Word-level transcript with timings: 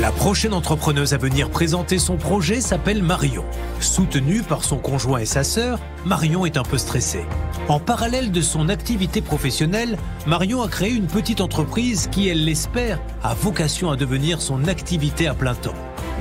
La 0.00 0.12
prochaine 0.12 0.52
entrepreneuse 0.52 1.14
à 1.14 1.16
venir 1.16 1.48
présenter 1.48 1.98
son 1.98 2.16
projet 2.16 2.60
s'appelle 2.60 3.02
Marion. 3.02 3.44
Soutenue 3.80 4.42
par 4.42 4.62
son 4.62 4.76
conjoint 4.76 5.20
et 5.20 5.24
sa 5.24 5.42
sœur, 5.42 5.78
Marion 6.04 6.44
est 6.44 6.58
un 6.58 6.64
peu 6.64 6.76
stressée. 6.76 7.24
En 7.68 7.80
parallèle 7.80 8.30
de 8.30 8.42
son 8.42 8.68
activité 8.68 9.22
professionnelle, 9.22 9.96
Marion 10.26 10.60
a 10.60 10.68
créé 10.68 10.90
une 10.90 11.06
petite 11.06 11.40
entreprise 11.40 12.08
qui, 12.12 12.28
elle 12.28 12.44
l'espère, 12.44 13.00
a 13.22 13.32
vocation 13.32 13.90
à 13.90 13.96
devenir 13.96 14.42
son 14.42 14.68
activité 14.68 15.28
à 15.28 15.34
plein 15.34 15.54
temps. 15.54 15.72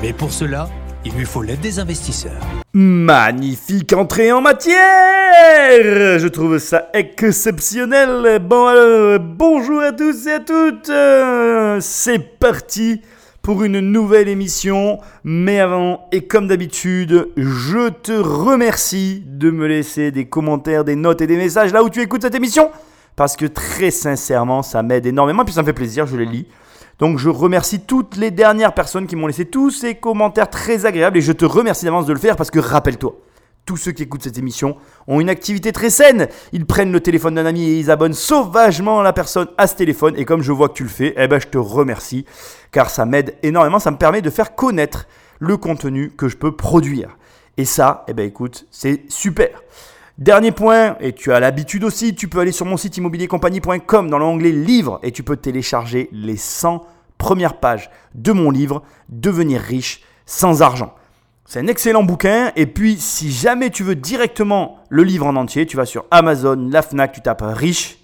Mais 0.01 0.13
pour 0.13 0.31
cela, 0.31 0.69
il 1.03 1.11
lui 1.11 1.25
faut 1.25 1.41
l'aide 1.41 1.59
des 1.59 1.79
investisseurs. 1.79 2.41
Magnifique 2.73 3.91
entrée 3.91 4.31
en 4.31 4.39
matière 4.41 4.75
Je 6.17 6.27
trouve 6.27 6.59
ça 6.59 6.87
exceptionnel. 6.93 8.39
Bon 8.39 8.67
alors, 8.67 9.19
bonjour 9.19 9.81
à 9.81 9.91
tous 9.91 10.27
et 10.27 10.33
à 10.33 10.39
toutes. 10.39 10.89
Euh, 10.89 11.79
C'est 11.81 12.39
parti 12.39 13.01
pour 13.45 13.63
une 13.63 13.79
nouvelle 13.79 14.27
émission. 14.27 14.97
Mais 15.23 15.59
avant, 15.59 16.07
et 16.11 16.25
comme 16.25 16.47
d'habitude, 16.47 17.29
je 17.37 17.89
te 17.89 18.11
remercie 18.11 19.23
de 19.23 19.51
me 19.51 19.67
laisser 19.67 20.09
des 20.09 20.25
commentaires, 20.25 20.83
des 20.83 20.95
notes 20.95 21.21
et 21.21 21.27
des 21.27 21.37
messages 21.37 21.71
là 21.71 21.83
où 21.83 21.89
tu 21.91 22.01
écoutes 22.01 22.23
cette 22.23 22.33
émission. 22.33 22.71
Parce 23.15 23.35
que 23.35 23.45
très 23.45 23.91
sincèrement, 23.91 24.63
ça 24.63 24.81
m'aide 24.81 25.05
énormément. 25.05 25.43
Et 25.43 25.45
puis 25.45 25.53
ça 25.53 25.61
me 25.61 25.67
fait 25.67 25.73
plaisir, 25.73 26.07
je 26.07 26.17
les 26.17 26.25
lis. 26.25 26.47
Donc 26.97 27.19
je 27.19 27.29
remercie 27.29 27.81
toutes 27.81 28.17
les 28.17 28.31
dernières 28.31 28.73
personnes 28.73 29.05
qui 29.05 29.15
m'ont 29.15 29.27
laissé 29.27 29.45
tous 29.45 29.69
ces 29.69 29.93
commentaires 29.93 30.49
très 30.49 30.87
agréables 30.87 31.17
et 31.19 31.21
je 31.21 31.31
te 31.31 31.45
remercie 31.45 31.85
d'avance 31.85 32.07
de 32.07 32.13
le 32.13 32.19
faire 32.19 32.37
parce 32.37 32.49
que 32.49 32.57
rappelle-toi, 32.57 33.15
tous 33.65 33.77
ceux 33.77 33.91
qui 33.91 34.03
écoutent 34.03 34.23
cette 34.23 34.37
émission 34.37 34.77
ont 35.07 35.19
une 35.19 35.29
activité 35.29 35.71
très 35.71 35.89
saine. 35.89 36.27
Ils 36.53 36.65
prennent 36.65 36.91
le 36.91 36.99
téléphone 36.99 37.35
d'un 37.35 37.45
ami 37.45 37.67
et 37.67 37.79
ils 37.79 37.91
abonnent 37.91 38.13
sauvagement 38.13 39.01
la 39.01 39.13
personne 39.13 39.47
à 39.57 39.67
ce 39.67 39.75
téléphone 39.75 40.13
et 40.17 40.25
comme 40.25 40.41
je 40.41 40.51
vois 40.51 40.69
que 40.69 40.75
tu 40.75 40.83
le 40.83 40.89
fais, 40.89 41.13
eh 41.17 41.27
ben 41.27 41.39
je 41.39 41.47
te 41.47 41.57
remercie 41.57 42.25
car 42.71 42.89
ça 42.89 43.05
m'aide 43.05 43.35
énormément, 43.43 43.79
ça 43.79 43.91
me 43.91 43.97
permet 43.97 44.21
de 44.21 44.29
faire 44.29 44.55
connaître 44.55 45.07
le 45.39 45.57
contenu 45.57 46.11
que 46.11 46.27
je 46.27 46.37
peux 46.37 46.55
produire. 46.55 47.17
Et 47.57 47.65
ça, 47.65 48.03
eh 48.07 48.13
ben 48.13 48.25
écoute, 48.25 48.65
c'est 48.69 49.03
super. 49.09 49.49
Dernier 50.17 50.51
point, 50.51 50.95
et 51.01 51.11
tu 51.11 51.33
as 51.33 51.39
l'habitude 51.39 51.83
aussi, 51.83 52.15
tu 52.15 52.29
peux 52.29 52.39
aller 52.39 52.53
sur 52.53 52.65
mon 52.65 52.77
site 52.77 52.95
immobiliercompagnie.com 52.97 54.09
dans 54.09 54.17
l'onglet 54.17 54.51
livre 54.51 54.99
et 55.03 55.11
tu 55.11 55.23
peux 55.23 55.35
télécharger 55.35 56.09
les 56.13 56.37
100 56.37 56.85
premières 57.17 57.59
pages 57.59 57.89
de 58.13 58.31
mon 58.31 58.49
livre 58.49 58.83
Devenir 59.09 59.61
riche 59.61 60.03
sans 60.25 60.61
argent. 60.61 60.95
C'est 61.47 61.59
un 61.59 61.67
excellent 61.67 62.03
bouquin 62.03 62.51
et 62.55 62.65
puis 62.65 62.97
si 62.99 63.31
jamais 63.31 63.69
tu 63.69 63.83
veux 63.83 63.93
directement 63.93 64.79
le 64.89 65.03
livre 65.03 65.27
en 65.27 65.35
entier, 65.35 65.67
tu 65.67 65.77
vas 65.77 65.85
sur 65.85 66.05
Amazon, 66.09 66.69
la 66.71 66.81
Fnac, 66.81 67.11
tu 67.11 67.21
tapes 67.21 67.43
riche, 67.45 67.99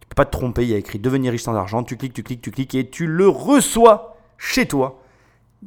tu 0.00 0.06
peux 0.08 0.14
pas 0.14 0.24
te 0.24 0.30
tromper, 0.30 0.62
il 0.62 0.70
y 0.70 0.74
a 0.74 0.78
écrit 0.78 0.98
Devenir 0.98 1.30
riche 1.32 1.42
sans 1.42 1.54
argent, 1.54 1.82
tu 1.82 1.98
cliques, 1.98 2.14
tu 2.14 2.22
cliques, 2.22 2.40
tu 2.40 2.50
cliques 2.50 2.74
et 2.74 2.88
tu 2.88 3.06
le 3.06 3.28
reçois 3.28 4.16
chez 4.38 4.66
toi. 4.66 5.02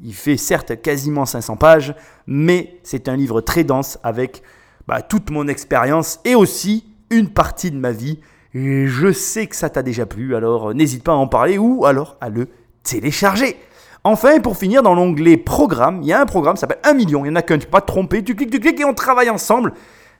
Il 0.01 0.15
fait 0.15 0.37
certes 0.37 0.81
quasiment 0.81 1.27
500 1.27 1.55
pages, 1.57 1.93
mais 2.25 2.79
c'est 2.81 3.07
un 3.07 3.15
livre 3.15 3.41
très 3.41 3.63
dense 3.63 3.99
avec 4.01 4.41
bah, 4.87 5.03
toute 5.03 5.29
mon 5.29 5.47
expérience 5.47 6.19
et 6.25 6.33
aussi 6.33 6.85
une 7.11 7.29
partie 7.29 7.69
de 7.69 7.77
ma 7.77 7.91
vie. 7.91 8.19
Et 8.55 8.87
je 8.87 9.11
sais 9.11 9.45
que 9.45 9.55
ça 9.55 9.69
t'a 9.69 9.83
déjà 9.83 10.07
plu, 10.07 10.35
alors 10.35 10.73
n'hésite 10.73 11.03
pas 11.03 11.11
à 11.11 11.15
en 11.15 11.27
parler 11.27 11.59
ou 11.59 11.85
alors 11.85 12.17
à 12.21 12.29
le 12.29 12.47
télécharger. 12.81 13.55
Enfin, 14.03 14.39
pour 14.39 14.55
finir, 14.57 14.81
dans 14.81 14.95
l'onglet 14.95 15.35
programme, 15.37 15.99
il 16.01 16.07
y 16.07 16.13
a 16.13 16.21
un 16.21 16.25
programme 16.25 16.55
qui 16.55 16.61
s'appelle 16.61 16.79
1 16.83 16.93
million. 16.93 17.25
Il 17.25 17.29
n'y 17.29 17.33
en 17.33 17.35
a 17.35 17.41
qu'un, 17.41 17.57
tu 17.57 17.65
peux 17.65 17.71
pas 17.71 17.81
te 17.81 17.87
tromper. 17.87 18.23
Tu 18.23 18.35
cliques, 18.35 18.51
tu 18.51 18.59
cliques 18.59 18.79
et 18.79 18.85
on 18.85 18.93
travaille 18.93 19.29
ensemble. 19.29 19.73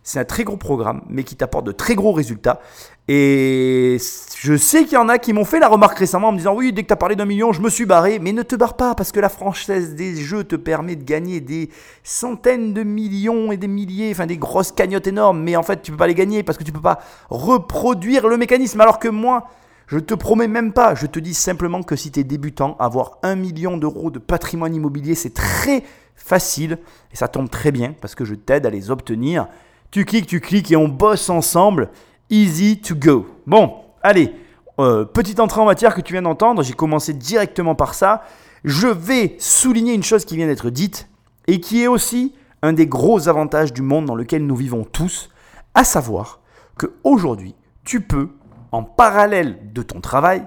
C'est 0.03 0.19
un 0.19 0.25
très 0.25 0.43
gros 0.43 0.57
programme, 0.57 1.01
mais 1.09 1.23
qui 1.23 1.35
t'apporte 1.35 1.65
de 1.65 1.71
très 1.71 1.93
gros 1.93 2.11
résultats. 2.11 2.61
Et 3.07 3.97
je 4.37 4.55
sais 4.55 4.83
qu'il 4.83 4.93
y 4.93 4.97
en 4.97 5.09
a 5.09 5.17
qui 5.17 5.33
m'ont 5.33 5.45
fait 5.45 5.59
la 5.59 5.67
remarque 5.67 5.97
récemment 5.97 6.29
en 6.29 6.31
me 6.31 6.37
disant 6.37 6.55
Oui, 6.55 6.71
dès 6.73 6.83
que 6.83 6.87
tu 6.87 6.93
as 6.93 6.97
parlé 6.97 7.15
d'un 7.15 7.25
million, 7.25 7.53
je 7.53 7.61
me 7.61 7.69
suis 7.69 7.85
barré. 7.85 8.19
Mais 8.19 8.31
ne 8.31 8.43
te 8.43 8.55
barre 8.55 8.75
pas, 8.75 8.95
parce 8.95 9.11
que 9.11 9.19
la 9.19 9.29
française 9.29 9.95
des 9.95 10.15
jeux 10.15 10.43
te 10.43 10.55
permet 10.55 10.95
de 10.95 11.03
gagner 11.03 11.39
des 11.41 11.69
centaines 12.03 12.73
de 12.73 12.83
millions 12.83 13.51
et 13.51 13.57
des 13.57 13.67
milliers, 13.67 14.11
enfin 14.11 14.25
des 14.25 14.37
grosses 14.37 14.71
cagnottes 14.71 15.07
énormes. 15.07 15.41
Mais 15.41 15.55
en 15.55 15.63
fait, 15.63 15.81
tu 15.81 15.91
peux 15.91 15.97
pas 15.97 16.07
les 16.07 16.15
gagner 16.15 16.43
parce 16.43 16.57
que 16.57 16.63
tu 16.63 16.71
peux 16.71 16.81
pas 16.81 16.99
reproduire 17.29 18.27
le 18.27 18.37
mécanisme. 18.37 18.79
Alors 18.81 18.99
que 18.99 19.09
moi, 19.09 19.47
je 19.89 19.97
te 19.97 20.13
promets 20.13 20.47
même 20.47 20.71
pas, 20.71 20.93
je 20.93 21.07
te 21.07 21.17
dis 21.17 21.33
simplement 21.33 21.81
que 21.81 21.95
si 21.95 22.11
tu 22.11 22.19
es 22.19 22.23
débutant, 22.23 22.77
avoir 22.77 23.17
un 23.23 23.35
million 23.35 23.75
d'euros 23.75 24.11
de 24.11 24.19
patrimoine 24.19 24.75
immobilier, 24.75 25.15
c'est 25.15 25.33
très 25.33 25.83
facile 26.15 26.77
et 27.11 27.15
ça 27.15 27.27
tombe 27.27 27.49
très 27.49 27.71
bien 27.71 27.95
parce 27.99 28.13
que 28.13 28.23
je 28.23 28.35
t'aide 28.35 28.67
à 28.67 28.69
les 28.69 28.91
obtenir. 28.91 29.47
Tu 29.89 30.05
cliques, 30.05 30.27
tu 30.27 30.41
cliques 30.41 30.71
et 30.71 30.75
on 30.75 30.87
bosse 30.87 31.31
ensemble. 31.31 31.89
Easy 32.29 32.79
to 32.79 32.93
go. 32.93 33.25
Bon, 33.47 33.77
allez, 34.03 34.31
euh, 34.77 35.05
petite 35.05 35.39
entrée 35.39 35.59
en 35.59 35.65
matière 35.65 35.95
que 35.95 36.01
tu 36.01 36.13
viens 36.13 36.21
d'entendre, 36.21 36.61
j'ai 36.61 36.73
commencé 36.73 37.13
directement 37.13 37.73
par 37.73 37.95
ça. 37.95 38.21
Je 38.63 38.87
vais 38.87 39.37
souligner 39.39 39.95
une 39.95 40.03
chose 40.03 40.23
qui 40.23 40.35
vient 40.35 40.45
d'être 40.45 40.69
dite 40.69 41.09
et 41.47 41.59
qui 41.59 41.81
est 41.81 41.87
aussi 41.87 42.35
un 42.61 42.73
des 42.73 42.85
gros 42.85 43.27
avantages 43.27 43.73
du 43.73 43.81
monde 43.81 44.05
dans 44.05 44.15
lequel 44.15 44.45
nous 44.45 44.55
vivons 44.55 44.83
tous, 44.83 45.31
à 45.73 45.83
savoir 45.83 46.41
que 46.77 46.93
aujourd'hui, 47.03 47.55
tu 47.83 48.01
peux 48.01 48.29
en 48.71 48.83
parallèle 48.83 49.73
de 49.73 49.81
ton 49.81 50.01
travail, 50.01 50.43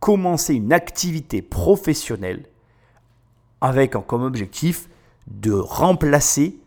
commencer 0.00 0.54
une 0.54 0.72
activité 0.72 1.42
professionnelle 1.42 2.44
avec 3.60 3.92
comme 4.06 4.22
objectif 4.22 4.88
de 5.26 5.52
remplacer 5.52 6.58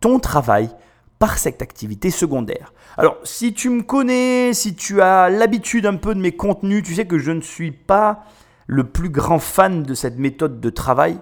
ton 0.00 0.18
travail 0.18 0.70
par 1.18 1.38
cette 1.38 1.62
activité 1.62 2.10
secondaire. 2.10 2.72
Alors, 2.96 3.18
si 3.24 3.52
tu 3.52 3.70
me 3.70 3.82
connais, 3.82 4.54
si 4.54 4.74
tu 4.74 5.00
as 5.00 5.28
l'habitude 5.28 5.86
un 5.86 5.96
peu 5.96 6.14
de 6.14 6.20
mes 6.20 6.32
contenus, 6.32 6.82
tu 6.84 6.94
sais 6.94 7.06
que 7.06 7.18
je 7.18 7.32
ne 7.32 7.40
suis 7.40 7.72
pas 7.72 8.24
le 8.66 8.84
plus 8.84 9.10
grand 9.10 9.38
fan 9.38 9.82
de 9.82 9.94
cette 9.94 10.18
méthode 10.18 10.60
de 10.60 10.70
travail. 10.70 11.18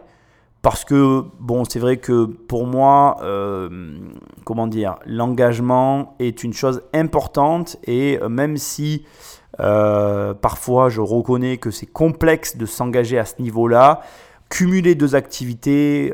Parce 0.62 0.84
que, 0.84 1.22
bon, 1.38 1.64
c'est 1.64 1.78
vrai 1.78 1.98
que 1.98 2.24
pour 2.24 2.66
moi, 2.66 3.18
euh, 3.22 3.68
comment 4.44 4.66
dire, 4.66 4.96
l'engagement 5.06 6.16
est 6.18 6.42
une 6.42 6.52
chose 6.52 6.82
importante 6.92 7.76
et 7.84 8.18
euh, 8.20 8.28
même 8.28 8.56
si 8.56 9.04
euh, 9.60 10.34
parfois 10.34 10.88
je 10.88 11.00
reconnais 11.00 11.56
que 11.58 11.70
c'est 11.70 11.86
complexe 11.86 12.56
de 12.56 12.66
s'engager 12.66 13.18
à 13.18 13.24
ce 13.24 13.40
niveau-là, 13.40 14.00
cumuler 14.48 14.94
deux 14.96 15.14
activités, 15.14 16.12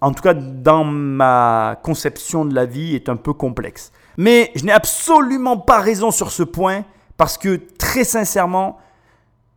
en 0.00 0.12
tout 0.12 0.22
cas 0.22 0.34
dans 0.34 0.84
ma 0.84 1.78
conception 1.82 2.44
de 2.44 2.54
la 2.54 2.66
vie, 2.66 2.96
est 2.96 3.08
un 3.08 3.16
peu 3.16 3.32
complexe. 3.32 3.92
Mais 4.16 4.50
je 4.56 4.64
n'ai 4.64 4.72
absolument 4.72 5.56
pas 5.56 5.80
raison 5.80 6.10
sur 6.10 6.32
ce 6.32 6.42
point 6.42 6.84
parce 7.16 7.38
que 7.38 7.60
très 7.78 8.04
sincèrement, 8.04 8.78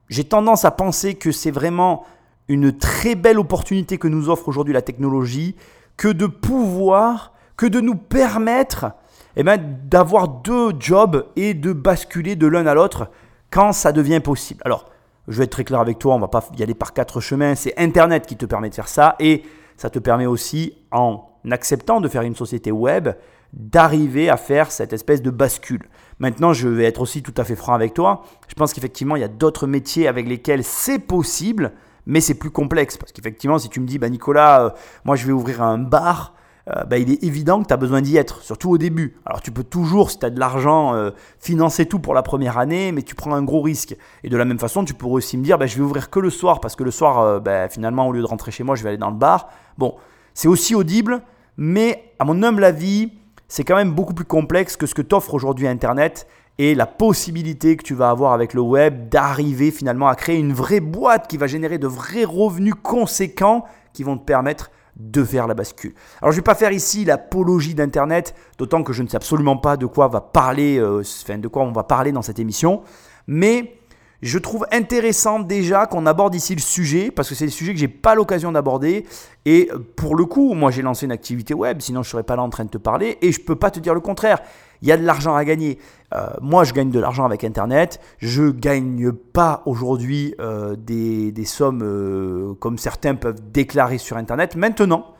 j'ai 0.10 0.24
tendance 0.24 0.66
à 0.66 0.72
penser 0.72 1.16
que 1.16 1.32
c'est 1.32 1.52
vraiment 1.52 2.06
une 2.48 2.78
très 2.78 3.16
belle 3.16 3.40
opportunité 3.40 3.98
que 3.98 4.08
nous 4.08 4.30
offre 4.30 4.48
aujourd'hui 4.48 4.74
la 4.74 4.82
technologie 4.82 5.56
que 5.98 6.08
de 6.08 6.28
pouvoir, 6.28 7.34
que 7.58 7.66
de 7.66 7.80
nous 7.80 7.96
permettre 7.96 8.92
eh 9.36 9.44
ben, 9.44 9.58
d'avoir 9.86 10.28
deux 10.28 10.72
jobs 10.80 11.26
et 11.36 11.54
de 11.54 11.74
basculer 11.74 12.36
de 12.36 12.48
l'un 12.48 12.68
à 12.68 12.74
l'autre 12.74 13.10
quand 13.50 13.72
ça 13.72 13.92
devient 13.92 14.20
possible. 14.20 14.62
Alors, 14.66 14.86
je 15.28 15.38
vais 15.38 15.46
être 15.46 15.52
très 15.52 15.64
clair 15.64 15.80
avec 15.80 15.98
toi, 15.98 16.16
on 16.16 16.20
va 16.20 16.28
pas 16.28 16.48
y 16.58 16.64
aller 16.64 16.74
par 16.74 16.94
quatre 16.94 17.20
chemins, 17.20 17.56
c'est 17.56 17.74
Internet 17.78 18.28
qui 18.28 18.36
te 18.36 18.46
permet 18.46 18.70
de 18.70 18.76
faire 18.76 18.88
ça 18.88 19.16
et 19.20 19.44
ça 19.78 19.90
te 19.90 20.00
permet 20.00 20.26
aussi, 20.26 20.74
en 20.92 21.28
acceptant 21.52 22.00
de 22.00 22.08
faire 22.08 22.22
une 22.22 22.36
société 22.36 22.72
web, 22.72 23.10
d'arriver 23.54 24.30
à 24.30 24.38
faire 24.38 24.72
cette 24.72 24.94
espèce 24.94 25.22
de 25.22 25.30
bascule. 25.30 25.88
Maintenant, 26.20 26.54
je 26.54 26.68
vais 26.68 26.86
être 26.86 27.02
aussi 27.02 27.24
tout 27.24 27.34
à 27.38 27.44
fait 27.44 27.56
franc 27.56 27.74
avec 27.74 27.94
toi. 27.94 28.24
Je 28.48 28.54
pense 28.54 28.74
qu'effectivement, 28.74 29.16
il 29.16 29.22
y 29.22 29.26
a 29.26 29.30
d'autres 29.30 29.68
métiers 29.68 30.08
avec 30.08 30.28
lesquels 30.28 30.64
c'est 30.64 31.00
possible, 31.00 31.74
mais 32.06 32.22
c'est 32.22 32.36
plus 32.36 32.52
complexe. 32.52 32.98
Parce 32.98 33.12
qu'effectivement, 33.12 33.58
si 33.58 33.70
tu 33.70 33.80
me 33.80 33.88
dis, 33.88 33.98
bah 33.98 34.10
Nicolas, 34.10 34.66
euh, 34.66 34.70
moi 35.04 35.16
je 35.16 35.26
vais 35.26 35.34
ouvrir 35.34 35.62
un 35.62 35.78
bar, 35.78 36.34
euh, 36.70 36.84
bah, 36.84 36.98
il 36.98 37.12
est 37.12 37.24
évident 37.24 37.62
que 37.62 37.68
tu 37.68 37.74
as 37.74 37.78
besoin 37.78 38.02
d'y 38.02 38.18
être, 38.18 38.42
surtout 38.42 38.72
au 38.72 38.78
début. 38.78 39.20
Alors 39.26 39.42
tu 39.42 39.52
peux 39.52 39.64
toujours, 39.64 40.10
si 40.10 40.20
tu 40.20 40.26
as 40.26 40.30
de 40.30 40.40
l'argent, 40.40 40.96
euh, 40.96 41.12
financer 41.40 41.86
tout 41.86 42.00
pour 42.00 42.14
la 42.14 42.24
première 42.24 42.58
année, 42.58 42.92
mais 42.92 43.04
tu 43.04 43.16
prends 43.16 43.34
un 43.34 43.44
gros 43.44 43.62
risque. 43.62 43.96
Et 44.24 44.30
de 44.30 44.38
la 44.38 44.46
même 44.46 44.60
façon, 44.60 44.84
tu 44.84 44.94
pourrais 44.94 45.16
aussi 45.16 45.38
me 45.38 45.44
dire, 45.44 45.58
bah, 45.58 45.68
je 45.68 45.76
vais 45.76 45.84
ouvrir 45.84 46.10
que 46.10 46.20
le 46.20 46.30
soir, 46.30 46.60
parce 46.60 46.76
que 46.76 46.84
le 46.84 46.92
soir, 46.92 47.42
bah, 47.42 47.70
finalement, 47.70 48.08
au 48.08 48.12
lieu 48.12 48.22
de 48.22 48.28
rentrer 48.28 48.52
chez 48.52 48.64
moi, 48.64 48.76
je 48.76 48.84
vais 48.84 48.90
aller 48.90 48.98
dans 48.98 49.12
le 49.12 49.18
bar. 49.18 49.50
Bon, 49.78 49.96
c'est 50.34 50.48
aussi 50.48 50.76
audible, 50.76 51.22
mais 51.58 52.14
à 52.20 52.26
mon 52.26 52.42
humble 52.44 52.64
avis, 52.64 53.12
c'est 53.48 53.64
quand 53.64 53.76
même 53.76 53.94
beaucoup 53.94 54.14
plus 54.14 54.26
complexe 54.26 54.76
que 54.76 54.88
ce 54.88 54.96
que 54.96 55.02
t'offre 55.02 55.34
aujourd'hui 55.34 55.68
Internet 55.68 56.28
et 56.58 56.76
la 56.76 56.86
possibilité 56.86 57.76
que 57.76 57.84
tu 57.84 57.94
vas 57.94 58.10
avoir 58.10 58.34
avec 58.34 58.54
le 58.54 58.62
web 58.62 59.10
d'arriver 59.10 59.72
finalement 59.72 60.08
à 60.08 60.16
créer 60.16 60.38
une 60.38 60.54
vraie 60.54 60.80
boîte 60.80 61.28
qui 61.28 61.38
va 61.38 61.48
générer 61.48 61.78
de 61.78 61.88
vrais 61.88 62.24
revenus 62.24 62.76
conséquents 62.82 63.66
qui 63.94 64.04
vont 64.04 64.18
te 64.18 64.24
permettre 64.24 64.72
de 64.96 65.24
faire 65.24 65.48
la 65.48 65.54
bascule. 65.54 65.94
Alors 66.22 66.32
je 66.32 66.38
ne 66.38 66.42
vais 66.42 66.46
pas 66.46 66.56
faire 66.56 66.72
ici 66.72 67.04
l'apologie 67.04 67.76
d'Internet, 67.76 68.34
d'autant 68.58 68.84
que 68.84 68.94
je 68.94 69.04
ne 69.04 69.08
sais 69.08 69.18
absolument 69.18 69.58
pas 69.58 69.74
euh, 69.74 69.78
de 69.78 69.86
quoi 69.86 70.08
on 70.08 71.72
va 71.72 71.84
parler 71.84 72.12
dans 72.14 72.22
cette 72.22 72.40
émission, 72.40 72.82
mais 73.28 73.76
je 74.22 74.40
trouve 74.40 74.66
intéressant 74.72 75.40
déjà 75.40 75.86
qu'on 75.86 76.06
aborde 76.06 76.34
ici 76.34 76.56
le 76.56 76.62
sujet, 76.62 77.12
parce 77.12 77.30
que 77.30 77.36
c'est 77.36 77.46
des 77.46 77.52
sujets 77.52 77.74
que 77.74 77.80
j'ai 77.80 77.88
pas 77.90 78.16
l'occasion 78.16 78.52
d'aborder. 78.52 79.06
Et 79.46 79.70
pour 79.96 80.16
le 80.16 80.26
coup, 80.26 80.54
moi 80.54 80.72
j'ai 80.72 80.82
lancé 80.82 81.06
une 81.06 81.12
activité 81.12 81.54
web, 81.54 81.80
sinon 81.82 82.02
je 82.02 82.10
serais 82.10 82.24
pas 82.24 82.36
là 82.36 82.42
en 82.42 82.50
train 82.50 82.64
de 82.64 82.70
te 82.70 82.78
parler, 82.78 83.18
et 83.22 83.32
je 83.32 83.42
peux 83.42 83.56
pas 83.56 83.70
te 83.70 83.80
dire 83.80 83.94
le 83.94 84.00
contraire. 84.00 84.40
Il 84.82 84.88
y 84.88 84.92
a 84.92 84.98
de 84.98 85.04
l'argent 85.04 85.36
à 85.36 85.46
gagner. 85.46 85.78
Euh, 86.16 86.28
moi, 86.42 86.64
je 86.64 86.74
gagne 86.74 86.92
de 86.92 87.00
l'argent 87.00 87.26
avec 87.26 87.44
Internet. 87.44 88.00
Je 88.20 88.50
gagne 88.50 89.12
pas 89.12 89.62
aujourd'hui 89.66 90.34
euh, 90.40 90.76
des, 90.76 91.32
des, 91.32 91.46
sommes 91.46 91.82
euh, 91.84 92.54
comme 92.60 92.78
certains 92.78 93.16
peuvent 93.16 93.42
déclarer 93.52 93.98
sur 93.98 94.16
Internet. 94.16 94.56
Maintenant, 94.56 95.14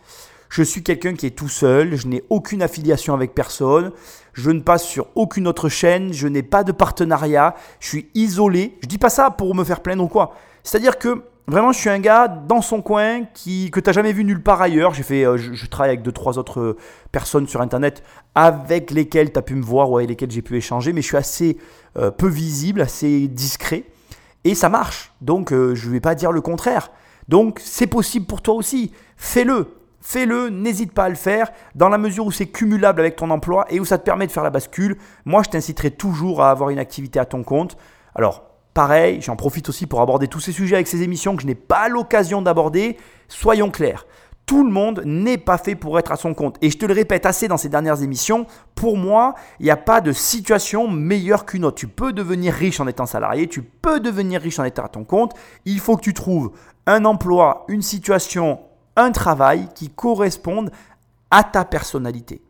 je 0.50 0.64
suis 0.64 0.84
quelqu'un 0.84 1.16
qui 1.16 1.26
est 1.26 1.36
tout 1.36 1.50
seul. 1.50 1.96
Je 1.96 2.08
n'ai 2.08 2.24
aucune 2.30 2.62
affiliation 2.62 3.14
avec 3.14 3.34
personne. 3.34 3.92
Je 4.34 4.52
ne 4.52 4.62
passe 4.62 4.84
sur 4.84 5.08
aucune 5.16 5.48
autre 5.48 5.68
chaîne. 5.70 6.14
Je 6.14 6.28
n'ai 6.28 6.44
pas 6.44 6.64
de 6.64 6.72
partenariat. 6.72 7.56
Je 7.80 7.90
suis 7.90 8.10
isolé. 8.14 8.78
Je 8.82 8.88
dis 8.88 8.98
pas 8.98 9.10
ça 9.10 9.32
pour 9.32 9.54
me 9.54 9.64
faire 9.64 9.82
plaindre 9.82 10.04
ou 10.04 10.08
quoi. 10.08 10.34
C'est-à-dire 10.64 10.98
que 10.98 11.24
Vraiment, 11.48 11.72
je 11.72 11.80
suis 11.80 11.90
un 11.92 12.00
gars 12.00 12.28
dans 12.28 12.62
son 12.62 12.82
coin 12.82 13.24
qui, 13.36 13.70
que 13.70 13.80
tu 13.80 13.88
n'as 13.88 13.94
jamais 13.94 14.14
vu 14.14 14.24
nulle 14.24 14.42
part 14.42 14.64
ailleurs. 14.64 14.96
J'ai 14.96 15.04
fait, 15.04 15.26
euh, 15.26 15.38
je, 15.38 15.66
travaille 15.68 15.92
avec 15.92 16.02
deux, 16.02 16.12
trois 16.12 16.40
autres 16.40 16.60
euh, 16.60 16.78
personnes 17.12 17.48
sur 17.48 17.62
Internet 17.62 18.04
avec 18.34 18.90
lesquelles 18.90 19.32
tu 19.32 19.38
as 19.38 19.44
pu 19.44 19.54
me 19.54 19.62
voir 19.62 19.92
ou 19.92 19.98
avec 19.98 20.10
lesquelles 20.10 20.32
j'ai 20.32 20.42
pu 20.42 20.58
échanger, 20.58 20.92
mais 20.92 21.04
je 21.04 21.08
suis 21.08 21.18
assez 21.18 21.58
euh, 21.98 22.10
peu 22.10 22.28
visible, 22.28 22.82
assez 22.82 23.28
discret. 23.28 23.84
Et 24.44 24.56
ça 24.56 24.70
marche. 24.70 25.14
Donc, 25.22 25.52
je 25.52 25.88
ne 25.88 25.92
vais 25.92 26.00
pas 26.00 26.14
dire 26.14 26.32
le 26.32 26.42
contraire. 26.42 26.92
Donc, 27.30 27.60
c'est 27.64 27.88
possible 27.88 28.26
pour 28.26 28.42
toi 28.42 28.54
aussi. 28.54 28.92
Fais-le. 29.18 29.68
Fais-le, 30.02 30.50
n'hésite 30.50 30.94
pas 30.94 31.06
à 31.06 31.10
le 31.10 31.16
faire, 31.16 31.52
dans 31.74 31.90
la 31.90 31.98
mesure 31.98 32.28
où 32.28 32.32
c'est 32.32 32.46
cumulable 32.46 33.00
avec 33.00 33.16
ton 33.16 33.32
emploi 33.32 33.66
et 33.70 33.80
où 33.80 33.86
ça 33.86 33.98
te 33.98 34.04
permet 34.04 34.28
de 34.28 34.32
faire 34.32 34.44
la 34.44 34.52
bascule. 34.52 34.98
Moi, 35.26 35.42
je 35.44 35.50
t'inciterai 35.50 35.90
toujours 35.90 36.44
à 36.44 36.52
avoir 36.52 36.70
une 36.70 36.78
activité 36.78 37.20
à 37.20 37.26
ton 37.26 37.42
compte. 37.42 37.76
Alors, 38.14 38.44
Pareil, 38.76 39.22
j'en 39.22 39.38
profite 39.38 39.70
aussi 39.70 39.88
pour 39.88 40.02
aborder 40.02 40.28
tous 40.28 40.42
ces 40.42 40.52
sujets 40.52 40.76
avec 40.76 40.88
ces 40.88 41.02
émissions 41.02 41.38
que 41.38 41.42
je 41.42 41.48
n'ai 41.48 41.56
pas 41.56 41.88
l'occasion 41.88 42.42
d'aborder. 42.42 42.98
Soyons 43.30 43.72
clairs, 43.72 44.06
tout 44.46 44.66
le 44.66 44.70
monde 44.70 45.02
n'est 45.06 45.38
pas 45.38 45.58
fait 45.58 45.76
pour 45.76 45.98
être 45.98 46.12
à 46.12 46.18
son 46.18 46.34
compte. 46.34 46.58
Et 46.62 46.70
je 46.70 46.78
te 46.78 46.86
le 46.86 46.94
répète 46.94 47.26
assez 47.26 47.48
dans 47.48 47.56
ces 47.56 47.70
dernières 47.70 48.04
émissions, 48.04 48.46
pour 48.76 48.98
moi, 48.98 49.34
il 49.62 49.64
n'y 49.64 49.72
a 49.72 49.78
pas 49.78 50.02
de 50.02 50.12
situation 50.12 50.90
meilleure 50.90 51.46
qu'une 51.46 51.64
autre. 51.64 51.78
Tu 51.78 51.88
peux 51.88 52.12
devenir 52.12 52.54
riche 52.54 52.82
en 52.82 52.88
étant 52.88 53.06
salarié, 53.06 53.48
tu 53.48 53.62
peux 53.62 54.02
devenir 54.02 54.42
riche 54.42 54.60
en 54.60 54.66
étant 54.66 54.84
à 54.84 54.90
ton 54.90 55.06
compte. 55.06 55.36
Il 55.64 55.80
faut 55.80 55.96
que 55.96 56.04
tu 56.04 56.14
trouves 56.14 56.52
un 56.86 57.06
emploi, 57.06 57.64
une 57.70 57.82
situation, 57.82 58.60
un 58.98 59.14
travail 59.14 59.70
qui 59.74 59.90
correspondent 59.90 60.72
à 61.32 61.46
ta 61.46 61.64
personnalité. 61.64 62.42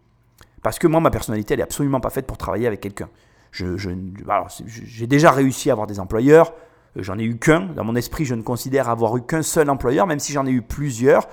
Parce 0.63 0.79
que 0.79 0.87
moi, 0.87 1.01
ma 1.01 1.11
personnalité, 1.11 1.53
elle 1.53 1.59
n'est 1.59 1.65
absolument 1.65 1.99
pas 1.99 2.09
faite 2.09 2.25
pour 2.25 2.37
travailler 2.37 2.65
avec 2.65 2.81
quelqu'un. 2.81 3.09
J'ai 3.55 5.07
déjà 5.07 5.31
réussi 5.31 5.69
à 5.69 5.73
avoir 5.73 5.87
des 5.87 5.99
employeurs, 5.99 6.53
euh, 6.97 7.03
j'en 7.03 7.17
ai 7.17 7.23
eu 7.23 7.37
qu'un. 7.37 7.61
Dans 7.75 7.83
mon 7.83 7.95
esprit, 7.95 8.25
je 8.25 8.35
ne 8.35 8.41
considère 8.41 8.89
avoir 8.89 9.15
eu 9.17 9.21
qu'un 9.21 9.43
seul 9.43 9.69
employeur, 9.69 10.07
même 10.07 10.19
si 10.19 10.33
j'en 10.33 10.45
ai 10.45 10.51
eu 10.51 10.61
plusieurs. 10.61 11.27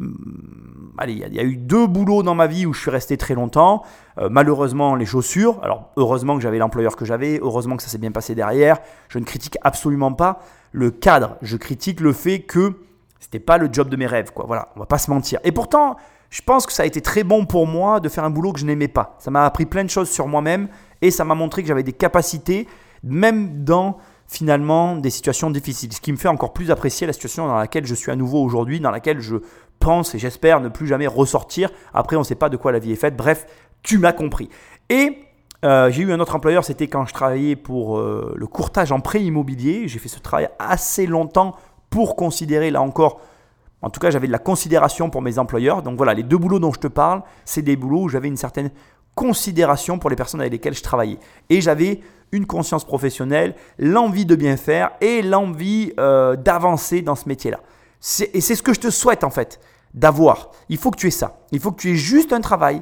Hum, 0.00 0.92
allez, 0.98 1.12
il 1.14 1.34
y, 1.34 1.40
a 1.40 1.44
eu 1.44 1.56
deux 1.56 1.86
boulots 1.86 2.22
dans 2.22 2.34
ma 2.34 2.46
vie 2.46 2.66
où 2.66 2.72
je 2.72 2.80
suis 2.80 2.90
resté 2.90 3.16
très 3.16 3.34
longtemps. 3.34 3.82
Euh, 4.18 4.28
malheureusement, 4.30 4.94
les 4.94 5.06
chaussures. 5.06 5.60
Alors, 5.62 5.90
heureusement 5.96 6.36
que 6.36 6.42
j'avais 6.42 6.58
l'employeur 6.58 6.96
que 6.96 7.04
j'avais. 7.04 7.38
Heureusement 7.42 7.76
que 7.76 7.82
ça 7.82 7.88
s'est 7.88 7.98
bien 7.98 8.12
passé 8.12 8.34
derrière. 8.34 8.78
Je 9.08 9.18
ne 9.18 9.24
critique 9.24 9.56
absolument 9.62 10.12
pas 10.12 10.40
le 10.72 10.90
cadre. 10.90 11.36
Je 11.42 11.56
critique 11.56 12.00
le 12.00 12.12
fait 12.12 12.40
que 12.40 12.74
c'était 13.20 13.40
pas 13.40 13.58
le 13.58 13.68
job 13.70 13.88
de 13.88 13.96
mes 13.96 14.06
rêves. 14.06 14.32
Quoi. 14.32 14.44
Voilà, 14.46 14.68
on 14.76 14.80
va 14.80 14.86
pas 14.86 14.98
se 14.98 15.10
mentir. 15.10 15.40
Et 15.44 15.52
pourtant, 15.52 15.96
je 16.30 16.42
pense 16.42 16.66
que 16.66 16.72
ça 16.72 16.82
a 16.82 16.86
été 16.86 17.00
très 17.00 17.24
bon 17.24 17.46
pour 17.46 17.66
moi 17.66 18.00
de 18.00 18.08
faire 18.08 18.24
un 18.24 18.30
boulot 18.30 18.52
que 18.52 18.60
je 18.60 18.66
n'aimais 18.66 18.88
pas. 18.88 19.16
Ça 19.18 19.30
m'a 19.30 19.44
appris 19.44 19.66
plein 19.66 19.84
de 19.84 19.90
choses 19.90 20.10
sur 20.10 20.28
moi-même 20.28 20.68
et 21.02 21.10
ça 21.10 21.24
m'a 21.24 21.34
montré 21.34 21.62
que 21.62 21.68
j'avais 21.68 21.82
des 21.82 21.92
capacités, 21.92 22.66
même 23.02 23.64
dans 23.64 23.98
finalement 24.26 24.96
des 24.96 25.10
situations 25.10 25.50
difficiles. 25.50 25.92
Ce 25.92 26.00
qui 26.00 26.12
me 26.12 26.18
fait 26.18 26.28
encore 26.28 26.52
plus 26.52 26.70
apprécier 26.70 27.06
la 27.06 27.12
situation 27.12 27.46
dans 27.46 27.56
laquelle 27.56 27.86
je 27.86 27.94
suis 27.94 28.12
à 28.12 28.16
nouveau 28.16 28.42
aujourd'hui, 28.42 28.78
dans 28.78 28.90
laquelle 28.90 29.20
je 29.20 29.36
pense 29.78 30.14
et 30.14 30.18
j'espère 30.18 30.60
ne 30.60 30.68
plus 30.68 30.86
jamais 30.86 31.06
ressortir. 31.06 31.70
Après, 31.94 32.16
on 32.16 32.20
ne 32.20 32.24
sait 32.24 32.34
pas 32.34 32.48
de 32.48 32.56
quoi 32.56 32.72
la 32.72 32.78
vie 32.78 32.92
est 32.92 32.96
faite. 32.96 33.16
Bref, 33.16 33.46
tu 33.82 33.98
m'as 33.98 34.12
compris. 34.12 34.50
Et 34.90 35.18
euh, 35.64 35.90
j'ai 35.90 36.02
eu 36.02 36.12
un 36.12 36.20
autre 36.20 36.36
employeur, 36.36 36.64
c'était 36.64 36.88
quand 36.88 37.06
je 37.06 37.14
travaillais 37.14 37.56
pour 37.56 37.98
euh, 37.98 38.34
le 38.36 38.46
courtage 38.46 38.92
en 38.92 39.00
prêt 39.00 39.22
immobilier. 39.22 39.88
J'ai 39.88 39.98
fait 39.98 40.08
ce 40.08 40.20
travail 40.20 40.48
assez 40.58 41.06
longtemps 41.06 41.56
pour 41.90 42.16
considérer, 42.16 42.70
là 42.70 42.82
encore, 42.82 43.20
en 43.80 43.90
tout 43.90 44.00
cas, 44.00 44.10
j'avais 44.10 44.26
de 44.26 44.32
la 44.32 44.38
considération 44.38 45.08
pour 45.08 45.22
mes 45.22 45.38
employeurs. 45.38 45.82
Donc 45.82 45.96
voilà, 45.96 46.14
les 46.14 46.22
deux 46.22 46.36
boulots 46.36 46.58
dont 46.58 46.72
je 46.72 46.80
te 46.80 46.88
parle, 46.88 47.22
c'est 47.44 47.62
des 47.62 47.76
boulots 47.76 48.02
où 48.02 48.08
j'avais 48.08 48.28
une 48.28 48.36
certaine 48.36 48.70
considération 49.18 49.98
pour 49.98 50.10
les 50.10 50.16
personnes 50.16 50.40
avec 50.40 50.52
lesquelles 50.52 50.76
je 50.76 50.82
travaillais. 50.82 51.18
Et 51.50 51.60
j'avais 51.60 52.02
une 52.30 52.46
conscience 52.46 52.84
professionnelle, 52.84 53.56
l'envie 53.76 54.24
de 54.24 54.36
bien 54.36 54.56
faire 54.56 54.92
et 55.00 55.22
l'envie 55.22 55.92
euh, 55.98 56.36
d'avancer 56.36 57.02
dans 57.02 57.16
ce 57.16 57.28
métier-là. 57.28 57.58
Et 58.32 58.40
c'est 58.40 58.54
ce 58.54 58.62
que 58.62 58.72
je 58.72 58.78
te 58.78 58.90
souhaite 58.90 59.24
en 59.24 59.30
fait, 59.30 59.58
d'avoir. 59.92 60.52
Il 60.68 60.78
faut 60.78 60.92
que 60.92 60.98
tu 60.98 61.08
aies 61.08 61.10
ça. 61.10 61.40
Il 61.50 61.58
faut 61.58 61.72
que 61.72 61.80
tu 61.80 61.90
aies 61.90 61.96
juste 61.96 62.32
un 62.32 62.40
travail 62.40 62.80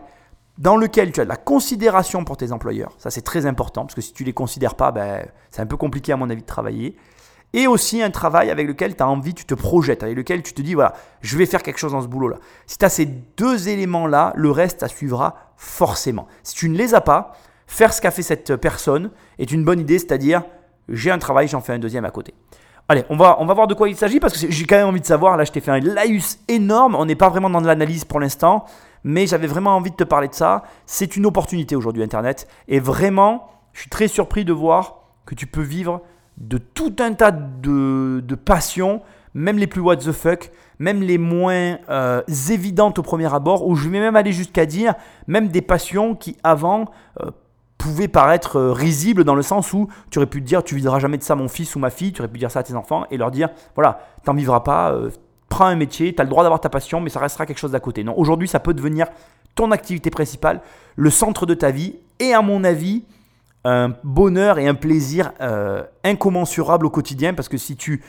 dans 0.59 0.77
lequel 0.77 1.11
tu 1.11 1.21
as 1.21 1.25
de 1.25 1.31
la 1.31 1.37
considération 1.37 2.23
pour 2.23 2.37
tes 2.37 2.53
employeurs. 2.53 2.93
Ça 2.99 3.11
c'est 3.11 3.23
très 3.23 3.47
important 3.47 3.87
parce 3.87 3.95
que 3.95 4.03
si 4.03 4.13
tu 4.13 4.25
ne 4.25 4.27
les 4.27 4.35
considères 4.35 4.75
pas, 4.75 4.93
ben, 4.93 5.27
c'est 5.51 5.63
un 5.63 5.67
peu 5.67 5.79
compliqué 5.79 6.13
à 6.13 6.19
mon 6.19 6.29
avis 6.29 6.43
de 6.43 6.47
travailler 6.47 6.97
et 7.57 7.67
aussi 7.67 8.03
un 8.03 8.11
travail 8.11 8.51
avec 8.51 8.69
lequel 8.69 8.95
tu 8.95 9.03
as 9.03 9.09
envie, 9.09 9.33
tu 9.33 9.47
te 9.47 9.55
projettes, 9.55 10.03
avec 10.03 10.15
lequel 10.15 10.43
tu 10.43 10.53
te 10.53 10.61
dis, 10.61 10.75
voilà, 10.75 10.93
je 11.23 11.39
vais 11.39 11.47
faire 11.47 11.63
quelque 11.63 11.79
chose 11.79 11.93
dans 11.93 12.03
ce 12.03 12.07
boulot-là. 12.07 12.37
Si 12.67 12.77
tu 12.77 12.85
as 12.85 12.91
ces 12.91 13.07
deux 13.07 13.69
éléments-là, 13.71 14.35
le 14.37 14.51
reste, 14.51 14.81
ça 14.81 14.89
suivra 14.89 15.53
forcément. 15.57 16.29
Si 16.43 16.55
tu 16.55 16.69
ne 16.69 16.77
les 16.77 16.95
as 16.95 17.01
pas, 17.01 17.33
faire 17.67 17.95
ce 17.95 18.03
qu'a 18.03 18.11
fait 18.11 18.23
cette 18.23 18.57
personne 18.57 19.11
est 19.39 19.51
une 19.51 19.65
bonne 19.65 19.81
idée, 19.81 19.99
c'est-à-dire, 19.99 20.43
j'ai 20.91 21.11
un 21.11 21.19
travail, 21.19 21.49
j'en 21.49 21.63
fais 21.63 21.73
un 21.73 21.79
deuxième 21.79 22.05
à 22.05 22.11
côté. 22.11 22.35
Allez, 22.89 23.05
on 23.09 23.17
va, 23.17 23.39
on 23.41 23.47
va 23.47 23.55
voir 23.55 23.67
de 23.67 23.75
quoi 23.75 23.89
il 23.89 23.97
s'agit 23.97 24.21
parce 24.21 24.39
que 24.39 24.51
j'ai 24.51 24.65
quand 24.67 24.77
même 24.77 24.89
envie 24.89 25.01
de 25.01 25.07
savoir. 25.07 25.39
Là, 25.39 25.45
je 25.45 25.51
t'ai 25.51 25.61
fait 25.61 25.73
un 25.73 25.81
laïus 25.81 26.39
énorme. 26.49 26.95
On 26.95 27.07
n'est 27.07 27.17
pas 27.17 27.31
vraiment 27.31 27.51
dans 27.51 27.63
de 27.63 27.67
l'analyse 27.67 28.05
pour 28.05 28.21
l'instant, 28.21 28.67
mais 29.03 29.27
j'avais 29.27 29.49
vraiment 29.49 29.75
envie 29.75 29.91
de 29.91 29.97
te 29.97 30.05
parler 30.05 30.29
de 30.29 30.35
ça. 30.35 30.63
C'est 30.85 31.17
une 31.17 31.25
opportunité 31.25 31.75
aujourd'hui, 31.75 32.03
Internet. 32.03 32.47
Et 32.69 32.81
vraiment, 32.81 33.49
je 33.73 33.81
suis 33.81 33.91
très 33.91 34.09
surpris 34.09 34.45
de 34.45 34.53
voir 34.53 34.99
que 35.25 35.35
tu 35.35 35.47
peux 35.47 35.63
vivre 35.63 36.03
de 36.39 36.59
tout 36.59 36.95
un 36.99 37.15
tas 37.15 37.31
de, 37.31 38.23
passions, 38.45 39.03
même 39.35 39.59
les 39.59 39.67
plus 39.67 39.81
what 39.81 39.97
the 39.97 40.13
fuck, 40.13 40.51
même 40.79 41.03
les 41.03 41.19
moins 41.19 41.79
euh, 41.89 42.23
évidentes 42.51 42.99
au 42.99 43.03
premier 43.03 43.33
abord, 43.33 43.67
où 43.67 43.75
je 43.75 43.89
vais 43.89 44.01
même 44.01 44.17
aller 44.17 44.33
jusqu'à 44.33 44.67
dire, 44.67 44.95
même 45.27 45.49
des 45.49 45.63
passions 45.63 46.15
qui 46.15 46.37
avant 46.43 46.87
euh, 47.23 47.31
pouvaient 47.79 48.09
paraître 48.09 48.57
euh, 48.57 48.73
risibles 48.73 49.25
dans 49.25 49.35
le 49.35 49.43
sens 49.43 49.73
où 49.73 49.89
tu 50.11 50.19
aurais 50.19 50.27
pu 50.27 50.43
te 50.43 50.47
dire 50.47 50.63
tu 50.63 50.77
vivras 50.77 50.99
jamais 50.99 51.19
de 51.19 51.23
ça 51.23 51.35
mon 51.35 51.49
fils 51.49 51.75
ou 51.77 51.79
ma 51.79 51.91
fille, 51.91 52.13
tu 52.13 52.21
aurais 52.21 52.31
pu 52.31 52.39
dire 52.39 52.51
ça 52.51 52.61
à 52.61 52.63
tes 52.63 52.75
enfants 52.75 53.05
et 53.11 53.17
leur 53.17 53.31
dire 53.31 53.49
voilà, 53.75 54.01
t'en 54.25 54.35
vivras 54.35 54.61
pas, 54.61 54.95
prends 55.49 55.67
un 55.67 55.77
métier, 55.77 56.15
tu 56.15 56.21
as 56.21 56.25
le 56.25 56.31
droit 56.31 56.43
d'avoir 56.43 56.61
ta 56.61 56.69
passion, 56.69 57.01
mais 57.01 57.11
ça 57.11 57.21
restera 57.21 57.47
quelque 57.47 57.59
chose 57.59 57.73
d'à 57.73 57.81
côté. 57.81 58.05
Non, 58.05 58.15
aujourd'hui 58.19 58.49
ça 58.49 58.61
peut 58.61 58.75
devenir 58.75 59.07
ton 59.55 59.71
activité 59.71 60.11
principale, 60.11 60.61
le 60.97 61.11
centre 61.11 61.47
de 61.47 61.55
ta 61.55 61.71
vie 61.71 61.97
et 62.21 62.33
à 62.33 62.43
mon 62.43 62.63
avis, 62.65 63.05
un 63.67 63.95
bonheur 64.05 64.59
et 64.59 64.69
un 64.69 64.75
plaisir 64.75 65.33
euh, 65.41 65.83
incommensurable 66.05 66.87
au 66.87 66.91
quotidien 66.91 67.35
parce 67.35 67.49
que 67.49 67.57
si 67.57 67.77
tu 67.77 68.03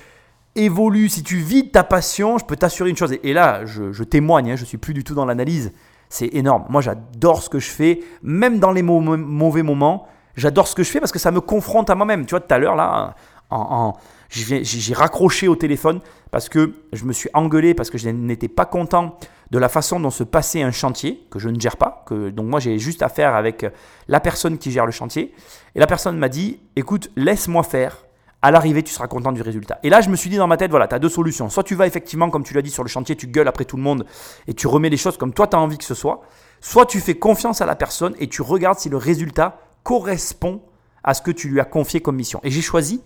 évolues, 0.56 1.10
si 1.10 1.24
tu 1.24 1.38
vis 1.38 1.72
ta 1.72 1.84
passion, 1.84 2.38
je 2.38 2.46
peux 2.46 2.56
t'assurer 2.56 2.90
une 2.92 2.98
chose, 2.98 3.18
et, 3.24 3.34
là 3.34 3.66
je, 3.66 4.04
témoigne, 4.04 4.52
hein, 4.52 4.56
je 4.56 4.66
suis 4.66 4.78
plus 4.78 4.94
du 4.94 5.04
tout 5.04 5.16
dans 5.16 5.26
l'analyse, 5.26 5.74
c'est 6.10 6.28
énorme. 6.34 6.66
Moi 6.70 6.82
j'adore 6.82 7.42
ce 7.42 7.50
que 7.50 7.60
je 7.60 7.70
fais, 7.70 8.02
même 8.22 8.60
dans 8.60 8.72
les 8.72 8.84
mauvais 8.84 9.64
moments, 9.64 10.08
j'adore 10.36 10.68
ce 10.68 10.76
que 10.76 10.84
je 10.84 10.92
fais 10.92 11.00
parce 11.00 11.12
que 11.12 11.20
ça 11.20 11.32
me 11.32 11.42
confronte 11.42 11.90
à 11.90 11.96
moi-même. 11.96 12.26
Tu 12.26 12.32
vois, 12.32 12.40
tout 12.40 12.54
à 12.54 12.60
l'heure 12.60 12.76
là, 12.76 13.16
en 13.50 13.94
j'ai 14.30 14.94
raccroché 14.94 15.48
au 15.48 15.56
téléphone 15.56 16.02
parce 16.32 16.50
que 16.50 16.74
je 16.94 17.06
me 17.06 17.14
suis 17.14 17.30
engueulé, 17.34 17.74
parce 17.74 17.90
que 17.90 17.98
je 17.98 18.10
n'étais 18.10 18.48
pas 18.48 18.66
content 18.66 19.18
de 19.52 19.60
la 19.60 19.70
façon 19.70 20.00
dont 20.00 20.10
se 20.10 20.24
passait 20.24 20.62
un 20.62 20.72
chantier, 20.72 21.26
que 21.32 21.40
je 21.40 21.50
ne 21.50 21.60
gère 21.60 21.78
pas. 21.78 22.04
Que, 22.06 22.30
donc 22.30 22.48
moi, 22.48 22.60
j'ai 22.60 22.80
juste 22.80 23.02
affaire 23.02 23.36
avec 23.36 23.66
la 24.08 24.20
personne 24.20 24.58
qui 24.58 24.72
gère 24.72 24.86
le 24.86 24.92
chantier. 24.92 25.34
Et 25.76 25.80
la 25.80 25.88
personne 25.88 26.18
m'a 26.18 26.30
dit, 26.30 26.60
écoute, 26.76 27.10
laisse-moi 27.16 27.64
faire. 27.64 28.04
À 28.44 28.52
l'arrivée, 28.52 28.84
tu 28.84 28.94
seras 28.94 29.08
content 29.08 29.32
du 29.32 29.42
résultat. 29.42 29.80
Et 29.82 29.90
là, 29.90 30.00
je 30.00 30.10
me 30.10 30.16
suis 30.16 30.30
dit 30.30 30.38
dans 30.38 30.48
ma 30.48 30.58
tête, 30.58 30.70
voilà, 30.70 30.88
tu 30.88 30.94
as 30.94 31.00
deux 31.00 31.10
solutions. 31.10 31.50
Soit 31.50 31.64
tu 31.64 31.74
vas 31.74 31.88
effectivement, 31.88 32.30
comme 32.30 32.44
tu 32.44 32.54
l'as 32.54 32.62
dit 32.62 32.70
sur 32.70 32.84
le 32.84 32.90
chantier, 32.90 33.16
tu 33.16 33.26
gueules 33.26 33.48
après 33.48 33.66
tout 33.66 33.78
le 33.78 33.82
monde 33.82 34.06
et 34.48 34.54
tu 34.54 34.68
remets 34.68 34.90
les 34.90 34.98
choses 34.98 35.18
comme 35.18 35.34
toi, 35.34 35.48
tu 35.48 35.56
as 35.56 35.60
envie 35.60 35.80
que 35.80 35.84
ce 35.84 35.96
soit. 35.96 36.22
Soit 36.62 36.86
tu 36.86 37.00
fais 37.00 37.16
confiance 37.16 37.62
à 37.62 37.66
la 37.66 37.76
personne 37.76 38.14
et 38.20 38.28
tu 38.28 38.44
regardes 38.44 38.78
si 38.78 38.90
le 38.90 38.98
résultat 38.98 39.60
correspond 39.82 40.62
à 41.04 41.16
ce 41.16 41.24
que 41.24 41.32
tu 41.32 41.50
lui 41.50 41.60
as 41.60 41.66
confié 41.66 42.00
comme 42.00 42.16
mission. 42.16 42.40
Et 42.44 42.52
j'ai 42.52 42.62
choisi 42.62 43.02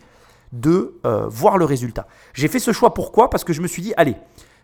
de 0.51 0.99
euh, 1.05 1.27
voir 1.27 1.57
le 1.57 1.65
résultat. 1.65 2.07
J'ai 2.33 2.47
fait 2.47 2.59
ce 2.59 2.71
choix 2.71 2.93
pourquoi? 2.93 3.29
Parce 3.29 3.43
que 3.43 3.53
je 3.53 3.61
me 3.61 3.67
suis 3.67 3.81
dit, 3.81 3.93
allez, 3.97 4.15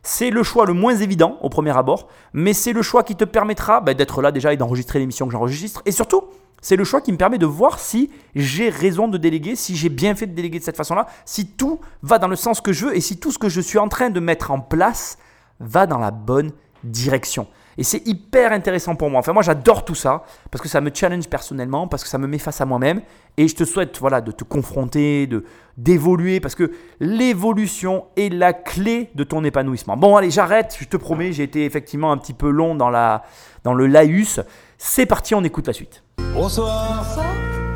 c'est 0.04 0.30
le 0.30 0.44
choix 0.44 0.66
le 0.66 0.74
moins 0.74 0.96
évident 0.96 1.38
au 1.42 1.50
premier 1.50 1.76
abord, 1.76 2.08
mais 2.34 2.54
c'est 2.54 2.74
le 2.74 2.82
choix 2.82 3.04
qui 3.04 3.16
te 3.16 3.24
permettra 3.26 3.82
bah, 3.82 3.94
d'être 3.94 4.22
là 4.22 4.32
déjà 4.32 4.54
et 4.54 4.58
d'enregistrer 4.58 5.00
l'émission 5.00 5.26
que 5.26 5.32
j'enregistre. 5.32 5.82
Et 5.86 5.92
surtout, 5.92 6.24
c'est 6.62 6.76
le 6.76 6.84
choix 6.84 7.02
qui 7.02 7.12
me 7.12 7.18
permet 7.18 7.38
de 7.38 7.46
voir 7.46 7.80
si 7.80 8.10
j'ai 8.36 8.70
raison 8.70 9.08
de 9.08 9.18
déléguer, 9.18 9.56
si 9.56 9.76
j'ai 9.76 9.90
bien 9.90 10.16
fait 10.16 10.28
de 10.28 10.34
déléguer 10.34 10.60
de 10.60 10.64
cette 10.64 10.78
façon-là, 10.78 11.08
si 11.26 11.48
tout 11.48 11.80
va 12.02 12.20
dans 12.20 12.28
le 12.28 12.36
sens 12.36 12.62
que 12.62 12.74
je 12.74 12.88
veux 12.88 12.96
et 12.96 13.02
si 13.02 13.20
tout 13.20 13.32
ce 13.32 13.38
que 13.38 13.50
je 13.50 13.62
suis 13.62 13.80
en 13.80 13.90
train 13.90 14.10
de 14.10 14.20
mettre 14.20 14.52
en 14.52 14.60
place 14.60 15.18
va 15.60 15.88
dans 15.88 16.00
la 16.00 16.12
bonne 16.12 16.52
direction. 16.84 17.48
Et 17.78 17.84
c'est 17.84 18.08
hyper 18.08 18.52
intéressant 18.52 18.96
pour 18.96 19.10
moi. 19.10 19.20
Enfin, 19.20 19.34
moi, 19.34 19.44
j'adore 19.44 19.86
tout 19.86 19.96
ça 19.96 20.24
parce 20.52 20.62
que 20.62 20.68
ça 20.68 20.82
me 20.82 20.90
challenge 20.94 21.28
personnellement, 21.28 21.88
parce 21.88 22.04
que 22.04 22.10
ça 22.10 22.18
me 22.18 22.28
met 22.28 22.40
face 22.40 22.60
à 22.60 22.66
moi-même. 22.66 23.02
Et 23.38 23.48
je 23.48 23.56
te 23.56 23.66
souhaite 23.66 23.98
voilà, 24.00 24.20
de 24.20 24.32
te 24.32 24.44
confronter, 24.44 25.28
de, 25.28 25.44
d'évoluer 25.78 26.40
parce 26.40 26.56
que 26.56 26.72
l'évolution 27.00 28.06
est 28.16 28.34
la 28.34 28.54
clé 28.54 29.12
de 29.14 29.24
ton 29.24 29.44
épanouissement. 29.44 29.96
Bon, 29.96 30.16
allez, 30.16 30.32
j'arrête. 30.32 30.76
Je 30.80 30.86
te 30.86 30.98
promets, 30.98 31.34
j'ai 31.34 31.44
été 31.44 31.66
effectivement 31.66 32.12
un 32.12 32.18
petit 32.18 32.34
peu 32.34 32.50
long 32.50 32.74
dans, 32.74 32.90
la, 32.90 33.24
dans 33.64 33.74
le 33.74 33.86
laïus. 33.86 34.40
C'est 34.78 35.06
parti, 35.06 35.36
on 35.36 35.44
écoute 35.44 35.68
la 35.68 35.74
suite. 35.74 36.04
Bonsoir. 36.34 37.06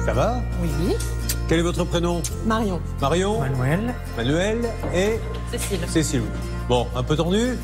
Ça 0.04 0.14
va? 0.14 0.42
Oui. 0.64 0.96
Quel 1.48 1.60
est 1.60 1.64
votre 1.64 1.84
prénom? 1.84 2.22
Marion. 2.46 2.80
Marion? 3.00 3.40
Manuel. 3.42 3.94
Manuel 4.18 4.60
et 4.96 5.20
Cécile. 5.52 5.80
Cécile. 5.88 6.24
Bon, 6.68 6.88
un 6.96 7.04
peu 7.04 7.16
tendu 7.16 7.58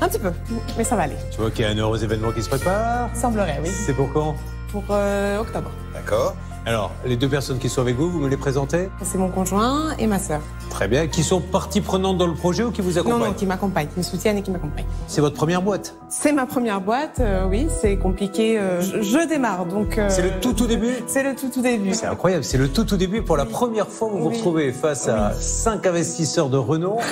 Un 0.00 0.08
petit 0.08 0.18
peu, 0.18 0.32
mais 0.78 0.84
ça 0.84 0.96
va 0.96 1.02
aller. 1.02 1.16
Tu 1.30 1.40
vois 1.40 1.50
qu'il 1.50 1.64
y 1.64 1.68
a 1.68 1.70
un 1.70 1.76
heureux 1.76 2.02
événement 2.02 2.32
qui 2.32 2.42
se 2.42 2.48
prépare 2.48 3.10
Semblerait, 3.14 3.60
oui. 3.62 3.70
C'est 3.86 3.92
pour 3.94 4.12
quand? 4.12 4.34
Pour 4.72 4.84
euh, 4.90 5.38
octobre. 5.40 5.70
D'accord. 5.92 6.34
Alors, 6.66 6.90
les 7.06 7.16
deux 7.16 7.28
personnes 7.28 7.58
qui 7.58 7.68
sont 7.70 7.80
avec 7.80 7.96
vous, 7.96 8.10
vous 8.10 8.20
me 8.20 8.28
les 8.28 8.36
présentez? 8.36 8.90
C'est 9.02 9.16
mon 9.18 9.30
conjoint 9.30 9.96
et 9.98 10.06
ma 10.06 10.18
sœur. 10.18 10.40
Très 10.68 10.88
bien. 10.88 11.06
Qui 11.06 11.22
sont 11.22 11.40
partie 11.40 11.80
prenante 11.80 12.18
dans 12.18 12.26
le 12.26 12.34
projet 12.34 12.62
ou 12.64 12.70
qui 12.70 12.82
vous 12.82 12.92
Non, 12.92 13.00
accompagnent? 13.00 13.20
Non, 13.28 13.32
qui 13.32 13.46
m'accompagnent, 13.46 13.88
qui 13.88 13.98
me 13.98 14.02
soutiennent 14.04 14.36
et 14.38 14.42
qui 14.42 14.50
m'accompagnent. 14.50 14.84
C'est 15.06 15.22
votre 15.22 15.34
première 15.36 15.62
boîte? 15.62 15.94
C'est 16.10 16.32
ma 16.32 16.44
première 16.46 16.80
boîte, 16.82 17.18
euh, 17.20 17.46
oui, 17.48 17.66
c'est 17.80 17.96
compliqué. 17.96 18.58
euh, 18.58 18.80
je, 18.82 19.00
je 19.02 19.26
démarre, 19.26 19.64
donc... 19.64 19.96
euh, 19.98 20.06
C'est 20.10 20.22
le 20.22 20.38
tout 20.40 20.52
tout 20.52 20.66
début? 20.66 20.94
C'est 21.06 21.22
le 21.22 21.34
tout 21.34 21.48
tout 21.48 21.62
début. 21.62 21.94
C'est 21.94 22.06
incroyable, 22.06 22.44
c'est 22.44 22.58
le 22.58 22.68
tout 22.68 22.84
tout 22.84 22.98
début. 22.98 23.22
Pour 23.22 23.38
la 23.38 23.46
première 23.46 23.88
fois, 23.88 24.08
vous 24.12 24.18
vous 24.20 24.28
retrouvez 24.28 24.70
face 24.72 25.08
à 25.08 25.32
cinq 25.32 25.86
investisseurs 25.86 26.50
de 26.50 26.58
renom. 26.58 26.98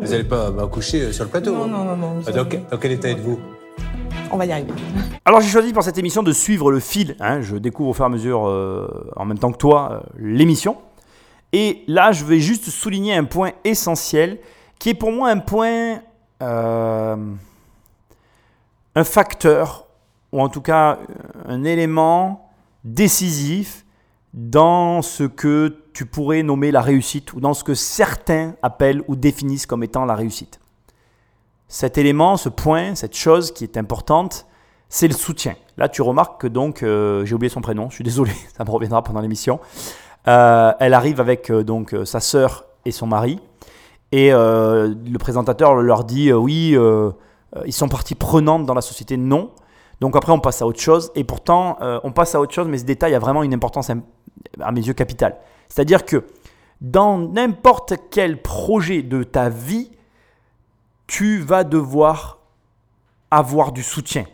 Vous 0.00 0.06
n'allez 0.08 0.24
pas 0.24 0.50
m'accoucher 0.50 1.12
sur 1.12 1.24
le 1.24 1.30
plateau 1.30 1.52
Non, 1.52 1.64
hein 1.64 1.68
non, 1.68 1.84
non, 1.84 1.96
non. 1.96 2.20
Ah, 2.26 2.30
Dans, 2.32 2.44
quel- 2.44 2.64
dans 2.70 2.76
quel 2.78 2.92
état 2.92 3.08
êtes-vous? 3.10 3.38
On 4.30 4.36
va 4.36 4.46
y 4.46 4.52
arriver. 4.52 4.72
Alors 5.24 5.40
j'ai 5.40 5.48
choisi 5.48 5.72
pour 5.72 5.82
cette 5.82 5.98
émission 5.98 6.22
de 6.22 6.32
suivre 6.32 6.70
le 6.70 6.80
fil. 6.80 7.16
hein, 7.20 7.40
je 7.40 7.56
découvre 7.56 7.90
au 7.90 7.94
fur 7.94 8.04
et 8.04 8.06
à 8.06 8.10
mesure, 8.10 8.46
euh, 8.46 9.10
en 9.16 9.24
même 9.24 9.38
temps 9.38 9.50
que 9.52 9.56
toi, 9.58 9.90
euh, 9.92 10.00
l'émission. 10.18 10.76
Et 11.52 11.82
là, 11.88 12.12
je 12.12 12.24
vais 12.24 12.40
juste 12.40 12.68
souligner 12.68 13.14
un 13.14 13.24
point 13.24 13.52
essentiel, 13.64 14.38
qui 14.78 14.90
est 14.90 14.94
pour 14.94 15.10
moi 15.12 15.30
un 15.30 15.38
point, 15.38 16.00
euh, 16.42 17.16
un 18.94 19.04
facteur, 19.04 19.86
ou 20.32 20.42
en 20.42 20.48
tout 20.50 20.60
cas 20.60 20.98
un 21.46 21.64
élément 21.64 22.50
décisif 22.84 23.86
dans 24.34 25.00
ce 25.00 25.24
que 25.24 25.74
tu 25.98 26.06
pourrais 26.06 26.44
nommer 26.44 26.70
la 26.70 26.80
réussite, 26.80 27.32
ou 27.32 27.40
dans 27.40 27.54
ce 27.54 27.64
que 27.64 27.74
certains 27.74 28.54
appellent 28.62 29.02
ou 29.08 29.16
définissent 29.16 29.66
comme 29.66 29.82
étant 29.82 30.04
la 30.04 30.14
réussite. 30.14 30.60
Cet 31.66 31.98
élément, 31.98 32.36
ce 32.36 32.48
point, 32.48 32.94
cette 32.94 33.16
chose 33.16 33.50
qui 33.50 33.64
est 33.64 33.76
importante, 33.76 34.46
c'est 34.88 35.08
le 35.08 35.14
soutien. 35.14 35.56
Là, 35.76 35.88
tu 35.88 36.00
remarques 36.02 36.40
que 36.42 36.46
donc, 36.46 36.84
euh, 36.84 37.24
j'ai 37.24 37.34
oublié 37.34 37.48
son 37.50 37.60
prénom, 37.62 37.90
je 37.90 37.96
suis 37.96 38.04
désolé, 38.04 38.30
ça 38.56 38.64
me 38.64 38.70
reviendra 38.70 39.02
pendant 39.02 39.20
l'émission. 39.20 39.58
Euh, 40.28 40.72
elle 40.78 40.94
arrive 40.94 41.18
avec 41.20 41.50
euh, 41.50 41.64
donc 41.64 41.96
sa 42.04 42.20
sœur 42.20 42.66
et 42.84 42.92
son 42.92 43.08
mari, 43.08 43.40
et 44.12 44.30
le 44.30 45.16
présentateur 45.18 45.74
leur 45.74 46.04
dit 46.04 46.32
oui, 46.32 46.76
ils 47.66 47.72
sont 47.72 47.88
partie 47.88 48.14
prenante 48.14 48.66
dans 48.66 48.74
la 48.74 48.82
société. 48.82 49.16
Non. 49.16 49.50
Donc 50.00 50.14
après, 50.14 50.30
on 50.30 50.38
passe 50.38 50.62
à 50.62 50.66
autre 50.68 50.78
chose, 50.80 51.10
et 51.16 51.24
pourtant, 51.24 51.76
on 52.04 52.12
passe 52.12 52.36
à 52.36 52.40
autre 52.40 52.54
chose, 52.54 52.68
mais 52.68 52.78
ce 52.78 52.84
détail 52.84 53.16
a 53.16 53.18
vraiment 53.18 53.42
une 53.42 53.52
importance 53.52 53.90
im- 53.90 54.02
à 54.60 54.70
mes 54.70 54.80
yeux 54.86 54.94
capitale. 54.94 55.38
C'est-à-dire 55.68 56.04
que 56.04 56.24
dans 56.80 57.18
n'importe 57.18 57.94
quel 58.10 58.40
projet 58.40 59.02
de 59.02 59.22
ta 59.22 59.48
vie, 59.48 59.90
tu 61.06 61.38
vas 61.38 61.64
devoir 61.64 62.38
avoir 63.30 63.72
du 63.72 63.82
soutien. 63.82 64.24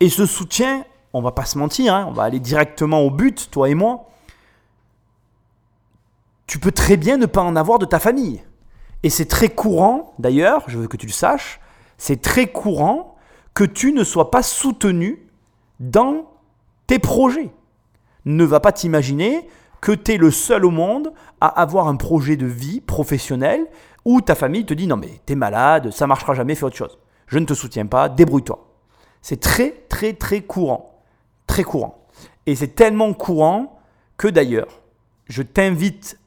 Et 0.00 0.08
ce 0.08 0.26
soutien, 0.26 0.84
on 1.12 1.22
va 1.22 1.32
pas 1.32 1.44
se 1.44 1.58
mentir, 1.58 1.94
hein, 1.94 2.06
on 2.08 2.12
va 2.12 2.24
aller 2.24 2.40
directement 2.40 3.00
au 3.00 3.10
but, 3.10 3.50
toi 3.50 3.68
et 3.68 3.74
moi. 3.74 4.08
Tu 6.46 6.58
peux 6.58 6.72
très 6.72 6.96
bien 6.96 7.16
ne 7.16 7.26
pas 7.26 7.42
en 7.42 7.56
avoir 7.56 7.78
de 7.78 7.86
ta 7.86 7.98
famille. 7.98 8.42
Et 9.02 9.10
c'est 9.10 9.26
très 9.26 9.48
courant, 9.48 10.14
d'ailleurs, 10.18 10.64
je 10.66 10.78
veux 10.78 10.88
que 10.88 10.96
tu 10.96 11.06
le 11.06 11.12
saches, 11.12 11.60
c'est 11.96 12.20
très 12.20 12.46
courant 12.48 13.16
que 13.54 13.64
tu 13.64 13.92
ne 13.92 14.04
sois 14.04 14.30
pas 14.30 14.42
soutenu 14.42 15.26
dans 15.80 16.30
tes 16.86 16.98
projets. 16.98 17.50
Ne 18.24 18.44
va 18.44 18.60
pas 18.60 18.72
t'imaginer 18.72 19.48
que 19.80 19.92
tu 19.92 20.12
es 20.12 20.16
le 20.16 20.30
seul 20.30 20.64
au 20.64 20.70
monde 20.70 21.12
à 21.40 21.48
avoir 21.48 21.88
un 21.88 21.96
projet 21.96 22.36
de 22.36 22.46
vie 22.46 22.80
professionnel 22.80 23.66
où 24.04 24.20
ta 24.20 24.34
famille 24.34 24.64
te 24.64 24.74
dit 24.74 24.86
non 24.86 24.96
mais 24.96 25.20
t'es 25.26 25.34
malade, 25.34 25.90
ça 25.90 26.06
marchera 26.06 26.34
jamais, 26.34 26.54
fais 26.54 26.64
autre 26.64 26.76
chose. 26.76 26.98
Je 27.26 27.38
ne 27.38 27.44
te 27.44 27.54
soutiens 27.54 27.86
pas, 27.86 28.08
débrouille-toi. 28.08 28.66
C'est 29.22 29.40
très 29.40 29.70
très 29.88 30.14
très 30.14 30.42
courant. 30.42 31.02
Très 31.46 31.62
courant. 31.64 32.06
Et 32.46 32.56
c'est 32.56 32.74
tellement 32.74 33.12
courant 33.12 33.80
que 34.16 34.28
d'ailleurs, 34.28 34.80
je 35.28 35.42
t'invite 35.42 36.18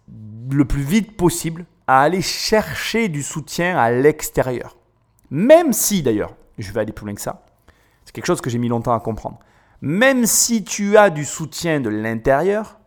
le 0.51 0.65
plus 0.65 0.81
vite 0.81 1.17
possible 1.17 1.65
à 1.87 2.01
aller 2.01 2.21
chercher 2.21 3.09
du 3.09 3.23
soutien 3.23 3.77
à 3.77 3.91
l'extérieur. 3.91 4.77
Même 5.29 5.73
si 5.73 6.01
d'ailleurs, 6.01 6.35
je 6.57 6.71
vais 6.71 6.81
aller 6.81 6.93
plus 6.93 7.05
loin 7.05 7.15
que 7.15 7.21
ça, 7.21 7.43
c'est 8.05 8.13
quelque 8.13 8.25
chose 8.25 8.41
que 8.41 8.49
j'ai 8.49 8.59
mis 8.59 8.67
longtemps 8.67 8.93
à 8.93 8.99
comprendre. 8.99 9.39
Même 9.81 10.25
si 10.25 10.63
tu 10.63 10.97
as 10.97 11.09
du 11.09 11.25
soutien 11.25 11.81
de 11.81 11.89
l'intérieur, 11.89 12.79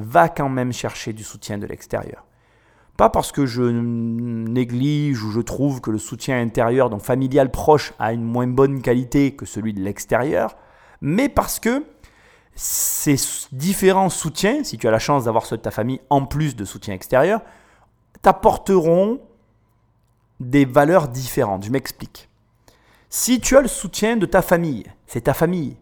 va 0.00 0.28
quand 0.28 0.48
même 0.48 0.72
chercher 0.72 1.12
du 1.12 1.24
soutien 1.24 1.58
de 1.58 1.66
l'extérieur. 1.66 2.24
Pas 2.96 3.10
parce 3.10 3.30
que 3.30 3.46
je 3.46 3.62
néglige 3.62 5.22
ou 5.22 5.30
je 5.30 5.40
trouve 5.40 5.80
que 5.80 5.90
le 5.90 5.98
soutien 5.98 6.40
intérieur, 6.40 6.90
donc 6.90 7.02
familial 7.02 7.50
proche, 7.50 7.92
a 7.98 8.12
une 8.12 8.24
moins 8.24 8.48
bonne 8.48 8.82
qualité 8.82 9.36
que 9.36 9.46
celui 9.46 9.72
de 9.72 9.80
l'extérieur, 9.80 10.56
mais 11.00 11.28
parce 11.28 11.60
que 11.60 11.84
ces 12.56 13.16
différents 13.52 14.08
soutiens, 14.08 14.64
si 14.64 14.78
tu 14.78 14.88
as 14.88 14.90
la 14.90 14.98
chance 14.98 15.24
d'avoir 15.24 15.46
ceux 15.46 15.56
de 15.56 15.62
ta 15.62 15.70
famille 15.70 16.00
en 16.10 16.26
plus 16.26 16.56
de 16.56 16.64
soutien 16.64 16.92
extérieur, 16.92 17.40
t'apporteront 18.20 19.20
des 20.40 20.64
valeurs 20.64 21.06
différentes. 21.06 21.64
Je 21.64 21.70
m'explique. 21.70 22.28
Si 23.10 23.40
tu 23.40 23.56
as 23.56 23.60
le 23.60 23.68
soutien 23.68 24.16
de 24.16 24.26
ta 24.26 24.42
famille, 24.42 24.84
c'est 25.06 25.22
ta 25.22 25.34
famille. 25.34 25.76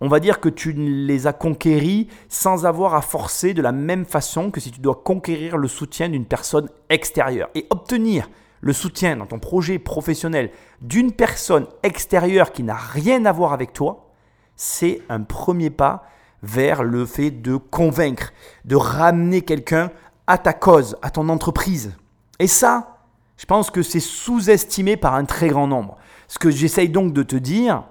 On 0.00 0.08
va 0.08 0.20
dire 0.20 0.38
que 0.38 0.48
tu 0.48 0.72
les 0.72 1.26
as 1.26 1.32
conquéris 1.32 2.08
sans 2.28 2.66
avoir 2.66 2.94
à 2.94 3.02
forcer 3.02 3.52
de 3.52 3.62
la 3.62 3.72
même 3.72 4.04
façon 4.04 4.50
que 4.50 4.60
si 4.60 4.70
tu 4.70 4.80
dois 4.80 5.02
conquérir 5.04 5.56
le 5.56 5.66
soutien 5.66 6.08
d'une 6.08 6.24
personne 6.24 6.68
extérieure. 6.88 7.48
Et 7.56 7.66
obtenir 7.70 8.28
le 8.60 8.72
soutien 8.72 9.16
dans 9.16 9.26
ton 9.26 9.38
projet 9.38 9.78
professionnel 9.78 10.50
d'une 10.80 11.12
personne 11.12 11.66
extérieure 11.82 12.52
qui 12.52 12.62
n'a 12.62 12.76
rien 12.76 13.24
à 13.24 13.32
voir 13.32 13.52
avec 13.52 13.72
toi, 13.72 14.08
c'est 14.54 15.02
un 15.08 15.22
premier 15.22 15.70
pas 15.70 16.04
vers 16.42 16.84
le 16.84 17.04
fait 17.04 17.30
de 17.30 17.56
convaincre, 17.56 18.32
de 18.64 18.76
ramener 18.76 19.42
quelqu'un 19.42 19.90
à 20.28 20.38
ta 20.38 20.52
cause, 20.52 20.96
à 21.02 21.10
ton 21.10 21.28
entreprise. 21.28 21.96
Et 22.38 22.46
ça, 22.46 22.98
je 23.36 23.46
pense 23.46 23.70
que 23.70 23.82
c'est 23.82 24.00
sous-estimé 24.00 24.96
par 24.96 25.14
un 25.14 25.24
très 25.24 25.48
grand 25.48 25.66
nombre. 25.66 25.96
Ce 26.28 26.38
que 26.38 26.50
j'essaye 26.50 26.88
donc 26.88 27.12
de 27.12 27.22
te 27.22 27.36
dire, 27.36 27.84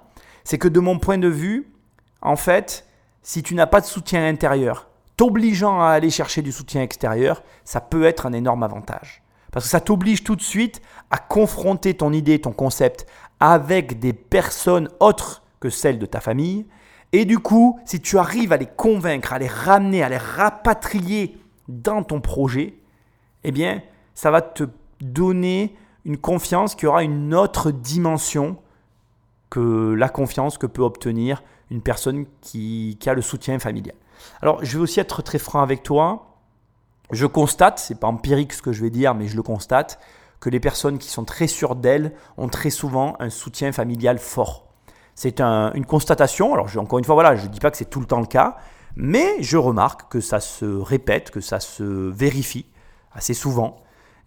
c'est 0.43 0.57
que 0.57 0.67
de 0.67 0.79
mon 0.79 0.99
point 0.99 1.17
de 1.17 1.27
vue, 1.27 1.67
en 2.21 2.35
fait, 2.35 2.85
si 3.21 3.43
tu 3.43 3.55
n'as 3.55 3.67
pas 3.67 3.81
de 3.81 3.85
soutien 3.85 4.27
intérieur, 4.27 4.87
t'obligeant 5.17 5.81
à 5.81 5.89
aller 5.89 6.09
chercher 6.09 6.41
du 6.41 6.51
soutien 6.51 6.81
extérieur, 6.81 7.43
ça 7.65 7.81
peut 7.81 8.05
être 8.05 8.25
un 8.25 8.33
énorme 8.33 8.63
avantage. 8.63 9.23
Parce 9.51 9.65
que 9.65 9.71
ça 9.71 9.81
t'oblige 9.81 10.23
tout 10.23 10.35
de 10.35 10.41
suite 10.41 10.81
à 11.09 11.17
confronter 11.17 11.95
ton 11.95 12.13
idée, 12.13 12.39
ton 12.39 12.51
concept 12.51 13.07
avec 13.39 13.99
des 13.99 14.13
personnes 14.13 14.89
autres 14.99 15.43
que 15.59 15.69
celles 15.69 15.99
de 15.99 16.05
ta 16.05 16.19
famille. 16.19 16.65
Et 17.11 17.25
du 17.25 17.39
coup, 17.39 17.79
si 17.85 18.01
tu 18.01 18.17
arrives 18.17 18.51
à 18.51 18.57
les 18.57 18.67
convaincre, 18.67 19.33
à 19.33 19.39
les 19.39 19.47
ramener, 19.47 20.03
à 20.03 20.09
les 20.09 20.17
rapatrier 20.17 21.37
dans 21.67 22.03
ton 22.03 22.21
projet, 22.21 22.75
eh 23.43 23.51
bien, 23.51 23.81
ça 24.13 24.31
va 24.31 24.41
te 24.41 24.65
donner 25.01 25.75
une 26.05 26.17
confiance 26.17 26.75
qui 26.75 26.85
aura 26.85 27.03
une 27.03 27.33
autre 27.33 27.71
dimension 27.71 28.57
que 29.49 29.93
la 29.93 30.09
confiance 30.09 30.57
que 30.57 30.67
peut 30.67 30.81
obtenir 30.81 31.41
une 31.69 31.81
personne 31.81 32.25
qui, 32.41 32.97
a 33.05 33.13
le 33.13 33.21
soutien 33.21 33.59
familial. 33.59 33.95
Alors, 34.41 34.63
je 34.63 34.77
vais 34.77 34.83
aussi 34.83 34.99
être 34.99 35.21
très 35.21 35.39
franc 35.39 35.61
avec 35.61 35.83
toi. 35.83 36.37
Je 37.11 37.25
constate, 37.25 37.79
c'est 37.79 37.99
pas 37.99 38.07
empirique 38.07 38.53
ce 38.53 38.61
que 38.61 38.71
je 38.71 38.81
vais 38.81 38.89
dire, 38.89 39.13
mais 39.13 39.27
je 39.27 39.35
le 39.35 39.43
constate, 39.43 39.99
que 40.39 40.49
les 40.49 40.59
personnes 40.59 40.97
qui 40.97 41.09
sont 41.09 41.25
très 41.25 41.47
sûres 41.47 41.75
d'elles 41.75 42.13
ont 42.37 42.47
très 42.47 42.69
souvent 42.69 43.15
un 43.19 43.29
soutien 43.29 43.71
familial 43.71 44.19
fort. 44.19 44.67
C'est 45.15 45.41
un- 45.41 45.71
une 45.73 45.85
constatation. 45.85 46.53
Alors, 46.53 46.67
encore 46.77 46.99
une 46.99 47.05
fois, 47.05 47.15
voilà, 47.15 47.35
je 47.35 47.43
ne 47.43 47.51
dis 47.51 47.59
pas 47.59 47.71
que 47.71 47.77
c'est 47.77 47.89
tout 47.89 47.99
le 47.99 48.05
temps 48.05 48.19
le 48.19 48.27
cas, 48.27 48.57
mais 48.95 49.41
je 49.41 49.57
remarque 49.57 50.11
que 50.11 50.19
ça 50.19 50.39
se 50.39 50.65
répète, 50.65 51.31
que 51.31 51.41
ça 51.41 51.59
se 51.59 51.83
vérifie 51.83 52.65
assez 53.13 53.33
souvent. 53.33 53.77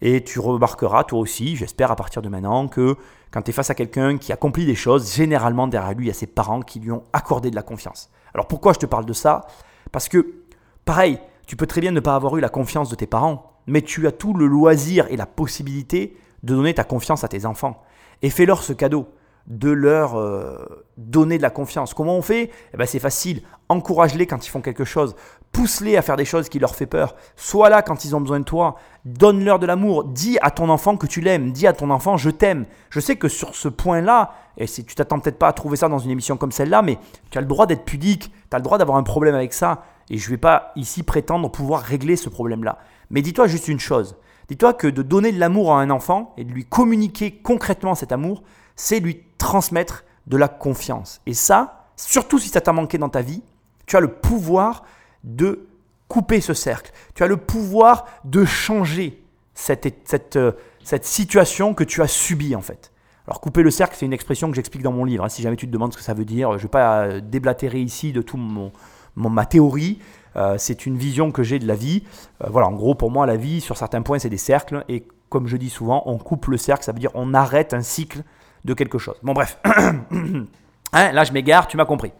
Et 0.01 0.25
tu 0.25 0.41
remarqueras 0.41 1.05
toi 1.05 1.19
aussi, 1.19 1.57
j'espère 1.57 1.91
à 1.91 1.97
partir 1.97 2.23
de 2.23 2.29
maintenant, 2.29 2.69
que 2.69 2.97
quand 3.31 3.43
tu 3.43 3.51
es 3.51 3.53
face 3.53 3.71
à 3.71 3.75
quelqu'un 3.75 4.19
qui 4.19 4.33
accomplit 4.33 4.67
des 4.67 4.75
choses, 4.75 5.15
généralement 5.15 5.69
derrière 5.69 5.95
lui, 5.95 6.07
il 6.07 6.09
y 6.09 6.11
a 6.11 6.15
ses 6.15 6.27
parents 6.27 6.61
qui 6.61 6.81
lui 6.81 6.91
ont 6.91 7.05
accordé 7.13 7.51
de 7.51 7.55
la 7.55 7.63
confiance. 7.63 8.11
Alors 8.35 8.47
pourquoi 8.47 8.73
je 8.73 8.79
te 8.79 8.87
parle 8.87 9.07
de 9.07 9.13
ça? 9.13 9.47
Parce 9.93 10.09
que, 10.09 10.43
pareil, 10.85 11.19
tu 11.47 11.57
peux 11.57 11.67
très 11.67 11.81
bien 11.81 11.93
ne 11.93 12.01
pas 12.01 12.15
avoir 12.15 12.37
eu 12.37 12.41
la 12.41 12.49
confiance 12.49 12.89
de 12.89 12.95
tes 12.95 13.07
parents, 13.07 13.61
mais 13.67 13.83
tu 13.83 14.07
as 14.07 14.13
tout 14.13 14.35
le 14.35 14.47
loisir 14.47 15.07
et 15.11 15.17
la 15.17 15.27
possibilité 15.27 16.17
de 16.43 16.55
donner 16.55 16.75
ta 16.75 16.85
confiance 16.85 17.25
à 17.25 17.29
tes 17.29 17.47
enfants. 17.47 17.83
Et 18.23 18.31
fais-leur 18.31 18.63
ce 18.63 18.73
cadeau 18.73 19.09
de 19.47 19.71
leur 19.71 20.17
euh, 20.17 20.87
donner 20.97 21.39
de 21.39 21.43
la 21.43 21.51
confiance. 21.51 21.95
Comment 21.95 22.17
on 22.17 22.23
fait? 22.23 22.51
Eh 22.73 22.77
ben, 22.77 22.87
C'est 22.87 22.99
facile. 22.99 23.43
Encourage-les 23.69 24.27
quand 24.27 24.47
ils 24.47 24.51
font 24.51 24.61
quelque 24.61 24.85
chose. 24.85 25.17
Pousse-les 25.53 25.97
à 25.97 26.03
faire 26.03 26.17
des 26.17 26.25
choses 26.25 26.49
qui 26.49 26.59
leur 26.59 26.75
font 26.75 26.87
peur. 26.87 27.17
Sois 27.37 27.69
là 27.69 27.83
quand 27.83 28.05
ils 28.05 28.15
ont 28.15 28.21
besoin 28.21 28.41
de 28.41 28.45
toi. 28.45 28.77
Donne-leur 29.05 29.59
de 29.59 29.67
l'amour. 29.67 30.05
Dis 30.05 30.39
à 30.43 30.51
ton 30.51 30.69
enfant 30.69 30.97
que 30.97 31.07
tu 31.07 31.21
l'aimes. 31.21 31.53
Dis 31.53 31.67
à 31.67 31.73
ton 31.73 31.91
enfant 31.91 32.17
je 32.17 32.31
t'aime. 32.31 32.67
Je 32.91 33.01
sais 33.01 33.17
que 33.17 33.29
sur 33.29 33.55
ce 33.55 33.69
point-là, 33.69 34.33
et 34.57 34.67
si 34.67 34.85
tu 34.85 34.95
t'attends 34.95 35.19
peut-être 35.19 35.39
pas 35.39 35.49
à 35.49 35.53
trouver 35.53 35.77
ça 35.77 35.89
dans 35.89 35.99
une 35.99 36.11
émission 36.11 36.37
comme 36.37 36.53
celle-là, 36.53 36.83
mais 36.83 36.99
tu 37.31 37.39
as 37.39 37.41
le 37.41 37.47
droit 37.47 37.67
d'être 37.67 37.85
pudique. 37.85 38.33
Tu 38.51 38.57
as 38.57 38.59
le 38.59 38.63
droit 38.63 38.79
d'avoir 38.79 38.99
un 38.99 39.03
problème 39.03 39.35
avec 39.35 39.53
ça. 39.53 39.85
Et 40.09 40.19
je 40.19 40.27
ne 40.27 40.31
vais 40.31 40.39
pas 40.39 40.73
ici 40.77 41.03
prétendre 41.03 41.51
pouvoir 41.51 41.83
régler 41.83 42.17
ce 42.17 42.29
problème-là. 42.29 42.79
Mais 43.11 43.23
dis-toi 43.23 43.47
juste 43.47 43.69
une 43.69 43.81
chose. 43.81 44.17
Dis-toi 44.49 44.75
que 44.75 44.89
de 44.89 45.03
donner 45.03 45.31
de 45.31 45.39
l'amour 45.39 45.73
à 45.73 45.81
un 45.81 45.91
enfant 45.91 46.35
et 46.37 46.45
de 46.45 46.51
lui 46.51 46.65
communiquer 46.65 47.31
concrètement 47.31 47.95
cet 47.95 48.11
amour, 48.11 48.43
c'est 48.75 48.99
lui 48.99 49.23
transmettre 49.39 50.05
de 50.27 50.37
la 50.37 50.49
confiance. 50.49 51.21
Et 51.27 51.35
ça, 51.35 51.87
surtout 51.97 52.39
si 52.39 52.49
ça 52.49 52.61
t'a 52.61 52.73
manqué 52.73 52.99
dans 52.99 53.09
ta 53.09 53.23
vie, 53.23 53.43
tu 53.87 53.97
as 53.97 54.01
le 54.01 54.09
pouvoir 54.09 54.85
de 55.25 55.67
couper 56.09 56.41
ce 56.41 56.55
cercle. 56.55 56.93
Tu 57.15 57.23
as 57.23 57.27
le 57.27 57.37
pouvoir 57.37 58.07
de 58.25 58.45
changer 58.45 59.23
cette, 59.55 59.87
cette, 60.05 60.37
euh, 60.37 60.53
cette 60.83 61.05
situation 61.05 61.75
que 61.75 61.85
tu 61.85 62.03
as 62.03 62.09
subie 62.09 62.57
en 62.57 62.61
fait. 62.61 62.93
Alors 63.27 63.41
couper 63.41 63.63
le 63.63 63.71
cercle, 63.71 63.95
c'est 63.97 64.07
une 64.07 64.13
expression 64.13 64.49
que 64.51 64.57
j'explique 64.57 64.83
dans 64.83 64.93
mon 64.93 65.05
livre. 65.05 65.25
Hein. 65.25 65.29
Si 65.29 65.43
jamais 65.43 65.57
tu 65.57 65.67
te 65.67 65.73
demandes 65.73 65.93
ce 65.93 65.99
que 65.99 66.03
ça 66.03 66.15
veut 66.15 66.25
dire, 66.25 66.51
je 66.53 66.57
ne 66.57 66.63
vais 66.63 66.69
pas 66.69 67.03
euh, 67.03 67.21
déblatérer 67.21 67.81
ici 67.81 68.13
de 68.13 68.23
tout 68.23 68.37
mon, 68.37 68.73
ma 69.15 69.47
théorie. 69.47 70.01
Euh, 70.37 70.57
c'est 70.59 70.87
une 70.87 70.97
vision 70.97 71.31
que 71.31 71.43
j'ai 71.43 71.59
de 71.59 71.67
la 71.67 71.75
vie. 71.75 72.05
voilà, 72.45 72.69
en 72.69 72.73
gros, 72.73 72.95
pour 72.95 73.11
moi, 73.11 73.27
la 73.27 73.37
vie, 73.37 73.61
sur 73.61 73.77
certains 73.77 74.03
points, 74.03 74.19
c'est 74.19 74.31
des 74.31 74.37
cercles. 74.37 74.85
Et 74.89 75.05
comme 75.29 75.47
je 75.47 75.57
dis 75.57 75.71
souvent, 75.71 76.03
on 76.07 76.19
coupe 76.19 76.47
le 76.47 76.57
cercle, 76.57 76.85
ça 76.85 76.93
veut 76.93 76.99
dire 76.99 77.11
on 77.15 77.35
arrête 77.35 77.75
un 77.75 77.83
cycle 77.83 78.23
de 78.65 78.75
quelque 78.75 78.99
chose. 78.99 79.17
Bon, 79.23 79.33
bref. 79.33 79.59
hein, 79.65 81.13
là, 81.13 81.25
je 81.25 81.33
m'égare, 81.33 81.67
tu 81.67 81.77
m'as 81.77 81.85
compris. 81.85 82.13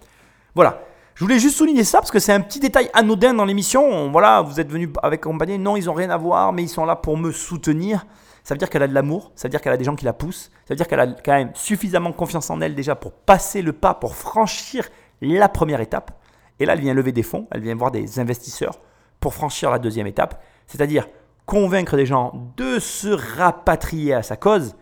Voilà. 0.55 0.83
Je 1.21 1.25
voulais 1.27 1.39
juste 1.39 1.59
souligner 1.59 1.85
ça 1.85 1.99
parce 1.99 2.11
que 2.11 2.19
c'est 2.19 2.33
un 2.33 2.41
petit 2.41 2.61
détail 2.61 2.89
anodin 2.95 3.35
dans 3.35 3.45
l'émission. 3.45 4.11
Voilà, 4.11 4.41
vous 4.41 4.59
êtes 4.59 4.71
venu 4.71 4.91
avec 5.03 5.21
compagnie. 5.21 5.59
Non, 5.59 5.77
ils 5.77 5.85
n'ont 5.85 5.93
rien 5.93 6.09
à 6.09 6.17
voir, 6.17 6.51
mais 6.55 6.63
ils 6.63 6.69
sont 6.71 6.87
là 6.87 6.97
pour 6.97 7.19
me 7.19 7.31
soutenir. 7.31 8.07
Ça 8.43 8.55
veut 8.55 8.59
dire 8.59 8.71
qu'elle 8.71 8.85
a 8.85 8.89
de 8.89 8.95
l'amour, 8.95 9.31
ça 9.35 9.47
veut 9.47 9.51
dire 9.51 9.61
qu'elle 9.61 9.75
a 9.75 9.77
des 9.77 9.85
gens 9.85 9.97
qui 9.97 10.07
la 10.07 10.15
poussent, 10.15 10.51
ça 10.65 10.71
veut 10.71 10.77
dire 10.77 10.89
qu'elle 10.89 11.01
a 11.01 11.09
quand 11.09 11.35
même 11.35 11.51
suffisamment 11.53 12.13
confiance 12.13 12.49
en 12.49 12.63
elle 12.63 12.75
déjà 12.75 12.95
pour 12.95 13.13
passer 13.13 13.61
le 13.61 13.75
pas, 13.75 13.93
pour 13.93 14.17
franchir 14.17 14.89
la 15.21 15.51
première 15.51 15.83
étape. 15.83 16.11
Et 16.59 16.65
là, 16.65 16.73
elle 16.73 16.81
vient 16.81 16.95
lever 16.95 17.13
des 17.13 17.23
fonds, 17.23 17.47
elle 17.51 17.61
vient 17.61 17.75
voir 17.75 17.91
des 17.91 18.19
investisseurs 18.19 18.81
pour 19.21 19.35
franchir 19.35 19.71
la 19.71 19.79
deuxième 19.79 20.07
étape, 20.07 20.43
c'est-à-dire 20.69 21.07
convaincre 21.45 21.99
des 21.99 22.07
gens 22.07 22.33
de 22.57 22.79
se 22.79 23.09
rapatrier 23.09 24.15
à 24.15 24.23
sa 24.23 24.37
cause. 24.37 24.75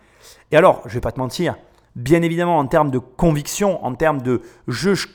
Et 0.53 0.57
alors, 0.57 0.83
je 0.85 0.91
ne 0.91 0.95
vais 0.95 1.01
pas 1.01 1.11
te 1.11 1.19
mentir, 1.19 1.57
bien 1.97 2.23
évidemment 2.23 2.59
en 2.59 2.69
termes 2.69 2.93
de 2.93 3.01
conviction, 3.01 3.85
en 3.85 3.97
termes 3.97 4.23
de 4.23 4.41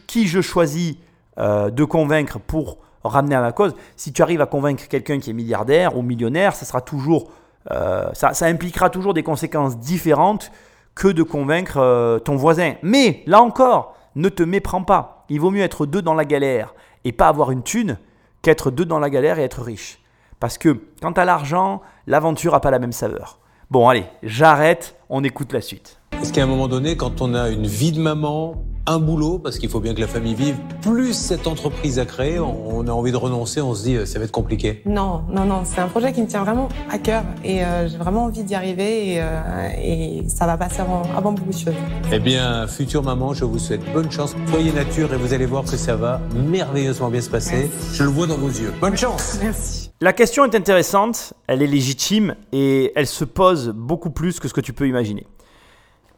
qui 0.06 0.28
je 0.28 0.42
choisis 0.42 0.98
euh, 1.38 1.70
de 1.70 1.84
convaincre 1.84 2.40
pour 2.40 2.78
ramener 3.04 3.36
à 3.36 3.42
ma 3.42 3.52
cause. 3.52 3.74
Si 3.96 4.14
tu 4.14 4.22
arrives 4.22 4.42
à 4.42 4.46
convaincre 4.46 4.88
quelqu'un 4.88 5.20
qui 5.20 5.30
est 5.30 5.34
milliardaire 5.34 5.98
ou 5.98 6.02
millionnaire, 6.02 6.56
ça 6.56 6.66
sera 6.66 6.82
toujours, 6.82 7.32
euh, 7.72 8.10
ça, 8.14 8.46
impliquera 8.46 8.90
toujours 8.90 9.14
des 9.14 9.24
conséquences 9.24 9.78
différentes 9.78 10.52
que 10.96 11.08
de 11.08 11.24
convaincre 11.24 11.78
euh, 11.78 12.20
ton 12.20 12.36
voisin. 12.36 12.74
Mais 12.82 13.24
là 13.26 13.42
encore, 13.42 13.96
ne 14.16 14.30
te 14.30 14.44
méprends 14.44 14.84
pas. 14.84 15.26
Il 15.30 15.40
vaut 15.40 15.52
mieux 15.52 15.64
être 15.64 15.86
deux 15.86 16.02
dans 16.02 16.14
la 16.14 16.26
galère 16.26 16.74
et 17.04 17.12
pas 17.12 17.28
avoir 17.28 17.52
une 17.52 17.64
thune 17.64 17.98
qu'être 18.42 18.72
deux 18.72 18.86
dans 18.86 19.00
la 19.00 19.10
galère 19.10 19.40
et 19.40 19.44
être 19.44 19.62
riche. 19.62 20.00
Parce 20.40 20.58
que 20.58 20.78
quant 21.02 21.12
à 21.12 21.26
l'argent, 21.26 21.82
l'aventure 22.06 22.54
n'a 22.54 22.60
pas 22.60 22.72
la 22.72 22.80
même 22.80 22.92
saveur. 22.92 23.40
Bon, 23.72 23.90
allez, 23.90 24.06
j'arrête, 24.22 24.98
on 25.10 25.24
écoute 25.24 25.54
la 25.54 25.62
suite. 25.62 26.00
Est-ce 26.22 26.32
qu'à 26.32 26.44
un 26.44 26.48
moment 26.48 26.68
donné, 26.68 26.96
quand 26.96 27.22
on 27.22 27.34
a 27.34 27.50
une 27.50 27.66
vie 27.66 27.92
de 27.92 28.00
maman, 28.00 28.64
un 28.86 29.00
boulot, 29.00 29.40
parce 29.40 29.60
qu'il 29.60 29.70
faut 29.70 29.80
bien 29.80 29.94
que 29.94 30.02
la 30.02 30.08
famille 30.08 30.36
vive, 30.36 30.58
plus 30.82 31.14
cette 31.14 31.48
entreprise 31.48 32.00
à 32.00 32.06
créer, 32.06 32.40
on 32.40 32.88
a 32.88 32.92
envie 32.92 33.12
de 33.12 33.18
renoncer, 33.18 33.62
on 33.62 33.74
se 33.74 33.84
dit 33.84 33.96
euh, 33.96 34.06
ça 34.06 34.20
va 34.20 34.26
être 34.26 34.32
compliqué 34.32 34.82
Non, 34.86 35.24
non, 35.30 35.46
non, 35.46 35.62
c'est 35.64 35.80
un 35.80 35.88
projet 35.88 36.12
qui 36.12 36.22
me 36.22 36.28
tient 36.28 36.44
vraiment 36.44 36.68
à 36.90 36.98
cœur 36.98 37.24
et 37.44 37.64
euh, 37.64 37.88
j'ai 37.88 37.98
vraiment 37.98 38.26
envie 38.26 38.44
d'y 38.44 38.56
arriver 38.56 39.14
et, 39.14 39.22
euh, 39.22 39.70
et, 39.78 40.24
ça 40.28 40.46
va 40.46 40.58
passer 40.58 40.82
avant, 40.82 41.04
avant 41.16 41.32
beaucoup 41.32 41.52
de 41.52 41.58
choses. 41.58 41.74
Eh 42.12 42.20
bien, 42.20 42.68
future 42.68 43.04
maman, 43.04 43.34
je 43.34 43.46
vous 43.46 43.60
souhaite 43.60 43.82
bonne 43.94 44.12
chance. 44.12 44.36
Soyez 44.50 44.72
nature 44.72 45.14
et 45.14 45.18
vous 45.18 45.34
allez 45.34 45.46
voir 45.46 45.64
que 45.64 45.78
ça 45.78 45.96
va 45.96 46.20
merveilleusement 46.36 47.10
bien 47.10 47.22
se 47.22 47.30
passer. 47.30 47.70
Je 47.94 48.04
le 48.04 48.10
vois 48.10 48.28
dans 48.28 48.38
vos 48.38 48.50
yeux. 48.50 48.74
Bonne 48.82 48.98
chance 48.98 49.38
Merci. 49.42 49.92
La 50.02 50.12
question 50.12 50.44
est 50.44 50.56
intéressante, 50.56 51.34
elle 51.48 51.62
est 51.62 51.68
légitime 51.68 52.36
et 52.52 52.92
elle 52.96 53.08
se 53.08 53.24
pose 53.24 53.70
beaucoup 53.70 54.10
plus 54.10 54.42
que 54.42 54.50
ce 54.50 54.54
que 54.54 54.60
tu 54.60 54.74
peux 54.74 54.88
imaginer. 54.88 55.26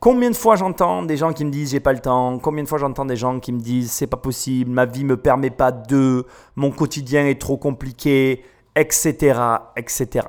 Combien 0.05 0.29
de 0.29 0.35
fois 0.35 0.55
j'entends 0.55 1.01
des 1.01 1.17
gens 1.17 1.33
qui 1.33 1.43
me 1.43 1.49
disent 1.49 1.71
j'ai 1.71 1.79
pas 1.79 1.91
le 1.91 1.97
temps, 1.97 2.37
combien 2.37 2.63
de 2.63 2.69
fois 2.69 2.77
j'entends 2.77 3.05
des 3.05 3.15
gens 3.15 3.39
qui 3.39 3.51
me 3.51 3.59
disent 3.59 3.91
c'est 3.91 4.05
pas 4.05 4.17
possible, 4.17 4.69
ma 4.69 4.85
vie 4.85 5.03
me 5.03 5.17
permet 5.17 5.49
pas 5.49 5.71
de, 5.71 6.27
mon 6.55 6.69
quotidien 6.69 7.25
est 7.25 7.41
trop 7.41 7.57
compliqué, 7.57 8.45
etc., 8.75 9.41
etc. 9.75 10.27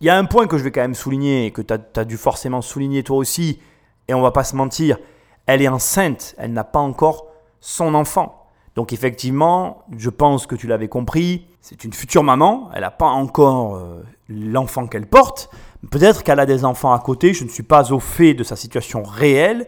Il 0.00 0.08
y 0.08 0.10
a 0.10 0.18
un 0.18 0.24
point 0.24 0.48
que 0.48 0.58
je 0.58 0.64
vais 0.64 0.72
quand 0.72 0.80
même 0.80 0.96
souligner 0.96 1.46
et 1.46 1.50
que 1.52 1.62
tu 1.62 1.72
as, 1.72 2.04
dû 2.04 2.16
forcément 2.16 2.62
souligner 2.62 3.04
toi 3.04 3.18
aussi, 3.18 3.60
et 4.08 4.14
on 4.14 4.22
va 4.22 4.32
pas 4.32 4.42
se 4.42 4.56
mentir, 4.56 4.98
elle 5.46 5.62
est 5.62 5.68
enceinte, 5.68 6.34
elle 6.36 6.52
n'a 6.52 6.64
pas 6.64 6.80
encore 6.80 7.28
son 7.60 7.94
enfant. 7.94 8.48
Donc 8.74 8.92
effectivement, 8.92 9.84
je 9.96 10.10
pense 10.10 10.48
que 10.48 10.56
tu 10.56 10.66
l'avais 10.66 10.88
compris, 10.88 11.46
c'est 11.60 11.84
une 11.84 11.92
future 11.92 12.24
maman, 12.24 12.70
elle 12.74 12.80
n'a 12.80 12.90
pas 12.90 13.06
encore 13.06 13.76
euh, 13.76 14.02
l'enfant 14.28 14.88
qu'elle 14.88 15.06
porte, 15.06 15.48
Peut-être 15.90 16.22
qu'elle 16.22 16.40
a 16.40 16.46
des 16.46 16.64
enfants 16.64 16.92
à 16.92 16.98
côté, 16.98 17.32
je 17.32 17.44
ne 17.44 17.48
suis 17.48 17.62
pas 17.62 17.92
au 17.92 18.00
fait 18.00 18.34
de 18.34 18.44
sa 18.44 18.56
situation 18.56 19.02
réelle, 19.02 19.66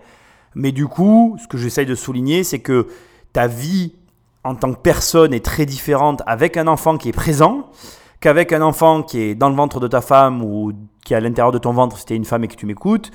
mais 0.55 0.73
du 0.73 0.87
coup, 0.87 1.37
ce 1.41 1.49
que 1.49 1.57
j'essaye 1.57 1.87
de 1.87 1.95
souligner, 1.95 2.45
c'est 2.45 2.59
que 2.59 2.89
ta 3.33 3.47
vie 3.47 3.95
en 4.45 4.55
tant 4.55 4.73
que 4.73 4.81
personne 4.81 5.33
est 5.33 5.45
très 5.45 5.67
différente 5.67 6.23
avec 6.27 6.57
un 6.57 6.67
enfant 6.67 6.99
qui 6.99 7.09
est 7.09 7.13
présent 7.13 7.71
qu'avec 8.21 8.53
un 8.53 8.63
enfant 8.63 9.03
qui 9.03 9.21
est 9.21 9.35
dans 9.35 9.49
le 9.49 9.57
ventre 9.57 9.81
de 9.81 9.89
ta 9.89 10.01
femme 10.01 10.43
ou 10.43 10.73
qui 11.05 11.15
est 11.15 11.17
à 11.17 11.21
l'intérieur 11.21 11.53
de 11.53 11.59
ton 11.59 11.73
ventre 11.73 11.99
si 11.99 12.05
tu 12.05 12.13
es 12.13 12.17
une 12.17 12.25
femme 12.25 12.45
et 12.45 12.49
que 12.49 12.57
tu 12.57 12.67
m'écoutes. 12.67 13.11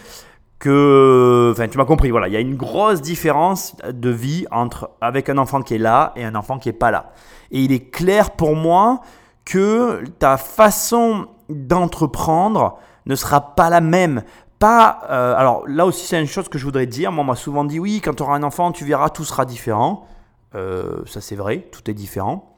Que, 0.60 1.52
enfin, 1.52 1.68
tu 1.68 1.78
m'as 1.78 1.86
compris, 1.86 2.10
voilà, 2.10 2.28
il 2.28 2.34
y 2.34 2.38
a 2.38 2.40
une 2.40 2.56
grosse 2.56 3.00
différence 3.02 3.76
de 3.88 4.10
vie 4.10 4.48
entre 4.50 4.90
avec 5.02 5.30
un 5.30 5.38
enfant 5.38 5.62
qui 5.62 5.76
est 5.76 5.80
là 5.80 6.14
et 6.16 6.24
un 6.24 6.34
enfant 6.34 6.58
qui 6.58 6.68
est 6.68 6.74
pas 6.74 6.90
là. 6.90 7.12
Et 7.52 7.62
il 7.62 7.72
est 7.72 7.92
clair 7.92 8.32
pour 8.32 8.56
moi 8.56 9.02
que 9.46 10.04
ta 10.18 10.38
façon 10.38 11.28
d'entreprendre 11.50 12.78
ne 13.06 13.16
sera 13.16 13.56
pas 13.56 13.70
la 13.70 13.82
même. 13.82 14.24
Pas, 14.60 15.02
euh, 15.10 15.36
alors 15.36 15.68
là 15.68 15.86
aussi 15.86 16.06
c'est 16.06 16.20
une 16.20 16.28
chose 16.28 16.50
que 16.50 16.58
je 16.58 16.66
voudrais 16.66 16.88
dire. 16.88 17.12
Moi 17.12 17.24
on 17.24 17.28
m'a 17.28 17.36
souvent 17.36 17.64
dit 17.64 17.80
oui, 17.80 18.02
quand 18.04 18.14
tu 18.14 18.24
auras 18.24 18.36
un 18.36 18.44
enfant, 18.44 18.72
tu 18.72 18.86
verras, 18.86 19.10
tout 19.10 19.24
sera 19.24 19.46
différent. 19.46 20.08
Euh, 20.56 21.04
ça 21.06 21.22
c'est 21.22 21.36
vrai, 21.36 21.68
tout 21.72 21.90
est 21.90 21.94
différent. 21.94 22.58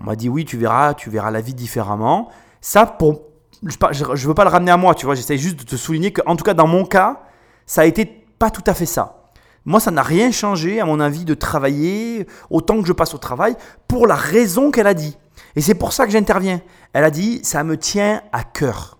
On 0.00 0.04
m'a 0.04 0.16
dit 0.16 0.28
oui, 0.28 0.44
tu 0.44 0.56
verras, 0.56 0.94
tu 0.94 1.10
verras 1.10 1.30
la 1.30 1.40
vie 1.40 1.54
différemment. 1.54 2.28
Ça, 2.60 2.86
pour, 2.86 3.22
je 3.62 4.04
ne 4.04 4.16
veux 4.28 4.34
pas 4.34 4.44
le 4.44 4.50
ramener 4.50 4.70
à 4.70 4.76
moi, 4.76 4.94
tu 4.94 5.06
vois. 5.06 5.14
J'essaie 5.14 5.38
juste 5.38 5.58
de 5.58 5.64
te 5.64 5.76
souligner 5.76 6.12
qu'en 6.12 6.36
tout 6.36 6.44
cas 6.44 6.54
dans 6.54 6.66
mon 6.66 6.84
cas, 6.84 7.22
ça 7.64 7.82
a 7.82 7.84
été 7.84 8.04
pas 8.38 8.50
tout 8.50 8.64
à 8.66 8.74
fait 8.74 8.86
ça. 8.86 9.30
Moi, 9.64 9.80
ça 9.80 9.90
n'a 9.90 10.02
rien 10.02 10.30
changé 10.30 10.80
à 10.80 10.84
mon 10.84 11.00
avis 11.00 11.24
de 11.24 11.34
travailler 11.34 12.26
autant 12.50 12.80
que 12.80 12.86
je 12.86 12.92
passe 12.92 13.14
au 13.14 13.18
travail 13.18 13.56
pour 13.88 14.06
la 14.06 14.14
raison 14.14 14.70
qu'elle 14.70 14.86
a 14.86 14.94
dit. 14.94 15.16
Et 15.56 15.62
c'est 15.62 15.74
pour 15.74 15.92
ça 15.92 16.04
que 16.04 16.12
j'interviens. 16.12 16.60
Elle 16.92 17.04
a 17.04 17.10
dit, 17.10 17.40
ça 17.42 17.64
me 17.64 17.76
tient 17.76 18.22
à 18.32 18.44
cœur. 18.44 18.98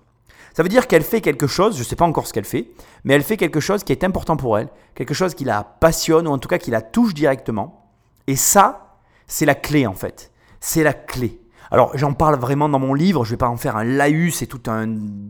Ça 0.55 0.62
veut 0.62 0.71
dire 0.71 0.87
qu'elle 0.87 1.03
fait 1.03 1.21
quelque 1.21 1.47
chose, 1.47 1.75
je 1.75 1.81
ne 1.81 1.85
sais 1.85 1.97
pas 1.97 2.07
encore 2.07 2.27
ce 2.27 2.33
qu'elle 2.33 2.47
fait, 2.47 2.71
mais 3.05 3.12
elle 3.12 3.23
fait 3.23 3.37
quelque 3.37 3.61
chose 3.61 3.85
qui 3.85 3.92
est 3.92 4.05
important 4.05 4.38
pour 4.38 4.59
elle, 4.59 4.71
quelque 4.95 5.12
chose 5.12 5.35
qui 5.35 5.45
la 5.45 5.62
passionne 5.62 6.27
ou 6.27 6.31
en 6.31 6.38
tout 6.38 6.49
cas 6.49 6.57
qui 6.57 6.71
la 6.71 6.81
touche 6.81 7.12
directement. 7.12 7.92
Et 8.27 8.37
ça, 8.37 8.97
c'est 9.27 9.45
la 9.45 9.55
clé 9.55 9.87
en 9.87 9.92
fait. 9.92 10.33
C'est 10.61 10.83
la 10.83 10.95
clé. 10.95 11.38
Alors 11.71 11.95
j'en 11.99 12.14
parle 12.14 12.38
vraiment 12.38 12.71
dans 12.71 12.79
mon 12.79 12.95
livre, 12.95 13.23
je 13.25 13.29
ne 13.29 13.33
vais 13.35 13.38
pas 13.38 13.49
en 13.49 13.59
faire 13.59 13.77
un 13.77 13.85
laïus 13.85 14.40
et 14.40 14.47
tout 14.47 14.62
un... 14.66 14.87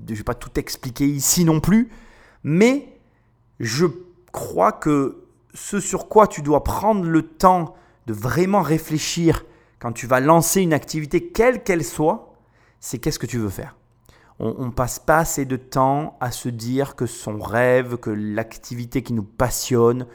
Je 0.08 0.14
vais 0.14 0.22
pas 0.22 0.34
tout 0.34 0.60
expliquer 0.60 1.06
ici 1.06 1.44
non 1.44 1.58
plus, 1.58 1.90
mais 2.44 3.00
je 3.58 3.86
crois 4.30 4.70
que 4.70 5.24
ce 5.54 5.80
sur 5.80 6.08
quoi 6.08 6.28
tu 6.28 6.40
dois 6.42 6.62
prendre 6.62 7.04
le 7.04 7.22
temps 7.22 7.74
de 8.06 8.12
vraiment 8.12 8.62
réfléchir 8.62 9.44
quand 9.86 9.92
tu 9.92 10.08
vas 10.08 10.18
lancer 10.18 10.62
une 10.62 10.72
activité, 10.72 11.28
quelle 11.28 11.62
qu'elle 11.62 11.84
soit, 11.84 12.34
c'est 12.80 12.98
qu'est-ce 12.98 13.20
que 13.20 13.26
tu 13.26 13.38
veux 13.38 13.50
faire? 13.50 13.76
On 14.40 14.64
ne 14.64 14.72
passe 14.72 14.98
pas 14.98 15.18
assez 15.18 15.44
de 15.44 15.54
temps 15.54 16.16
à 16.18 16.32
se 16.32 16.48
dire 16.48 16.96
que 16.96 17.06
son 17.06 17.38
rêve, 17.38 17.96
que 17.96 18.10
l'activité 18.10 19.04
qui 19.04 19.12
nous 19.12 19.22
passionne 19.22 20.08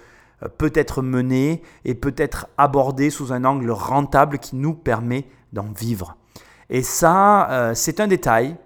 euh, 0.43 0.49
peut 0.49 0.73
être 0.75 1.01
menée 1.01 1.61
et 1.85 1.95
peut 1.95 2.13
être 2.17 2.47
abordée 2.57 3.09
sous 3.09 3.31
un 3.31 3.45
angle 3.45 3.71
rentable 3.71 4.39
qui 4.39 4.57
nous 4.57 4.73
permet 4.73 5.25
d'en 5.53 5.71
vivre. 5.71 6.17
Et 6.69 6.83
ça, 6.83 7.49
euh, 7.49 7.73
c'est 7.73 8.01
un 8.01 8.07
détail, 8.07 8.57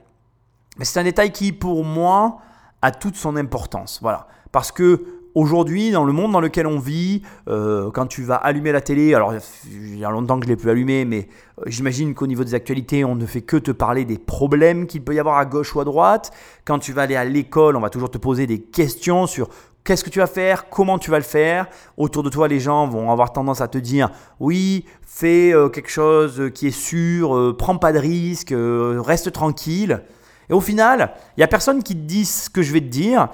mais 0.80 0.86
c'est 0.86 1.00
un 1.00 1.04
détail 1.04 1.32
qui, 1.32 1.54
pour 1.54 1.86
moi, 1.86 2.40
a 2.82 2.90
toute 2.90 3.16
son 3.16 3.36
importance. 3.36 4.00
Voilà. 4.02 4.28
Parce 4.52 4.72
que 4.72 5.15
aujourd'hui, 5.36 5.92
dans 5.92 6.06
le 6.06 6.14
monde 6.14 6.32
dans 6.32 6.40
lequel 6.40 6.66
on 6.66 6.80
vit, 6.80 7.22
euh, 7.48 7.92
quand 7.92 8.08
tu 8.08 8.24
vas 8.24 8.36
allumer 8.36 8.72
la 8.72 8.82
télé, 8.82 9.14
alors 9.14 9.34
il 9.70 10.00
y 10.00 10.06
a 10.06 10.10
longtemps 10.10 10.40
que 10.40 10.46
je 10.46 10.50
l'ai 10.50 10.56
plus 10.56 10.70
allumé, 10.70 11.06
mais 11.06 11.28
euh, 11.60 11.64
j'imagine 11.68 12.16
qu'au 12.16 12.26
niveau 12.26 12.44
des 12.44 12.56
actualités, 12.56 13.04
on 13.04 13.16
ne 13.16 13.26
fait 13.26 13.42
que 13.42 13.58
te 13.58 13.72
parler 13.72 14.06
des 14.06 14.18
problèmes 14.18 14.88
qu'il 14.88 15.04
peut 15.04 15.14
y 15.14 15.20
avoir 15.20 15.38
à 15.38 15.46
gauche 15.46 15.76
ou 15.76 15.82
à 15.82 15.84
droite. 15.84 16.32
Quand 16.64 16.80
tu 16.80 16.94
vas 16.94 17.04
aller 17.04 17.18
à 17.18 17.26
l'école, 17.26 17.76
on 17.76 17.82
va 17.82 17.90
toujours 17.90 18.10
te 18.10 18.18
poser 18.18 18.48
des 18.48 18.60
questions 18.62 19.28
sur 19.28 19.50
qu'est-ce 19.84 20.04
que 20.04 20.10
tu 20.10 20.20
vas 20.20 20.28
faire, 20.28 20.70
comment 20.70 20.98
tu 20.98 21.12
vas 21.12 21.18
le 21.18 21.24
faire. 21.24 21.68
Autour 21.98 22.24
de 22.24 22.30
toi, 22.30 22.48
les 22.48 22.62
gens 22.62 22.88
vont 22.88 23.12
avoir 23.12 23.34
tendance 23.34 23.60
à 23.60 23.68
te 23.68 23.78
dire 23.78 24.10
oui, 24.40 24.86
fais 25.02 25.54
euh, 25.54 25.68
quelque 25.68 25.92
chose 25.92 26.50
qui 26.56 26.68
est 26.68 26.72
sûr, 26.72 27.56
prends 27.58 27.78
pas 27.78 27.92
de 27.92 28.00
risques, 28.00 28.54
reste 28.56 29.34
tranquille. 29.34 30.02
Et 30.50 30.54
au 30.54 30.62
final, 30.62 31.12
il 31.36 31.40
n'y 31.40 31.44
a 31.44 31.48
personne 31.48 31.84
qui 31.84 31.96
te 31.96 32.02
dit 32.02 32.24
ce 32.24 32.50
que 32.50 32.62
je 32.62 32.72
vais 32.72 32.80
te 32.80 32.86
dire. 32.86 33.30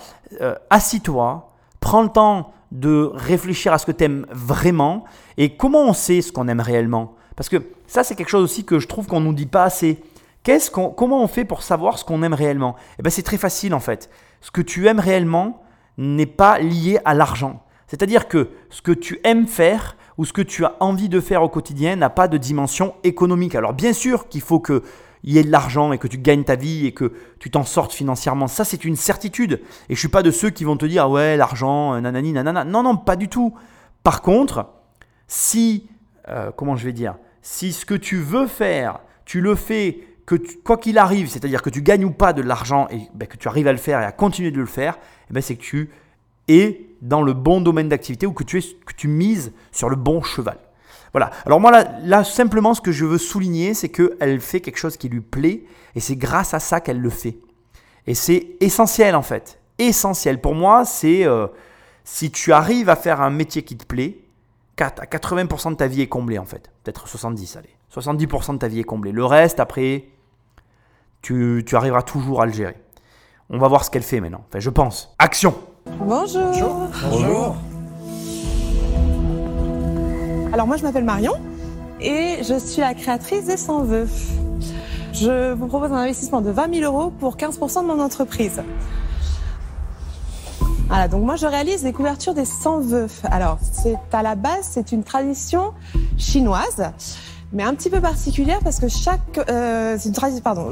Assis-toi, 0.69 1.50
Prends 1.81 2.03
le 2.03 2.09
temps 2.09 2.53
de 2.71 3.11
réfléchir 3.13 3.73
à 3.73 3.77
ce 3.77 3.85
que 3.85 3.91
tu 3.91 4.05
aimes 4.05 4.25
vraiment 4.31 5.03
et 5.37 5.57
comment 5.57 5.83
on 5.83 5.93
sait 5.93 6.21
ce 6.21 6.31
qu'on 6.31 6.47
aime 6.47 6.61
réellement. 6.61 7.15
Parce 7.35 7.49
que 7.49 7.57
ça, 7.87 8.03
c'est 8.03 8.15
quelque 8.15 8.29
chose 8.29 8.43
aussi 8.43 8.63
que 8.63 8.79
je 8.79 8.87
trouve 8.87 9.07
qu'on 9.07 9.19
ne 9.19 9.25
nous 9.25 9.33
dit 9.33 9.45
pas 9.45 9.63
assez. 9.63 10.01
Qu'est-ce 10.43 10.71
qu'on, 10.71 10.89
comment 10.89 11.21
on 11.21 11.27
fait 11.27 11.43
pour 11.43 11.63
savoir 11.63 11.97
ce 11.97 12.05
qu'on 12.05 12.23
aime 12.23 12.33
réellement? 12.33 12.75
Eh 12.97 13.03
ben, 13.03 13.09
c'est 13.09 13.23
très 13.23 13.37
facile 13.37 13.73
en 13.73 13.79
fait. 13.79 14.09
Ce 14.39 14.51
que 14.51 14.61
tu 14.61 14.87
aimes 14.87 14.99
réellement 14.99 15.63
n'est 15.97 16.25
pas 16.25 16.59
lié 16.59 16.99
à 17.03 17.13
l'argent. 17.13 17.63
C'est-à-dire 17.87 18.27
que 18.27 18.49
ce 18.69 18.81
que 18.81 18.91
tu 18.91 19.19
aimes 19.23 19.47
faire 19.47 19.97
ou 20.17 20.25
ce 20.25 20.33
que 20.33 20.41
tu 20.41 20.63
as 20.63 20.75
envie 20.79 21.09
de 21.09 21.19
faire 21.19 21.43
au 21.43 21.49
quotidien 21.49 21.95
n'a 21.95 22.09
pas 22.09 22.27
de 22.27 22.37
dimension 22.37 22.93
économique. 23.03 23.55
Alors 23.55 23.73
bien 23.73 23.91
sûr 23.91 24.29
qu'il 24.29 24.41
faut 24.41 24.59
que 24.59 24.83
y 25.23 25.37
ait 25.37 25.43
de 25.43 25.51
l'argent 25.51 25.91
et 25.93 25.97
que 25.97 26.07
tu 26.07 26.17
gagnes 26.17 26.43
ta 26.43 26.55
vie 26.55 26.87
et 26.87 26.93
que 26.93 27.13
tu 27.39 27.51
t'en 27.51 27.63
sortes 27.63 27.93
financièrement. 27.93 28.47
Ça, 28.47 28.65
c'est 28.65 28.85
une 28.85 28.95
certitude. 28.95 29.61
Et 29.89 29.95
je 29.95 29.99
suis 29.99 30.07
pas 30.07 30.23
de 30.23 30.31
ceux 30.31 30.49
qui 30.49 30.63
vont 30.63 30.77
te 30.77 30.85
dire, 30.85 31.09
ouais, 31.09 31.37
l'argent, 31.37 31.93
euh, 31.93 32.01
nanani, 32.01 32.33
nanana. 32.33 32.63
Non, 32.63 32.83
non, 32.83 32.97
pas 32.97 33.15
du 33.15 33.27
tout. 33.27 33.53
Par 34.03 34.21
contre, 34.21 34.67
si, 35.27 35.87
euh, 36.29 36.51
comment 36.55 36.75
je 36.75 36.85
vais 36.85 36.93
dire, 36.93 37.15
si 37.41 37.71
ce 37.71 37.85
que 37.85 37.93
tu 37.93 38.17
veux 38.17 38.47
faire, 38.47 38.99
tu 39.25 39.41
le 39.41 39.55
fais 39.55 39.99
que 40.25 40.35
quoi 40.63 40.77
qu'il 40.77 40.97
arrive, 40.97 41.27
c'est-à-dire 41.27 41.61
que 41.61 41.69
tu 41.69 41.81
gagnes 41.81 42.05
ou 42.05 42.11
pas 42.11 42.33
de 42.33 42.41
l'argent 42.41 42.87
et 42.89 43.01
ben, 43.13 43.27
que 43.27 43.37
tu 43.37 43.47
arrives 43.47 43.67
à 43.67 43.71
le 43.71 43.77
faire 43.77 44.01
et 44.01 44.05
à 44.05 44.11
continuer 44.11 44.51
de 44.51 44.59
le 44.59 44.65
faire, 44.65 44.97
eh 45.29 45.33
ben, 45.33 45.41
c'est 45.41 45.55
que 45.55 45.61
tu 45.61 45.89
es 46.47 46.85
dans 47.01 47.21
le 47.21 47.33
bon 47.33 47.61
domaine 47.61 47.89
d'activité 47.89 48.25
ou 48.25 48.33
que 48.33 48.43
tu, 48.43 48.59
es, 48.59 48.61
que 48.61 48.93
tu 48.95 49.07
mises 49.07 49.53
sur 49.71 49.89
le 49.89 49.95
bon 49.95 50.21
cheval. 50.21 50.57
Voilà. 51.13 51.31
Alors 51.45 51.59
moi, 51.59 51.71
là, 52.03 52.23
simplement, 52.23 52.73
ce 52.73 52.81
que 52.81 52.91
je 52.91 53.05
veux 53.05 53.17
souligner, 53.17 53.73
c'est 53.73 53.89
qu'elle 53.89 54.39
fait 54.39 54.61
quelque 54.61 54.77
chose 54.77 54.97
qui 54.97 55.09
lui 55.09 55.21
plaît, 55.21 55.63
et 55.95 55.99
c'est 55.99 56.15
grâce 56.15 56.53
à 56.53 56.59
ça 56.59 56.79
qu'elle 56.79 56.99
le 56.99 57.09
fait. 57.09 57.37
Et 58.07 58.15
c'est 58.15 58.55
essentiel, 58.59 59.15
en 59.15 59.21
fait. 59.21 59.59
Essentiel. 59.77 60.39
Pour 60.39 60.55
moi, 60.55 60.85
c'est 60.85 61.25
euh, 61.25 61.47
si 62.03 62.31
tu 62.31 62.53
arrives 62.53 62.89
à 62.89 62.95
faire 62.95 63.21
un 63.21 63.29
métier 63.29 63.63
qui 63.63 63.77
te 63.77 63.85
plaît, 63.85 64.19
à 64.79 65.05
80% 65.05 65.71
de 65.71 65.75
ta 65.75 65.87
vie 65.87 66.01
est 66.01 66.07
comblée, 66.07 66.39
en 66.39 66.45
fait. 66.45 66.71
Peut-être 66.83 67.07
70, 67.07 67.57
allez. 67.57 67.69
70% 67.93 68.53
de 68.53 68.57
ta 68.57 68.67
vie 68.67 68.79
est 68.79 68.83
comblée. 68.83 69.11
Le 69.11 69.25
reste, 69.25 69.59
après, 69.59 70.05
tu, 71.21 71.63
tu 71.67 71.75
arriveras 71.75 72.01
toujours 72.01 72.41
à 72.41 72.45
le 72.45 72.53
gérer. 72.53 72.77
On 73.49 73.59
va 73.59 73.67
voir 73.67 73.83
ce 73.83 73.91
qu'elle 73.91 74.01
fait 74.01 74.19
maintenant. 74.21 74.43
Enfin, 74.47 74.59
je 74.59 74.69
pense. 74.69 75.13
Action 75.19 75.53
Bonjour. 75.85 76.45
Bonjour. 76.45 76.89
Bonjour. 77.09 77.70
Alors 80.53 80.67
moi 80.67 80.75
je 80.75 80.83
m'appelle 80.83 81.05
Marion 81.05 81.33
et 82.01 82.39
je 82.43 82.59
suis 82.59 82.81
la 82.81 82.93
créatrice 82.93 83.45
des 83.45 83.55
100 83.55 83.83
vœux. 83.83 84.07
Je 85.13 85.53
vous 85.53 85.67
propose 85.67 85.93
un 85.93 85.97
investissement 85.97 86.41
de 86.41 86.49
20 86.49 86.73
000 86.75 86.93
euros 86.93 87.09
pour 87.09 87.37
15% 87.37 87.83
de 87.83 87.87
mon 87.87 88.01
entreprise. 88.01 88.61
Voilà, 90.89 91.07
donc 91.07 91.23
moi 91.23 91.37
je 91.37 91.45
réalise 91.45 91.85
les 91.85 91.93
couvertures 91.93 92.33
des 92.33 92.43
100 92.43 92.81
vœux. 92.81 93.07
Alors 93.23 93.59
c'est 93.61 93.97
à 94.11 94.23
la 94.23 94.35
base 94.35 94.67
c'est 94.71 94.91
une 94.91 95.03
tradition 95.03 95.71
chinoise, 96.17 96.91
mais 97.53 97.63
un 97.63 97.73
petit 97.73 97.89
peu 97.89 98.01
particulière 98.01 98.59
parce 98.61 98.79
que 98.81 98.89
chaque 98.89 99.39
euh, 99.49 99.95
c'est 99.97 100.09
une 100.09 100.15
tradition 100.15 100.43
pardon 100.43 100.67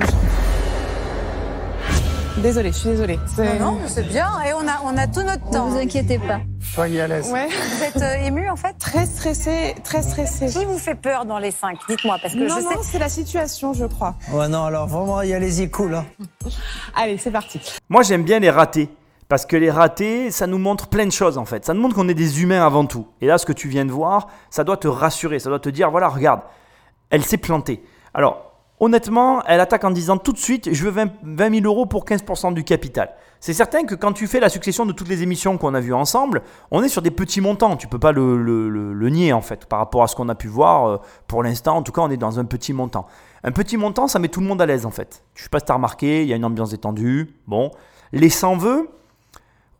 Désolée, 2.37 2.71
je 2.71 2.77
suis 2.77 2.89
désolée. 2.89 3.19
Non, 3.59 3.73
non, 3.73 3.79
c'est 3.87 4.07
bien. 4.07 4.27
Et 4.47 4.53
on 4.53 4.65
a, 4.67 4.79
on 4.85 4.95
a 4.97 5.07
tout 5.07 5.23
notre 5.23 5.49
temps. 5.49 5.65
Ne 5.67 5.71
vous 5.71 5.77
inquiétez 5.77 6.19
pas. 6.19 6.39
Soyez 6.61 7.01
à 7.01 7.07
l'aise. 7.07 7.29
Ouais. 7.31 7.47
Vous 7.47 7.83
êtes 7.83 8.01
euh, 8.01 8.25
ému 8.25 8.49
en 8.49 8.55
fait? 8.55 8.73
Très 8.79 9.05
stressée, 9.05 9.75
très 9.83 10.01
stressée. 10.01 10.47
Qui 10.47 10.63
vous 10.65 10.77
fait 10.77 10.95
peur 10.95 11.25
dans 11.25 11.39
les 11.39 11.51
cinq? 11.51 11.79
Dites-moi, 11.89 12.17
parce 12.21 12.33
que 12.33 12.39
non, 12.39 12.55
je 12.59 12.63
non, 12.63 12.69
sais. 12.69 12.77
c'est 12.83 12.99
la 12.99 13.09
situation, 13.09 13.73
je 13.73 13.85
crois. 13.85 14.15
Ouais, 14.31 14.47
non, 14.47 14.63
alors 14.65 14.87
vraiment, 14.87 15.21
y 15.21 15.33
allez-y, 15.33 15.69
cool. 15.69 15.95
Hein. 15.95 16.05
Allez, 16.95 17.17
c'est 17.17 17.31
parti. 17.31 17.59
Moi, 17.89 18.03
j'aime 18.03 18.23
bien 18.23 18.39
les 18.39 18.49
ratés. 18.49 18.89
Parce 19.27 19.45
que 19.45 19.55
les 19.55 19.69
ratés, 19.69 20.31
ça 20.31 20.47
nous 20.47 20.57
montre 20.57 20.87
plein 20.87 21.05
de 21.05 21.11
choses 21.11 21.37
en 21.37 21.45
fait. 21.45 21.63
Ça 21.63 21.75
nous 21.75 21.81
montre 21.81 21.93
qu'on 21.93 22.09
est 22.09 22.15
des 22.15 22.41
humains 22.41 22.65
avant 22.65 22.85
tout. 22.85 23.07
Et 23.21 23.27
là, 23.27 23.37
ce 23.37 23.45
que 23.45 23.53
tu 23.53 23.67
viens 23.67 23.85
de 23.85 23.91
voir, 23.91 24.27
ça 24.49 24.63
doit 24.63 24.77
te 24.77 24.87
rassurer. 24.87 25.37
Ça 25.37 25.49
doit 25.49 25.59
te 25.59 25.69
dire, 25.69 25.91
voilà, 25.91 26.07
regarde, 26.07 26.41
elle 27.11 27.23
s'est 27.23 27.37
plantée. 27.37 27.83
Alors, 28.15 28.48
honnêtement, 28.79 29.43
elle 29.45 29.59
attaque 29.59 29.83
en 29.83 29.91
disant 29.91 30.17
tout 30.17 30.31
de 30.31 30.37
suite, 30.37 30.73
je 30.73 30.87
veux 30.87 31.05
20, 31.23 31.53
000 31.53 31.65
euros 31.65 31.85
pour 31.85 32.05
15% 32.05 32.53
du 32.53 32.63
capital. 32.63 33.11
C'est 33.39 33.53
certain 33.53 33.83
que 33.83 33.95
quand 33.95 34.11
tu 34.11 34.27
fais 34.27 34.39
la 34.39 34.49
succession 34.49 34.85
de 34.85 34.91
toutes 34.91 35.07
les 35.07 35.23
émissions 35.23 35.57
qu'on 35.57 35.73
a 35.73 35.79
vues 35.79 35.93
ensemble, 35.93 36.41
on 36.71 36.83
est 36.83 36.89
sur 36.89 37.01
des 37.01 37.11
petits 37.11 37.39
montants. 37.39 37.77
Tu 37.77 37.87
peux 37.87 37.99
pas 37.99 38.11
le, 38.11 39.09
nier 39.09 39.31
en 39.31 39.41
fait 39.41 39.65
par 39.65 39.79
rapport 39.79 40.03
à 40.03 40.07
ce 40.07 40.15
qu'on 40.15 40.27
a 40.27 40.35
pu 40.35 40.47
voir 40.47 40.87
euh, 40.87 40.97
pour 41.27 41.43
l'instant. 41.43 41.77
En 41.77 41.83
tout 41.83 41.91
cas, 41.91 42.01
on 42.01 42.09
est 42.09 42.17
dans 42.17 42.39
un 42.39 42.45
petit 42.45 42.73
montant. 42.73 43.07
Un 43.43 43.51
petit 43.51 43.77
montant, 43.77 44.07
ça 44.07 44.19
met 44.19 44.27
tout 44.27 44.41
le 44.41 44.45
monde 44.45 44.61
à 44.61 44.65
l'aise 44.65 44.85
en 44.85 44.91
fait. 44.91 45.23
Je 45.35 45.43
sais 45.43 45.49
pas 45.49 45.59
si 45.59 45.65
tu 45.65 45.71
as 45.71 45.75
remarqué, 45.75 46.23
il 46.23 46.27
y 46.27 46.33
a 46.33 46.35
une 46.35 46.43
ambiance 46.43 46.71
détendue. 46.71 47.33
Bon, 47.47 47.71
les 48.11 48.29
100 48.29 48.57
vœux, 48.57 48.89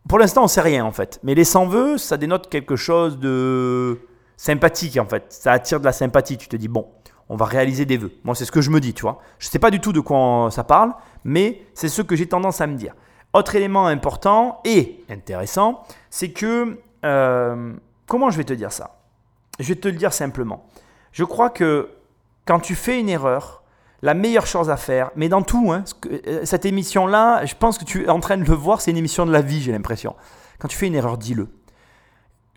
pour 0.08 0.18
l'instant, 0.18 0.44
on 0.44 0.48
sait 0.48 0.62
rien 0.62 0.84
en 0.84 0.92
fait. 0.92 1.20
Mais 1.22 1.34
les 1.34 1.44
100 1.44 1.66
vœux, 1.66 1.98
ça 1.98 2.16
dénote 2.16 2.48
quelque 2.48 2.76
chose 2.76 3.18
de 3.18 4.00
sympathique 4.38 4.96
en 4.96 5.04
fait. 5.04 5.24
Ça 5.28 5.52
attire 5.52 5.80
de 5.80 5.84
la 5.84 5.92
sympathie. 5.92 6.38
Tu 6.38 6.48
te 6.48 6.56
dis, 6.56 6.68
bon, 6.68 6.86
on 7.30 7.36
va 7.36 7.44
réaliser 7.44 7.86
des 7.86 7.96
vœux. 7.96 8.12
Moi, 8.24 8.34
c'est 8.34 8.44
ce 8.44 8.50
que 8.50 8.60
je 8.60 8.70
me 8.70 8.80
dis, 8.80 8.92
tu 8.92 9.02
vois. 9.02 9.20
Je 9.38 9.46
ne 9.46 9.50
sais 9.52 9.60
pas 9.60 9.70
du 9.70 9.80
tout 9.80 9.92
de 9.92 10.00
quoi 10.00 10.48
ça 10.50 10.64
parle, 10.64 10.92
mais 11.24 11.62
c'est 11.74 11.88
ce 11.88 12.02
que 12.02 12.16
j'ai 12.16 12.26
tendance 12.26 12.60
à 12.60 12.66
me 12.66 12.74
dire. 12.74 12.94
Autre 13.32 13.54
élément 13.54 13.86
important 13.86 14.60
et 14.64 15.04
intéressant, 15.08 15.84
c'est 16.10 16.30
que... 16.30 16.80
Euh, 17.04 17.72
comment 18.08 18.30
je 18.30 18.36
vais 18.36 18.44
te 18.44 18.52
dire 18.52 18.72
ça? 18.72 18.98
Je 19.60 19.68
vais 19.68 19.76
te 19.76 19.86
le 19.86 19.94
dire 19.94 20.12
simplement. 20.12 20.66
Je 21.12 21.22
crois 21.22 21.50
que 21.50 21.90
quand 22.46 22.58
tu 22.58 22.74
fais 22.74 22.98
une 22.98 23.08
erreur, 23.08 23.62
la 24.02 24.14
meilleure 24.14 24.46
chose 24.46 24.68
à 24.68 24.76
faire, 24.76 25.12
mais 25.14 25.28
dans 25.28 25.42
tout, 25.42 25.70
hein, 25.70 25.84
euh, 26.26 26.40
cette 26.44 26.64
émission-là, 26.64 27.46
je 27.46 27.54
pense 27.54 27.78
que 27.78 27.84
tu 27.84 28.06
es 28.06 28.08
en 28.08 28.18
train 28.18 28.38
de 28.38 28.44
le 28.44 28.54
voir, 28.54 28.80
c'est 28.80 28.90
une 28.90 28.96
émission 28.96 29.24
de 29.24 29.30
la 29.30 29.40
vie, 29.40 29.62
j'ai 29.62 29.70
l'impression. 29.70 30.16
Quand 30.58 30.66
tu 30.66 30.76
fais 30.76 30.88
une 30.88 30.96
erreur, 30.96 31.16
dis-le 31.16 31.48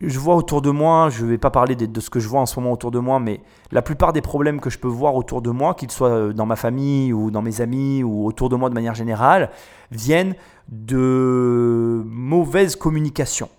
je 0.02 0.20
vois 0.20 0.36
autour 0.36 0.62
de 0.62 0.70
moi, 0.70 1.10
je 1.10 1.24
ne 1.24 1.30
vais 1.30 1.38
pas 1.38 1.52
parler 1.52 1.76
de, 1.76 2.00
ce 2.00 2.10
que 2.10 2.20
je 2.20 2.28
vois 2.28 2.42
en 2.42 2.46
ce 2.46 2.60
moment 2.60 2.74
autour 2.74 2.92
de 2.92 3.00
moi, 3.00 3.20
mais 3.20 3.42
la 3.72 3.82
plupart 3.82 4.12
des 4.14 4.22
problèmes 4.22 4.60
que 4.60 4.70
je 4.70 4.80
peux 4.80 4.88
voir 4.88 5.16
autour 5.16 5.42
de 5.42 5.50
moi, 5.50 5.76
qu'ils 5.76 5.92
soient 5.92 6.10
euh, 6.10 6.34
dans 6.34 6.46
ma 6.46 6.56
famille 6.56 7.14
ou 7.14 7.32
dans 7.32 7.42
mes 7.42 7.62
amis 7.62 8.04
ou 8.04 8.26
autour 8.26 8.50
de 8.50 8.56
moi 8.56 8.70
de 8.70 8.74
manière 8.74 8.96
générale, 8.96 9.50
viennent 9.92 10.36
de 10.70 12.04
mauvaise 12.06 12.76
communication. 12.76 13.50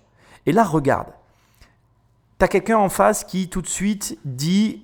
Et 0.45 0.51
là, 0.51 0.63
regarde, 0.63 1.07
tu 2.37 2.45
as 2.45 2.47
quelqu'un 2.47 2.77
en 2.77 2.89
face 2.89 3.23
qui 3.23 3.49
tout 3.49 3.61
de 3.61 3.67
suite 3.67 4.17
dit 4.25 4.81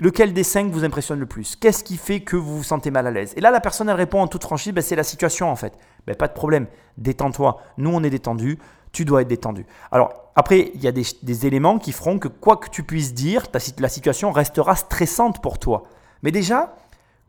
lequel 0.00 0.32
des 0.32 0.44
cinq 0.44 0.70
vous 0.70 0.84
impressionne 0.84 1.18
le 1.18 1.26
plus? 1.26 1.56
Qu'est-ce 1.56 1.82
qui 1.82 1.96
fait 1.96 2.20
que 2.20 2.36
vous 2.36 2.58
vous 2.58 2.62
sentez 2.62 2.90
mal 2.90 3.06
à 3.06 3.10
l'aise? 3.10 3.34
Et 3.36 3.40
là, 3.40 3.50
la 3.50 3.60
personne, 3.60 3.88
elle 3.88 3.96
répond 3.96 4.20
en 4.20 4.28
toute 4.28 4.44
franchise, 4.44 4.72
ben, 4.72 4.80
c'est 4.80 4.96
la 4.96 5.02
situation 5.02 5.50
en 5.50 5.56
fait. 5.56 5.74
Ben, 6.06 6.14
pas 6.14 6.28
de 6.28 6.32
problème, 6.32 6.66
détends-toi. 6.96 7.60
Nous, 7.76 7.90
on 7.90 8.02
est 8.02 8.10
détendu 8.10 8.58
tu 8.92 9.04
dois 9.04 9.22
être 9.22 9.28
détendu. 9.28 9.66
Alors, 9.90 10.32
après, 10.36 10.70
il 10.74 10.82
y 10.82 10.86
a 10.86 10.92
des, 10.92 11.46
éléments 11.46 11.78
qui 11.78 11.92
feront 11.92 12.18
que 12.18 12.28
quoi 12.28 12.56
que 12.56 12.68
tu 12.68 12.82
puisses 12.82 13.14
dire, 13.14 13.46
la 13.78 13.88
situation 13.88 14.30
restera 14.30 14.76
stressante 14.76 15.42
pour 15.42 15.58
toi. 15.58 15.82
Mais 16.22 16.30
déjà, 16.30 16.76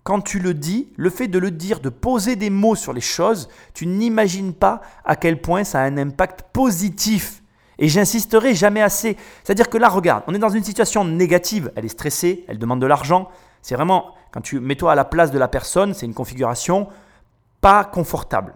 quand 0.04 0.22
tu 0.22 0.40
le 0.40 0.54
dis, 0.54 0.90
le 0.96 1.10
fait 1.10 1.28
de 1.28 1.40
le 1.40 1.52
dire, 1.52 1.80
de 1.80 1.90
poser 1.90 2.36
des 2.36 2.50
mots 2.50 2.76
sur 2.76 2.94
les 2.94 3.02
choses, 3.02 3.50
tu 3.74 3.86
n'imagines 3.86 4.54
pas 4.54 4.82
à 5.06 5.16
quel 5.16 5.42
point 5.42 5.64
ça 5.64 5.82
a 5.82 5.84
un 5.84 5.98
impact 5.98 6.44
positif. 6.54 7.44
Et 7.80 7.88
j'insisterai 7.88 8.54
jamais 8.54 8.82
assez. 8.82 9.18
C'est-à-dire 9.44 9.70
que 9.70 9.78
là, 9.78 9.90
regarde, 9.90 10.24
on 10.28 10.36
est 10.36 10.40
dans 10.40 10.50
une 10.50 10.64
situation 10.64 11.06
négative. 11.06 11.72
Elle 11.76 11.86
est 11.86 11.90
stressée, 11.90 12.46
elle 12.48 12.60
demande 12.60 12.82
de 12.82 12.86
l'argent. 12.86 13.30
C'est 13.62 13.76
vraiment, 13.76 14.16
quand 14.32 14.42
tu 14.42 14.60
mets-toi 14.60 14.92
à 14.92 14.96
la 14.96 15.06
place 15.06 15.32
de 15.32 15.40
la 15.40 15.48
personne, 15.48 15.94
c'est 15.94 16.06
une 16.06 16.14
configuration 16.14 16.88
pas 17.62 17.84
confortable. 17.84 18.54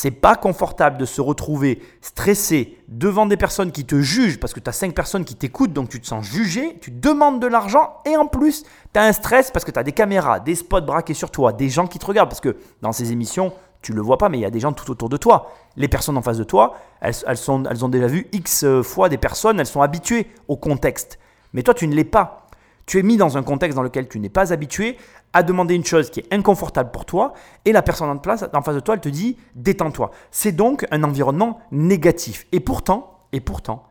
C'est 0.00 0.12
pas 0.12 0.36
confortable 0.36 0.96
de 0.96 1.04
se 1.04 1.20
retrouver 1.20 1.82
stressé 2.02 2.78
devant 2.86 3.26
des 3.26 3.36
personnes 3.36 3.72
qui 3.72 3.84
te 3.84 4.00
jugent 4.00 4.38
parce 4.38 4.54
que 4.54 4.60
tu 4.60 4.70
as 4.70 4.72
cinq 4.72 4.94
personnes 4.94 5.24
qui 5.24 5.34
t'écoutent, 5.34 5.72
donc 5.72 5.88
tu 5.88 6.00
te 6.00 6.06
sens 6.06 6.24
jugé, 6.24 6.78
tu 6.80 6.92
demandes 6.92 7.40
de 7.42 7.48
l'argent 7.48 7.94
et 8.06 8.16
en 8.16 8.28
plus, 8.28 8.62
tu 8.62 9.00
as 9.00 9.02
un 9.02 9.12
stress 9.12 9.50
parce 9.50 9.64
que 9.64 9.72
tu 9.72 9.78
as 9.80 9.82
des 9.82 9.90
caméras, 9.90 10.38
des 10.38 10.54
spots 10.54 10.82
braqués 10.82 11.14
sur 11.14 11.32
toi, 11.32 11.52
des 11.52 11.68
gens 11.68 11.88
qui 11.88 11.98
te 11.98 12.06
regardent 12.06 12.28
parce 12.28 12.40
que 12.40 12.58
dans 12.80 12.92
ces 12.92 13.10
émissions, 13.10 13.52
tu 13.82 13.92
le 13.92 14.00
vois 14.00 14.18
pas, 14.18 14.28
mais 14.28 14.38
il 14.38 14.42
y 14.42 14.44
a 14.44 14.50
des 14.50 14.60
gens 14.60 14.72
tout 14.72 14.88
autour 14.88 15.08
de 15.08 15.16
toi. 15.16 15.50
Les 15.74 15.88
personnes 15.88 16.16
en 16.16 16.22
face 16.22 16.38
de 16.38 16.44
toi, 16.44 16.76
elles, 17.00 17.36
sont, 17.36 17.64
elles 17.64 17.84
ont 17.84 17.88
déjà 17.88 18.06
vu 18.06 18.28
X 18.30 18.66
fois 18.84 19.08
des 19.08 19.18
personnes, 19.18 19.58
elles 19.58 19.66
sont 19.66 19.82
habituées 19.82 20.28
au 20.46 20.56
contexte. 20.56 21.18
Mais 21.52 21.64
toi, 21.64 21.74
tu 21.74 21.88
ne 21.88 21.96
l'es 21.96 22.04
pas. 22.04 22.46
Tu 22.88 22.98
es 22.98 23.02
mis 23.02 23.18
dans 23.18 23.36
un 23.36 23.42
contexte 23.42 23.76
dans 23.76 23.82
lequel 23.82 24.08
tu 24.08 24.18
n'es 24.18 24.30
pas 24.30 24.50
habitué 24.50 24.96
à 25.34 25.42
demander 25.42 25.74
une 25.74 25.84
chose 25.84 26.08
qui 26.08 26.20
est 26.20 26.32
inconfortable 26.32 26.90
pour 26.90 27.04
toi 27.04 27.34
et 27.66 27.72
la 27.72 27.82
personne 27.82 28.08
en, 28.08 28.16
place, 28.16 28.46
en 28.54 28.62
face 28.62 28.76
de 28.76 28.80
toi, 28.80 28.94
elle 28.94 29.02
te 29.02 29.10
dit 29.10 29.36
détends-toi. 29.54 30.10
C'est 30.30 30.52
donc 30.52 30.86
un 30.90 31.02
environnement 31.04 31.60
négatif. 31.70 32.46
Et 32.50 32.60
pourtant, 32.60 33.18
Et 33.34 33.40
pourtant, 33.40 33.86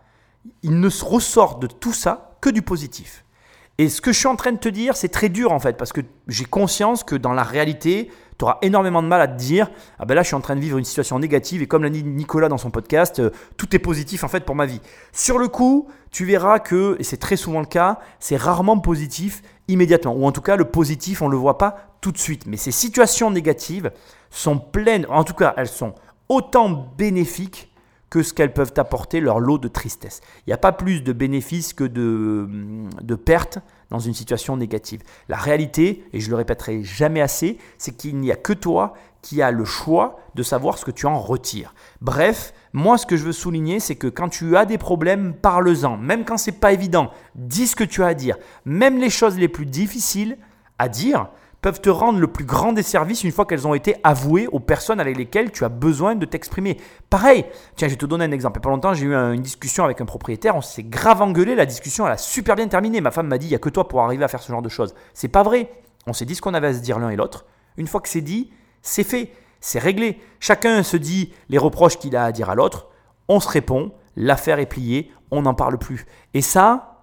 il 0.63 0.79
ne 0.79 0.89
ressort 0.89 1.59
de 1.59 1.67
tout 1.67 1.93
ça 1.93 2.37
que 2.41 2.49
du 2.49 2.63
positif. 2.63 3.23
Et 3.77 3.87
ce 3.87 4.01
que 4.01 4.11
je 4.11 4.17
suis 4.17 4.27
en 4.27 4.35
train 4.35 4.51
de 4.51 4.57
te 4.57 4.69
dire, 4.69 4.97
c'est 4.97 5.09
très 5.09 5.29
dur 5.29 5.51
en 5.51 5.59
fait, 5.59 5.77
parce 5.77 5.93
que 5.93 6.01
j'ai 6.27 6.45
conscience 6.45 7.03
que 7.03 7.15
dans 7.15 7.33
la 7.33 7.43
réalité, 7.43 8.09
tu 8.37 8.45
auras 8.45 8.57
énormément 8.61 9.01
de 9.01 9.07
mal 9.07 9.21
à 9.21 9.27
te 9.27 9.37
dire 9.37 9.69
Ah 9.99 10.05
ben 10.05 10.15
là, 10.15 10.21
je 10.21 10.27
suis 10.27 10.35
en 10.35 10.41
train 10.41 10.55
de 10.55 10.61
vivre 10.61 10.77
une 10.77 10.85
situation 10.85 11.17
négative, 11.19 11.61
et 11.61 11.67
comme 11.67 11.83
l'a 11.83 11.89
dit 11.89 12.03
Nicolas 12.03 12.49
dans 12.49 12.57
son 12.57 12.69
podcast, 12.69 13.19
euh, 13.19 13.31
tout 13.57 13.75
est 13.75 13.79
positif 13.79 14.23
en 14.23 14.27
fait 14.27 14.45
pour 14.45 14.55
ma 14.55 14.65
vie. 14.65 14.81
Sur 15.11 15.37
le 15.39 15.47
coup, 15.47 15.87
tu 16.11 16.25
verras 16.25 16.59
que, 16.59 16.95
et 16.99 17.03
c'est 17.03 17.17
très 17.17 17.35
souvent 17.35 17.59
le 17.59 17.65
cas, 17.65 17.99
c'est 18.19 18.37
rarement 18.37 18.79
positif 18.79 19.41
immédiatement, 19.67 20.13
ou 20.13 20.25
en 20.25 20.31
tout 20.31 20.41
cas, 20.41 20.55
le 20.55 20.65
positif, 20.65 21.21
on 21.21 21.27
ne 21.27 21.31
le 21.31 21.37
voit 21.37 21.57
pas 21.57 21.97
tout 22.01 22.11
de 22.11 22.17
suite. 22.17 22.45
Mais 22.45 22.57
ces 22.57 22.71
situations 22.71 23.31
négatives 23.31 23.91
sont 24.29 24.57
pleines, 24.59 25.05
en 25.09 25.23
tout 25.23 25.33
cas, 25.33 25.53
elles 25.57 25.67
sont 25.67 25.95
autant 26.29 26.69
bénéfiques 26.97 27.71
que 28.09 28.23
ce 28.23 28.33
qu'elles 28.33 28.53
peuvent 28.53 28.73
apporter 28.77 29.19
leur 29.19 29.39
lot 29.39 29.57
de 29.57 29.67
tristesse. 29.67 30.21
Il 30.45 30.49
n'y 30.49 30.53
a 30.53 30.57
pas 30.57 30.71
plus 30.71 31.01
de 31.01 31.11
bénéfices 31.13 31.73
que 31.73 31.83
de, 31.83 32.47
de 33.01 33.15
pertes 33.15 33.59
dans 33.89 33.99
une 33.99 34.13
situation 34.13 34.57
négative. 34.57 35.01
La 35.29 35.37
réalité, 35.37 36.05
et 36.13 36.19
je 36.19 36.29
le 36.29 36.35
répéterai 36.35 36.83
jamais 36.83 37.21
assez, 37.21 37.57
c'est 37.77 37.95
qu'il 37.95 38.17
n'y 38.17 38.31
a 38.31 38.35
que 38.35 38.53
toi 38.53 38.93
qui 39.21 39.41
as 39.41 39.51
le 39.51 39.65
choix 39.65 40.19
de 40.35 40.43
savoir 40.43 40.77
ce 40.77 40.85
que 40.85 40.91
tu 40.91 41.05
en 41.05 41.19
retires. 41.19 41.73
Bref, 42.01 42.53
moi 42.71 42.97
ce 42.97 43.05
que 43.05 43.17
je 43.17 43.25
veux 43.25 43.33
souligner, 43.33 43.79
c'est 43.79 43.95
que 43.95 44.07
quand 44.07 44.29
tu 44.29 44.55
as 44.55 44.65
des 44.65 44.77
problèmes, 44.77 45.33
parle-en. 45.33 45.97
Même 45.97 46.23
quand 46.23 46.37
c'est 46.37 46.51
pas 46.53 46.71
évident, 46.71 47.11
dis 47.35 47.67
ce 47.67 47.75
que 47.75 47.83
tu 47.83 48.03
as 48.03 48.07
à 48.07 48.13
dire. 48.13 48.37
Même 48.65 48.99
les 48.99 49.09
choses 49.09 49.37
les 49.37 49.49
plus 49.49 49.65
difficiles 49.65 50.37
à 50.79 50.87
dire, 50.87 51.27
peuvent 51.61 51.81
te 51.81 51.89
rendre 51.89 52.19
le 52.19 52.27
plus 52.27 52.45
grand 52.45 52.71
des 52.73 52.83
services 52.83 53.23
une 53.23 53.31
fois 53.31 53.45
qu'elles 53.45 53.67
ont 53.67 53.73
été 53.73 53.95
avouées 54.03 54.47
aux 54.47 54.59
personnes 54.59 54.99
avec 54.99 55.17
lesquelles 55.17 55.51
tu 55.51 55.63
as 55.65 55.69
besoin 55.69 56.15
de 56.15 56.25
t'exprimer. 56.25 56.77
Pareil, 57.09 57.45
tiens, 57.75 57.87
je 57.87 57.93
vais 57.93 57.97
te 57.97 58.05
donner 58.05 58.25
un 58.25 58.31
exemple. 58.31 58.57
Il 58.57 58.61
n'y 58.61 58.63
a 58.63 58.65
pas 58.65 58.69
longtemps, 58.69 58.93
j'ai 58.93 59.05
eu 59.05 59.13
une 59.13 59.41
discussion 59.41 59.83
avec 59.83 59.99
un 60.01 60.05
propriétaire, 60.05 60.55
on 60.55 60.61
s'est 60.61 60.83
grave 60.83 61.21
engueulé, 61.21 61.55
la 61.55 61.65
discussion 61.65 62.05
elle 62.05 62.13
a 62.13 62.17
super 62.17 62.55
bien 62.55 62.67
terminé. 62.67 63.01
Ma 63.01 63.11
femme 63.11 63.27
m'a 63.27 63.37
dit, 63.37 63.47
il 63.47 63.49
n'y 63.49 63.55
a 63.55 63.59
que 63.59 63.69
toi 63.69 63.87
pour 63.87 64.01
arriver 64.01 64.23
à 64.23 64.27
faire 64.27 64.41
ce 64.41 64.51
genre 64.51 64.61
de 64.61 64.69
choses. 64.69 64.93
C'est 65.13 65.27
pas 65.27 65.43
vrai. 65.43 65.71
On 66.05 66.13
s'est 66.13 66.25
dit 66.25 66.35
ce 66.35 66.41
qu'on 66.41 66.53
avait 66.53 66.67
à 66.67 66.73
se 66.73 66.79
dire 66.79 66.99
l'un 66.99 67.09
et 67.09 67.15
l'autre. 67.15 67.45
Une 67.75 67.87
fois 67.87 68.01
que 68.01 68.09
c'est 68.09 68.21
dit, 68.21 68.51
c'est 68.81 69.03
fait, 69.03 69.31
c'est 69.59 69.79
réglé. 69.79 70.19
Chacun 70.39 70.83
se 70.83 70.97
dit 70.97 71.33
les 71.49 71.57
reproches 71.57 71.97
qu'il 71.97 72.15
a 72.15 72.23
à 72.23 72.31
dire 72.31 72.49
à 72.49 72.55
l'autre, 72.55 72.87
on 73.27 73.39
se 73.39 73.49
répond, 73.49 73.91
l'affaire 74.15 74.59
est 74.59 74.67
pliée, 74.67 75.11
on 75.31 75.41
n'en 75.41 75.53
parle 75.53 75.77
plus. 75.77 76.05
Et 76.33 76.41
ça, 76.41 76.96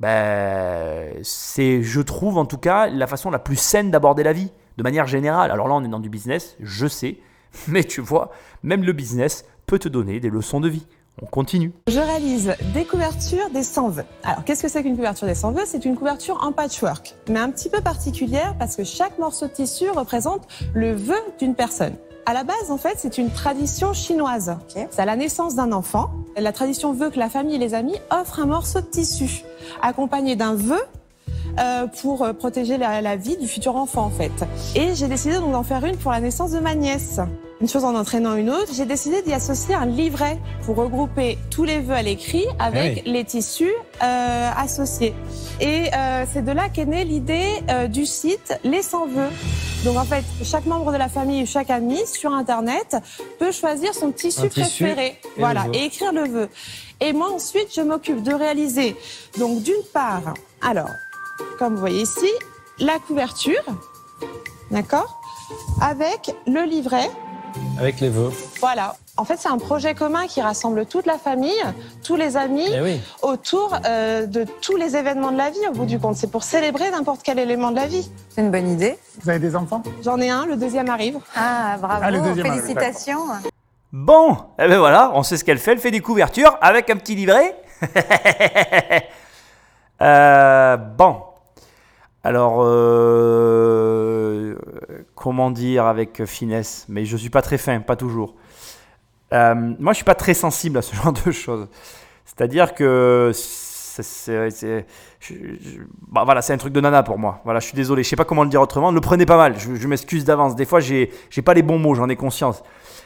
ben, 0.00 1.12
c'est, 1.22 1.82
je 1.82 2.00
trouve 2.00 2.38
en 2.38 2.44
tout 2.44 2.58
cas, 2.58 2.88
la 2.88 3.06
façon 3.06 3.30
la 3.30 3.38
plus 3.38 3.56
saine 3.56 3.90
d'aborder 3.90 4.22
la 4.22 4.32
vie, 4.32 4.52
de 4.76 4.82
manière 4.82 5.06
générale. 5.06 5.50
Alors 5.50 5.68
là, 5.68 5.74
on 5.74 5.84
est 5.84 5.88
dans 5.88 6.00
du 6.00 6.08
business, 6.08 6.56
je 6.60 6.86
sais, 6.86 7.18
mais 7.68 7.84
tu 7.84 8.00
vois, 8.00 8.30
même 8.62 8.84
le 8.84 8.92
business 8.92 9.44
peut 9.66 9.78
te 9.78 9.88
donner 9.88 10.20
des 10.20 10.30
leçons 10.30 10.60
de 10.60 10.68
vie. 10.68 10.86
On 11.20 11.26
continue. 11.26 11.72
Je 11.88 11.98
réalise 11.98 12.54
des 12.74 12.84
couvertures 12.84 13.50
des 13.50 13.64
100 13.64 13.88
vœux. 13.88 14.04
Alors, 14.22 14.44
qu'est-ce 14.44 14.62
que 14.62 14.68
c'est 14.68 14.84
qu'une 14.84 14.94
couverture 14.94 15.26
des 15.26 15.34
100 15.34 15.50
vœux? 15.50 15.64
C'est 15.66 15.84
une 15.84 15.96
couverture 15.96 16.38
en 16.44 16.52
patchwork, 16.52 17.16
mais 17.28 17.40
un 17.40 17.50
petit 17.50 17.68
peu 17.68 17.80
particulière 17.80 18.54
parce 18.56 18.76
que 18.76 18.84
chaque 18.84 19.18
morceau 19.18 19.48
de 19.48 19.52
tissu 19.52 19.90
représente 19.90 20.46
le 20.74 20.94
vœu 20.94 21.18
d'une 21.40 21.56
personne. 21.56 21.96
À 22.28 22.34
la 22.34 22.44
base, 22.44 22.70
en 22.70 22.76
fait, 22.76 22.96
c'est 22.98 23.16
une 23.16 23.30
tradition 23.30 23.94
chinoise. 23.94 24.58
C'est 24.90 25.00
à 25.00 25.06
la 25.06 25.16
naissance 25.16 25.54
d'un 25.54 25.72
enfant. 25.72 26.10
La 26.36 26.52
tradition 26.52 26.92
veut 26.92 27.08
que 27.08 27.18
la 27.18 27.30
famille 27.30 27.54
et 27.54 27.58
les 27.58 27.72
amis 27.72 27.94
offrent 28.10 28.40
un 28.40 28.44
morceau 28.44 28.82
de 28.82 28.84
tissu 28.84 29.44
accompagné 29.80 30.36
d'un 30.36 30.52
vœu 30.52 30.78
euh, 31.58 31.86
pour 32.02 32.24
euh, 32.24 32.34
protéger 32.34 32.76
la, 32.76 33.00
la 33.00 33.16
vie 33.16 33.38
du 33.38 33.48
futur 33.48 33.76
enfant 33.76 34.02
en 34.02 34.10
fait. 34.10 34.30
Et 34.74 34.94
j'ai 34.94 35.08
décidé 35.08 35.36
donc 35.36 35.52
d'en 35.52 35.62
faire 35.62 35.82
une 35.86 35.96
pour 35.96 36.12
la 36.12 36.20
naissance 36.20 36.50
de 36.50 36.58
ma 36.58 36.74
nièce. 36.74 37.18
Une 37.60 37.68
chose 37.68 37.84
en 37.84 37.96
entraînant 37.96 38.36
une 38.36 38.50
autre, 38.50 38.72
j'ai 38.72 38.86
décidé 38.86 39.20
d'y 39.22 39.32
associer 39.32 39.74
un 39.74 39.86
livret 39.86 40.38
pour 40.64 40.76
regrouper 40.76 41.38
tous 41.50 41.64
les 41.64 41.80
vœux 41.80 41.94
à 41.94 42.02
l'écrit 42.02 42.46
avec 42.60 43.02
les 43.04 43.24
tissus 43.24 43.72
euh, 44.00 44.50
associés. 44.56 45.12
Et 45.60 45.92
euh, 45.92 46.24
c'est 46.32 46.44
de 46.44 46.52
là 46.52 46.68
qu'est 46.68 46.84
née 46.84 47.04
l'idée 47.04 47.48
euh, 47.68 47.88
du 47.88 48.06
site 48.06 48.54
Les 48.62 48.80
100 48.80 49.08
vœux. 49.08 49.30
Donc 49.84 49.96
en 49.96 50.04
fait, 50.04 50.24
chaque 50.44 50.66
membre 50.66 50.92
de 50.92 50.98
la 50.98 51.08
famille, 51.08 51.46
chaque 51.46 51.70
ami 51.70 51.98
sur 52.06 52.32
Internet 52.32 52.96
peut 53.40 53.50
choisir 53.50 53.92
son 53.92 54.12
tissu, 54.12 54.42
Un 54.42 54.48
tissu 54.48 54.84
préféré, 54.84 55.06
et 55.24 55.40
voilà, 55.40 55.66
et 55.72 55.84
écrire 55.84 56.12
le 56.12 56.28
vœu. 56.28 56.48
Et 57.00 57.12
moi 57.12 57.28
ensuite, 57.32 57.74
je 57.74 57.80
m'occupe 57.80 58.22
de 58.22 58.34
réaliser 58.34 58.94
donc 59.36 59.62
d'une 59.62 59.82
part, 59.92 60.34
alors 60.62 60.90
comme 61.58 61.74
vous 61.74 61.80
voyez 61.80 62.02
ici, 62.02 62.30
la 62.78 63.00
couverture, 63.00 63.64
d'accord, 64.70 65.20
avec 65.80 66.30
le 66.46 66.62
livret. 66.64 67.10
Avec 67.78 68.00
les 68.00 68.08
vœux. 68.08 68.32
Voilà. 68.60 68.96
En 69.16 69.24
fait, 69.24 69.36
c'est 69.38 69.48
un 69.48 69.58
projet 69.58 69.94
commun 69.94 70.26
qui 70.26 70.40
rassemble 70.40 70.86
toute 70.86 71.06
la 71.06 71.18
famille, 71.18 71.60
tous 72.04 72.16
les 72.16 72.36
amis, 72.36 72.68
Eh 72.72 72.80
oui. 72.80 73.00
autour 73.22 73.74
euh, 73.84 74.26
de 74.26 74.44
tous 74.60 74.76
les 74.76 74.96
événements 74.96 75.32
de 75.32 75.36
la 75.38 75.50
vie, 75.50 75.58
au 75.68 75.72
bout 75.72 75.86
du 75.86 75.98
compte. 75.98 76.16
C'est 76.16 76.30
pour 76.30 76.42
célébrer 76.44 76.90
n'importe 76.90 77.20
quel 77.24 77.38
élément 77.38 77.70
de 77.70 77.76
la 77.76 77.86
vie. 77.86 78.08
C'est 78.30 78.40
une 78.42 78.50
bonne 78.50 78.68
idée. 78.68 78.96
Vous 79.22 79.28
avez 79.30 79.38
des 79.40 79.56
enfants? 79.56 79.82
J'en 80.04 80.18
ai 80.20 80.30
un, 80.30 80.46
le 80.46 80.56
deuxième 80.56 80.88
arrive. 80.88 81.18
Ah, 81.36 81.76
bravo. 81.80 82.00
Ah, 82.04 82.12
deuxième, 82.12 82.46
ah, 82.46 82.50
Félicitations. 82.54 83.24
Bon, 83.92 84.36
eh 84.58 84.68
ben 84.68 84.78
voilà, 84.78 85.10
on 85.14 85.22
sait 85.22 85.36
ce 85.36 85.44
qu'elle 85.44 85.58
fait, 85.58 85.72
elle 85.72 85.78
fait 85.78 85.90
des 85.90 86.00
couvertures 86.00 86.56
avec 86.60 86.90
un 86.90 86.96
petit 86.96 87.14
livret. 87.14 87.56
Euh, 90.00 90.76
bon, 90.76 91.16
alors, 92.24 92.58
euh, 92.60 94.56
comment 95.14 95.50
dire 95.50 95.86
avec 95.86 96.24
finesse 96.24 96.84
Mais 96.88 97.04
je 97.04 97.16
suis 97.16 97.30
pas 97.30 97.42
très 97.42 97.58
fin, 97.58 97.80
pas 97.80 97.96
toujours. 97.96 98.34
Euh, 99.32 99.54
moi, 99.78 99.92
je 99.92 99.96
suis 99.96 100.04
pas 100.04 100.14
très 100.14 100.34
sensible 100.34 100.78
à 100.78 100.82
ce 100.82 100.94
genre 101.02 101.12
de 101.12 101.30
choses. 101.30 101.68
C'est-à-dire 102.24 102.74
que 102.74 103.30
c'est, 103.34 104.86
bah 106.08 106.22
voilà, 106.24 106.42
c'est 106.42 106.52
un 106.52 106.56
truc 106.56 106.72
de 106.72 106.80
nana 106.80 107.02
pour 107.02 107.18
moi. 107.18 107.40
Voilà, 107.44 107.60
je 107.60 107.66
suis 107.66 107.74
désolé, 107.74 108.02
je 108.02 108.08
sais 108.08 108.16
pas 108.16 108.24
comment 108.24 108.44
le 108.44 108.50
dire 108.50 108.60
autrement. 108.60 108.90
Ne 108.90 108.96
le 108.96 109.00
prenez 109.00 109.26
pas 109.26 109.36
mal. 109.36 109.54
Je, 109.58 109.88
m'excuse 109.88 110.24
d'avance. 110.24 110.54
Des 110.54 110.64
fois, 110.64 110.80
j'ai, 110.80 111.10
j'ai 111.30 111.42
pas 111.42 111.54
les 111.54 111.62
bons 111.62 111.78
mots, 111.78 111.94
j'en 111.94 112.08
ai 112.08 112.16
conscience. 112.16 112.62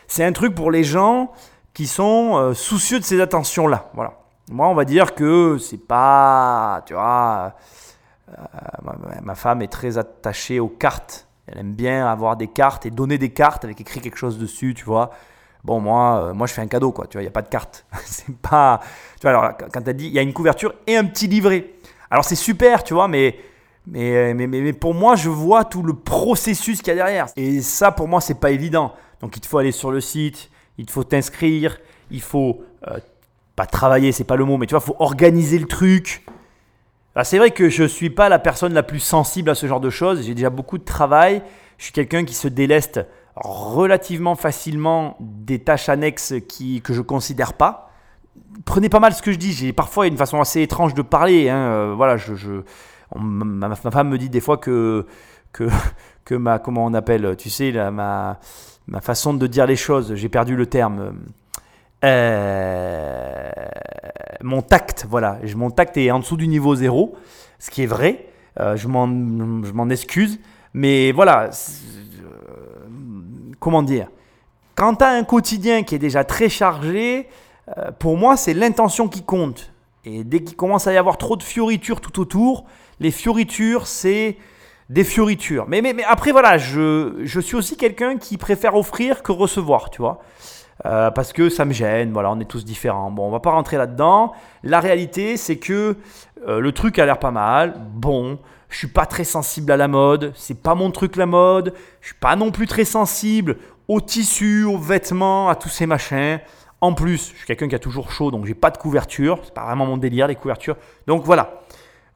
C'est 0.07 0.25
un 0.25 0.33
truc 0.33 0.55
pour 0.55 0.71
les 0.71 0.85
gens 0.85 1.33
qui 1.73 1.87
sont 1.87 2.37
euh, 2.37 2.55
soucieux 2.55 2.99
de 2.99 3.05
ces 3.05 3.21
attentions-là. 3.21 3.91
Voilà. 3.95 4.19
Moi, 4.51 4.69
on 4.69 4.75
va 4.75 4.85
dire 4.85 5.15
que 5.15 5.57
c'est 5.59 5.79
pas, 5.79 6.83
tu 6.87 6.93
vois, 6.93 7.55
ma, 8.83 9.21
ma- 9.23 9.35
femme 9.35 9.63
est 9.63 9.69
très 9.73 9.99
attachée 9.99 10.61
aux 10.61 10.69
cartes. 10.69 11.27
Elle 11.47 11.59
aime 11.59 11.75
bien 11.75 12.07
avoir 12.07 12.37
des 12.37 12.49
cartes 12.49 12.87
et 12.87 12.91
donner 12.91 13.19
des 13.19 13.31
cartes 13.31 13.65
avec 13.65 13.81
écrit 13.81 14.01
quelque 14.01 14.17
chose 14.17 14.39
dessus, 14.39 14.75
tu 14.75 14.85
vois. 14.85 15.11
Bon, 15.65 15.81
moi, 15.81 16.29
euh, 16.31 16.35
moi, 16.35 16.47
je 16.47 16.55
fais 16.55 16.63
un 16.63 16.67
cadeau, 16.67 16.93
quoi. 16.93 17.07
Tu 17.07 17.15
vois, 17.15 17.23
il 17.23 17.25
n'y 17.25 17.29
a 17.29 17.33
pas 17.33 17.43
de 17.43 17.49
carte. 17.49 17.85
c'est 18.05 18.37
pas. 18.37 18.81
Tu 19.21 19.29
vois, 19.29 19.31
alors, 19.31 19.53
quand 19.73 19.87
as 19.89 19.93
dit, 19.93 20.07
il 20.07 20.13
y 20.13 20.19
a 20.19 20.23
une 20.23 20.33
couverture 20.33 20.75
et 20.87 20.97
un 20.97 21.05
petit 21.05 21.27
livret. 21.27 21.71
Alors, 22.11 22.25
c'est 22.25 22.37
super, 22.37 22.85
tu 22.85 22.95
vois, 22.95 23.09
mais, 23.09 23.37
mais, 23.87 24.35
mais, 24.35 24.47
mais, 24.47 24.73
pour 24.73 24.95
moi, 24.95 25.17
je 25.17 25.29
vois 25.29 25.65
tout 25.65 25.83
le 25.83 25.95
processus 25.95 26.79
qu'il 26.83 26.89
y 26.89 26.93
a 26.93 26.95
derrière. 26.97 27.27
Et 27.37 27.61
ça, 27.63 27.93
pour 27.93 28.09
moi, 28.09 28.21
c'est 28.21 28.39
pas 28.39 28.51
évident. 28.51 28.93
Donc, 29.21 29.37
il 29.37 29.41
te 29.41 29.47
faut 29.47 29.59
aller 29.59 29.73
sur 29.73 29.91
le 29.91 30.01
site, 30.01 30.51
il 30.79 30.87
te 30.87 30.93
faut 30.93 31.05
t'inscrire, 31.05 31.79
il 32.11 32.21
faut. 32.23 32.63
euh, 32.89 32.99
pas 33.55 33.67
travailler, 33.67 34.13
c'est 34.13 34.25
pas 34.25 34.37
le 34.37 34.45
mot, 34.47 34.57
mais 34.57 34.67
tu 34.67 34.73
vois, 34.73 34.81
faut 34.81 34.97
organiser 34.99 35.59
le 35.59 35.67
truc. 35.67 36.25
Alors, 37.15 37.27
c'est 37.27 37.39
vrai 37.39 37.51
que 37.51 37.69
je 37.69 37.85
suis 37.85 38.11
pas 38.11 38.29
la 38.29 38.39
personne 38.39 38.73
la 38.73 38.83
plus 38.83 39.01
sensible 39.01 39.51
à 39.51 39.55
ce 39.55 39.67
genre 39.67 39.81
de 39.81 39.91
choses. 39.91 40.25
J'ai 40.25 40.35
déjà 40.35 40.51
beaucoup 40.51 40.79
de 40.79 40.85
travail. 40.85 41.43
Je 41.77 41.85
suis 41.85 41.93
quelqu'un 41.93 42.25
qui 42.25 42.35
se 42.35 42.49
déleste 42.49 43.01
relativement 43.35 44.35
facilement 44.35 45.17
des 45.21 45.59
tâches 45.59 45.89
annexes 45.89 46.35
qui, 46.49 46.81
que 46.81 46.95
je 46.95 47.03
considère 47.03 47.55
pas. 47.55 47.91
Prenez 48.65 48.89
pas 48.89 49.01
mal 49.01 49.13
ce 49.13 49.21
que 49.21 49.33
je 49.33 49.37
dis. 49.37 49.53
J'ai 49.53 49.73
parfois 49.73 50.07
une 50.07 50.17
façon 50.17 50.41
assez 50.41 50.63
étrange 50.63 50.95
de 50.95 51.03
parler. 51.03 51.51
hein. 51.51 51.57
Euh, 51.57 51.95
voilà, 51.95 52.17
ma, 53.15 53.75
femme 53.75 54.09
me 54.09 54.17
dit 54.17 54.31
des 54.31 54.41
fois 54.41 54.57
que, 54.57 55.07
que, 55.53 55.69
que 56.25 56.35
ma, 56.35 56.59
comment 56.59 56.85
on 56.87 56.95
appelle, 56.95 57.37
tu 57.37 57.51
sais, 57.51 57.73
ma, 57.91 58.39
ma 58.87 59.01
façon 59.03 59.35
de 59.35 59.47
dire 59.47 59.67
les 59.67 59.77
choses, 59.77 60.15
j'ai 60.15 60.29
perdu 60.31 60.57
le 60.57 60.67
terme. 60.67 61.15
Euh, 62.05 63.51
mon 64.43 64.63
tact, 64.63 65.07
voilà. 65.09 65.39
Mon 65.57 65.71
tact 65.71 65.97
est 65.97 66.11
en 66.11 66.19
dessous 66.19 66.37
du 66.37 66.49
niveau 66.49 66.75
zéro, 66.75 67.15
ce 67.59 67.71
qui 67.71 67.83
est 67.83 67.87
vrai. 67.87 68.27
Euh, 68.61 68.77
je 68.77 68.89
m'en 68.89 69.89
excuse. 69.91 70.41
Mais 70.75 71.13
voilà, 71.13 71.51
euh, 71.51 72.89
comment 73.61 73.83
dire? 73.83 74.09
Quand 74.75 74.97
tu 74.97 75.05
un 75.05 75.25
quotidien 75.25 75.83
qui 75.83 75.95
est 75.95 75.99
déjà 76.01 76.25
très 76.25 76.49
chargé, 76.49 77.29
pour 77.99 78.17
moi, 78.17 78.37
c'est 78.37 78.55
l'intention 78.55 79.07
qui 79.09 79.23
compte. 79.23 79.73
Et 80.05 80.25
dès 80.25 80.43
qu'il 80.43 80.57
commence 80.57 80.87
à 80.87 80.93
y 80.93 80.97
avoir 80.97 81.17
trop 81.19 81.37
de 81.37 81.43
fioritures 81.43 82.01
tout 82.01 82.21
autour, 82.21 82.65
les 82.99 83.11
fioritures, 83.11 83.87
c'est 83.87 84.37
des 84.89 85.05
fioritures. 85.05 85.67
Mais, 85.69 85.81
mais, 85.81 85.93
mais 85.93 86.05
après, 86.05 86.33
voilà, 86.33 86.59
je, 86.59 87.21
je 87.23 87.41
suis 87.41 87.55
aussi 87.55 87.77
quelqu'un 87.77 88.17
qui 88.19 88.37
préfère 88.37 88.75
offrir 88.75 89.23
que 89.23 89.31
recevoir, 89.31 89.91
tu 89.91 90.03
vois. 90.03 90.23
Euh, 90.85 91.11
parce 91.11 91.33
que 91.33 91.49
ça 91.49 91.65
me 91.65 91.73
gêne, 91.73 92.13
voilà, 92.13 92.31
on 92.33 92.41
est 92.41 92.45
tous 92.45 92.65
différents. 92.65 93.11
Bon, 93.11 93.29
on 93.29 93.31
va 93.31 93.41
pas 93.41 93.53
rentrer 93.53 93.77
là-dedans. 93.77 94.33
La 94.65 94.81
réalité, 94.81 95.37
c'est 95.37 95.57
que 95.57 95.97
euh, 96.49 96.59
le 96.59 96.73
truc 96.73 96.99
a 96.99 97.07
l'air 97.07 97.19
pas 97.19 97.31
mal. 97.31 97.75
Bon, 97.95 98.39
je 98.69 98.79
suis 98.79 98.89
pas 98.89 99.07
très 99.07 99.25
sensible 99.25 99.71
à 99.71 99.77
la 99.77 99.87
mode, 99.87 100.33
c'est 100.35 100.61
pas 100.61 100.75
mon 100.75 100.91
truc 100.91 101.17
la 101.17 101.27
mode. 101.27 101.75
Je 102.01 102.09
suis 102.09 102.17
pas 102.17 102.37
non 102.37 102.51
plus 102.51 102.67
très 102.67 102.85
sensible 102.85 103.59
aux 103.87 104.01
tissus, 104.01 104.65
aux 104.65 104.79
vêtements, 104.79 105.49
à 105.49 105.55
tous 105.55 105.69
ces 105.69 105.87
machins. 105.87 106.41
En 106.81 106.95
plus, 106.95 107.31
je 107.33 107.37
suis 107.37 107.47
quelqu'un 107.47 107.69
qui 107.69 107.77
a 107.77 107.79
toujours 107.79 108.11
chaud, 108.11 108.33
donc 108.33 108.45
j'ai 108.45 108.55
pas 108.55 108.71
de 108.71 108.79
couverture. 108.79 109.39
C'est 109.45 109.55
pas 109.55 109.67
vraiment 109.67 109.87
mon 109.87 109.99
délire 109.99 110.27
les 110.27 110.35
couvertures. 110.35 110.77
Donc 111.07 111.23
voilà. 111.25 111.61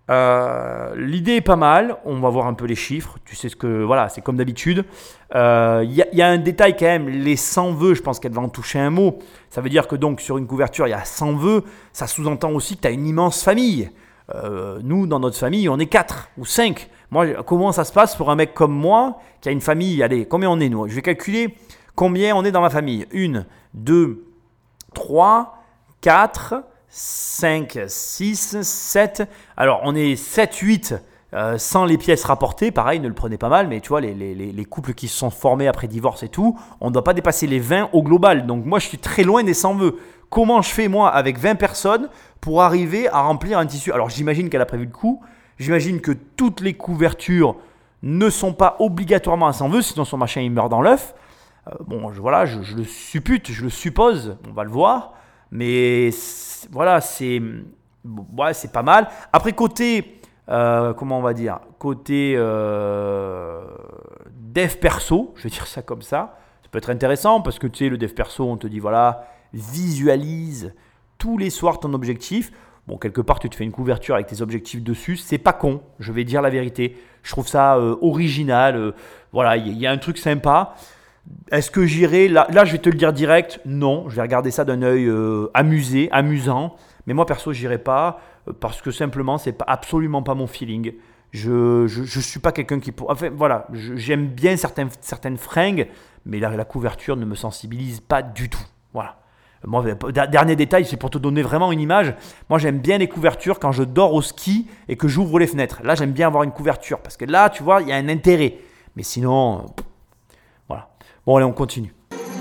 Euh, 0.09 0.95
L'idée 0.97 1.37
est 1.37 1.41
pas 1.41 1.57
mal. 1.57 1.97
On 2.05 2.19
va 2.21 2.29
voir 2.31 2.47
un 2.47 2.55
peu 2.55 2.67
les 2.67 2.75
chiffres. 2.77 3.17
Tu 3.25 3.35
sais 3.37 3.49
ce 3.49 3.57
que 3.57 3.83
voilà, 3.83 4.09
c'est 4.09 4.21
comme 4.21 4.37
d'habitude. 4.37 4.85
Euh, 5.35 5.85
Il 5.85 6.07
il 6.13 6.19
y 6.19 6.23
a 6.23 6.29
un 6.29 6.39
détail 6.39 6.77
quand 6.77 6.87
même. 6.87 7.09
Les 7.09 7.37
100 7.37 7.73
vœux, 7.73 7.95
je 7.95 8.03
pense 8.03 8.21
qu'elle 8.21 8.33
va 8.33 8.43
en 8.43 8.49
toucher 8.49 8.79
un 8.79 8.91
mot. 8.91 9.19
Ça 9.51 9.61
veut 9.61 9.69
dire 9.69 9.89
que 9.89 9.97
donc 9.97 10.21
sur 10.21 10.39
une 10.39 10.47
couverture, 10.47 10.87
il 10.87 10.91
y 10.91 10.95
a 10.95 11.05
100 11.05 11.35
vœux. 11.37 11.65
Ça 11.93 12.07
sous-entend 12.07 12.51
aussi 12.53 12.77
que 12.77 12.83
tu 12.83 12.89
as 12.89 12.93
une 12.93 13.07
immense 13.07 13.43
famille. 13.43 13.91
Euh, 14.35 14.81
nous, 14.83 15.07
dans 15.07 15.21
notre 15.21 15.39
famille, 15.39 15.69
on 15.69 15.79
est 15.79 15.87
4 15.87 16.31
ou 16.39 16.45
5. 16.45 16.89
Moi, 17.11 17.43
comment 17.45 17.71
ça 17.73 17.85
se 17.85 17.93
passe 17.93 18.17
pour 18.17 18.31
un 18.31 18.37
mec 18.37 18.55
comme 18.55 18.73
moi 18.73 19.19
qui 19.41 19.49
a 19.49 19.53
une 19.53 19.61
famille 19.61 20.03
Allez, 20.03 20.27
combien 20.27 20.51
on 20.51 20.59
est 20.59 20.69
nous? 20.69 20.89
Je 20.89 20.95
vais 20.95 21.03
calculer 21.03 21.57
combien 21.95 22.35
on 22.37 22.45
est 22.45 22.51
dans 22.51 22.61
ma 22.61 22.71
famille. 22.71 23.07
1, 23.15 23.45
2, 23.75 24.25
3, 24.95 25.63
4, 26.01 26.55
5, 26.89 27.79
6, 27.87 28.63
7. 28.63 29.29
Alors, 29.57 29.81
on 29.85 29.95
est 29.95 30.17
7, 30.17 30.55
8 30.57 30.95
euh, 31.35 31.59
sans 31.59 31.85
les 31.85 31.99
pièces 31.99 32.25
rapportées. 32.25 32.71
Pareil, 32.71 33.01
ne 33.01 33.09
le 33.09 33.15
prenez 33.15 33.37
pas 33.37 33.49
mal, 33.49 33.67
mais 33.69 33.81
tu 33.81 33.89
vois, 33.89 34.01
les, 34.01 34.15
les- 34.15 34.35
les- 34.35 34.53
les 34.53 34.65
couples 34.65 34.95
qui 34.95 35.09
se 35.09 35.17
sont 35.19 35.31
formés 35.31 35.69
après 35.69 35.89
divorce 35.89 36.23
et 36.23 36.29
tout, 36.29 36.59
on 36.81 36.89
ne 36.89 36.93
doit 36.95 37.05
pas 37.05 37.15
dépasser 37.15 37.47
les 37.47 37.59
20 37.61 37.91
au 37.93 38.03
global. 38.03 38.47
Donc, 38.47 38.65
moi, 38.65 38.79
je 38.79 38.87
suis 38.87 38.99
très 38.99 39.25
loin 39.25 39.43
des 39.43 39.55
100 39.55 39.75
vœux. 39.75 39.99
Comment 40.31 40.63
je 40.63 40.71
fais, 40.71 40.89
moi, 40.89 41.09
avec 41.11 41.39
20 41.39 41.57
personnes 41.57 42.09
pour 42.41 42.63
arriver 42.63 43.09
à 43.09 43.21
remplir 43.23 43.59
un 43.59 43.67
tissu? 43.67 43.93
Alors, 43.93 44.09
j'imagine 44.09 44.49
qu'elle 44.49 44.63
a 44.63 44.67
prévu 44.67 44.87
le 44.87 44.91
coup. 44.93 45.21
J'imagine 45.59 46.01
que 46.01 46.13
toutes 46.13 46.61
les 46.61 46.75
couvertures 46.75 47.57
ne 48.03 48.29
sont 48.31 48.53
pas 48.53 48.77
obligatoirement 48.79 49.47
à 49.49 49.53
100 49.53 49.69
vœux, 49.69 49.83
sinon 49.83 50.05
son 50.05 50.17
machin 50.19 50.41
il 50.43 50.51
meurt 50.51 50.69
dans 50.71 50.83
l'œuf. 50.83 51.15
Euh, 51.69 51.73
bon, 51.87 52.13
je, 52.13 52.21
voilà, 52.21 52.45
je 52.47 52.75
le 52.77 52.85
suppute, 52.85 53.51
je 53.51 53.63
le 53.65 53.71
suppose, 53.71 54.37
on 54.49 54.53
va 54.53 54.65
le 54.65 54.71
voir. 54.71 55.15
Mais 55.51 56.11
voilà, 56.71 57.01
c'est 57.01 57.41
c'est 58.53 58.73
pas 58.73 58.83
mal. 58.83 59.09
Après, 59.33 59.53
côté, 59.53 60.21
euh, 60.49 60.95
comment 60.95 61.19
on 61.19 61.23
va 61.23 61.35
dire 61.35 61.61
Côté 61.79 62.35
euh, 62.37 63.65
dev 64.31 64.77
perso, 64.77 65.33
je 65.37 65.45
vais 65.45 65.51
dire 65.51 65.67
ça 65.67 65.83
comme 65.83 66.03
ça, 66.03 66.39
ça 66.63 66.69
peut 66.71 66.79
être 66.79 66.91
intéressant 66.91 67.41
parce 67.41 67.59
que 67.59 67.67
tu 67.67 67.85
sais, 67.85 67.91
le 67.91 67.99
dev 67.99 68.13
perso, 68.13 68.45
on 68.45 68.57
te 68.57 68.67
dit 68.67 68.81
voilà, 68.81 69.27
visualise 69.53 70.75
tous 71.19 71.39
les 71.39 71.51
soirs 71.51 71.81
ton 71.81 71.93
objectif. 71.95 72.53
Bon, 72.87 72.99
quelque 72.99 73.21
part, 73.21 73.41
tu 73.41 73.51
te 73.51 73.57
fais 73.57 73.65
une 73.65 73.73
couverture 73.73 74.15
avec 74.15 74.29
tes 74.29 74.43
objectifs 74.43 74.81
dessus. 74.81 75.17
C'est 75.17 75.39
pas 75.39 75.53
con, 75.53 75.83
je 75.99 76.13
vais 76.13 76.23
dire 76.23 76.41
la 76.41 76.51
vérité. 76.51 76.97
Je 77.25 77.33
trouve 77.33 77.49
ça 77.49 77.77
euh, 77.77 77.97
original. 78.01 78.95
voilà, 79.33 79.57
il 79.57 79.77
y 79.77 79.87
a 79.87 79.91
un 79.91 79.99
truc 79.99 80.19
sympa. 80.19 80.75
Est-ce 81.51 81.71
que 81.71 81.87
j'irai 81.87 82.29
là, 82.29 82.47
là, 82.51 82.65
je 82.65 82.73
vais 82.73 82.79
te 82.79 82.89
le 82.89 82.97
dire 82.97 83.13
direct. 83.13 83.61
Non, 83.65 84.09
je 84.09 84.17
vais 84.17 84.23
regarder 84.23 84.51
ça 84.51 84.65
d'un 84.65 84.83
œil 84.83 85.07
euh, 85.07 85.49
amusé, 85.55 86.09
amusant. 86.13 86.77
Mais 87.07 87.15
moi, 87.15 87.27
perso, 87.27 87.53
j'irai 87.53 87.79
pas 87.79 88.21
euh, 88.49 88.53
parce 88.59 88.83
que 88.83 88.91
simplement, 88.91 89.39
c'est 89.39 89.53
pas, 89.53 89.65
absolument 89.69 90.23
pas 90.23 90.35
mon 90.35 90.47
feeling. 90.47 90.95
Je, 91.33 91.87
je, 91.87 92.05
je 92.05 92.21
suis 92.21 92.41
pas 92.41 92.53
quelqu'un 92.53 92.81
qui 92.81 92.93
pour. 92.93 93.11
Enfin, 93.11 93.31
voilà, 93.35 93.67
j'aime 93.73 94.27
bien 94.29 94.57
certaines, 94.57 94.89
certaines 95.01 95.37
fringues, 95.37 95.89
mais 96.25 96.39
la, 96.39 96.51
la 96.51 96.65
couverture 96.65 97.17
ne 97.17 97.25
me 97.25 97.35
sensibilise 97.35 98.01
pas 98.01 98.23
du 98.23 98.49
tout. 98.49 98.65
Voilà. 98.93 99.17
Moi, 99.65 99.85
der- 100.13 100.29
dernier 100.29 100.55
détail, 100.55 100.85
c'est 100.85 100.97
pour 100.97 101.11
te 101.11 101.19
donner 101.19 101.43
vraiment 101.43 101.73
une 101.73 101.81
image. 101.81 102.15
Moi, 102.49 102.59
j'aime 102.59 102.79
bien 102.79 102.99
les 102.99 103.09
couvertures 103.09 103.59
quand 103.59 103.73
je 103.73 103.83
dors 103.83 104.15
au 104.15 104.23
ski 104.23 104.69
et 104.89 104.97
que 104.97 105.09
j'ouvre 105.09 105.39
les 105.41 105.47
fenêtres. 105.49 105.81
Là, 105.83 105.97
j'aime 105.97 106.13
bien 106.13 106.29
avoir 106.29 106.45
une 106.45 106.53
couverture 106.53 107.01
parce 107.01 107.17
que 107.17 107.25
là, 107.25 107.51
tu 107.51 107.63
vois, 107.65 107.83
il 107.83 107.89
y 107.89 107.93
a 107.93 107.97
un 107.97 108.09
intérêt. 108.09 108.59
Mais 108.95 109.03
sinon. 109.03 109.67
Bon, 111.27 111.37
allez, 111.37 111.45
on 111.45 111.53
continue. 111.53 111.93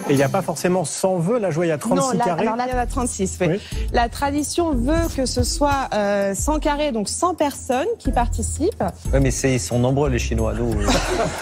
Et 0.08 0.12
il 0.12 0.18
n'y 0.18 0.24
a 0.24 0.30
pas 0.30 0.44
forcément 0.44 0.86
100 0.86 1.16
vœux, 1.18 1.40
là 1.40 1.50
je 1.50 1.56
vois 1.56 1.66
il 1.66 1.70
y 1.70 1.72
a 1.72 1.80
36 1.80 2.00
non, 2.00 2.12
là, 2.20 2.26
carrés. 2.26 2.42
alors 2.44 2.56
là, 2.56 2.66
il 2.68 2.72
y 2.72 2.78
en 2.78 2.80
a 2.80 2.86
36. 2.86 3.38
oui. 3.42 3.48
Oui. 3.50 3.60
La 3.92 4.08
tradition 4.08 4.72
veut 4.72 5.08
que 5.16 5.26
ce 5.26 5.42
soit 5.42 5.90
euh, 5.96 6.36
100 6.36 6.60
carrés, 6.60 6.92
donc 6.92 7.10
100 7.10 7.34
personnes 7.34 7.88
qui 7.98 8.12
participent. 8.12 8.84
Ouais, 9.12 9.20
mais 9.20 9.32
c'est- 9.32 9.54
ils 9.56 9.60
sont 9.60 9.80
nombreux, 9.80 10.10
les 10.10 10.20
Chinois. 10.20 10.54
Nous, 10.54 10.74
euh, 10.80 10.86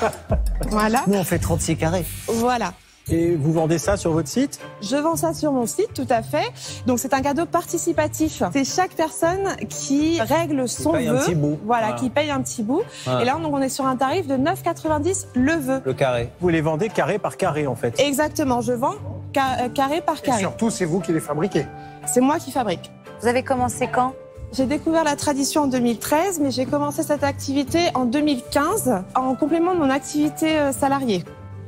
Voilà. 0.70 1.04
nous 1.08 1.16
on 1.18 1.26
fait 1.26 1.40
36 1.40 1.76
carrés. 1.76 2.06
Voilà. 2.30 2.72
Et 3.12 3.36
vous 3.36 3.52
vendez 3.52 3.78
ça 3.80 3.98
sur 3.98 4.12
votre 4.14 4.30
site 4.30 4.60
Je 4.82 4.96
vends 4.96 5.16
ça 5.18 5.34
sur 5.34 5.52
mon 5.52 5.66
site, 5.66 5.94
tout 5.94 6.08
à 6.10 6.22
fait. 6.22 6.46
Donc 6.88 7.00
c'est 7.00 7.14
un 7.14 7.22
cadeau 7.22 7.46
participatif. 7.46 8.42
C'est 8.54 8.64
chaque 8.64 8.94
personne 8.94 9.56
qui 9.70 10.22
règle 10.22 10.70
son 10.70 10.94
paye 10.94 11.08
vœu. 11.08 11.18
un 11.18 11.20
petit 11.20 11.36
bout. 11.36 11.60
Voilà, 11.66 11.88
Voilà. 11.88 12.00
qui 12.02 12.10
paye 12.10 12.32
un 12.32 12.42
petit 12.42 12.64
bout. 12.64 12.82
Et 13.22 13.26
là, 13.26 13.36
donc, 13.42 13.54
on 13.54 13.62
est 13.62 13.70
sur 13.70 13.86
un 13.86 13.96
tarif 13.98 14.26
de 14.28 14.38
9,90 14.38 15.28
le 15.36 15.54
vœu. 15.54 15.82
Le 15.86 15.94
carré. 15.94 16.30
Vous 16.40 16.50
les 16.50 16.62
vendez 16.62 16.88
carré 16.90 17.20
par 17.20 17.36
carré 17.38 17.68
en 17.68 17.76
fait. 17.76 18.00
Exactement, 18.00 18.62
je 18.62 18.72
vends 18.74 18.96
ca- 19.34 19.64
euh, 19.66 19.70
carré 19.70 20.02
par 20.02 20.20
Et 20.20 20.22
carré. 20.22 20.40
surtout, 20.40 20.70
c'est 20.70 20.86
vous 20.86 21.00
qui 21.02 21.12
les 21.12 21.20
fabriquez. 21.20 21.66
C'est 22.06 22.22
moi 22.22 22.40
qui 22.40 22.52
fabrique. 22.52 22.90
Vous 23.22 23.28
avez 23.28 23.44
commencé 23.44 23.88
quand? 23.94 24.14
J'ai 24.54 24.66
découvert 24.66 25.04
la 25.04 25.16
tradition 25.16 25.64
en 25.64 25.68
2013, 25.68 26.40
mais 26.40 26.52
j'ai 26.52 26.66
commencé 26.66 27.04
cette 27.04 27.24
activité 27.24 27.80
en 27.96 28.06
2015 28.06 29.04
en 29.16 29.36
complément 29.36 29.74
de 29.74 29.80
mon 29.80 29.90
activité 29.90 30.58
euh, 30.60 30.72
salariée. 30.72 31.24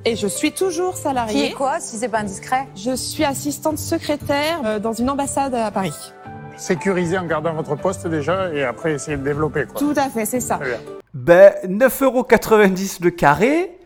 Et 0.07 0.15
je 0.15 0.27
suis 0.27 0.51
toujours 0.51 0.93
Qui 0.93 0.99
est 0.99 1.03
salariée. 1.03 1.51
quoi, 1.53 1.79
si 1.79 1.97
c'est 1.97 2.09
pas 2.09 2.19
indiscret? 2.19 2.67
Je 2.75 2.95
suis 2.95 3.23
assistante 3.23 3.79
secrétaire 3.79 4.61
euh, 4.63 4.79
dans 4.79 4.93
une 4.93 5.09
ambassade 5.09 5.55
à 5.55 5.71
Paris. 5.71 6.13
Sécuriser 6.57 7.17
en 7.17 7.25
gardant 7.25 7.53
votre 7.53 7.75
poste 7.75 8.05
déjà 8.07 8.53
et 8.53 8.63
après 8.63 8.93
essayer 8.93 9.17
de 9.17 9.23
développer. 9.23 9.65
Quoi. 9.65 9.79
Tout 9.79 9.93
à 9.95 10.07
fait, 10.09 10.25
c'est 10.25 10.39
ça. 10.39 10.59
Ben, 11.15 11.53
9,90€ 11.65 13.03
le 13.03 13.09
carré, 13.09 13.79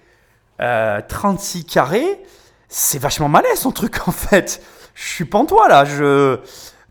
euh, 0.59 0.99
36 1.07 1.63
carrés, 1.63 2.21
c'est 2.67 2.99
vachement 2.99 3.29
malin 3.29 3.47
son 3.55 3.71
truc 3.71 3.95
en 4.07 4.11
fait. 4.11 4.61
Je 4.95 5.07
suis 5.07 5.25
pantois 5.25 5.69
là, 5.69 5.85
je... 5.85 6.37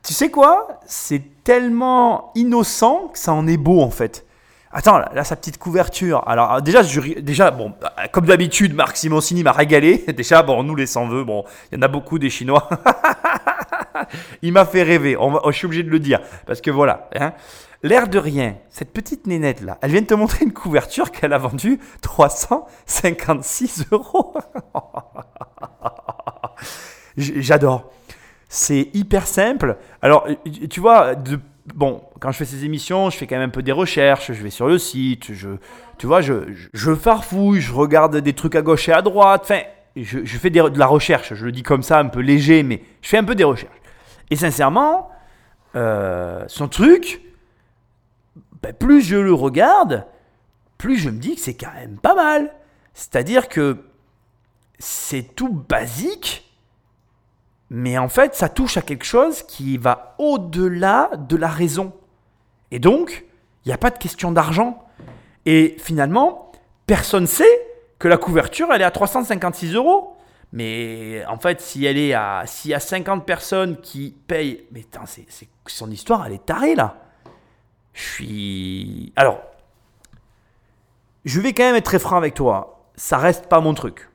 Tu 0.03 0.15
sais 0.15 0.31
quoi? 0.31 0.81
C'est 0.87 1.23
tellement 1.45 2.33
innocent 2.35 3.09
que 3.13 3.19
ça 3.19 3.35
en 3.35 3.47
est 3.47 3.59
beau 3.59 3.83
en 3.83 3.91
fait. 3.91 4.25
Attends, 4.71 4.99
là, 4.99 5.25
sa 5.25 5.37
petite 5.37 5.59
couverture. 5.59 6.23
Alors 6.27 6.55
euh, 6.55 6.61
déjà, 6.61 6.83
déjà 6.83 7.51
bon, 7.51 7.73
euh, 7.83 8.07
comme 8.13 8.27
d'habitude, 8.27 8.75
Marc 8.75 8.97
Simoncini 8.97 9.43
m'a 9.43 9.53
régalé. 9.53 10.05
Déjà, 10.17 10.43
bon, 10.43 10.63
nous 10.63 10.75
les 10.75 10.87
100 10.87 11.09
vœux, 11.09 11.25
bon, 11.25 11.45
il 11.71 11.77
y 11.77 11.79
en 11.79 11.83
a 11.83 11.89
beaucoup 11.89 12.19
des 12.19 12.29
Chinois. 12.29 12.69
il 14.43 14.53
m'a 14.53 14.67
fait 14.67 14.83
rêver. 14.83 15.17
Oh, 15.17 15.41
je 15.47 15.57
suis 15.57 15.67
obligé 15.67 15.83
de 15.83 15.91
le 15.91 15.99
dire 15.99 16.21
parce 16.47 16.61
que 16.61 16.71
voilà. 16.71 17.09
Hein, 17.19 17.33
L'air 17.85 18.09
de 18.09 18.19
rien, 18.19 18.57
cette 18.71 18.93
petite 18.93 19.29
nénette 19.29 19.61
là, 19.61 19.79
elle 19.83 19.93
vient 19.93 20.01
de 20.01 20.07
te 20.07 20.15
montrer 20.15 20.45
une 20.45 20.53
couverture 20.53 21.13
qu'elle 21.13 21.33
a 21.33 21.39
vendue 21.39 21.79
356 22.03 23.87
euros. 23.93 24.35
J'adore. 27.17 27.93
C'est 28.49 28.91
hyper 28.95 29.29
simple. 29.29 29.77
Alors, 30.03 30.27
tu 30.71 30.81
vois, 30.81 31.15
de, 31.15 31.39
bon, 31.75 32.03
quand 32.21 32.33
je 32.33 32.39
fais 32.39 32.45
ces 32.45 32.65
émissions, 32.65 33.11
je 33.11 33.17
fais 33.17 33.27
quand 33.27 33.37
même 33.37 33.49
un 33.49 33.53
peu 33.53 33.63
des 33.63 33.73
recherches, 33.73 34.33
je 34.33 34.43
vais 34.43 34.51
sur 34.51 34.67
le 34.67 34.79
site, 34.79 35.33
je, 35.33 35.49
tu 35.99 36.07
vois, 36.07 36.21
je, 36.21 36.53
je, 36.53 36.69
je 36.73 36.95
farfouille, 36.95 37.61
je 37.61 37.73
regarde 37.73 38.17
des 38.17 38.33
trucs 38.33 38.55
à 38.55 38.63
gauche 38.63 38.89
et 38.89 38.93
à 38.93 39.03
droite. 39.03 39.43
Enfin, 39.45 39.61
je, 39.97 40.25
je 40.25 40.39
fais 40.39 40.51
de 40.51 40.79
la 40.79 40.87
recherche. 40.87 41.35
Je 41.35 41.45
le 41.45 41.53
dis 41.53 41.63
comme 41.63 41.83
ça, 41.83 41.99
un 41.99 42.07
peu 42.07 42.21
léger, 42.21 42.63
mais 42.63 42.83
je 43.03 43.09
fais 43.09 43.19
un 43.19 43.25
peu 43.25 43.35
des 43.35 43.45
recherches. 43.45 43.81
Et 44.31 44.37
sincèrement, 44.37 45.11
euh, 45.75 46.45
son 46.49 46.69
truc, 46.69 47.23
ben, 48.63 48.73
plus 48.73 49.03
je 49.03 49.17
le 49.17 49.33
regarde, 49.33 50.07
plus 50.77 50.97
je 50.97 51.11
me 51.11 51.19
dis 51.19 51.35
que 51.35 51.41
c'est 51.41 51.55
quand 51.57 51.73
même 51.75 51.99
pas 51.99 52.15
mal. 52.15 52.53
C'est-à-dire 52.95 53.49
que 53.49 53.79
c'est 54.79 55.35
tout 55.35 55.53
basique, 55.53 56.48
mais 57.71 57.99
en 57.99 58.09
fait, 58.09 58.35
ça 58.35 58.49
touche 58.49 58.77
à 58.77 58.83
quelque 58.83 59.05
chose 59.05 59.43
qui 59.43 59.77
va 59.79 60.15
au-delà 60.19 61.11
de 61.17 61.37
la 61.37 61.49
raison. 61.49 61.93
Et 62.71 62.79
donc, 62.79 63.25
il 63.65 63.69
n'y 63.69 63.75
a 63.75 63.79
pas 63.79 63.91
de 63.91 63.99
question 63.99 64.33
d'argent. 64.33 64.85
Et 65.47 65.77
finalement, 65.79 66.53
personne 66.87 67.27
sait 67.27 67.67
que 67.99 68.09
la 68.09 68.17
couverture, 68.17 68.69
elle 68.73 68.81
est 68.81 68.85
à 68.85 68.91
356 68.91 69.75
euros. 69.75 70.17
Mais 70.53 71.23
en 71.29 71.39
fait, 71.39 71.61
si 71.61 71.85
elle 71.85 71.99
est 71.99 72.15
à, 72.15 72.45
s'il 72.47 72.71
y 72.71 72.75
a 72.75 72.81
50 72.81 73.27
personnes 73.27 73.79
qui 73.83 74.17
payent, 74.27 74.65
mais 74.73 74.81
putain, 74.81 75.05
c'est, 75.05 75.27
c'est- 75.29 75.49
son 75.67 75.91
histoire, 75.91 76.27
elle 76.27 76.33
est 76.33 76.47
tarée 76.47 76.75
là. 76.75 76.97
Je 77.93 78.03
suis. 78.03 79.13
Alors, 79.17 79.41
je 81.27 81.41
vais 81.41 81.53
quand 81.53 81.65
même 81.65 81.75
être 81.75 81.85
très 81.85 81.99
franc 81.99 82.17
avec 82.17 82.33
toi. 82.35 82.85
Ça 82.97 83.19
reste 83.19 83.47
pas 83.49 83.61
mon 83.61 83.75
truc. 83.75 84.08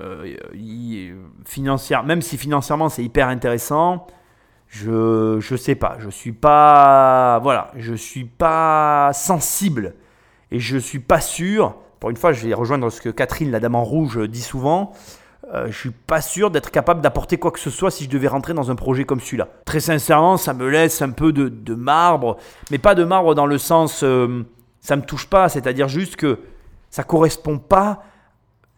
Euh, 0.00 1.16
financière, 1.44 2.04
même 2.04 2.22
si 2.22 2.36
financièrement 2.36 2.88
c'est 2.88 3.02
hyper 3.02 3.28
intéressant, 3.28 4.06
je 4.68 5.38
je 5.40 5.56
sais 5.56 5.74
pas, 5.74 5.96
je 5.98 6.10
suis 6.10 6.32
pas 6.32 7.40
voilà, 7.42 7.70
je 7.76 7.94
suis 7.94 8.24
pas 8.24 9.10
sensible 9.12 9.94
et 10.50 10.60
je 10.60 10.78
suis 10.78 11.00
pas 11.00 11.20
sûr. 11.20 11.76
Pour 12.00 12.10
une 12.10 12.16
fois, 12.16 12.32
je 12.32 12.46
vais 12.46 12.54
rejoindre 12.54 12.90
ce 12.90 13.00
que 13.00 13.08
Catherine, 13.08 13.50
la 13.50 13.60
dame 13.60 13.74
en 13.74 13.84
rouge, 13.84 14.20
dit 14.28 14.42
souvent. 14.42 14.92
Euh, 15.54 15.68
je 15.70 15.78
suis 15.78 15.90
pas 15.90 16.20
sûr 16.20 16.50
d'être 16.50 16.70
capable 16.70 17.00
d'apporter 17.00 17.38
quoi 17.38 17.50
que 17.50 17.58
ce 17.58 17.70
soit 17.70 17.90
si 17.90 18.04
je 18.04 18.10
devais 18.10 18.28
rentrer 18.28 18.52
dans 18.52 18.70
un 18.70 18.74
projet 18.74 19.04
comme 19.04 19.20
celui-là. 19.20 19.48
Très 19.64 19.80
sincèrement, 19.80 20.36
ça 20.36 20.52
me 20.52 20.68
laisse 20.68 21.00
un 21.00 21.10
peu 21.10 21.32
de, 21.32 21.48
de 21.48 21.74
marbre, 21.74 22.36
mais 22.70 22.76
pas 22.76 22.94
de 22.94 23.02
marbre 23.02 23.34
dans 23.34 23.46
le 23.46 23.56
sens 23.56 24.02
euh, 24.02 24.44
ça 24.80 24.96
me 24.96 25.02
touche 25.02 25.26
pas, 25.26 25.48
c'est-à-dire 25.48 25.88
juste 25.88 26.16
que 26.16 26.38
ça 26.90 27.02
correspond 27.02 27.58
pas 27.58 28.02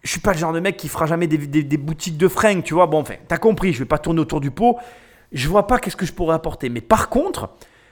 je 0.03 0.11
suis 0.11 0.21
pas 0.21 0.33
le 0.33 0.39
genre 0.39 0.53
de 0.53 0.61
mec 0.61 0.77
qui 0.77 0.89
fera 0.89 1.07
jamais 1.07 1.27
des, 1.27 1.77
boutiques 1.77 2.17
de 2.17 2.29
fringues, 2.29 2.63
tu 2.63 2.75
vois. 2.75 2.87
Bon, 2.87 3.01
enfin, 3.01 3.17
t'as 3.29 3.39
compris, 3.39 3.73
je 3.73 3.81
vais 3.81 3.85
pas 3.85 3.99
tourner 3.99 4.21
autour 4.21 4.41
du 4.41 4.51
pot. 4.51 4.79
Je 5.33 5.49
vois 5.49 5.67
pas 5.67 5.79
qu'est-ce 5.79 5.97
que 5.97 6.07
je 6.07 6.13
pourrais 6.13 6.35
apporter. 6.35 6.69
Mais 6.69 6.81
par 6.81 7.09
contre, 7.09 7.51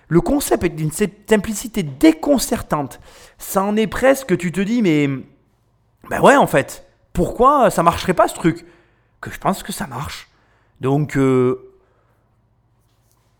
le 0.08 0.20
concept 0.20 0.64
est 0.64 0.70
d'une 0.70 0.90
simplicité 0.90 1.82
déconcertante. 1.82 3.00
Ça 3.36 3.62
en 3.62 3.76
est 3.76 3.86
presque 3.86 4.28
que 4.28 4.34
tu 4.34 4.52
te 4.52 4.60
dis, 4.60 4.82
mais. 4.82 5.08
Ben 6.08 6.20
ouais, 6.20 6.36
en 6.36 6.46
fait. 6.46 6.86
Pourquoi 7.12 7.70
ça 7.70 7.82
marcherait 7.82 8.14
pas 8.14 8.28
ce 8.28 8.34
truc? 8.34 8.64
Que 9.20 9.30
je 9.30 9.38
pense 9.38 9.62
que 9.62 9.72
ça 9.72 9.86
marche. 9.86 10.28
Donc. 10.80 11.16
euh, 11.16 11.67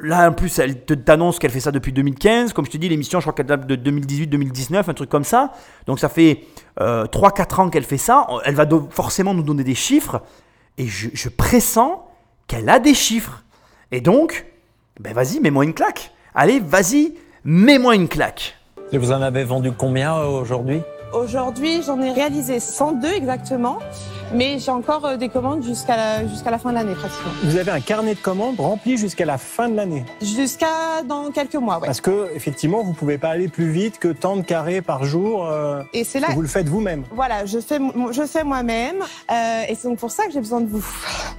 Là, 0.00 0.28
en 0.28 0.32
plus, 0.32 0.58
elle 0.60 0.84
t'annonce 0.84 1.38
qu'elle 1.38 1.50
fait 1.50 1.60
ça 1.60 1.72
depuis 1.72 1.92
2015. 1.92 2.52
Comme 2.52 2.64
je 2.64 2.70
te 2.70 2.76
dis, 2.76 2.88
l'émission, 2.88 3.18
je 3.18 3.24
crois 3.24 3.32
qu'elle 3.32 3.46
date 3.46 3.66
de 3.66 3.74
2018-2019, 3.90 4.90
un 4.90 4.94
truc 4.94 5.10
comme 5.10 5.24
ça. 5.24 5.52
Donc, 5.86 5.98
ça 5.98 6.08
fait 6.08 6.44
3-4 6.78 7.60
ans 7.60 7.68
qu'elle 7.68 7.82
fait 7.82 7.98
ça. 7.98 8.26
Elle 8.44 8.54
va 8.54 8.64
forcément 8.90 9.34
nous 9.34 9.42
donner 9.42 9.64
des 9.64 9.74
chiffres. 9.74 10.22
Et 10.76 10.86
je, 10.86 11.08
je 11.12 11.28
pressens 11.28 12.06
qu'elle 12.46 12.68
a 12.68 12.78
des 12.78 12.94
chiffres. 12.94 13.42
Et 13.90 14.00
donc, 14.00 14.46
ben 15.00 15.14
vas-y, 15.14 15.40
mets-moi 15.40 15.64
une 15.64 15.74
claque. 15.74 16.12
Allez, 16.34 16.60
vas-y, 16.60 17.14
mets-moi 17.44 17.94
une 17.94 18.08
claque. 18.08 18.56
Et 18.92 18.98
vous 18.98 19.12
en 19.12 19.22
avez 19.22 19.44
vendu 19.44 19.72
combien 19.72 20.16
euh, 20.16 20.26
aujourd'hui? 20.26 20.82
Aujourd'hui, 21.14 21.82
j'en 21.82 22.00
ai 22.02 22.12
réalisé 22.12 22.60
102 22.60 23.08
exactement, 23.08 23.78
mais 24.34 24.58
j'ai 24.58 24.70
encore 24.70 25.06
euh, 25.06 25.16
des 25.16 25.30
commandes 25.30 25.62
jusqu'à 25.62 25.96
la, 25.96 26.26
jusqu'à 26.26 26.50
la 26.50 26.58
fin 26.58 26.68
de 26.68 26.74
l'année 26.74 26.94
pratiquement. 26.94 27.30
Vous 27.44 27.56
avez 27.56 27.70
un 27.70 27.80
carnet 27.80 28.14
de 28.14 28.20
commandes 28.20 28.60
rempli 28.60 28.98
jusqu'à 28.98 29.24
la 29.24 29.38
fin 29.38 29.70
de 29.70 29.74
l'année? 29.76 30.04
Jusqu'à 30.20 31.02
dans 31.06 31.30
quelques 31.30 31.54
mois, 31.54 31.78
ouais. 31.78 31.86
Parce 31.86 32.02
que, 32.02 32.28
effectivement, 32.34 32.82
vous 32.82 32.92
pouvez 32.92 33.16
pas 33.16 33.30
aller 33.30 33.48
plus 33.48 33.70
vite 33.70 33.98
que 33.98 34.08
tant 34.08 34.36
de 34.36 34.42
carrés 34.42 34.82
par 34.82 35.04
jour. 35.04 35.46
euh, 35.48 35.82
Et 35.94 36.04
c'est 36.04 36.20
là, 36.20 36.28
que 36.28 36.32
vous 36.34 36.42
le 36.42 36.48
faites 36.48 36.68
vous-même. 36.68 37.04
voilà, 37.12 37.46
je 37.46 37.58
fais, 37.58 37.78
je 38.12 38.22
fais 38.26 38.44
moi-même, 38.44 38.96
euh, 39.30 39.62
et 39.66 39.74
c'est 39.74 39.88
donc 39.88 39.98
pour 39.98 40.10
ça 40.10 40.26
que 40.26 40.32
j'ai 40.32 40.40
besoin 40.40 40.60
de 40.60 40.68
vous. 40.68 40.84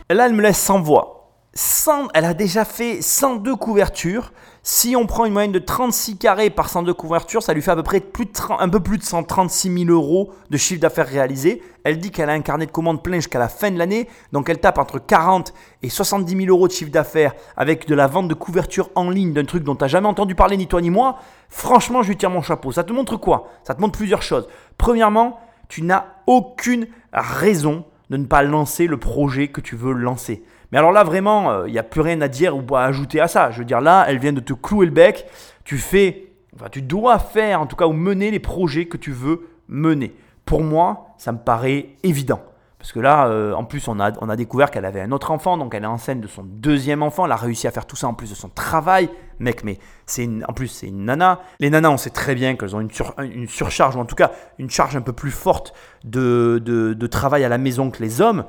Là, 0.10 0.26
elle 0.26 0.34
me 0.34 0.42
laisse 0.42 0.58
sans 0.58 0.82
voix. 0.82 1.16
100 1.54 2.10
elle 2.14 2.26
a 2.26 2.34
déjà 2.34 2.64
fait 2.66 3.02
102 3.02 3.56
couvertures. 3.56 4.32
Si 4.72 4.96
on 4.96 5.08
prend 5.08 5.26
une 5.26 5.34
moyenne 5.34 5.52
de 5.52 5.58
36 5.58 6.18
carrés 6.18 6.52
par 6.52 6.70
102 6.70 6.94
couvertures, 6.94 7.42
ça 7.42 7.56
lui 7.56 7.62
fait 7.64 7.72
à 7.72 7.76
peu 7.76 7.82
près 7.82 8.00
plus 8.02 8.28
de 8.28 8.32
30 8.32 8.62
un 8.62 8.70
peu 8.70 8.80
plus 8.80 9.00
de 9.00 9.04
136 9.04 9.86
000 9.86 9.90
euros 9.90 10.32
de 10.52 10.58
chiffre 10.58 10.80
d'affaires 10.80 11.08
réalisé. 11.08 11.64
Elle 11.84 11.98
dit 11.98 12.12
qu'elle 12.12 12.30
a 12.30 12.34
un 12.34 12.42
carnet 12.42 12.68
de 12.68 12.72
commandes 12.72 13.02
plein 13.02 13.16
jusqu'à 13.16 13.40
la 13.40 13.50
fin 13.50 13.72
de 13.72 13.80
l'année. 13.80 14.08
Donc 14.32 14.48
elle 14.48 14.60
tape 14.60 14.78
entre 14.78 15.00
40 15.00 15.56
et 15.82 15.90
70 15.90 16.46
000 16.46 16.56
euros 16.56 16.68
de 16.68 16.72
chiffre 16.72 16.92
d'affaires 16.92 17.34
avec 17.58 17.88
de 17.88 17.96
la 17.96 18.06
vente 18.06 18.28
de 18.28 18.36
couvertures 18.36 18.92
en 18.94 19.10
ligne 19.10 19.34
d'un 19.34 19.44
truc 19.44 19.64
dont 19.64 19.76
tu 19.76 19.84
n'as 19.84 19.88
jamais 19.88 20.08
entendu 20.08 20.36
parler 20.36 20.56
ni 20.56 20.68
toi 20.68 20.84
ni 20.84 20.92
moi. 20.92 21.18
Franchement, 21.50 22.04
je 22.04 22.10
lui 22.10 22.18
tire 22.18 22.30
mon 22.30 22.44
chapeau. 22.44 22.72
Ça 22.72 22.84
te 22.84 22.94
montre 22.94 23.18
quoi? 23.18 23.48
Ça 23.64 23.74
te 23.74 23.82
montre 23.82 23.98
plusieurs 23.98 24.22
choses. 24.22 24.48
Premièrement, 24.78 25.40
tu 25.68 25.82
n'as 25.82 26.06
aucune 26.28 26.86
raison 27.12 27.86
de 28.12 28.18
ne 28.18 28.26
pas 28.26 28.44
lancer 28.44 28.86
le 28.86 28.98
projet 28.98 29.48
que 29.48 29.62
tu 29.62 29.76
veux 29.76 29.94
lancer. 29.94 30.44
Mais 30.72 30.78
alors 30.78 30.92
là, 30.92 31.04
vraiment, 31.04 31.52
euh, 31.52 31.68
il 31.68 31.72
n'y 31.74 31.80
a 31.80 31.84
plus 31.84 32.02
rien 32.02 32.22
à 32.22 32.28
dire 32.28 32.56
ou 32.56 32.76
à 32.76 32.84
ajouter 32.84 33.20
à 33.20 33.28
ça. 33.28 33.52
Je 33.52 33.60
veux 33.60 33.66
dire, 33.66 33.82
là, 33.82 34.06
elle 34.08 34.20
vient 34.20 34.34
de 34.34 34.40
te 34.40 34.54
clouer 34.54 34.86
le 34.86 34.92
bec. 34.92 35.26
Tu 35.64 35.78
fais, 35.78 36.28
tu 36.72 36.82
dois 36.82 37.20
faire, 37.20 37.62
en 37.62 37.66
tout 37.66 37.76
cas, 37.76 37.88
ou 37.88 37.94
mener 37.94 38.32
les 38.32 38.40
projets 38.40 38.86
que 38.86 38.98
tu 38.98 39.12
veux 39.12 39.48
mener. 39.68 40.16
Pour 40.46 40.64
moi, 40.64 41.08
ça 41.18 41.32
me 41.32 41.38
paraît 41.40 41.90
évident. 42.04 42.42
Parce 42.78 42.94
que 42.94 43.00
là, 43.02 43.28
euh, 43.28 43.54
en 43.54 43.66
plus, 43.66 43.90
on 43.90 44.00
a, 44.00 44.14
on 44.22 44.30
a 44.30 44.38
découvert 44.38 44.72
qu'elle 44.72 44.86
avait 44.86 45.02
un 45.02 45.12
autre 45.12 45.32
enfant, 45.32 45.58
donc 45.58 45.76
elle 45.76 45.84
est 45.84 45.88
enceinte 45.88 46.22
de 46.22 46.28
son 46.28 46.44
deuxième 46.46 47.04
enfant. 47.04 47.26
Elle 47.26 47.34
a 47.34 47.36
réussi 47.36 47.68
à 47.68 47.72
faire 47.72 47.86
tout 47.86 47.98
ça 47.98 48.08
en 48.08 48.14
plus 48.14 48.30
de 48.30 48.36
son 48.36 48.48
travail. 48.48 49.10
Mec, 49.40 49.66
mais 49.66 49.80
c'est 50.06 50.30
en 50.48 50.54
plus, 50.54 50.68
c'est 50.70 50.88
une 50.88 51.04
nana. 51.04 51.42
Les 51.60 51.70
nanas, 51.70 51.90
on 51.90 51.98
sait 51.98 52.10
très 52.10 52.36
bien 52.36 52.56
qu'elles 52.56 52.76
ont 52.76 52.80
une, 52.80 52.90
sur- 52.90 53.16
une 53.20 53.50
surcharge, 53.50 53.98
ou 53.98 54.00
en 54.00 54.06
tout 54.06 54.16
cas 54.16 54.32
une 54.60 54.70
charge 54.70 54.96
un 54.96 55.02
peu 55.02 55.12
plus 55.12 55.32
forte 55.32 55.74
de, 56.06 56.62
de 56.64 57.08
travail 57.08 57.44
à 57.44 57.50
la 57.50 57.58
maison 57.58 57.92
que 57.92 58.02
les 58.02 58.22
hommes. 58.22 58.46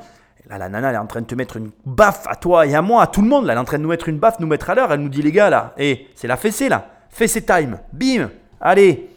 Là, 0.51 0.59
la 0.59 0.69
nana, 0.69 0.89
elle 0.89 0.97
est 0.97 0.99
en 0.99 1.07
train 1.07 1.21
de 1.21 1.27
te 1.27 1.35
mettre 1.37 1.57
une 1.59 1.71
baffe 1.87 2.27
à 2.27 2.35
toi 2.35 2.67
et 2.67 2.75
à 2.75 2.83
moi, 2.83 3.03
à 3.03 3.07
tout 3.07 3.23
le 3.23 3.29
monde. 3.29 3.47
Là, 3.47 3.53
elle 3.53 3.59
est 3.59 3.61
en 3.63 3.65
train 3.65 3.79
de 3.79 3.85
nous 3.85 3.89
mettre 3.89 4.09
une 4.09 4.19
baffe, 4.19 4.41
nous 4.41 4.49
mettre 4.49 4.69
à 4.69 4.75
l'heure. 4.75 4.93
Elle 4.93 5.01
nous 5.01 5.09
dit, 5.09 5.23
les 5.23 5.31
gars, 5.31 5.49
là, 5.49 5.73
hé, 5.79 6.09
c'est 6.17 6.27
la 6.27 6.37
fessée, 6.37 6.69
là. 6.69 6.91
Fessée 7.09 7.45
time. 7.45 7.79
Bim. 7.93 8.31
Allez. 8.61 9.09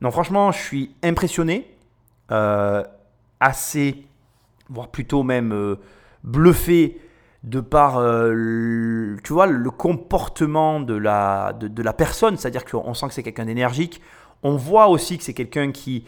Non, 0.00 0.10
franchement, 0.10 0.50
je 0.52 0.58
suis 0.58 0.94
impressionné. 1.02 1.70
Euh, 2.32 2.82
assez, 3.40 4.04
voire 4.70 4.88
plutôt 4.88 5.22
même 5.22 5.52
euh, 5.52 5.76
bluffé 6.24 6.98
de 7.44 7.60
par, 7.60 7.98
euh, 7.98 8.30
le- 8.34 9.16
tu 9.22 9.32
vois, 9.34 9.46
le 9.46 9.70
comportement 9.70 10.80
de 10.80 10.94
la, 10.94 11.52
de, 11.58 11.82
la 11.82 11.92
personne. 11.92 12.38
C'est-à-dire 12.38 12.64
qu'on 12.64 12.94
sent 12.94 13.08
que 13.08 13.14
c'est 13.14 13.22
quelqu'un 13.22 13.44
d'énergique. 13.44 14.00
On 14.42 14.56
voit 14.56 14.88
aussi 14.88 15.18
que 15.18 15.24
c'est 15.24 15.34
quelqu'un 15.34 15.72
qui, 15.72 16.06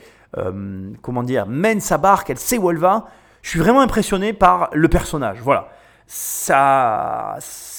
comment 1.02 1.22
dire, 1.22 1.46
mène 1.46 1.80
sa 1.80 1.98
barque, 1.98 2.30
elle 2.30 2.38
sait 2.38 2.56
où 2.56 2.70
elle 2.70 2.78
va. 2.78 3.08
Je 3.43 3.51
suis 3.51 3.59
vraiment 3.59 3.80
impressionné 3.80 4.32
par 4.32 4.70
le 4.72 4.88
personnage. 4.88 5.40
Voilà. 5.40 5.68
Ça. 6.07 7.38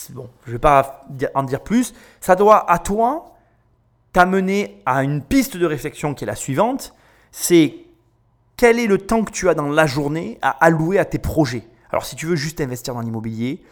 Bon, 0.09 0.30
je 0.45 0.51
vais 0.51 0.59
pas 0.59 1.05
en 1.34 1.43
dire 1.43 1.61
plus. 1.61 1.93
Ça 2.20 2.36
doit 2.36 2.70
à 2.70 2.80
toi 2.80 3.36
t'amener 4.11 4.82
à 4.86 5.03
une 5.03 5.24
piste 5.24 5.57
de 5.57 5.66
réflexion 5.66 6.14
qui 6.14 6.24
est 6.24 6.28
la 6.28 6.36
suivante. 6.36 6.93
C'est 7.32 7.76
quel 8.57 8.80
est 8.80 8.88
le 8.88 8.99
temps 8.99 9.24
que 9.24 9.32
tu 9.32 9.49
as 9.49 9.55
dans 9.55 9.70
la 9.70 9.88
journée 9.88 10.38
à 10.41 10.49
allouer 10.64 10.99
à 10.99 11.05
tes 11.05 11.18
projets? 11.18 11.68
Alors, 11.89 12.05
si 12.05 12.16
tu 12.16 12.26
veux 12.26 12.36
juste 12.36 12.59
investir 12.61 12.93
dans 12.93 13.01
l'immobilier, 13.01 13.64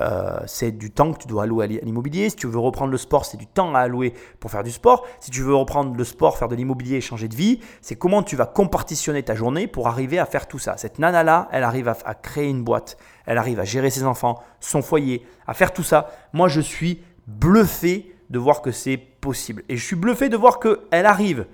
euh, 0.00 0.38
c'est 0.46 0.72
du 0.72 0.90
temps 0.90 1.12
que 1.12 1.18
tu 1.18 1.28
dois 1.28 1.44
allouer 1.44 1.64
à 1.64 1.66
l'i- 1.66 1.78
à 1.78 1.84
l'immobilier. 1.84 2.30
Si 2.30 2.36
tu 2.36 2.46
veux 2.46 2.58
reprendre 2.58 2.90
le 2.90 2.98
sport, 2.98 3.24
c'est 3.24 3.36
du 3.36 3.46
temps 3.46 3.74
à 3.74 3.80
allouer 3.80 4.14
pour 4.40 4.50
faire 4.50 4.62
du 4.62 4.70
sport. 4.70 5.06
Si 5.20 5.30
tu 5.30 5.42
veux 5.42 5.54
reprendre 5.54 5.96
le 5.96 6.04
sport, 6.04 6.38
faire 6.38 6.48
de 6.48 6.54
l'immobilier 6.54 6.96
et 6.96 7.00
changer 7.00 7.28
de 7.28 7.34
vie, 7.34 7.60
c'est 7.80 7.96
comment 7.96 8.22
tu 8.22 8.36
vas 8.36 8.46
compartitionner 8.46 9.22
ta 9.22 9.34
journée 9.34 9.66
pour 9.66 9.88
arriver 9.88 10.18
à 10.18 10.26
faire 10.26 10.46
tout 10.46 10.58
ça. 10.58 10.76
Cette 10.76 10.98
nana-là, 10.98 11.48
elle 11.52 11.64
arrive 11.64 11.88
à, 11.88 12.14
créer 12.14 12.48
une 12.48 12.64
boîte, 12.64 12.96
elle 13.26 13.38
arrive 13.38 13.60
à 13.60 13.64
gérer 13.64 13.90
ses 13.90 14.04
enfants, 14.04 14.42
son 14.60 14.82
foyer, 14.82 15.26
à 15.46 15.54
faire 15.54 15.72
tout 15.72 15.82
ça. 15.82 16.10
Moi, 16.32 16.48
je 16.48 16.60
suis 16.60 17.02
bluffé 17.26 18.14
de 18.30 18.38
voir 18.38 18.62
que 18.62 18.70
c'est 18.72 18.96
possible. 18.96 19.62
Et 19.68 19.76
je 19.76 19.84
suis 19.84 19.96
bluffé 19.96 20.28
de 20.28 20.36
voir 20.36 20.60
qu'elle 20.60 21.06
arrive 21.06 21.46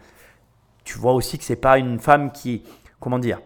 tu 0.84 0.98
vois 0.98 1.12
aussi 1.14 1.38
que 1.38 1.44
c'est 1.44 1.56
pas 1.56 1.78
une 1.78 1.98
femme 1.98 2.30
qui, 2.30 2.62
comment 3.00 3.18
dire, 3.18 3.40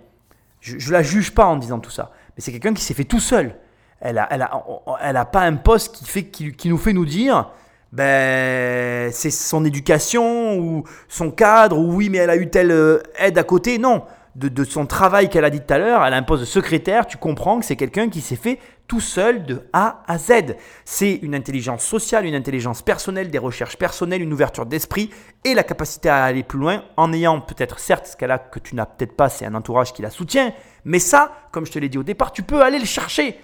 je, 0.61 0.79
je 0.79 0.93
la 0.93 1.03
juge 1.03 1.33
pas 1.33 1.47
en 1.47 1.57
disant 1.57 1.79
tout 1.79 1.91
ça, 1.91 2.11
mais 2.37 2.43
c'est 2.43 2.51
quelqu'un 2.53 2.75
qui 2.75 2.83
s'est 2.83 2.95
fait 2.95 3.05
tout 3.05 3.21
seul. 3.21 3.57
Elle 4.01 4.19
a, 4.19 4.29
elle 4.31 4.43
a, 4.43 4.65
elle 5.03 5.17
a 5.17 5.25
pas 5.25 5.43
un 5.43 5.57
poste 5.57 5.95
qui 5.95 6.05
fait, 6.05 6.25
qui, 6.25 6.53
qui 6.53 6.69
nous 6.69 6.79
fait 6.79 6.93
nous 6.93 7.05
dire, 7.07 7.51
ben 7.93 9.11
c'est 9.13 9.31
son 9.31 9.65
éducation 9.65 10.59
ou 10.59 10.85
son 11.09 11.31
cadre 11.31 11.79
ou 11.79 11.95
oui 11.95 12.11
mais 12.11 12.19
elle 12.19 12.31
a 12.31 12.37
eu 12.37 12.49
telle 12.51 12.71
euh, 12.71 13.03
aide 13.19 13.39
à 13.39 13.45
côté. 13.45 13.79
Non, 13.79 14.05
de, 14.37 14.49
de 14.49 14.65
son 14.65 14.87
travail 14.87 15.29
qu'elle 15.29 15.45
a 15.45 15.51
dit 15.51 15.61
tout 15.61 15.75
à 15.75 15.79
l'heure, 15.79 16.05
elle 16.05 16.15
a 16.15 16.17
un 16.17 16.23
poste 16.23 16.43
de 16.43 16.47
secrétaire. 16.47 17.07
Tu 17.07 17.17
comprends 17.17 17.59
que 17.59 17.67
c'est 17.67 17.77
quelqu'un 17.77 18.09
qui 18.09 18.21
s'est 18.21 18.37
fait 18.37 18.59
tout 18.87 19.01
seul 19.01 19.45
de 19.45 19.63
A 19.73 20.03
à 20.07 20.17
Z. 20.17 20.55
C'est 20.85 21.15
une 21.15 21.35
intelligence 21.35 21.83
sociale, 21.83 22.25
une 22.25 22.35
intelligence 22.35 22.83
personnelle, 22.83 23.31
des 23.31 23.39
recherches 23.39 23.77
personnelles, 23.77 24.23
une 24.23 24.33
ouverture 24.33 24.65
d'esprit 24.65 25.11
et 25.45 25.55
la 25.55 25.63
capacité 25.63 26.09
à 26.09 26.25
aller 26.25 26.43
plus 26.43 26.59
loin 26.59 26.85
en 26.97 27.13
ayant 27.13 27.41
peut-être 27.41 27.79
certes 27.81 28.07
ce 28.07 28.17
qu'elle 28.17 28.31
a 28.31 28.39
que 28.39 28.59
tu 28.59 28.77
n'as 28.77 28.87
peut-être 28.87 29.17
pas, 29.17 29.29
c'est 29.29 29.45
un 29.45 29.55
entourage 29.55 29.93
qui 29.93 30.03
la 30.03 30.11
soutient. 30.11 30.53
Mais 30.85 31.01
ça, 31.01 31.33
comme 31.51 31.67
je 31.67 31.73
te 31.73 31.79
l'ai 31.79 31.89
dit 31.89 31.99
au 31.99 32.03
départ, 32.03 32.33
tu 32.33 32.43
peux 32.43 32.63
aller 32.63 32.79
le 32.79 32.87
chercher. 32.87 33.39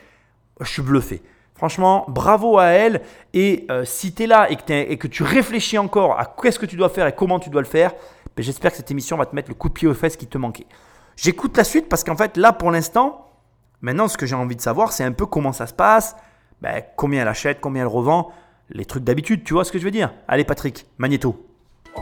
Je 0.61 0.69
suis 0.69 0.83
bluffé. 0.83 1.23
Franchement, 1.55 2.05
bravo 2.09 2.59
à 2.59 2.67
elle. 2.67 3.03
Et 3.33 3.67
euh, 3.71 3.85
si 3.85 4.15
tu 4.15 4.25
es 4.25 4.27
là 4.27 4.51
et 4.51 4.57
que, 4.97 5.07
tu 5.07 5.23
réfléchis 5.23 5.79
encore 5.79 6.19
à 6.19 6.27
qu'est-ce 6.27 6.59
que 6.59 6.67
tu 6.67 6.77
dois 6.77 6.89
faire 6.89 7.07
et 7.07 7.15
comment 7.15 7.39
tu 7.39 7.51
dois 7.51 7.63
le 7.63 7.67
faire, 7.67 7.93
ben, 8.37 8.43
j'espère 8.43 8.71
que 8.73 8.77
cette 8.77 8.91
émission 8.91 9.17
va 9.17 9.27
te 9.27 9.35
mettre 9.35 9.49
le 9.49 9.55
coup 9.55 9.69
de 9.69 9.75
pied 9.75 9.89
aux 9.89 9.95
fesses 9.95 10.17
qui 10.17 10.27
te 10.27 10.39
manquait. 10.39 10.67
J'écoute 11.17 11.57
la 11.57 11.65
suite 11.65 11.89
parce 11.89 12.03
qu'en 12.03 12.17
fait, 12.17 12.37
là, 12.37 12.53
pour 12.53 12.71
l'instant, 12.71 13.31
maintenant, 13.81 14.09
ce 14.09 14.17
que 14.17 14.27
j'ai 14.27 14.35
envie 14.35 14.57
de 14.57 14.61
savoir, 14.61 14.93
c'est 14.93 15.05
un 15.05 15.13
peu 15.13 15.27
comment 15.27 15.53
ça 15.53 15.67
se 15.67 15.75
passe, 15.75 16.17
ben, 16.61 16.83
combien 16.97 17.23
elle 17.23 17.29
achète, 17.29 17.61
combien 17.61 17.83
elle 17.83 17.89
revend, 17.89 18.33
les 18.71 18.85
trucs 18.85 19.05
d'habitude, 19.05 19.45
tu 19.45 19.55
vois 19.55 19.65
ce 19.65 19.71
que 19.71 19.79
je 19.79 19.85
veux 19.85 19.91
dire? 19.91 20.13
Allez, 20.27 20.45
Patrick, 20.45 20.87
Magnéto. 20.99 21.54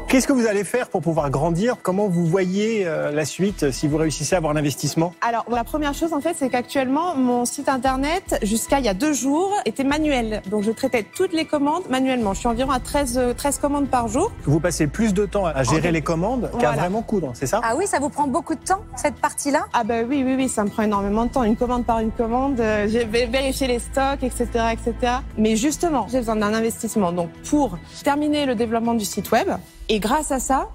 Qu'est-ce 0.09 0.27
que 0.27 0.33
vous 0.33 0.47
allez 0.47 0.65
faire 0.65 0.89
pour 0.89 1.01
pouvoir 1.01 1.31
grandir? 1.31 1.77
Comment 1.83 2.07
vous 2.09 2.27
voyez 2.27 2.87
euh, 2.87 3.11
la 3.13 3.25
suite 3.25 3.63
euh, 3.63 3.73
si 3.73 3.89
vous 3.89 3.97
réussissez 3.97 4.35
à 4.35 4.39
avoir 4.39 4.53
l'investissement? 4.53 5.15
Alors, 5.27 5.45
la 5.51 5.65
première 5.65 5.95
chose, 5.95 6.13
en 6.13 6.21
fait, 6.21 6.35
c'est 6.39 6.51
qu'actuellement, 6.51 7.15
mon 7.15 7.45
site 7.47 7.69
internet, 7.71 8.39
jusqu'à 8.43 8.79
il 8.79 8.85
y 8.85 8.89
a 8.89 8.95
deux 8.95 9.13
jours, 9.15 9.51
était 9.65 9.85
manuel. 9.85 10.43
Donc, 10.51 10.65
je 10.65 10.71
traitais 10.71 11.03
toutes 11.03 11.33
les 11.33 11.47
commandes 11.47 11.85
manuellement. 11.89 12.35
Je 12.35 12.41
suis 12.41 12.49
environ 12.49 12.71
à 12.71 12.81
13, 12.81 13.17
euh, 13.19 13.33
13 13.35 13.59
commandes 13.59 13.89
par 13.89 14.09
jour. 14.09 14.33
Vous 14.45 14.61
passez 14.61 14.87
plus 14.87 15.15
de 15.15 15.25
temps 15.25 15.47
à 15.47 15.63
gérer 15.63 15.93
les 15.93 16.03
commandes 16.03 16.51
qu'à 16.53 16.69
Voilà. 16.69 16.83
vraiment 16.83 17.01
coudre, 17.03 17.31
c'est 17.35 17.47
ça? 17.47 17.61
Ah 17.65 17.75
oui, 17.77 17.87
ça 17.87 17.99
vous 17.99 18.11
prend 18.11 18.27
beaucoup 18.27 18.55
de 18.55 18.63
temps, 18.65 18.81
cette 18.97 19.17
partie-là? 19.17 19.67
Ah 19.73 19.83
bah 19.85 20.03
oui, 20.07 20.23
oui, 20.27 20.35
oui, 20.37 20.49
ça 20.51 20.65
me 20.65 20.69
prend 20.69 20.83
énormément 20.83 21.25
de 21.25 21.31
temps. 21.31 21.43
Une 21.43 21.57
commande 21.57 21.87
par 21.87 22.01
une 22.01 22.11
commande, 22.13 22.61
euh, 22.61 22.87
j'ai 22.89 23.05
vé- 23.07 23.31
vérifié 23.31 23.67
les 23.67 23.79
stocks, 23.79 24.23
etc., 24.23 24.47
etc. 24.73 25.13
Mais 25.39 25.57
justement, 25.57 26.07
j'ai 26.11 26.19
besoin 26.19 26.37
d'un 26.37 26.53
investissement. 26.53 27.13
Donc, 27.13 27.31
pour 27.49 27.79
terminer 28.05 28.45
le 28.47 28.55
développement 28.55 28.95
du 28.95 29.05
site 29.07 29.31
web, 29.33 29.49
et 29.93 30.01
grâce 30.01 30.33
à 30.33 30.39
ça, 30.39 30.71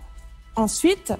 ensuite, 0.55 1.11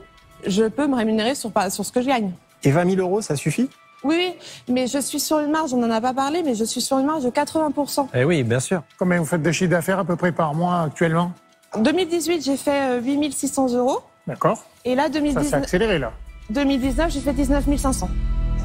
je 0.46 0.66
peux 0.66 0.86
me 0.86 0.96
rémunérer 0.96 1.34
sur, 1.34 1.52
sur 1.72 1.84
ce 1.84 1.92
que 1.92 2.00
je 2.00 2.08
gagne. 2.08 2.32
Et 2.64 2.70
20 2.70 2.92
000 2.92 3.02
euros, 3.02 3.22
ça 3.22 3.36
suffit? 3.36 3.72
Oui, 4.04 4.36
mais 4.70 4.86
je 4.86 5.00
suis 5.00 5.20
sur 5.20 5.40
une 5.40 5.50
marge, 5.50 5.74
on 5.74 5.78
n'en 5.78 5.90
a 5.90 6.00
pas 6.00 6.14
parlé, 6.14 6.44
mais 6.44 6.54
je 6.54 6.64
suis 6.64 6.80
sur 6.80 7.00
une 7.00 7.08
marge 7.08 7.24
de 7.24 7.32
80%. 7.32 8.10
Eh 8.14 8.24
oui, 8.24 8.44
bien 8.44 8.60
sûr. 8.60 8.84
Combien 9.00 9.18
vous 9.18 9.26
faites 9.26 9.42
de 9.42 9.52
chiffre 9.52 9.72
d'affaires 9.72 9.98
à 9.98 10.06
peu 10.06 10.16
près 10.16 10.32
par 10.32 10.54
mois 10.54 10.82
actuellement? 10.84 11.32
En 11.74 11.80
2018, 11.80 12.46
j'ai 12.46 12.56
fait 12.56 12.98
euh, 12.98 13.02
8600 13.02 13.74
euros. 13.74 14.02
D'accord 14.28 14.64
Et 14.86 14.94
là, 14.94 15.08
Ça 15.08 15.14
s'est 15.14 15.20
2019, 15.20 15.54
accéléré 15.64 15.98
là. 15.98 16.14
2019 16.52 17.12
j'ai 17.12 17.20
fait 17.20 17.34
19 17.34 17.66
500. 17.78 18.10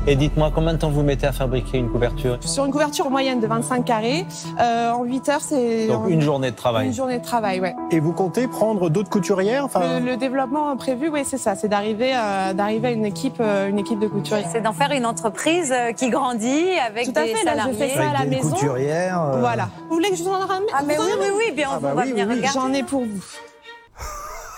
Et 0.09 0.17
dites-moi, 0.17 0.51
combien 0.53 0.73
de 0.73 0.79
temps 0.79 0.91
vous 0.91 1.05
mettez 1.05 1.29
à 1.29 1.33
fabriquer 1.33 1.79
une 1.79 1.89
couverture? 1.89 2.37
Sur 2.41 2.65
une 2.65 2.73
couverture 2.73 3.09
moyenne 3.09 3.39
de 3.39 3.47
25 3.47 3.85
carrés, 3.85 4.27
euh, 4.61 4.91
en 4.91 5.05
8 5.05 5.29
heures, 5.29 5.41
c'est 5.41 5.87
Donc 5.87 6.07
en- 6.07 6.09
une 6.09 6.21
journée 6.21 6.51
de 6.51 6.57
travail. 6.57 6.89
une 6.89 6.93
journée 6.93 7.21
de 7.21 7.25
travail, 7.25 7.61
ouais. 7.61 7.77
Et 7.93 8.01
vous 8.01 8.13
comptez 8.13 8.49
prendre 8.49 8.91
d'autres 8.91 9.11
couturières? 9.11 9.65
Enfin, 9.65 10.01
Le, 10.01 10.05
le 10.07 10.17
développement 10.17 10.77
prévu, 10.77 11.09
oui, 11.09 11.23
c'est 11.25 11.39
ça, 11.39 11.55
c'est 11.55 11.69
d'arriver 11.69 12.13
à, 12.13 12.53
d'arriver 12.53 12.89
à 12.89 12.91
une 12.91 13.05
équipe, 13.05 13.37
euh, 13.39 13.69
une 13.69 13.79
équipe 13.79 14.01
de 14.01 14.09
couturiers. 14.09 14.45
C'est 14.51 14.61
d'en 14.61 14.73
faire 14.73 14.91
une 14.91 15.07
entreprise 15.07 15.73
euh, 15.73 15.93
qui 15.93 16.11
grandit 16.11 16.71
avec 16.85 17.05
Tout 17.05 17.13
à 17.21 17.23
des 17.23 17.35
fait, 17.37 17.45
là, 17.45 17.53
je 17.69 17.73
fais 17.77 17.91
ça 17.91 18.11
à 18.11 18.13
la 18.13 18.25
des 18.25 18.37
maison. 18.37 18.51
couturières. 18.51 19.23
euh, 19.23 19.39
Voilà. 19.39 19.69
Vous 19.89 19.95
voulez 19.95 20.11
que 20.11 20.17
je 20.17 20.25
vous 20.25 20.31
en 20.31 20.39
ramène? 20.47 20.63
Ah 20.77 20.81
mais 20.85 20.99
oui, 20.99 21.05
oui, 21.21 21.27
oui, 21.39 21.53
bien 21.55 21.69
Ah 21.71 21.77
on 21.79 21.81
bah 21.81 21.95
va 21.95 22.03
oui, 22.03 22.11
venir 22.11 22.27
oui. 22.29 22.35
regarder. 22.39 22.59
J'en 22.59 22.73
ai 22.73 22.83
pour 22.83 23.03
vous. 23.03 23.23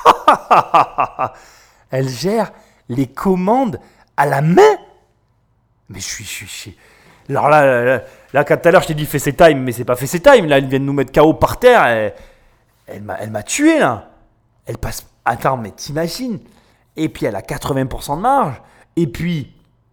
Elle 1.91 2.09
gère 2.09 2.51
les 2.89 3.07
commandes 3.07 3.79
à 4.17 4.25
la 4.25 4.41
main. 4.41 4.63
Mais 5.89 6.01
je 6.01 6.05
suis, 6.05 6.25
je 6.25 6.47
suis, 6.47 6.77
je 7.29 7.35
Alors 7.35 7.49
là, 7.49 7.65
là, 7.65 7.85
là, 7.85 8.03
là, 8.33 8.45
quand 8.45 8.57
tout 8.57 8.69
à 8.69 8.71
l'heure 8.73 8.83
je 8.83 8.89
t'ai 8.89 8.95
dit 8.95 9.07
fais 9.07 9.19
ses 9.19 9.35
time, 9.35 9.61
mais 9.63 9.73
c'est 9.73 9.85
pas 9.85 9.97
fait 9.97 10.07
ses 10.07 10.21
time. 10.21 10.47
Là, 10.47 10.59
elle 10.59 10.67
vient 10.67 10.79
de 10.79 10.85
nous 10.85 10.93
mettre 10.93 11.13
KO 11.13 11.35
par 11.35 11.59
terre. 11.59 11.85
Elle, 11.87 12.15
elle 12.87 13.31
m'a, 13.31 13.43
tué 13.43 13.79
là. 13.79 14.11
Elle 14.67 14.79
passe. 14.79 15.07
Attends, 15.25 15.57
mais 15.57 15.71
t'imagines 15.71 16.39
Et 16.97 17.09
puis 17.09 17.25
elle 17.27 17.37
a 17.37 17.41
80% 17.41 18.17
de 18.17 18.21
marge. 18.21 18.61
Et 18.97 19.07
puis. 19.07 19.51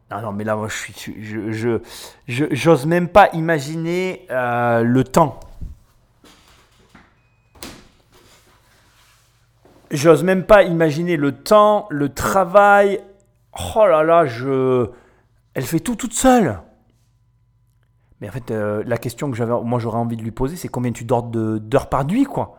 Non, 0.10 0.22
non, 0.22 0.32
mais 0.34 0.44
là, 0.44 0.56
moi, 0.58 0.68
je 0.68 0.76
suis. 0.76 1.22
Je, 1.22 1.52
je, 1.52 1.80
je- 2.28 2.46
j'ose 2.52 2.86
même 2.86 3.08
pas 3.08 3.30
imaginer 3.34 4.26
euh, 4.30 4.84
le 4.84 5.04
temps. 5.06 5.40
J'ose 9.90 10.24
même 10.24 10.44
pas 10.46 10.64
imaginer 10.64 11.18
le 11.18 11.34
temps, 11.34 11.88
le 11.90 12.10
travail. 12.14 13.02
Oh 13.76 13.86
là 13.86 14.04
là, 14.04 14.26
je. 14.26 14.90
Elle 15.54 15.64
fait 15.64 15.80
tout 15.80 15.96
toute 15.96 16.14
seule. 16.14 16.60
Mais 18.20 18.30
en 18.30 18.32
fait, 18.32 18.52
euh, 18.52 18.84
la 18.86 18.98
question 18.98 19.32
que 19.32 19.38
j'avais, 19.38 19.54
moi 19.64 19.80
j'aurais 19.80 19.98
envie 19.98 20.16
de 20.16 20.22
lui 20.22 20.32
poser, 20.32 20.56
c'est 20.56 20.68
combien 20.68 20.92
tu 20.92 21.04
dors 21.04 21.24
d'heures 21.24 21.90
par 21.90 22.06
nuit, 22.06 22.26
quoi. 22.26 22.58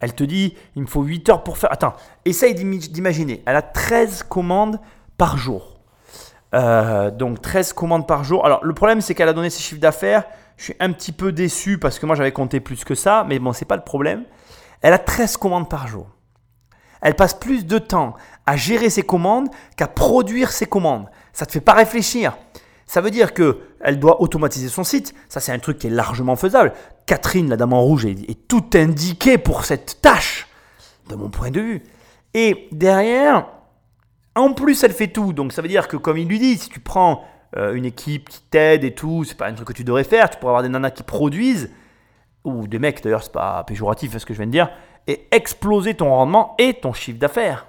Elle 0.00 0.14
te 0.14 0.24
dit, 0.24 0.54
il 0.76 0.82
me 0.82 0.86
faut 0.86 1.02
8 1.02 1.28
heures 1.30 1.42
pour 1.42 1.56
faire. 1.56 1.72
Attends, 1.72 1.94
essaye 2.24 2.54
d'imaginer. 2.54 3.42
Elle 3.46 3.56
a 3.56 3.62
13 3.62 4.24
commandes 4.24 4.80
par 5.16 5.38
jour. 5.38 5.80
Euh, 6.54 7.10
donc 7.10 7.40
13 7.40 7.72
commandes 7.72 8.06
par 8.06 8.22
jour. 8.22 8.44
Alors 8.44 8.64
le 8.64 8.74
problème, 8.74 9.00
c'est 9.00 9.14
qu'elle 9.14 9.28
a 9.28 9.32
donné 9.32 9.50
ses 9.50 9.62
chiffres 9.62 9.80
d'affaires. 9.80 10.24
Je 10.56 10.64
suis 10.64 10.76
un 10.78 10.92
petit 10.92 11.10
peu 11.10 11.32
déçu 11.32 11.78
parce 11.78 11.98
que 11.98 12.06
moi 12.06 12.14
j'avais 12.14 12.32
compté 12.32 12.60
plus 12.60 12.84
que 12.84 12.94
ça, 12.94 13.24
mais 13.28 13.38
bon, 13.38 13.52
c'est 13.52 13.64
pas 13.64 13.76
le 13.76 13.82
problème. 13.82 14.24
Elle 14.82 14.92
a 14.92 14.98
13 14.98 15.36
commandes 15.36 15.68
par 15.68 15.88
jour. 15.88 16.06
Elle 17.00 17.16
passe 17.16 17.34
plus 17.34 17.66
de 17.66 17.78
temps 17.78 18.14
à 18.46 18.56
gérer 18.56 18.90
ses 18.90 19.02
commandes 19.02 19.48
qu'à 19.76 19.88
produire 19.88 20.52
ses 20.52 20.66
commandes. 20.66 21.06
Ça 21.34 21.44
te 21.44 21.52
fait 21.52 21.60
pas 21.60 21.74
réfléchir. 21.74 22.38
Ça 22.86 23.00
veut 23.00 23.10
dire 23.10 23.34
que 23.34 23.58
elle 23.80 23.98
doit 23.98 24.22
automatiser 24.22 24.68
son 24.68 24.84
site. 24.84 25.14
Ça, 25.28 25.40
c'est 25.40 25.52
un 25.52 25.58
truc 25.58 25.78
qui 25.78 25.88
est 25.88 25.90
largement 25.90 26.36
faisable. 26.36 26.72
Catherine, 27.06 27.50
la 27.50 27.56
dame 27.56 27.74
en 27.74 27.82
rouge, 27.82 28.06
est, 28.06 28.48
tout 28.48 28.64
indiquée 28.74 29.36
pour 29.36 29.64
cette 29.64 30.00
tâche, 30.00 30.48
de 31.10 31.16
mon 31.16 31.28
point 31.28 31.50
de 31.50 31.60
vue. 31.60 31.82
Et 32.32 32.68
derrière, 32.72 33.46
en 34.34 34.52
plus, 34.52 34.82
elle 34.84 34.92
fait 34.92 35.08
tout. 35.08 35.32
Donc, 35.32 35.52
ça 35.52 35.60
veut 35.60 35.68
dire 35.68 35.88
que, 35.88 35.96
comme 35.96 36.16
il 36.16 36.28
lui 36.28 36.38
dit, 36.38 36.56
si 36.56 36.70
tu 36.70 36.80
prends 36.80 37.24
euh, 37.56 37.74
une 37.74 37.84
équipe 37.84 38.28
qui 38.28 38.40
t'aide 38.50 38.84
et 38.84 38.94
tout, 38.94 39.24
c'est 39.24 39.36
pas 39.36 39.48
un 39.48 39.54
truc 39.54 39.68
que 39.68 39.72
tu 39.72 39.84
devrais 39.84 40.04
faire. 40.04 40.30
Tu 40.30 40.38
pourrais 40.38 40.50
avoir 40.50 40.62
des 40.62 40.68
nanas 40.68 40.90
qui 40.90 41.02
produisent, 41.02 41.70
ou 42.44 42.66
des 42.66 42.78
mecs 42.78 43.02
d'ailleurs, 43.02 43.22
c'est 43.22 43.32
pas 43.32 43.64
péjoratif 43.64 44.16
ce 44.16 44.24
que 44.24 44.34
je 44.34 44.38
viens 44.38 44.46
de 44.46 44.52
dire, 44.52 44.70
et 45.06 45.26
exploser 45.30 45.94
ton 45.94 46.10
rendement 46.10 46.54
et 46.58 46.74
ton 46.74 46.92
chiffre 46.92 47.18
d'affaires. 47.18 47.66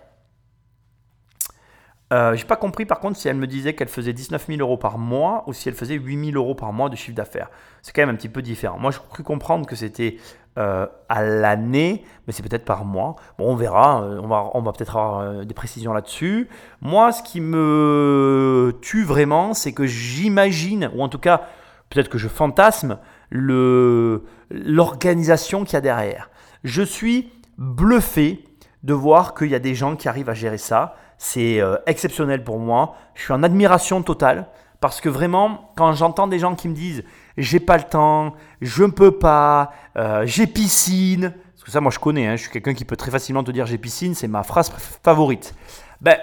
Euh, 2.14 2.36
J'ai 2.36 2.46
pas 2.46 2.56
compris 2.56 2.86
par 2.86 3.00
contre 3.00 3.18
si 3.18 3.28
elle 3.28 3.36
me 3.36 3.48
disait 3.48 3.74
qu'elle 3.74 3.88
faisait 3.88 4.14
19 4.14 4.46
000 4.48 4.60
euros 4.60 4.78
par 4.78 4.98
mois 5.00 5.44
ou 5.48 5.54
si 5.54 5.68
elle 5.70 5.76
faisait 5.76 5.96
8 5.96 6.32
000 6.32 6.38
euros 6.38 6.54
par 6.56 6.72
mois 6.72 6.90
de 6.90 6.96
chiffre 6.96 7.16
d'affaires. 7.16 7.50
C'est 7.82 7.94
quand 7.94 8.04
même 8.04 8.10
un 8.14 8.16
petit 8.18 8.30
peu 8.30 8.42
différent. 8.44 8.78
Moi, 8.78 8.92
je 8.92 9.00
cru 9.00 9.24
comprendre 9.24 9.66
que 9.66 9.76
c'était 9.76 10.18
euh, 10.58 10.86
à 11.10 11.24
l'année, 11.24 12.04
mais 12.28 12.34
c'est 12.34 12.44
peut-être 12.44 12.64
par 12.64 12.86
mois. 12.86 13.16
Bon, 13.40 13.52
on 13.52 13.56
verra. 13.56 14.04
euh, 14.04 14.20
On 14.24 14.28
va, 14.28 14.50
on 14.54 14.62
va 14.62 14.72
peut-être 14.72 14.96
avoir 14.96 15.46
des 15.46 15.54
précisions 15.56 15.94
là-dessus. 15.94 16.48
Moi, 16.80 17.12
ce 17.12 17.24
qui 17.24 17.42
me 17.42 18.78
tue 18.82 19.04
vraiment, 19.04 19.54
c'est 19.56 19.74
que 19.74 19.86
j'imagine, 19.86 20.92
ou 20.96 21.02
en 21.02 21.10
tout 21.10 21.20
cas, 21.20 21.42
peut-être 21.90 22.10
que 22.10 22.18
je 22.20 22.28
fantasme, 22.28 23.00
le- 23.32 24.24
l'organisation 24.52 25.64
qu'il 25.64 25.74
y 25.74 25.78
a 25.78 25.82
derrière. 25.82 26.30
Je 26.64 26.84
suis 26.84 27.32
bluffé 27.58 28.44
de 28.84 28.94
voir 28.94 29.34
qu'il 29.34 29.48
y 29.48 29.56
a 29.56 29.60
des 29.60 29.74
gens 29.76 29.96
qui 29.96 30.08
arrivent 30.08 30.30
à 30.30 30.34
gérer 30.36 30.58
ça. 30.60 30.96
C'est 31.28 31.60
euh, 31.60 31.78
exceptionnel 31.88 32.44
pour 32.44 32.60
moi. 32.60 32.98
Je 33.16 33.24
suis 33.24 33.34
en 33.34 33.42
admiration 33.42 34.04
totale 34.04 34.46
parce 34.80 35.02
que 35.02 35.10
vraiment, 35.10 35.72
quand 35.76 35.92
j'entends 35.94 36.28
des 36.28 36.38
gens 36.38 36.54
qui 36.54 36.68
me 36.68 36.76
disent 36.76 37.04
j'ai 37.36 37.60
pas 37.60 37.78
le 37.78 37.84
temps, 37.84 38.36
je 38.62 38.84
ne 38.84 38.92
peux 38.92 39.18
pas, 39.18 39.72
euh, 39.98 40.22
j'ai 40.28 40.46
piscine, 40.46 41.34
parce 41.56 41.64
que 41.64 41.72
ça, 41.72 41.82
moi 41.82 41.92
je 41.92 41.98
connais, 41.98 42.28
hein, 42.28 42.36
je 42.36 42.44
suis 42.44 42.52
quelqu'un 42.52 42.76
qui 42.76 42.86
peut 42.86 42.96
très 42.96 43.10
facilement 43.10 43.44
te 43.44 43.50
dire 43.50 43.66
j'ai 43.66 43.80
piscine, 43.80 44.14
c'est 44.14 44.28
ma 44.28 44.44
phrase 44.44 44.72
favorite. 45.04 45.56
Ben, 46.00 46.16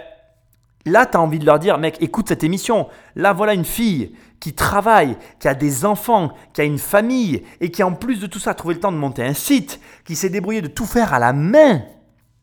Là, 0.84 1.06
tu 1.06 1.16
as 1.16 1.20
envie 1.20 1.38
de 1.40 1.46
leur 1.46 1.58
dire, 1.58 1.78
mec, 1.78 1.96
écoute 2.00 2.28
cette 2.28 2.42
émission. 2.42 2.88
Là, 3.14 3.32
voilà 3.32 3.54
une 3.54 3.64
fille 3.64 4.16
qui 4.40 4.52
travaille, 4.52 5.16
qui 5.38 5.46
a 5.46 5.54
des 5.54 5.84
enfants, 5.84 6.32
qui 6.52 6.60
a 6.60 6.64
une 6.64 6.78
famille, 6.78 7.44
et 7.60 7.70
qui 7.70 7.84
en 7.84 7.92
plus 7.92 8.20
de 8.20 8.26
tout 8.26 8.40
ça 8.40 8.50
a 8.50 8.54
trouvé 8.54 8.74
le 8.74 8.80
temps 8.80 8.90
de 8.90 8.96
monter 8.96 9.22
un 9.22 9.34
site, 9.34 9.80
qui 10.04 10.16
s'est 10.16 10.28
débrouillé 10.28 10.60
de 10.60 10.66
tout 10.66 10.86
faire 10.86 11.12
à 11.12 11.20
la 11.20 11.32
main. 11.32 11.82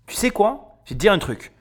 Tu 0.08 0.16
sais 0.16 0.30
quoi? 0.30 0.78
Je 0.86 0.92
vais 0.92 0.96
te 0.96 1.02
dire 1.02 1.12
un 1.12 1.20
truc. 1.20 1.52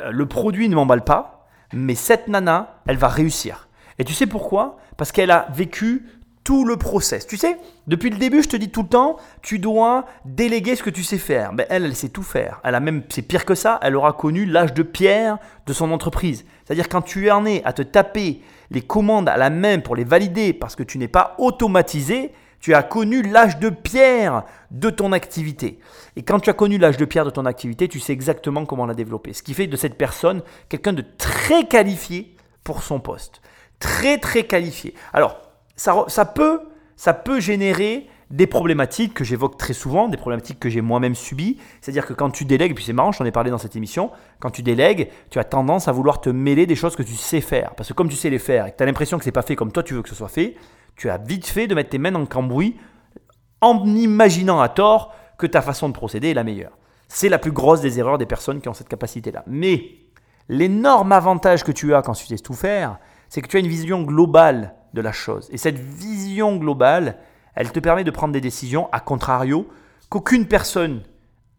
Euh, 0.00 0.10
Le 0.10 0.26
produit 0.26 0.68
ne 0.68 0.74
m'emballe 0.74 1.04
pas, 1.04 1.48
mais 1.72 1.94
cette 1.94 2.28
nana, 2.28 2.80
elle 2.86 2.96
va 2.96 3.08
réussir. 3.08 3.68
Et 3.98 4.04
tu 4.04 4.14
sais 4.14 4.26
pourquoi? 4.26 4.78
Parce 4.96 5.12
qu'elle 5.12 5.30
a 5.30 5.46
vécu 5.52 6.06
tout 6.44 6.64
le 6.64 6.76
process. 6.76 7.26
Tu 7.26 7.36
sais, 7.36 7.58
depuis 7.86 8.10
le 8.10 8.16
début, 8.16 8.42
je 8.42 8.48
te 8.48 8.56
dis 8.56 8.70
tout 8.70 8.82
le 8.82 8.88
temps, 8.88 9.16
tu 9.42 9.58
dois 9.58 10.06
déléguer 10.24 10.74
ce 10.74 10.82
que 10.82 10.90
tu 10.90 11.04
sais 11.04 11.18
faire. 11.18 11.52
Ben, 11.52 11.66
elle, 11.68 11.84
elle 11.84 11.94
sait 11.94 12.08
tout 12.08 12.22
faire. 12.22 12.60
Elle 12.64 12.74
a 12.74 12.80
même, 12.80 13.02
c'est 13.08 13.22
pire 13.22 13.44
que 13.44 13.54
ça, 13.54 13.78
elle 13.82 13.94
aura 13.94 14.14
connu 14.14 14.46
l'âge 14.46 14.72
de 14.72 14.82
pierre 14.82 15.38
de 15.66 15.72
son 15.72 15.92
entreprise. 15.92 16.44
C'est-à-dire 16.64 16.88
quand 16.88 17.02
tu 17.02 17.30
en 17.30 17.44
es 17.44 17.62
à 17.64 17.72
te 17.72 17.82
taper 17.82 18.40
les 18.70 18.80
commandes 18.80 19.28
à 19.28 19.36
la 19.36 19.50
main 19.50 19.80
pour 19.80 19.96
les 19.96 20.04
valider 20.04 20.52
parce 20.52 20.76
que 20.76 20.82
tu 20.82 20.98
n'es 20.98 21.08
pas 21.08 21.34
automatisé, 21.38 22.32
tu 22.60 22.74
as 22.74 22.82
connu 22.82 23.22
l'âge 23.22 23.58
de 23.58 23.70
pierre 23.70 24.44
de 24.70 24.90
ton 24.90 25.12
activité. 25.12 25.80
Et 26.16 26.22
quand 26.22 26.40
tu 26.40 26.50
as 26.50 26.52
connu 26.52 26.78
l'âge 26.78 26.96
de 26.96 27.04
pierre 27.04 27.24
de 27.24 27.30
ton 27.30 27.46
activité, 27.46 27.88
tu 27.88 28.00
sais 28.00 28.12
exactement 28.12 28.66
comment 28.66 28.86
la 28.86 28.94
développer. 28.94 29.32
Ce 29.32 29.42
qui 29.42 29.54
fait 29.54 29.66
de 29.66 29.76
cette 29.76 29.96
personne 29.96 30.42
quelqu'un 30.68 30.92
de 30.92 31.04
très 31.18 31.66
qualifié 31.66 32.34
pour 32.62 32.82
son 32.82 33.00
poste. 33.00 33.40
Très 33.78 34.18
très 34.18 34.44
qualifié. 34.44 34.94
Alors, 35.12 35.40
ça, 35.76 36.04
ça, 36.08 36.26
peut, 36.26 36.60
ça 36.96 37.14
peut 37.14 37.40
générer 37.40 38.06
des 38.30 38.46
problématiques 38.46 39.14
que 39.14 39.24
j'évoque 39.24 39.56
très 39.58 39.72
souvent, 39.72 40.08
des 40.08 40.16
problématiques 40.16 40.60
que 40.60 40.68
j'ai 40.68 40.82
moi-même 40.82 41.14
subies. 41.14 41.58
C'est-à-dire 41.80 42.06
que 42.06 42.12
quand 42.12 42.30
tu 42.30 42.44
délègues, 42.44 42.72
et 42.72 42.74
puis 42.74 42.84
c'est 42.84 42.92
marrant, 42.92 43.10
j'en 43.10 43.24
ai 43.24 43.32
parlé 43.32 43.50
dans 43.50 43.58
cette 43.58 43.74
émission, 43.74 44.10
quand 44.38 44.50
tu 44.50 44.62
délègues, 44.62 45.08
tu 45.30 45.38
as 45.38 45.44
tendance 45.44 45.88
à 45.88 45.92
vouloir 45.92 46.20
te 46.20 46.30
mêler 46.30 46.66
des 46.66 46.76
choses 46.76 46.94
que 46.94 47.02
tu 47.02 47.16
sais 47.16 47.40
faire. 47.40 47.74
Parce 47.74 47.88
que 47.88 47.94
comme 47.94 48.08
tu 48.08 48.16
sais 48.16 48.30
les 48.30 48.38
faire 48.38 48.66
et 48.66 48.72
que 48.72 48.76
tu 48.76 48.82
as 48.82 48.86
l'impression 48.86 49.18
que 49.18 49.24
c'est 49.24 49.32
pas 49.32 49.42
fait 49.42 49.56
comme 49.56 49.72
toi 49.72 49.82
tu 49.82 49.94
veux 49.94 50.02
que 50.02 50.08
ce 50.08 50.14
soit 50.14 50.28
fait, 50.28 50.54
tu 50.96 51.10
as 51.10 51.18
vite 51.18 51.46
fait 51.46 51.66
de 51.66 51.74
mettre 51.74 51.90
tes 51.90 51.98
mains 51.98 52.10
le 52.10 52.26
cambouis 52.26 52.76
en 53.60 53.84
imaginant 53.86 54.60
à 54.60 54.68
tort 54.68 55.14
que 55.38 55.46
ta 55.46 55.62
façon 55.62 55.88
de 55.88 55.94
procéder 55.94 56.30
est 56.30 56.34
la 56.34 56.44
meilleure. 56.44 56.76
C'est 57.08 57.28
la 57.28 57.38
plus 57.38 57.52
grosse 57.52 57.80
des 57.80 57.98
erreurs 57.98 58.18
des 58.18 58.26
personnes 58.26 58.60
qui 58.60 58.68
ont 58.68 58.74
cette 58.74 58.88
capacité-là. 58.88 59.42
Mais 59.46 59.96
l'énorme 60.48 61.12
avantage 61.12 61.64
que 61.64 61.72
tu 61.72 61.94
as 61.94 62.02
quand 62.02 62.12
tu 62.12 62.26
sais 62.26 62.36
tout 62.36 62.54
faire, 62.54 62.98
c'est 63.28 63.42
que 63.42 63.48
tu 63.48 63.56
as 63.56 63.60
une 63.60 63.68
vision 63.68 64.02
globale 64.02 64.74
de 64.94 65.00
la 65.00 65.12
chose. 65.12 65.48
Et 65.52 65.56
cette 65.56 65.78
vision 65.78 66.56
globale, 66.56 67.16
elle 67.54 67.72
te 67.72 67.80
permet 67.80 68.04
de 68.04 68.10
prendre 68.10 68.32
des 68.32 68.40
décisions, 68.40 68.88
à 68.92 69.00
contrario, 69.00 69.68
qu'aucune 70.08 70.46
personne, 70.46 71.02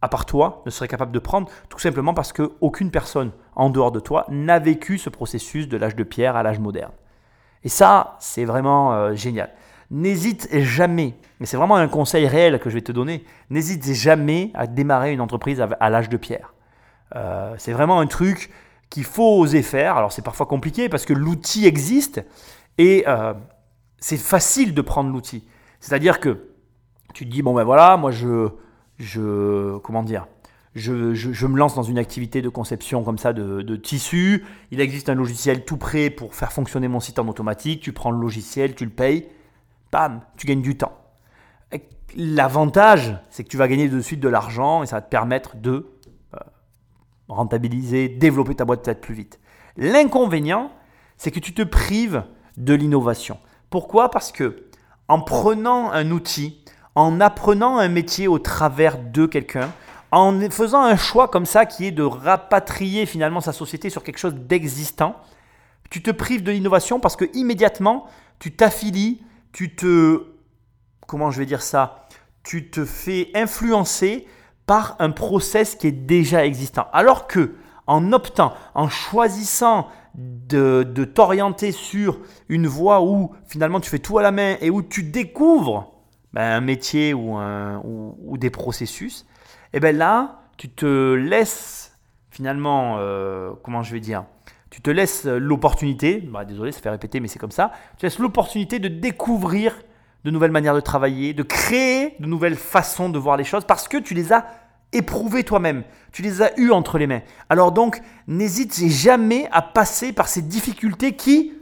à 0.01 0.09
part 0.09 0.25
toi, 0.25 0.61
ne 0.65 0.71
serait 0.71 0.87
capable 0.87 1.11
de 1.11 1.19
prendre, 1.19 1.49
tout 1.69 1.79
simplement 1.79 2.13
parce 2.13 2.33
qu'aucune 2.33 2.91
personne 2.91 3.31
en 3.55 3.69
dehors 3.69 3.91
de 3.91 3.99
toi 3.99 4.25
n'a 4.29 4.59
vécu 4.59 4.97
ce 4.97 5.09
processus 5.09 5.67
de 5.67 5.77
l'âge 5.77 5.95
de 5.95 6.03
pierre 6.03 6.35
à 6.35 6.43
l'âge 6.43 6.59
moderne. 6.59 6.91
Et 7.63 7.69
ça, 7.69 8.15
c'est 8.19 8.45
vraiment 8.45 8.93
euh, 8.93 9.15
génial. 9.15 9.51
N'hésite 9.89 10.47
jamais, 10.59 11.15
et 11.41 11.45
c'est 11.45 11.57
vraiment 11.57 11.75
un 11.75 11.87
conseil 11.87 12.25
réel 12.27 12.59
que 12.59 12.69
je 12.69 12.75
vais 12.75 12.81
te 12.81 12.91
donner, 12.91 13.25
n'hésite 13.49 13.91
jamais 13.93 14.51
à 14.53 14.67
démarrer 14.67 15.11
une 15.11 15.21
entreprise 15.21 15.59
à, 15.59 15.65
à 15.79 15.89
l'âge 15.89 16.09
de 16.09 16.17
pierre. 16.17 16.53
Euh, 17.15 17.55
c'est 17.57 17.73
vraiment 17.73 17.99
un 17.99 18.07
truc 18.07 18.51
qu'il 18.89 19.03
faut 19.03 19.39
oser 19.39 19.63
faire. 19.63 19.97
Alors 19.97 20.11
c'est 20.11 20.21
parfois 20.21 20.45
compliqué 20.45 20.89
parce 20.89 21.05
que 21.05 21.13
l'outil 21.13 21.65
existe 21.65 22.23
et 22.77 23.03
euh, 23.07 23.33
c'est 23.97 24.17
facile 24.17 24.73
de 24.73 24.81
prendre 24.81 25.11
l'outil. 25.11 25.47
C'est-à-dire 25.79 26.19
que 26.19 26.47
tu 27.13 27.25
te 27.25 27.31
dis, 27.31 27.41
bon 27.41 27.53
ben 27.53 27.63
voilà, 27.63 27.97
moi 27.97 28.11
je, 28.11 28.49
je 28.97 29.77
comment 29.79 30.03
dire, 30.03 30.27
je, 30.75 31.45
me 31.45 31.57
lance 31.57 31.75
dans 31.75 31.83
une 31.83 31.97
activité 31.97 32.41
de 32.41 32.49
conception 32.49 33.03
comme 33.03 33.17
ça 33.17 33.33
de, 33.33 33.61
de 33.61 33.75
tissu. 33.75 34.45
Il 34.71 34.79
existe 34.79 35.09
un 35.09 35.15
logiciel 35.15 35.65
tout 35.65 35.77
prêt 35.77 36.09
pour 36.09 36.33
faire 36.35 36.53
fonctionner 36.53 36.87
mon 36.87 36.99
site 36.99 37.19
en 37.19 37.27
automatique. 37.27 37.81
Tu 37.81 37.91
prends 37.91 38.11
le 38.11 38.19
logiciel, 38.19 38.75
tu 38.75 38.85
le 38.85 38.91
payes, 38.91 39.27
bam, 39.91 40.21
tu 40.37 40.47
gagnes 40.47 40.61
du 40.61 40.77
temps. 40.77 40.97
L'avantage, 42.15 43.17
c'est 43.29 43.43
que 43.43 43.49
tu 43.49 43.55
vas 43.55 43.69
gagner 43.69 43.87
de 43.87 44.01
suite 44.01 44.19
de 44.19 44.27
l'argent 44.27 44.83
et 44.83 44.85
ça 44.85 44.97
va 44.97 45.01
te 45.01 45.09
permettre 45.09 45.55
de 45.55 45.91
euh, 46.33 46.37
rentabiliser, 47.29 48.09
développer 48.09 48.55
ta 48.55 48.65
boîte 48.65 48.83
peut-être 48.83 48.99
plus 48.99 49.15
vite. 49.15 49.39
L'inconvénient, 49.77 50.71
c'est 51.17 51.31
que 51.31 51.39
tu 51.39 51.53
te 51.53 51.61
prives 51.61 52.23
de 52.57 52.73
l'innovation. 52.73 53.37
Pourquoi? 53.69 54.11
Parce 54.11 54.33
que 54.33 54.65
en 55.07 55.21
prenant 55.21 55.89
un 55.91 56.11
outil, 56.11 56.61
en 56.95 57.21
apprenant 57.21 57.77
un 57.77 57.87
métier 57.87 58.27
au 58.27 58.39
travers 58.39 58.97
de 58.97 59.25
quelqu'un, 59.25 59.71
en 60.11 60.39
faisant 60.49 60.81
un 60.81 60.97
choix 60.97 61.29
comme 61.29 61.45
ça 61.45 61.65
qui 61.65 61.85
est 61.85 61.91
de 61.91 62.03
rapatrier 62.03 63.05
finalement 63.05 63.41
sa 63.41 63.53
société 63.53 63.89
sur 63.89 64.03
quelque 64.03 64.19
chose 64.19 64.35
d'existant, 64.35 65.15
tu 65.89 66.01
te 66.01 66.11
prives 66.11 66.43
de 66.43 66.51
l'innovation 66.51 66.99
parce 66.99 67.15
que 67.15 67.25
immédiatement 67.33 68.05
tu 68.39 68.51
t'affilies, 68.51 69.21
tu 69.51 69.75
te 69.75 70.25
comment 71.07 71.31
je 71.31 71.39
vais 71.39 71.45
dire 71.45 71.61
ça, 71.61 72.07
tu 72.43 72.69
te 72.69 72.85
fais 72.85 73.29
influencer 73.35 74.27
par 74.65 74.95
un 74.99 75.11
process 75.11 75.75
qui 75.75 75.87
est 75.87 75.91
déjà 75.91 76.45
existant. 76.45 76.87
Alors 76.93 77.27
que 77.27 77.55
en 77.87 78.13
optant, 78.13 78.53
en 78.73 78.87
choisissant 78.87 79.87
de, 80.15 80.83
t'orienter 81.13 81.71
sur 81.71 82.19
une 82.49 82.67
voie 82.67 83.01
où 83.01 83.31
finalement 83.47 83.79
tu 83.79 83.89
fais 83.89 83.99
tout 83.99 84.17
à 84.17 84.21
la 84.21 84.31
main 84.31 84.55
et 84.61 84.69
où 84.69 84.81
tu 84.81 85.03
découvres 85.03 85.93
ben, 86.33 86.57
un 86.57 86.61
métier 86.61 87.13
ou 87.13 88.37
des 88.37 88.49
processus, 88.49 89.25
et 89.73 89.79
bien 89.79 89.91
là, 89.91 90.41
tu 90.57 90.69
te 90.69 91.13
laisses 91.13 91.97
finalement, 92.29 92.95
euh, 92.99 93.51
comment 93.63 93.83
je 93.83 93.93
vais 93.93 93.99
dire, 93.99 94.25
tu 94.69 94.81
te 94.81 94.89
laisses 94.89 95.25
l'opportunité, 95.25 96.21
bah, 96.21 96.45
désolé, 96.45 96.71
ça 96.71 96.79
fait 96.79 96.89
répéter, 96.89 97.19
mais 97.19 97.27
c'est 97.27 97.39
comme 97.39 97.51
ça, 97.51 97.71
tu 97.97 98.05
laisses 98.05 98.19
l'opportunité 98.19 98.79
de 98.79 98.87
découvrir 98.87 99.75
de 100.23 100.31
nouvelles 100.31 100.51
manières 100.51 100.75
de 100.75 100.79
travailler, 100.79 101.33
de 101.33 101.43
créer 101.43 102.15
de 102.19 102.25
nouvelles 102.25 102.55
façons 102.55 103.09
de 103.09 103.19
voir 103.19 103.37
les 103.37 103.43
choses 103.43 103.65
parce 103.65 103.87
que 103.87 103.97
tu 103.97 104.13
les 104.13 104.33
as 104.33 104.45
éprouvées 104.93 105.43
toi-même, 105.43 105.83
tu 106.11 106.21
les 106.21 106.41
as 106.41 106.57
eues 106.59 106.71
entre 106.71 106.97
les 106.97 107.07
mains. 107.07 107.21
Alors 107.49 107.71
donc, 107.71 108.01
n'hésite 108.27 108.73
jamais 108.87 109.47
à 109.51 109.61
passer 109.61 110.13
par 110.13 110.27
ces 110.27 110.41
difficultés 110.41 111.15
qui, 111.15 111.53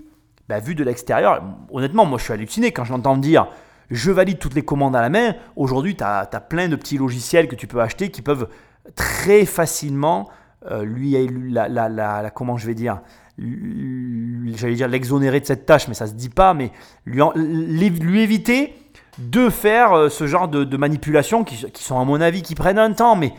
bah, 0.47 0.59
vues 0.59 0.75
de 0.75 0.83
l'extérieur, 0.83 1.43
honnêtement, 1.71 2.05
moi 2.05 2.17
je 2.17 2.25
suis 2.25 2.33
halluciné 2.33 2.71
quand 2.71 2.83
je 2.83 2.91
l'entends 2.91 3.17
dire 3.17 3.47
je 3.89 4.11
valide 4.11 4.39
toutes 4.39 4.55
les 4.55 4.63
commandes 4.63 4.95
à 4.95 5.01
la 5.01 5.09
main. 5.09 5.35
Aujourd'hui, 5.55 5.95
tu 5.95 6.03
as, 6.03 6.25
plein 6.49 6.67
de 6.67 6.75
petits 6.75 6.97
logiciels 6.97 7.47
que 7.47 7.55
tu 7.55 7.67
peux 7.67 7.81
acheter 7.81 8.09
qui 8.09 8.21
peuvent 8.21 8.47
très 8.95 9.45
facilement 9.45 10.29
euh, 10.69 10.83
lui, 10.83 11.15
la, 11.49 11.69
la, 11.69 11.87
la, 11.89 12.29
comment 12.31 12.57
je 12.57 12.67
vais 12.67 12.75
dire, 12.75 12.99
j'allais 13.37 14.75
dire 14.75 14.89
l'exonérer 14.89 15.39
de 15.39 15.45
cette 15.45 15.65
tâche, 15.65 15.87
mais 15.87 15.93
ça 15.93 16.05
se 16.05 16.13
dit 16.13 16.29
pas, 16.29 16.53
mais 16.53 16.71
lui, 17.05 17.89
lui 17.89 18.21
éviter 18.21 18.73
de 19.19 19.49
faire 19.49 19.93
euh, 19.93 20.09
ce 20.09 20.27
genre 20.27 20.47
de, 20.47 20.77
manipulations 20.77 21.43
qui, 21.43 21.55
sont 21.75 21.99
à 21.99 22.03
mon 22.03 22.19
avis 22.19 22.41
qui 22.41 22.55
prennent 22.55 22.79
un 22.79 22.91
temps, 22.91 23.15
mais 23.15 23.33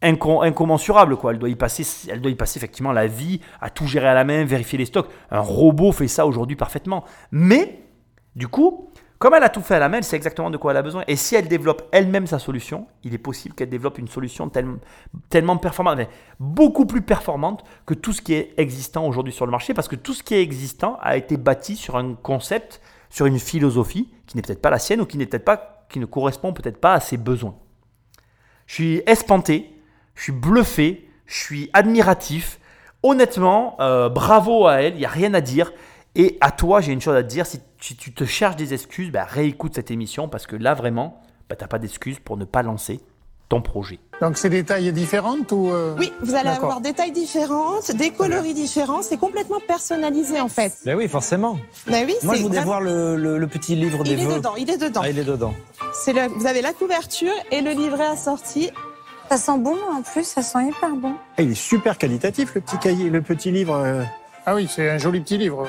incommensurable 0.00 1.16
quoi. 1.16 1.30
Elle 1.30 1.38
doit 1.38 1.48
y 1.48 1.54
passer, 1.54 1.86
elle 2.10 2.20
doit 2.20 2.32
y 2.32 2.34
passer 2.34 2.58
effectivement 2.58 2.90
la 2.90 3.06
vie 3.06 3.40
à 3.60 3.70
tout 3.70 3.86
gérer 3.86 4.08
à 4.08 4.14
la 4.14 4.24
main, 4.24 4.44
vérifier 4.44 4.78
les 4.78 4.86
stocks. 4.86 5.08
Un 5.30 5.38
robot 5.38 5.92
fait 5.92 6.08
ça 6.08 6.26
aujourd'hui 6.26 6.56
parfaitement, 6.56 7.04
mais 7.30 7.78
du 8.36 8.48
coup, 8.48 8.90
comme 9.22 9.34
elle 9.34 9.44
a 9.44 9.50
tout 9.50 9.60
fait 9.60 9.76
à 9.76 9.78
la 9.78 9.88
main, 9.88 9.98
elle 9.98 10.04
sait 10.04 10.16
exactement 10.16 10.50
de 10.50 10.56
quoi 10.56 10.72
elle 10.72 10.78
a 10.78 10.82
besoin. 10.82 11.04
Et 11.06 11.14
si 11.14 11.36
elle 11.36 11.46
développe 11.46 11.88
elle-même 11.92 12.26
sa 12.26 12.40
solution, 12.40 12.88
il 13.04 13.14
est 13.14 13.18
possible 13.18 13.54
qu'elle 13.54 13.68
développe 13.68 13.98
une 13.98 14.08
solution 14.08 14.48
tellement, 14.48 15.56
performante, 15.58 16.00
beaucoup 16.40 16.86
plus 16.86 17.02
performante 17.02 17.62
que 17.86 17.94
tout 17.94 18.12
ce 18.12 18.20
qui 18.20 18.34
est 18.34 18.52
existant 18.56 19.06
aujourd'hui 19.06 19.32
sur 19.32 19.46
le 19.46 19.52
marché, 19.52 19.74
parce 19.74 19.86
que 19.86 19.94
tout 19.94 20.12
ce 20.12 20.24
qui 20.24 20.34
est 20.34 20.42
existant 20.42 20.98
a 21.02 21.16
été 21.16 21.36
bâti 21.36 21.76
sur 21.76 21.96
un 21.96 22.14
concept, 22.14 22.80
sur 23.10 23.26
une 23.26 23.38
philosophie 23.38 24.12
qui 24.26 24.36
n'est 24.36 24.42
peut-être 24.42 24.60
pas 24.60 24.70
la 24.70 24.80
sienne 24.80 25.00
ou 25.00 25.06
qui 25.06 25.18
peut-être 25.18 25.44
pas, 25.44 25.86
qui 25.88 26.00
ne 26.00 26.06
correspond 26.06 26.52
peut-être 26.52 26.80
pas 26.80 26.94
à 26.94 26.98
ses 26.98 27.16
besoins. 27.16 27.54
Je 28.66 28.74
suis 28.74 29.02
espanté, 29.06 29.72
je 30.16 30.22
suis 30.24 30.32
bluffé, 30.32 31.08
je 31.26 31.38
suis 31.38 31.70
admiratif. 31.74 32.58
Honnêtement, 33.04 33.76
euh, 33.80 34.08
bravo 34.08 34.66
à 34.66 34.82
elle, 34.82 34.94
il 34.94 34.98
n'y 34.98 35.04
a 35.04 35.10
rien 35.10 35.32
à 35.34 35.40
dire. 35.40 35.72
Et 36.14 36.38
à 36.40 36.50
toi, 36.50 36.80
j'ai 36.80 36.92
une 36.92 37.00
chose 37.00 37.16
à 37.16 37.22
te 37.22 37.28
dire, 37.28 37.46
tu, 37.82 38.12
te 38.12 38.24
cherches 38.24 38.56
des 38.56 38.74
excuses, 38.74 39.10
bah, 39.10 39.24
réécoute 39.24 39.74
cette 39.74 39.90
émission 39.90 40.28
parce 40.28 40.46
que 40.46 40.54
là, 40.54 40.74
vraiment, 40.74 41.20
bah, 41.48 41.56
tu 41.56 41.64
n'as 41.64 41.68
pas 41.68 41.78
d'excuses 41.78 42.20
pour 42.20 42.36
ne 42.36 42.44
pas 42.44 42.62
lancer 42.62 43.00
ton 43.48 43.60
projet. 43.60 43.98
Donc 44.20 44.38
c'est 44.38 44.48
des 44.48 44.64
tailles 44.64 44.92
différentes 44.92 45.50
ou 45.52 45.68
euh, 45.70 45.94
Oui, 45.98 46.12
vous 46.22 46.34
allez 46.34 46.48
avoir 46.48 46.80
des 46.80 46.92
tailles 46.92 47.12
différentes, 47.12 47.90
des 47.90 48.10
coloris 48.10 48.54
différents, 48.54 49.02
c'est 49.02 49.18
complètement 49.18 49.58
personnalisé 49.66 50.40
en 50.40 50.48
fait. 50.48 50.72
Ben 50.86 50.96
oui, 50.96 51.08
forcément. 51.08 51.58
Ben 51.86 52.06
oui, 52.06 52.14
Moi 52.22 52.36
je 52.36 52.42
voudrais 52.42 52.64
voir 52.64 52.80
le, 52.80 53.46
petit 53.46 53.74
livre 53.74 54.04
des 54.04 54.12
il 54.12 54.20
Est 54.20 54.36
dedans, 54.36 54.54
il 54.56 54.70
est 54.70 54.78
dedans. 54.78 55.00
Ah, 55.04 55.10
il 55.10 55.18
est 55.18 55.24
dedans. 55.24 55.54
C'est 55.92 56.12
le, 56.12 56.28
vous 56.28 56.46
avez 56.46 56.62
la 56.62 56.72
couverture 56.72 57.34
et 57.50 57.60
le 57.60 57.72
livret 57.72 58.06
assorti. 58.06 58.70
Ça 59.28 59.36
sent 59.36 59.58
bon 59.58 59.76
en 59.92 60.02
plus, 60.02 60.24
ça 60.24 60.42
sent 60.42 60.68
hyper 60.68 60.94
bon. 60.96 61.14
il 61.38 61.50
est 61.50 61.54
super 61.54 61.98
qualitatif 61.98 62.54
le 62.54 62.60
petit 62.60 62.78
cahier, 62.78 63.10
le 63.10 63.22
petit 63.22 63.50
livre. 63.50 63.74
Euh. 63.74 64.02
Ah 64.46 64.54
oui, 64.54 64.68
c'est 64.70 64.88
un 64.88 64.98
joli 64.98 65.20
petit 65.20 65.36
livre. 65.36 65.68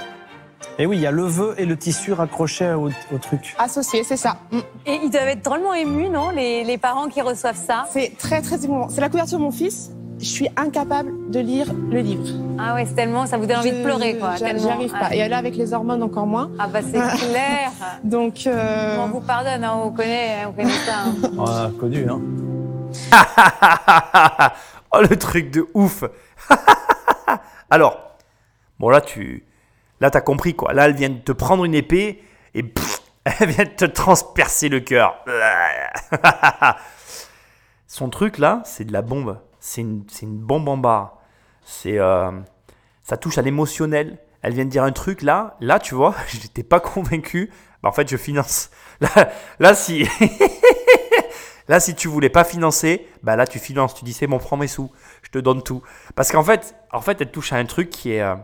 Et 0.80 0.86
oui, 0.86 0.98
il 0.98 1.02
y 1.02 1.08
a 1.08 1.12
le 1.12 1.24
vœu 1.24 1.56
et 1.58 1.66
le 1.66 1.78
tissu 1.78 2.14
raccroché 2.14 2.74
au, 2.74 2.90
truc. 3.20 3.56
Associé, 3.60 4.04
c'est 4.04 4.18
ça. 4.18 4.38
Mm. 4.52 4.60
Et 4.86 5.00
ils 5.04 5.10
doivent 5.10 5.28
être 5.28 5.44
drôlement 5.44 5.74
émus, 5.74 6.10
non 6.10 6.30
les, 6.30 6.78
parents 6.78 7.08
qui 7.08 7.22
reçoivent 7.22 7.56
ça? 7.56 7.86
C'est 7.92 8.18
très 8.18 8.42
très 8.42 8.66
émouvant. 8.66 8.90
C'est 8.90 9.02
la 9.02 9.10
couverture 9.10 9.38
de 9.38 9.44
mon 9.44 9.52
fils. 9.52 9.92
Je 10.20 10.26
suis 10.26 10.50
incapable 10.56 11.32
de 11.32 11.40
lire 11.40 11.68
le 11.92 12.00
livre. 12.00 12.24
Ah 12.58 12.76
ouais, 12.76 12.86
c'est 12.86 12.96
tellement, 12.96 13.26
ça 13.26 13.38
vous 13.38 13.46
donne 13.46 13.58
envie 13.58 13.72
de 13.72 13.84
pleurer, 13.84 14.18
quoi. 14.18 14.36
J'y 14.36 14.70
arrive 14.70 14.92
pas. 14.92 15.14
Et 15.14 15.28
là, 15.28 15.38
avec 15.38 15.56
les 15.56 15.74
hormones, 15.74 16.02
encore 16.04 16.28
moins. 16.28 16.52
Ah 16.60 16.68
bah 16.68 16.80
c'est 16.82 16.92
clair. 17.28 17.72
Donc. 18.04 18.48
Euh... 18.48 18.98
On 19.00 19.08
vous 19.08 19.22
pardonne, 19.22 19.64
hein, 19.64 19.74
on 19.84 19.92
connaît, 19.92 20.46
on 20.48 20.54
connaît 20.54 20.70
ça. 20.70 21.04
Hein. 21.06 21.16
On 21.38 21.46
a 21.46 21.72
connu, 21.80 22.08
hein. 22.10 22.22
oh 24.94 25.02
le 25.02 25.18
truc 25.18 25.52
de 25.52 25.68
ouf. 25.74 26.04
Alors, 27.70 27.98
bon 28.80 28.90
là 28.90 29.02
tu 29.02 29.44
Là, 30.02 30.12
tu 30.12 30.18
as 30.18 30.22
compris 30.22 30.56
quoi. 30.56 30.74
Là, 30.74 30.86
elle 30.86 30.96
vient 30.96 31.10
de 31.10 31.20
te 31.20 31.32
prendre 31.32 31.66
une 31.66 31.76
épée 31.76 32.24
et 32.54 32.64
elle 33.26 33.50
vient 33.50 33.66
de 33.66 33.70
te 33.70 33.86
transpercer 33.86 34.70
le 34.70 34.80
cœur. 34.80 35.24
Son 37.88 38.10
truc 38.10 38.38
là, 38.38 38.62
c'est 38.66 38.86
de 38.86 38.94
la 38.94 39.02
bombe. 39.02 39.40
C'est 39.60 39.82
une, 39.82 40.04
bombe 40.24 40.68
en 40.68 40.78
barre. 40.78 41.20
C'est, 41.64 42.00
euh, 42.00 42.32
ça 43.04 43.18
touche 43.18 43.38
à 43.38 43.42
l'émotionnel. 43.42 44.18
Elle 44.42 44.54
vient 44.54 44.66
de 44.66 44.70
dire 44.70 44.84
un 44.84 44.92
truc 44.92 45.22
là, 45.22 45.56
là 45.62 45.80
tu 45.80 45.96
vois, 45.96 46.16
je 46.28 46.38
n'étais 46.38 46.64
pas 46.64 46.80
convaincu. 46.80 47.50
Bah, 47.82 47.90
en 47.90 47.92
fait, 47.92 48.10
je 48.10 48.18
finance. 48.18 48.72
Là, 49.00 49.32
là 49.60 49.76
si, 49.76 50.08
là 51.68 51.80
si 51.80 51.96
tu 51.96 52.08
voulais 52.08 52.30
pas 52.30 52.44
financer, 52.44 53.08
bah 53.22 53.36
là 53.36 53.46
tu 53.46 53.60
finances. 53.60 53.94
Tu 53.96 54.06
dis 54.06 54.14
c'est 54.14 54.28
bon, 54.28 54.38
prends 54.38 54.58
mes 54.58 54.68
sous, 54.68 54.92
je 55.22 55.30
te 55.30 55.40
donne 55.40 55.62
tout. 55.62 55.82
Parce 56.16 56.32
qu'en 56.32 56.44
fait, 56.44 56.76
en 56.92 57.02
fait, 57.02 57.22
elle 57.22 57.32
touche 57.32 57.54
à 57.54 57.58
un 57.58 57.66
truc 57.66 57.90
qui 57.90 58.14
est, 58.14 58.22
euh, 58.22 58.36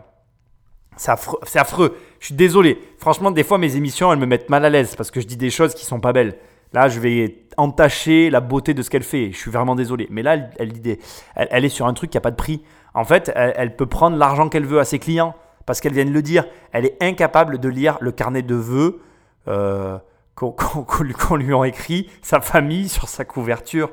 c'est 1.00 1.58
affreux, 1.58 1.96
Je 2.18 2.26
suis 2.26 2.34
désolé. 2.34 2.78
Franchement, 2.98 3.30
des 3.30 3.42
fois, 3.42 3.56
mes 3.56 3.74
émissions, 3.74 4.12
elles 4.12 4.18
me 4.18 4.26
mettent 4.26 4.50
mal 4.50 4.66
à 4.66 4.68
l'aise 4.68 4.96
parce 4.96 5.10
que 5.10 5.22
je 5.22 5.26
dis 5.26 5.38
des 5.38 5.48
choses 5.48 5.74
qui 5.74 5.86
sont 5.86 5.98
pas 5.98 6.12
belles. 6.12 6.36
Là, 6.74 6.90
je 6.90 7.00
vais 7.00 7.46
entacher 7.56 8.28
la 8.28 8.40
beauté 8.40 8.74
de 8.74 8.82
ce 8.82 8.90
qu'elle 8.90 9.02
fait. 9.02 9.32
Je 9.32 9.38
suis 9.38 9.50
vraiment 9.50 9.74
désolé. 9.74 10.06
Mais 10.10 10.22
là, 10.22 10.36
elle, 10.58 10.72
dit 10.72 10.98
elle, 11.34 11.64
est 11.64 11.70
sur 11.70 11.86
un 11.86 11.94
truc 11.94 12.10
qui 12.10 12.18
n'a 12.18 12.20
pas 12.20 12.30
de 12.30 12.36
prix. 12.36 12.62
En 12.92 13.04
fait, 13.04 13.32
elle, 13.34 13.76
peut 13.76 13.86
prendre 13.86 14.18
l'argent 14.18 14.50
qu'elle 14.50 14.66
veut 14.66 14.78
à 14.78 14.84
ses 14.84 14.98
clients 14.98 15.34
parce 15.64 15.80
qu'elle 15.80 15.94
vient 15.94 16.04
de 16.04 16.10
le 16.10 16.20
dire. 16.20 16.44
Elle 16.72 16.84
est 16.84 17.02
incapable 17.02 17.56
de 17.56 17.68
lire 17.70 17.96
le 18.02 18.12
carnet 18.12 18.42
de 18.42 18.54
vœux 18.54 19.00
euh, 19.48 19.96
qu'on 20.34 21.36
lui 21.36 21.54
a 21.54 21.64
écrit, 21.64 22.10
sa 22.20 22.42
famille 22.42 22.90
sur 22.90 23.08
sa 23.08 23.24
couverture. 23.24 23.90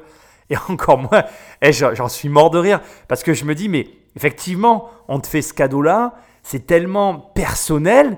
Et 0.50 0.58
encore 0.68 0.98
moins, 0.98 1.24
j'en 1.72 2.10
suis 2.10 2.28
mort 2.28 2.50
de 2.50 2.58
rire 2.58 2.82
parce 3.08 3.24
que 3.24 3.34
je 3.34 3.46
me 3.46 3.56
dis, 3.56 3.70
mais 3.70 3.88
effectivement, 4.18 4.90
on 5.08 5.22
te 5.22 5.28
fait 5.28 5.42
ce 5.42 5.54
cadeau-là 5.54 6.14
c'est 6.50 6.66
tellement 6.66 7.20
personnel 7.20 8.18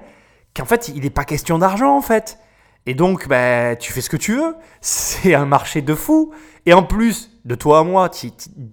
qu'en 0.56 0.66
fait, 0.66 0.90
il 0.90 1.02
n'est 1.02 1.10
pas 1.10 1.26
question 1.26 1.58
d'argent 1.58 1.98
en 1.98 2.02
fait. 2.02 2.38
Et 2.86 2.94
donc, 2.94 3.28
bah, 3.28 3.76
tu 3.76 3.92
fais 3.92 4.02
ce 4.02 4.10
que 4.10 4.18
tu 4.18 4.36
veux. 4.36 4.56
C'est 4.82 5.34
un 5.34 5.46
marché 5.46 5.82
de 5.82 5.96
fou. 5.96 6.32
Et 6.66 6.74
en 6.74 6.84
plus, 6.84 7.40
de 7.46 7.56
toi 7.56 7.80
à 7.80 7.84
moi, 7.84 8.12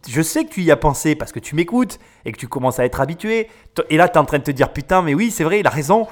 je 0.07 0.23
sais 0.23 0.45
que 0.45 0.51
tu 0.51 0.63
y 0.63 0.71
as 0.71 0.77
pensé 0.77 1.15
parce 1.15 1.33
que 1.33 1.39
tu 1.39 1.55
m'écoutes 1.55 1.99
et 2.27 2.33
que 2.33 2.37
tu 2.37 2.49
commences 2.49 2.79
à 2.79 2.85
être 2.85 3.01
habitué. 3.01 3.49
Et 3.89 3.97
là, 3.97 4.09
tu 4.09 4.17
es 4.17 4.19
en 4.19 4.27
train 4.27 4.39
de 4.39 4.43
te 4.43 4.51
dire, 4.51 4.73
putain, 4.73 5.01
mais 5.01 5.15
oui, 5.15 5.31
c'est 5.31 5.45
vrai, 5.45 5.61
il 5.61 5.67
a 5.67 5.71
raison. 5.71 6.07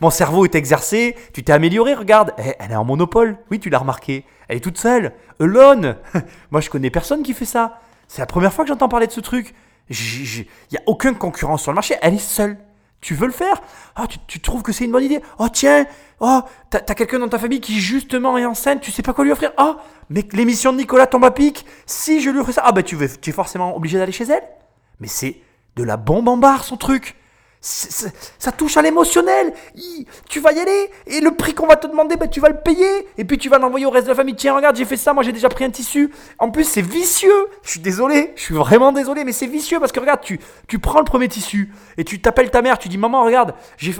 mon 0.00 0.08
cerveau 0.08 0.46
est 0.46 0.54
exercé. 0.54 1.16
Tu 1.34 1.44
t'es 1.44 1.52
amélioré, 1.52 1.92
regarde. 1.92 2.32
Eh, 2.38 2.54
elle 2.58 2.72
est 2.72 2.76
en 2.76 2.84
monopole. 2.84 3.36
Oui, 3.50 3.60
tu 3.60 3.68
l'as 3.68 3.78
remarqué. 3.78 4.24
Elle 4.48 4.56
est 4.56 4.60
toute 4.60 4.78
seule. 4.78 5.12
Alone. 5.38 5.96
moi, 6.50 6.62
je 6.62 6.70
connais 6.70 6.90
personne 6.90 7.22
qui 7.22 7.34
fait 7.34 7.44
ça. 7.44 7.80
C'est 8.08 8.22
la 8.22 8.26
première 8.26 8.54
fois 8.54 8.64
que 8.64 8.68
j'entends 8.68 8.88
parler 8.88 9.06
de 9.06 9.12
ce 9.12 9.20
truc. 9.20 9.54
Il 9.90 10.46
n'y 10.72 10.78
a 10.78 10.82
aucune 10.86 11.16
concurrence 11.16 11.62
sur 11.62 11.72
le 11.72 11.76
marché. 11.76 11.96
Elle 12.00 12.14
est 12.14 12.18
seule. 12.18 12.56
Tu 13.00 13.14
veux 13.14 13.26
le 13.26 13.32
faire? 13.32 13.62
Ah, 13.96 14.06
tu, 14.26 14.40
trouves 14.40 14.62
que 14.62 14.72
c'est 14.72 14.84
une 14.84 14.92
bonne 14.92 15.04
idée? 15.04 15.20
Oh, 15.38 15.48
tiens 15.50 15.86
Oh, 16.20 16.40
t'as 16.68 16.80
as, 16.86 16.94
quelqu'un 16.94 17.18
dans 17.18 17.28
ta 17.28 17.38
famille 17.38 17.60
qui 17.60 17.80
justement 17.80 18.36
est 18.36 18.44
enceinte, 18.44 18.82
tu 18.82 18.90
sais 18.90 19.00
pas 19.00 19.14
quoi 19.14 19.24
lui 19.24 19.32
offrir? 19.32 19.52
Ah, 19.56 19.78
mais 20.10 20.26
l'émission 20.32 20.72
de 20.72 20.78
Nicolas 20.78 21.06
tombe 21.06 21.24
à 21.24 21.30
pic. 21.30 21.64
Si 21.86 22.20
je 22.20 22.28
lui 22.28 22.40
offre 22.40 22.52
ça, 22.52 22.62
ah 22.64 22.72
bah 22.72 22.82
tu, 22.82 22.96
veux, 22.96 23.08
tu 23.08 23.30
es 23.30 23.32
forcément 23.32 23.74
obligé 23.74 23.96
d'aller 23.96 24.12
chez 24.12 24.24
elle? 24.24 24.42
Mais 25.00 25.06
c'est 25.06 25.40
de 25.76 25.84
la 25.84 25.96
bombe 25.96 26.28
en 26.28 26.36
barre 26.36 26.64
son 26.64 26.76
truc. 26.76 27.16
Ça 27.62 28.52
touche 28.52 28.78
à 28.78 28.82
l'émotionnel. 28.82 29.52
Tu 30.28 30.40
vas 30.40 30.52
y 30.52 30.58
aller 30.58 30.90
et 31.06 31.20
le 31.20 31.32
prix 31.32 31.52
qu'on 31.52 31.66
va 31.66 31.76
te 31.76 31.86
demander, 31.86 32.16
ben, 32.16 32.28
tu 32.28 32.40
vas 32.40 32.48
le 32.48 32.58
payer. 32.58 33.06
Et 33.18 33.24
puis 33.24 33.36
tu 33.36 33.50
vas 33.50 33.58
l'envoyer 33.58 33.84
au 33.84 33.90
reste 33.90 34.06
de 34.06 34.12
la 34.12 34.16
famille. 34.16 34.34
Tiens, 34.34 34.56
regarde, 34.56 34.76
j'ai 34.76 34.86
fait 34.86 34.96
ça, 34.96 35.12
moi 35.12 35.22
j'ai 35.22 35.32
déjà 35.32 35.50
pris 35.50 35.64
un 35.64 35.70
tissu. 35.70 36.10
En 36.38 36.50
plus, 36.50 36.64
c'est 36.64 36.80
vicieux. 36.80 37.48
Je 37.62 37.72
suis 37.72 37.80
désolé, 37.80 38.32
je 38.36 38.42
suis 38.42 38.54
vraiment 38.54 38.92
désolé, 38.92 39.24
mais 39.24 39.32
c'est 39.32 39.46
vicieux 39.46 39.78
parce 39.78 39.92
que 39.92 40.00
regarde, 40.00 40.22
tu, 40.22 40.40
tu 40.68 40.78
prends 40.78 41.00
le 41.00 41.04
premier 41.04 41.28
tissu 41.28 41.70
et 41.98 42.04
tu 42.04 42.20
t'appelles 42.20 42.50
ta 42.50 42.62
mère, 42.62 42.78
tu 42.78 42.88
dis 42.88 42.96
Maman, 42.96 43.24
regarde, 43.24 43.54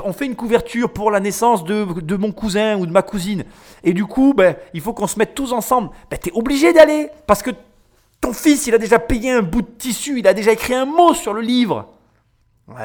on 0.04 0.14
fait 0.14 0.24
une 0.24 0.36
couverture 0.36 0.90
pour 0.90 1.10
la 1.10 1.20
naissance 1.20 1.62
de, 1.64 1.84
de 2.00 2.16
mon 2.16 2.32
cousin 2.32 2.78
ou 2.78 2.86
de 2.86 2.92
ma 2.92 3.02
cousine. 3.02 3.44
Et 3.84 3.92
du 3.92 4.06
coup, 4.06 4.32
ben, 4.34 4.56
il 4.72 4.80
faut 4.80 4.94
qu'on 4.94 5.06
se 5.06 5.18
mette 5.18 5.34
tous 5.34 5.52
ensemble. 5.52 5.90
Ben, 6.10 6.16
t'es 6.16 6.32
obligé 6.32 6.72
d'aller 6.72 7.08
parce 7.26 7.42
que 7.42 7.50
ton 8.22 8.32
fils, 8.32 8.66
il 8.66 8.74
a 8.74 8.78
déjà 8.78 8.98
payé 8.98 9.32
un 9.32 9.42
bout 9.42 9.62
de 9.62 9.70
tissu, 9.78 10.18
il 10.18 10.26
a 10.26 10.32
déjà 10.32 10.52
écrit 10.52 10.74
un 10.74 10.86
mot 10.86 11.12
sur 11.12 11.34
le 11.34 11.42
livre. 11.42 11.88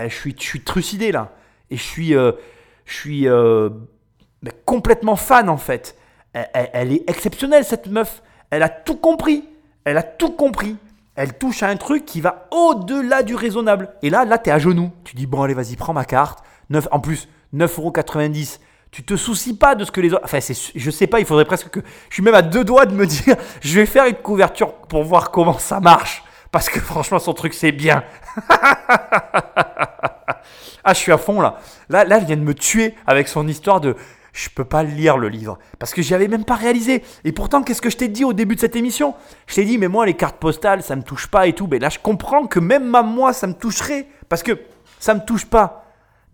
Je 0.07 0.13
suis, 0.13 0.35
je 0.39 0.57
trucidé 0.59 1.11
là. 1.11 1.31
Et 1.69 1.77
je 1.77 1.83
suis, 1.83 2.15
euh, 2.15 2.31
je 2.85 2.93
suis 2.93 3.27
euh, 3.27 3.69
complètement 4.65 5.15
fan 5.15 5.49
en 5.49 5.57
fait. 5.57 5.97
Elle, 6.33 6.91
est 6.91 7.09
exceptionnelle 7.09 7.63
cette 7.63 7.87
meuf. 7.87 8.21
Elle 8.49 8.63
a 8.63 8.69
tout 8.69 8.97
compris. 8.97 9.47
Elle 9.85 9.97
a 9.97 10.03
tout 10.03 10.31
compris. 10.31 10.75
Elle 11.15 11.37
touche 11.37 11.63
à 11.63 11.69
un 11.69 11.77
truc 11.77 12.05
qui 12.05 12.19
va 12.19 12.49
au-delà 12.51 13.23
du 13.23 13.35
raisonnable. 13.35 13.89
Et 14.01 14.09
là, 14.09 14.25
là, 14.25 14.37
t'es 14.37 14.51
à 14.51 14.59
genoux. 14.59 14.91
Tu 15.05 15.15
dis 15.15 15.27
bon, 15.27 15.43
allez, 15.43 15.53
vas-y, 15.53 15.77
prends 15.77 15.93
ma 15.93 16.03
carte. 16.03 16.43
9, 16.71 16.89
en 16.91 16.99
plus, 16.99 17.29
9,90€. 17.53 18.59
Tu 18.91 19.03
te 19.03 19.15
soucies 19.15 19.55
pas 19.55 19.75
de 19.75 19.85
ce 19.85 19.91
que 19.91 20.01
les 20.01 20.13
autres. 20.13 20.25
Enfin, 20.25 20.39
je 20.39 20.91
sais 20.91 21.07
pas, 21.07 21.21
il 21.21 21.25
faudrait 21.25 21.45
presque 21.45 21.69
que. 21.69 21.79
Je 22.09 22.15
suis 22.15 22.23
même 22.23 22.35
à 22.35 22.41
deux 22.41 22.65
doigts 22.65 22.85
de 22.85 22.93
me 22.93 23.05
dire, 23.05 23.37
je 23.61 23.75
vais 23.79 23.85
faire 23.85 24.05
une 24.05 24.15
couverture 24.15 24.73
pour 24.73 25.03
voir 25.03 25.31
comment 25.31 25.57
ça 25.57 25.79
marche. 25.79 26.24
Parce 26.55 26.69
que 26.69 26.79
franchement, 26.93 27.19
son 27.19 27.33
truc, 27.33 27.53
c'est 27.53 27.73
bien. 27.73 28.05
Ah, 30.87 30.93
je 30.93 30.99
suis 30.99 31.11
à 31.11 31.17
fond 31.17 31.41
là. 31.41 31.57
Là, 31.89 32.05
là, 32.05 32.19
elle 32.19 32.25
vient 32.25 32.37
de 32.37 32.43
me 32.43 32.53
tuer 32.53 32.93
avec 33.07 33.27
son 33.27 33.47
histoire 33.47 33.81
de. 33.81 33.95
Je 34.33 34.49
peux 34.49 34.63
pas 34.63 34.83
lire 34.83 35.17
le 35.17 35.29
livre 35.29 35.57
parce 35.79 35.95
que 35.95 36.03
j'y 36.03 36.13
avais 36.13 36.27
même 36.27 36.45
pas 36.45 36.53
réalisé. 36.53 37.03
Et 37.23 37.31
pourtant, 37.31 37.63
qu'est-ce 37.63 37.81
que 37.81 37.89
je 37.89 37.97
t'ai 37.97 38.07
dit 38.07 38.23
au 38.23 38.33
début 38.33 38.53
de 38.53 38.59
cette 38.59 38.75
émission? 38.75 39.15
Je 39.47 39.55
t'ai 39.55 39.65
dit, 39.65 39.79
mais 39.79 39.87
moi, 39.87 40.05
les 40.05 40.13
cartes 40.13 40.37
postales, 40.37 40.83
ça 40.83 40.95
me 40.95 41.01
touche 41.01 41.25
pas 41.25 41.47
et 41.47 41.53
tout. 41.53 41.65
Mais 41.65 41.79
là, 41.79 41.89
je 41.89 41.97
comprends 41.97 42.45
que 42.45 42.59
même 42.59 42.93
à 42.93 43.01
moi, 43.01 43.33
ça 43.33 43.47
me 43.47 43.53
toucherait 43.53 44.07
parce 44.29 44.43
que 44.43 44.59
ça 44.99 45.15
me 45.15 45.25
touche 45.25 45.47
pas 45.47 45.85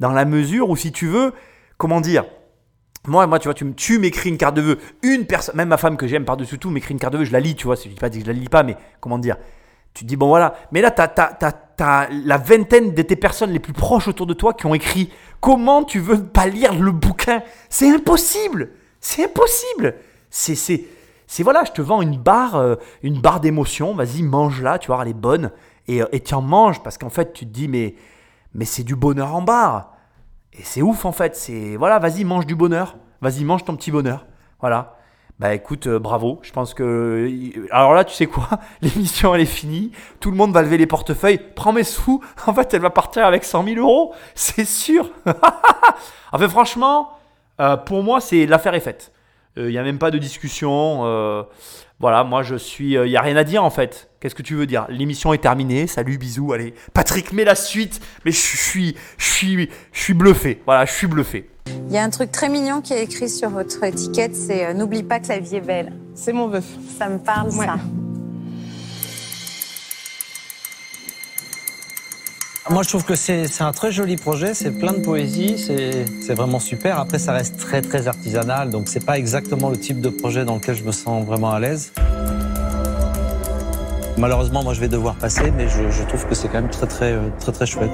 dans 0.01 0.11
la 0.11 0.25
mesure 0.25 0.69
où, 0.69 0.75
si 0.75 0.91
tu 0.91 1.07
veux, 1.07 1.33
comment 1.77 2.01
dire? 2.01 2.25
Moi, 3.07 3.25
moi, 3.27 3.39
tu 3.39 3.47
vois, 3.47 3.55
tu 3.55 3.99
m'écris 3.99 4.29
une 4.29 4.37
carte 4.37 4.55
de 4.55 4.61
vœux. 4.61 4.79
Une 5.01 5.25
personne, 5.25 5.55
même 5.55 5.69
ma 5.69 5.77
femme 5.77 5.95
que 5.95 6.07
j'aime 6.07 6.25
par-dessus 6.25 6.59
tout, 6.59 6.71
m'écrit 6.71 6.91
une 6.93 6.99
carte 6.99 7.13
de 7.13 7.19
vœux. 7.19 7.25
Je 7.25 7.31
la 7.31 7.39
lis, 7.39 7.55
tu 7.55 7.67
vois. 7.67 7.75
Je 7.75 7.87
dis 7.87 7.95
pas 7.95 8.09
que 8.09 8.19
je 8.19 8.25
la 8.25 8.33
lis 8.33 8.49
pas, 8.49 8.63
mais 8.63 8.75
comment 8.99 9.17
dire? 9.17 9.37
Tu 9.93 10.03
te 10.03 10.09
dis, 10.09 10.15
bon 10.15 10.27
voilà. 10.27 10.55
Mais 10.71 10.81
là, 10.81 10.91
tu 10.91 11.01
as, 11.01 12.09
la 12.09 12.37
vingtaine 12.37 12.93
de 12.93 13.01
tes 13.01 13.15
personnes 13.15 13.51
les 13.51 13.59
plus 13.59 13.73
proches 13.73 14.07
autour 14.07 14.27
de 14.27 14.33
toi 14.33 14.53
qui 14.53 14.65
ont 14.65 14.73
écrit 14.73 15.11
Comment 15.39 15.83
tu 15.83 15.99
veux 15.99 16.23
pas 16.23 16.45
lire 16.45 16.75
le 16.75 16.91
bouquin? 16.91 17.41
C'est 17.69 17.89
impossible 17.89 18.71
C'est 18.99 19.25
impossible 19.25 19.95
C'est. 20.29 20.55
c'est 20.55 20.85
c'est 21.31 21.43
voilà, 21.43 21.63
je 21.63 21.71
te 21.71 21.81
vends 21.81 22.01
une 22.01 22.17
barre, 22.17 22.57
euh, 22.57 22.75
une 23.03 23.21
barre 23.21 23.39
d'émotion, 23.39 23.95
vas-y, 23.95 24.21
mange-la, 24.21 24.79
tu 24.79 24.87
vois, 24.87 25.01
elle 25.01 25.07
est 25.07 25.13
bonne, 25.13 25.51
et 25.87 26.01
euh, 26.01 26.05
et 26.11 26.19
tu 26.19 26.33
en 26.35 26.41
manges, 26.41 26.83
parce 26.83 26.97
qu'en 26.97 27.09
fait, 27.09 27.31
tu 27.31 27.45
te 27.45 27.51
dis, 27.51 27.69
mais, 27.69 27.95
mais 28.53 28.65
c'est 28.65 28.83
du 28.83 28.97
bonheur 28.97 29.33
en 29.33 29.41
barre. 29.41 29.93
Et 30.51 30.63
c'est 30.63 30.81
ouf 30.81 31.05
en 31.05 31.13
fait, 31.13 31.37
c'est 31.37 31.77
voilà, 31.77 31.99
vas-y, 31.99 32.25
mange 32.25 32.45
du 32.45 32.55
bonheur. 32.55 32.97
Vas-y, 33.21 33.45
mange 33.45 33.63
ton 33.63 33.77
petit 33.77 33.91
bonheur. 33.91 34.25
Voilà. 34.59 34.97
Bah 35.41 35.55
écoute, 35.55 35.87
euh, 35.87 35.97
bravo. 35.97 36.39
Je 36.43 36.51
pense 36.51 36.75
que. 36.75 37.27
Alors 37.71 37.95
là, 37.95 38.03
tu 38.03 38.13
sais 38.13 38.27
quoi? 38.27 38.47
L'émission, 38.83 39.33
elle 39.33 39.41
est 39.41 39.45
finie. 39.45 39.91
Tout 40.19 40.29
le 40.29 40.37
monde 40.37 40.53
va 40.53 40.61
lever 40.61 40.77
les 40.77 40.85
portefeuilles. 40.85 41.39
Prends 41.55 41.73
mes 41.73 41.83
sous. 41.83 42.23
En 42.45 42.53
fait, 42.53 42.71
elle 42.75 42.81
va 42.81 42.91
partir 42.91 43.25
avec 43.25 43.43
100 43.43 43.63
000 43.63 43.77
euros. 43.79 44.13
C'est 44.35 44.67
sûr. 44.67 45.09
enfin, 46.31 46.47
franchement, 46.47 47.09
euh, 47.59 47.75
pour 47.75 48.03
moi, 48.03 48.21
c'est 48.21 48.45
l'affaire 48.45 48.75
est 48.75 48.81
faite. 48.81 49.11
Il 49.57 49.65
n'y 49.65 49.79
a 49.79 49.83
même 49.83 49.97
pas 49.97 50.11
de 50.11 50.19
discussion. 50.19 51.01
euh, 51.05 51.41
voilà, 51.99 52.23
moi, 52.23 52.43
je 52.43 52.55
suis. 52.55 52.91
Il 52.91 53.01
n'y 53.09 53.17
a 53.17 53.21
rien 53.21 53.35
à 53.35 53.43
dire 53.43 53.63
en 53.63 53.71
fait. 53.71 54.11
Qu'est-ce 54.19 54.35
que 54.35 54.43
tu 54.43 54.53
veux 54.53 54.67
dire? 54.67 54.85
L'émission 54.89 55.33
est 55.33 55.39
terminée. 55.39 55.87
Salut, 55.87 56.19
bisous. 56.19 56.53
Allez, 56.53 56.75
Patrick, 56.93 57.33
mets 57.33 57.45
la 57.45 57.55
suite. 57.55 57.99
Mais 58.25 58.31
je 58.31 58.37
suis, 58.37 58.95
je 59.17 59.25
suis, 59.25 59.69
je 59.91 59.99
suis 59.99 60.13
bluffé. 60.13 60.61
Voilà, 60.67 60.85
je 60.85 60.93
suis 60.93 61.07
bluffé. 61.07 61.49
Il 61.67 61.93
y 61.93 61.97
a 61.97 62.03
un 62.03 62.09
truc 62.09 62.31
très 62.31 62.47
mignon 62.49 62.81
qui 62.81 62.93
est 62.93 63.03
écrit 63.03 63.29
sur 63.29 63.49
votre 63.49 63.83
étiquette, 63.83 64.35
c'est 64.35 64.65
euh, 64.65 64.73
N'oublie 64.73 65.03
pas 65.03 65.19
que 65.19 65.27
la 65.27 65.39
vie 65.39 65.57
est 65.57 65.61
belle. 65.61 65.93
C'est 66.15 66.31
mon 66.33 66.47
vœu. 66.47 66.61
Ça 66.97 67.09
me 67.09 67.17
parle, 67.17 67.49
Ouais. 67.49 67.65
ça. 67.65 67.75
Moi, 72.69 72.83
je 72.83 72.89
trouve 72.89 73.03
que 73.03 73.15
c'est 73.15 73.47
c'est 73.47 73.63
un 73.63 73.73
très 73.73 73.91
joli 73.91 74.15
projet, 74.15 74.53
c'est 74.53 74.71
plein 74.71 74.93
de 74.93 74.99
poésie, 75.01 75.57
c'est 75.57 76.05
c'est 76.21 76.33
vraiment 76.35 76.59
super. 76.59 76.99
Après, 76.99 77.19
ça 77.19 77.33
reste 77.33 77.57
très 77.57 77.81
très 77.81 78.07
artisanal, 78.07 78.69
donc 78.69 78.87
c'est 78.87 79.03
pas 79.03 79.17
exactement 79.17 79.69
le 79.69 79.77
type 79.77 79.99
de 79.99 80.09
projet 80.09 80.45
dans 80.45 80.55
lequel 80.55 80.75
je 80.75 80.83
me 80.83 80.91
sens 80.93 81.25
vraiment 81.25 81.51
à 81.51 81.59
l'aise. 81.59 81.91
Malheureusement, 84.17 84.63
moi, 84.63 84.73
je 84.73 84.79
vais 84.79 84.87
devoir 84.87 85.15
passer, 85.15 85.51
mais 85.51 85.67
je, 85.67 85.89
je 85.89 86.03
trouve 86.03 86.25
que 86.27 86.35
c'est 86.35 86.47
quand 86.47 86.61
même 86.61 86.69
très 86.69 86.87
très 86.87 87.11
euh, 87.13 87.29
très 87.39 87.51
très 87.51 87.65
chouette. 87.65 87.91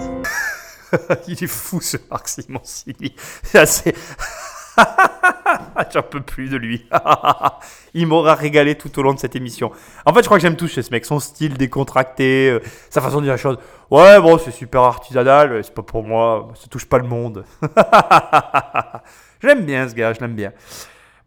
Il 1.27 1.43
est 1.43 1.47
fou 1.47 1.81
ce 1.81 1.97
Marc 2.09 2.27
Simoncini. 2.27 3.13
C'est 3.43 3.59
assez. 3.59 3.93
J'en 5.93 6.03
peux 6.03 6.21
plus 6.21 6.49
de 6.49 6.57
lui. 6.57 6.87
Il 7.93 8.07
m'aura 8.07 8.35
régalé 8.35 8.75
tout 8.75 8.97
au 8.99 9.01
long 9.01 9.13
de 9.13 9.19
cette 9.19 9.35
émission. 9.35 9.71
En 10.05 10.13
fait, 10.13 10.19
je 10.21 10.25
crois 10.25 10.37
que 10.37 10.41
j'aime 10.41 10.55
tout 10.55 10.67
chez 10.67 10.83
ce 10.83 10.91
mec. 10.91 11.05
Son 11.05 11.19
style 11.19 11.57
décontracté, 11.57 12.49
euh, 12.49 12.59
sa 12.89 13.01
façon 13.01 13.17
de 13.17 13.23
dire 13.23 13.33
la 13.33 13.37
chose. 13.37 13.57
Ouais, 13.89 14.19
bon, 14.19 14.37
c'est 14.37 14.51
super 14.51 14.81
artisanal, 14.81 15.63
c'est 15.63 15.73
pas 15.73 15.81
pour 15.81 16.03
moi. 16.03 16.49
Ça 16.55 16.67
touche 16.67 16.85
pas 16.85 16.97
le 16.97 17.07
monde. 17.07 17.43
je 19.39 19.47
l'aime 19.47 19.65
bien 19.65 19.87
ce 19.87 19.95
gars, 19.95 20.13
je 20.13 20.19
l'aime 20.19 20.35
bien. 20.35 20.51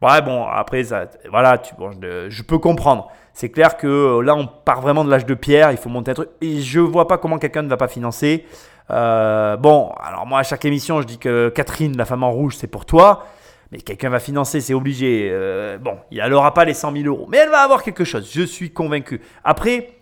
Ouais, 0.01 0.23
bon, 0.23 0.47
après, 0.47 0.85
ça, 0.85 1.07
voilà, 1.31 1.61
je, 1.63 2.31
je 2.31 2.43
peux 2.43 2.59
comprendre. 2.59 3.11
C'est 3.33 3.51
clair 3.51 3.77
que 3.77 3.87
euh, 3.87 4.23
là, 4.23 4.35
on 4.35 4.47
part 4.47 4.81
vraiment 4.81 5.05
de 5.05 5.11
l'âge 5.11 5.27
de 5.27 5.35
pierre. 5.35 5.73
Il 5.73 5.79
faut 5.79 5.89
monter 5.89 6.11
un 6.13 6.15
truc. 6.15 6.29
Et 6.41 6.61
je 6.61 6.81
vois 6.81 7.09
pas 7.09 7.19
comment 7.19 7.39
quelqu'un 7.39 7.63
ne 7.63 7.69
va 7.69 7.77
pas 7.77 7.89
financer. 7.89 8.45
Euh, 8.91 9.57
bon, 9.57 9.93
alors 10.03 10.27
moi, 10.27 10.41
à 10.41 10.43
chaque 10.43 10.65
émission, 10.65 11.01
je 11.01 11.07
dis 11.07 11.19
que 11.19 11.49
Catherine, 11.49 11.97
la 11.97 12.05
femme 12.05 12.23
en 12.23 12.31
rouge, 12.31 12.57
c'est 12.57 12.67
pour 12.67 12.85
toi. 12.85 13.27
Mais 13.73 13.81
quelqu'un 13.81 14.09
va 14.09 14.19
financer, 14.19 14.61
c'est 14.61 14.75
obligé. 14.75 15.29
Euh, 15.31 15.79
bon, 15.79 15.97
elle 16.11 16.31
n'aura 16.31 16.55
pas 16.55 16.65
les 16.65 16.75
100 16.75 16.93
000 16.93 17.05
euros. 17.05 17.27
Mais 17.31 17.39
elle 17.39 17.51
va 17.51 17.61
avoir 17.61 17.83
quelque 17.83 18.05
chose, 18.05 18.29
je 18.33 18.43
suis 18.43 18.73
convaincu. 18.73 19.21
Après, 19.45 19.93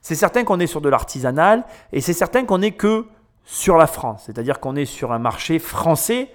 c'est 0.00 0.16
certain 0.16 0.44
qu'on 0.44 0.60
est 0.60 0.66
sur 0.66 0.80
de 0.80 0.88
l'artisanal. 0.88 1.64
Et 1.92 2.00
c'est 2.00 2.12
certain 2.12 2.44
qu'on 2.44 2.60
est 2.60 2.72
que 2.72 3.06
sur 3.44 3.76
la 3.76 3.86
France. 3.86 4.24
C'est-à-dire 4.26 4.60
qu'on 4.60 4.76
est 4.76 4.84
sur 4.84 5.12
un 5.12 5.18
marché 5.18 5.58
français. 5.58 6.30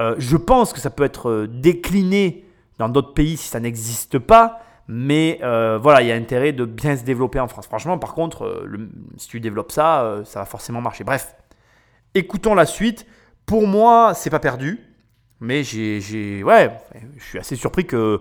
Euh, 0.00 0.14
je 0.18 0.36
pense 0.36 0.72
que 0.72 0.80
ça 0.80 0.90
peut 0.90 1.04
être 1.04 1.30
euh, 1.30 1.46
décliné 1.48 2.44
dans 2.78 2.88
d'autres 2.88 3.14
pays 3.14 3.36
si 3.36 3.48
ça 3.48 3.60
n'existe 3.60 4.18
pas. 4.18 4.60
Mais 4.88 5.40
euh, 5.42 5.78
voilà, 5.80 6.02
il 6.02 6.08
y 6.08 6.12
a 6.12 6.14
intérêt 6.14 6.52
de 6.52 6.64
bien 6.64 6.96
se 6.96 7.02
développer 7.02 7.40
en 7.40 7.48
France. 7.48 7.66
Franchement, 7.66 7.98
par 7.98 8.14
contre, 8.14 8.44
euh, 8.44 8.88
si 9.16 9.28
tu 9.28 9.40
développes 9.40 9.72
ça, 9.72 10.02
euh, 10.02 10.24
ça 10.24 10.40
va 10.40 10.44
forcément 10.44 10.80
marcher. 10.80 11.02
Bref, 11.02 11.34
écoutons 12.14 12.54
la 12.54 12.66
suite. 12.66 13.06
Pour 13.46 13.66
moi, 13.66 14.12
c'est 14.14 14.30
pas 14.30 14.38
perdu. 14.38 14.80
Mais 15.40 15.64
j'ai, 15.64 16.42
ouais, 16.42 16.70
je 17.16 17.24
suis 17.24 17.38
assez 17.38 17.56
surpris 17.56 17.86
que. 17.86 18.20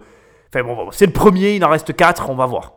Enfin 0.49 0.63
bon, 0.63 0.91
c'est 0.91 1.05
le 1.05 1.13
premier, 1.13 1.55
il 1.55 1.63
en 1.63 1.70
reste 1.70 1.95
quatre, 1.95 2.30
on 2.30 2.36
va 2.36 2.45
voir. 2.45 2.74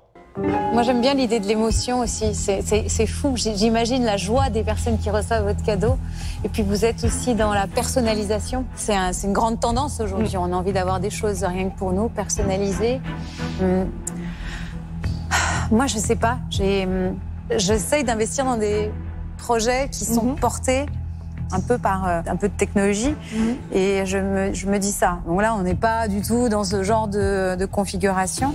Moi, 0.72 0.82
j'aime 0.82 1.00
bien 1.00 1.14
l'idée 1.14 1.40
de 1.40 1.46
l'émotion 1.46 2.00
aussi. 2.00 2.34
C'est- 2.34 3.06
fou. 3.06 3.32
J'imagine 3.36 4.04
la 4.04 4.16
joie 4.16 4.50
des 4.50 4.62
personnes 4.62 4.98
qui 4.98 5.10
reçoivent 5.10 5.44
votre 5.44 5.62
cadeau. 5.64 5.96
Et 6.44 6.48
puis, 6.48 6.62
vous 6.62 6.84
êtes 6.84 7.02
aussi 7.04 7.34
dans 7.34 7.52
la 7.52 7.66
personnalisation. 7.66 8.64
C'est 8.76 8.94
un- 8.94 9.12
c'est 9.12 9.26
une 9.26 9.32
grande 9.32 9.58
tendance 9.60 10.00
aujourd'hui. 10.00 10.36
On 10.36 10.52
a 10.52 10.56
envie 10.56 10.72
d'avoir 10.72 11.00
des 11.00 11.10
choses 11.10 11.42
rien 11.42 11.70
que 11.70 11.76
pour 11.76 11.92
nous, 11.92 12.08
personnalisées. 12.08 13.00
Hum. 13.60 13.86
Moi, 15.70 15.86
je 15.86 15.98
sais 15.98 16.16
pas. 16.16 16.38
Hum, 16.60 17.16
J'essaye 17.56 18.04
d'investir 18.04 18.44
dans 18.44 18.58
des 18.58 18.92
projets 19.38 19.88
qui 19.90 20.04
sont 20.04 20.22
Mhm. 20.24 20.36
portés 20.36 20.84
un 21.52 21.60
peu 21.60 21.78
par 21.78 22.06
euh, 22.06 22.20
un 22.26 22.36
peu 22.36 22.48
de 22.48 22.54
technologie. 22.56 23.14
Et 23.72 24.04
je 24.04 24.18
me, 24.18 24.52
je 24.52 24.66
me 24.66 24.78
dis 24.78 24.92
ça. 24.92 25.20
Donc 25.26 25.40
là, 25.42 25.54
on 25.54 25.62
n'est 25.62 25.74
pas 25.74 26.08
du 26.08 26.22
tout 26.22 26.48
dans 26.48 26.64
ce 26.64 26.82
genre 26.82 27.08
de, 27.08 27.56
de 27.56 27.66
configuration. 27.66 28.52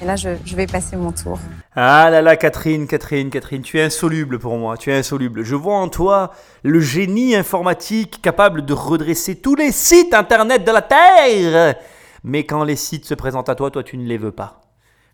Et 0.00 0.04
là, 0.04 0.16
je, 0.16 0.30
je 0.44 0.56
vais 0.56 0.66
passer 0.66 0.96
mon 0.96 1.12
tour. 1.12 1.38
Ah 1.74 2.08
là 2.10 2.22
là, 2.22 2.36
Catherine, 2.36 2.86
Catherine, 2.86 3.30
Catherine, 3.30 3.62
tu 3.62 3.78
es 3.78 3.82
insoluble 3.82 4.38
pour 4.38 4.56
moi, 4.56 4.76
tu 4.76 4.90
es 4.90 4.96
insoluble. 4.96 5.42
Je 5.42 5.54
vois 5.54 5.76
en 5.76 5.88
toi 5.88 6.32
le 6.62 6.80
génie 6.80 7.34
informatique 7.34 8.22
capable 8.22 8.64
de 8.64 8.72
redresser 8.72 9.36
tous 9.36 9.54
les 9.54 9.72
sites 9.72 10.14
internet 10.14 10.64
de 10.64 10.72
la 10.72 10.82
Terre. 10.82 11.76
Mais 12.24 12.44
quand 12.44 12.64
les 12.64 12.76
sites 12.76 13.04
se 13.04 13.14
présentent 13.14 13.48
à 13.48 13.54
toi, 13.54 13.70
toi 13.70 13.82
tu 13.82 13.98
ne 13.98 14.06
les 14.06 14.18
veux 14.18 14.32
pas. 14.32 14.62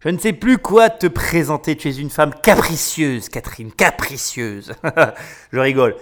Je 0.01 0.09
ne 0.09 0.19
sais 0.19 0.33
plus 0.33 0.59
quoi 0.59 0.91
te 0.91 1.07
présenter, 1.07 1.77
tu 1.77 1.89
es 1.89 1.95
une 1.95 2.11
femme 2.11 2.35
capricieuse, 2.43 3.29
Catherine, 3.29 3.71
capricieuse. 3.71 4.73
je 5.53 5.59
rigole. 5.59 5.95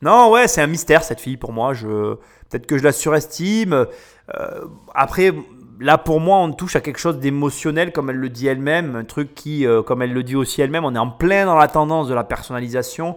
Non, 0.00 0.30
ouais, 0.30 0.46
c'est 0.46 0.62
un 0.62 0.66
mystère 0.66 1.02
cette 1.02 1.20
fille 1.20 1.36
pour 1.36 1.52
moi. 1.52 1.74
Je 1.74 2.14
peut-être 2.48 2.66
que 2.66 2.78
je 2.78 2.84
la 2.84 2.92
surestime. 2.92 3.86
Euh, 4.34 4.64
après, 4.94 5.32
là 5.80 5.98
pour 5.98 6.20
moi, 6.20 6.38
on 6.38 6.52
touche 6.52 6.76
à 6.76 6.80
quelque 6.80 6.98
chose 6.98 7.18
d'émotionnel, 7.18 7.92
comme 7.92 8.10
elle 8.10 8.16
le 8.16 8.28
dit 8.28 8.46
elle-même, 8.46 8.96
un 8.96 9.04
truc 9.04 9.34
qui, 9.34 9.66
euh, 9.66 9.82
comme 9.82 10.02
elle 10.02 10.12
le 10.12 10.22
dit 10.22 10.36
aussi 10.36 10.60
elle-même, 10.62 10.84
on 10.84 10.94
est 10.94 10.98
en 10.98 11.10
plein 11.10 11.46
dans 11.46 11.56
la 11.56 11.68
tendance 11.68 12.08
de 12.08 12.14
la 12.14 12.24
personnalisation. 12.24 13.16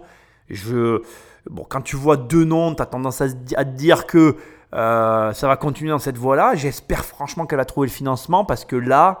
Je 0.50 1.02
bon, 1.48 1.64
quand 1.68 1.82
tu 1.82 1.96
vois 1.96 2.16
deux 2.16 2.44
noms, 2.44 2.74
tu 2.74 2.82
as 2.82 2.86
tendance 2.86 3.20
à, 3.20 3.28
te 3.28 3.62
dire 3.70 4.06
que 4.06 4.36
euh, 4.74 5.32
ça 5.32 5.46
va 5.46 5.56
continuer 5.56 5.90
dans 5.90 5.98
cette 5.98 6.18
voie-là. 6.18 6.54
J'espère 6.54 7.04
franchement 7.04 7.46
qu'elle 7.46 7.60
a 7.60 7.64
trouvé 7.64 7.86
le 7.86 7.92
financement 7.92 8.44
parce 8.44 8.64
que 8.64 8.76
là, 8.76 9.20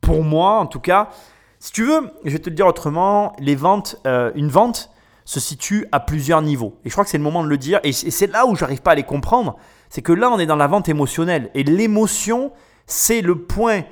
pour 0.00 0.24
moi 0.24 0.58
en 0.58 0.66
tout 0.66 0.80
cas, 0.80 1.10
si 1.60 1.70
tu 1.70 1.84
veux, 1.84 2.10
je 2.24 2.30
vais 2.30 2.38
te 2.40 2.50
le 2.50 2.56
dire 2.56 2.66
autrement, 2.66 3.34
les 3.38 3.54
ventes, 3.54 3.96
une 4.34 4.48
vente 4.48 4.91
se 5.24 5.40
situe 5.40 5.86
à 5.92 6.00
plusieurs 6.00 6.42
niveaux. 6.42 6.78
Et 6.84 6.88
je 6.88 6.94
crois 6.94 7.04
que 7.04 7.10
c'est 7.10 7.18
le 7.18 7.24
moment 7.24 7.42
de 7.42 7.48
le 7.48 7.58
dire. 7.58 7.80
Et 7.84 7.92
c'est 7.92 8.26
là 8.26 8.46
où 8.46 8.56
j'arrive 8.56 8.82
pas 8.82 8.92
à 8.92 8.94
les 8.94 9.02
comprendre. 9.02 9.56
C'est 9.88 10.02
que 10.02 10.12
là, 10.12 10.30
on 10.30 10.38
est 10.38 10.46
dans 10.46 10.56
la 10.56 10.66
vente 10.66 10.88
émotionnelle. 10.88 11.50
Et 11.54 11.62
l'émotion, 11.62 12.52
c'est 12.86 13.20
le 13.20 13.38
point 13.38 13.82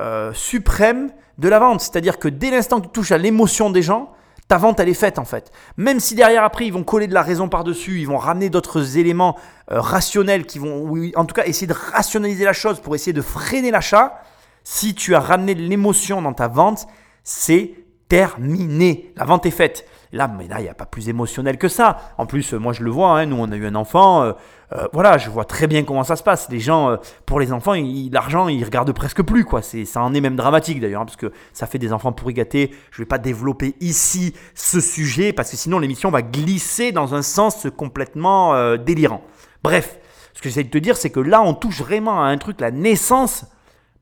euh, 0.00 0.32
suprême 0.32 1.10
de 1.38 1.48
la 1.48 1.58
vente. 1.58 1.80
C'est-à-dire 1.80 2.18
que 2.18 2.28
dès 2.28 2.50
l'instant 2.50 2.80
que 2.80 2.86
tu 2.86 2.92
touches 2.92 3.12
à 3.12 3.18
l'émotion 3.18 3.70
des 3.70 3.82
gens, 3.82 4.12
ta 4.48 4.58
vente, 4.58 4.78
elle 4.78 4.88
est 4.88 4.94
faite 4.94 5.18
en 5.18 5.24
fait. 5.24 5.50
Même 5.76 5.98
si 5.98 6.14
derrière, 6.14 6.44
après, 6.44 6.66
ils 6.66 6.72
vont 6.72 6.84
coller 6.84 7.08
de 7.08 7.14
la 7.14 7.22
raison 7.22 7.48
par-dessus, 7.48 8.00
ils 8.00 8.06
vont 8.06 8.18
ramener 8.18 8.48
d'autres 8.48 8.96
éléments 8.96 9.36
euh, 9.72 9.80
rationnels 9.80 10.46
qui 10.46 10.58
vont, 10.58 10.92
en 11.16 11.24
tout 11.24 11.34
cas, 11.34 11.44
essayer 11.46 11.66
de 11.66 11.74
rationaliser 11.74 12.44
la 12.44 12.52
chose 12.52 12.80
pour 12.80 12.94
essayer 12.94 13.12
de 13.12 13.22
freiner 13.22 13.70
l'achat. 13.70 14.20
Si 14.62 14.94
tu 14.94 15.14
as 15.14 15.20
ramené 15.20 15.54
de 15.54 15.62
l'émotion 15.62 16.22
dans 16.22 16.32
ta 16.32 16.48
vente, 16.48 16.86
c'est 17.24 17.74
terminé. 18.08 19.12
La 19.16 19.24
vente 19.24 19.46
est 19.46 19.50
faite. 19.50 19.86
Là, 20.12 20.28
mais 20.28 20.46
là, 20.46 20.60
il 20.60 20.62
n'y 20.62 20.68
a 20.68 20.74
pas 20.74 20.86
plus 20.86 21.08
émotionnel 21.08 21.58
que 21.58 21.68
ça. 21.68 21.98
En 22.18 22.26
plus, 22.26 22.52
moi, 22.52 22.72
je 22.72 22.82
le 22.82 22.90
vois. 22.90 23.18
Hein, 23.18 23.26
nous, 23.26 23.36
on 23.36 23.50
a 23.50 23.56
eu 23.56 23.66
un 23.66 23.74
enfant. 23.74 24.22
Euh, 24.22 24.32
euh, 24.72 24.86
voilà, 24.92 25.18
je 25.18 25.30
vois 25.30 25.44
très 25.44 25.66
bien 25.66 25.82
comment 25.84 26.04
ça 26.04 26.16
se 26.16 26.22
passe. 26.22 26.48
Les 26.48 26.60
gens, 26.60 26.90
euh, 26.90 26.96
pour 27.24 27.40
les 27.40 27.52
enfants, 27.52 27.74
l'argent, 28.12 28.48
ils 28.48 28.64
regardent 28.64 28.92
presque 28.92 29.22
plus. 29.22 29.44
quoi. 29.44 29.62
C'est, 29.62 29.84
ça 29.84 30.02
en 30.02 30.14
est 30.14 30.20
même 30.20 30.36
dramatique 30.36 30.80
d'ailleurs, 30.80 31.02
hein, 31.02 31.06
parce 31.06 31.16
que 31.16 31.32
ça 31.52 31.66
fait 31.66 31.78
des 31.78 31.92
enfants 31.92 32.12
pourri. 32.12 32.34
Je 32.36 32.58
ne 32.60 32.68
vais 32.98 33.04
pas 33.06 33.18
développer 33.18 33.74
ici 33.80 34.34
ce 34.54 34.80
sujet, 34.80 35.32
parce 35.32 35.50
que 35.50 35.56
sinon 35.56 35.78
l'émission 35.78 36.10
va 36.10 36.20
glisser 36.20 36.92
dans 36.92 37.14
un 37.14 37.22
sens 37.22 37.66
complètement 37.76 38.76
délirant. 38.76 39.22
Bref, 39.62 39.98
ce 40.34 40.42
que 40.42 40.48
j'essaie 40.50 40.64
de 40.64 40.70
te 40.70 40.76
dire, 40.78 40.98
c'est 40.98 41.08
que 41.10 41.20
là, 41.20 41.40
on 41.40 41.54
touche 41.54 41.80
vraiment 41.80 42.22
à 42.22 42.26
un 42.26 42.36
truc, 42.36 42.60
la 42.60 42.70
naissance. 42.70 43.46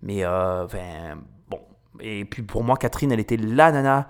Mais, 0.02 0.24
bon. 1.48 1.60
Et 2.00 2.24
puis 2.24 2.42
pour 2.42 2.64
moi, 2.64 2.76
Catherine, 2.76 3.12
elle 3.12 3.20
était 3.20 3.36
la 3.36 3.70
nana 3.70 4.08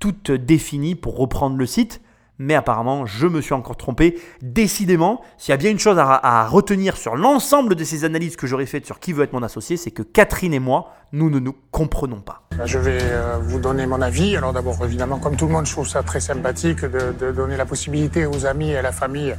toute 0.00 0.30
définie 0.30 0.94
pour 0.94 1.16
reprendre 1.16 1.56
le 1.56 1.66
site. 1.66 2.00
Mais 2.38 2.54
apparemment, 2.54 3.06
je 3.06 3.26
me 3.26 3.40
suis 3.40 3.54
encore 3.54 3.76
trompé. 3.76 4.18
Décidément, 4.42 5.22
s'il 5.38 5.52
y 5.52 5.54
a 5.54 5.56
bien 5.56 5.70
une 5.70 5.78
chose 5.78 5.96
à, 5.98 6.46
retenir 6.48 6.98
sur 6.98 7.16
l'ensemble 7.16 7.74
de 7.74 7.82
ces 7.82 8.04
analyses 8.04 8.36
que 8.36 8.46
j'aurais 8.46 8.66
faites 8.66 8.84
sur 8.84 9.00
qui 9.00 9.14
veut 9.14 9.24
être 9.24 9.32
mon 9.32 9.42
associé, 9.42 9.78
c'est 9.78 9.90
que 9.90 10.02
Catherine 10.02 10.52
et 10.52 10.58
moi, 10.58 10.92
nous 11.12 11.30
ne 11.30 11.38
nous 11.38 11.54
comprenons 11.70 12.20
pas. 12.20 12.42
Je 12.64 12.78
vais 12.78 12.98
euh, 13.00 13.38
vous 13.40 13.58
donner 13.58 13.86
mon 13.86 14.02
avis. 14.02 14.36
Alors 14.36 14.52
d'abord, 14.52 14.84
évidemment, 14.84 15.18
comme 15.18 15.36
tout 15.36 15.46
le 15.46 15.52
monde, 15.52 15.64
je 15.64 15.72
trouve 15.72 15.88
ça 15.88 16.02
très 16.02 16.20
sympathique 16.20 16.84
de 16.84 17.32
donner 17.32 17.56
la 17.56 17.64
possibilité 17.64 18.26
aux 18.26 18.44
amis 18.44 18.70
et 18.70 18.76
à 18.76 18.82
la 18.82 18.92
famille 18.92 19.34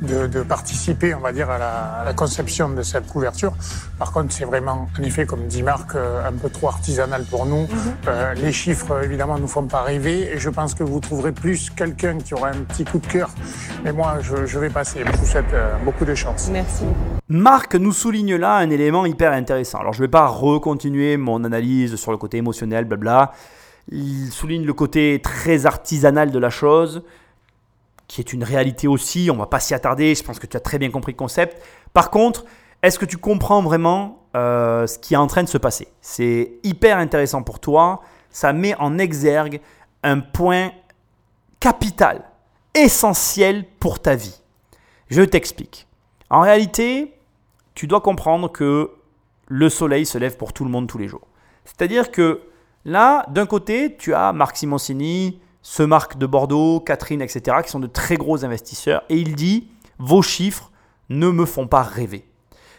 de, 0.00 0.42
participer, 0.42 1.14
on 1.14 1.20
va 1.20 1.32
dire, 1.32 1.50
à 1.50 1.58
la, 2.04 2.12
conception 2.14 2.68
de 2.68 2.82
cette 2.82 3.06
couverture. 3.06 3.52
Par 3.98 4.12
contre, 4.12 4.32
c'est 4.32 4.44
vraiment, 4.44 4.88
en 4.98 5.02
effet, 5.02 5.26
comme 5.26 5.46
dit 5.46 5.62
Marc, 5.62 5.94
euh, 5.94 6.26
un 6.26 6.32
peu 6.32 6.50
trop 6.50 6.68
artisanal 6.68 7.24
pour 7.24 7.46
nous. 7.46 7.62
Mhm. 7.62 7.68
Euh, 8.08 8.34
les 8.34 8.52
chiffres, 8.52 9.02
évidemment, 9.04 9.38
nous 9.38 9.46
font 9.46 9.66
pas 9.66 9.82
rêver 9.82 10.34
et 10.34 10.38
je 10.38 10.50
pense 10.50 10.74
que 10.74 10.82
vous 10.82 11.00
trouverez 11.00 11.32
plus 11.32 11.70
quelqu'un 11.70 12.18
qui 12.18 12.34
aura 12.34 12.48
un 12.48 12.62
petit 12.68 12.84
coup 12.84 12.98
de 12.98 13.06
cœur. 13.06 13.30
Mais 13.84 13.92
moi, 13.92 14.18
je, 14.20 14.58
vais 14.58 14.70
passer. 14.70 15.00
Je 15.04 15.18
vous 15.18 15.26
souhaite 15.26 15.52
euh, 15.52 15.76
beaucoup 15.84 16.04
de 16.04 16.14
chance. 16.14 16.48
Merci. 16.52 16.84
Marc 17.28 17.74
nous 17.74 17.92
souligne 17.92 18.36
là 18.36 18.56
un 18.56 18.70
élément 18.70 19.06
hyper 19.06 19.32
intéressant. 19.32 19.78
Alors, 19.78 19.92
je 19.92 20.00
ne 20.00 20.06
vais 20.06 20.10
pas 20.10 20.26
recontinuer 20.26 21.16
mon 21.16 21.44
analyse 21.44 21.96
sur 21.96 22.10
le 22.10 22.18
côté 22.18 22.38
émotionnel, 22.38 22.84
blabla. 22.84 23.32
Il 23.92 24.30
souligne 24.30 24.64
le 24.64 24.74
côté 24.74 25.20
très 25.22 25.66
artisanal 25.66 26.30
de 26.30 26.38
la 26.38 26.50
chose 26.50 27.02
qui 28.10 28.20
est 28.20 28.32
une 28.32 28.42
réalité 28.42 28.88
aussi. 28.88 29.30
On 29.32 29.36
va 29.36 29.46
pas 29.46 29.60
s'y 29.60 29.72
attarder. 29.72 30.16
Je 30.16 30.24
pense 30.24 30.40
que 30.40 30.46
tu 30.48 30.56
as 30.56 30.60
très 30.60 30.78
bien 30.78 30.90
compris 30.90 31.12
le 31.12 31.16
concept. 31.16 31.62
Par 31.92 32.10
contre, 32.10 32.44
est-ce 32.82 32.98
que 32.98 33.04
tu 33.04 33.18
comprends 33.18 33.62
vraiment 33.62 34.26
euh, 34.34 34.88
ce 34.88 34.98
qui 34.98 35.14
est 35.14 35.16
en 35.16 35.28
train 35.28 35.44
de 35.44 35.48
se 35.48 35.58
passer? 35.58 35.86
C'est 36.00 36.54
hyper 36.64 36.98
intéressant 36.98 37.44
pour 37.44 37.60
toi. 37.60 38.02
Ça 38.28 38.52
met 38.52 38.74
en 38.80 38.98
exergue 38.98 39.60
un 40.02 40.18
point 40.18 40.72
capital, 41.60 42.24
essentiel 42.74 43.64
pour 43.78 44.00
ta 44.00 44.16
vie. 44.16 44.40
Je 45.08 45.22
t'explique. 45.22 45.86
En 46.30 46.40
réalité, 46.40 47.14
tu 47.74 47.86
dois 47.86 48.00
comprendre 48.00 48.50
que 48.50 48.90
le 49.46 49.68
soleil 49.68 50.04
se 50.04 50.18
lève 50.18 50.36
pour 50.36 50.52
tout 50.52 50.64
le 50.64 50.70
monde 50.70 50.88
tous 50.88 50.98
les 50.98 51.06
jours. 51.06 51.28
C'est-à-dire 51.64 52.10
que 52.10 52.40
là, 52.84 53.24
d'un 53.28 53.46
côté, 53.46 53.96
tu 53.96 54.14
as 54.14 54.32
Marc 54.32 54.56
Simoncini, 54.56 55.40
ce 55.62 55.82
Marc 55.82 56.16
de 56.18 56.26
Bordeaux, 56.26 56.80
Catherine, 56.80 57.22
etc., 57.22 57.58
qui 57.64 57.70
sont 57.70 57.80
de 57.80 57.86
très 57.86 58.16
gros 58.16 58.44
investisseurs. 58.44 59.02
Et 59.08 59.16
il 59.16 59.34
dit, 59.34 59.68
vos 59.98 60.22
chiffres 60.22 60.70
ne 61.08 61.28
me 61.30 61.44
font 61.44 61.66
pas 61.66 61.82
rêver. 61.82 62.24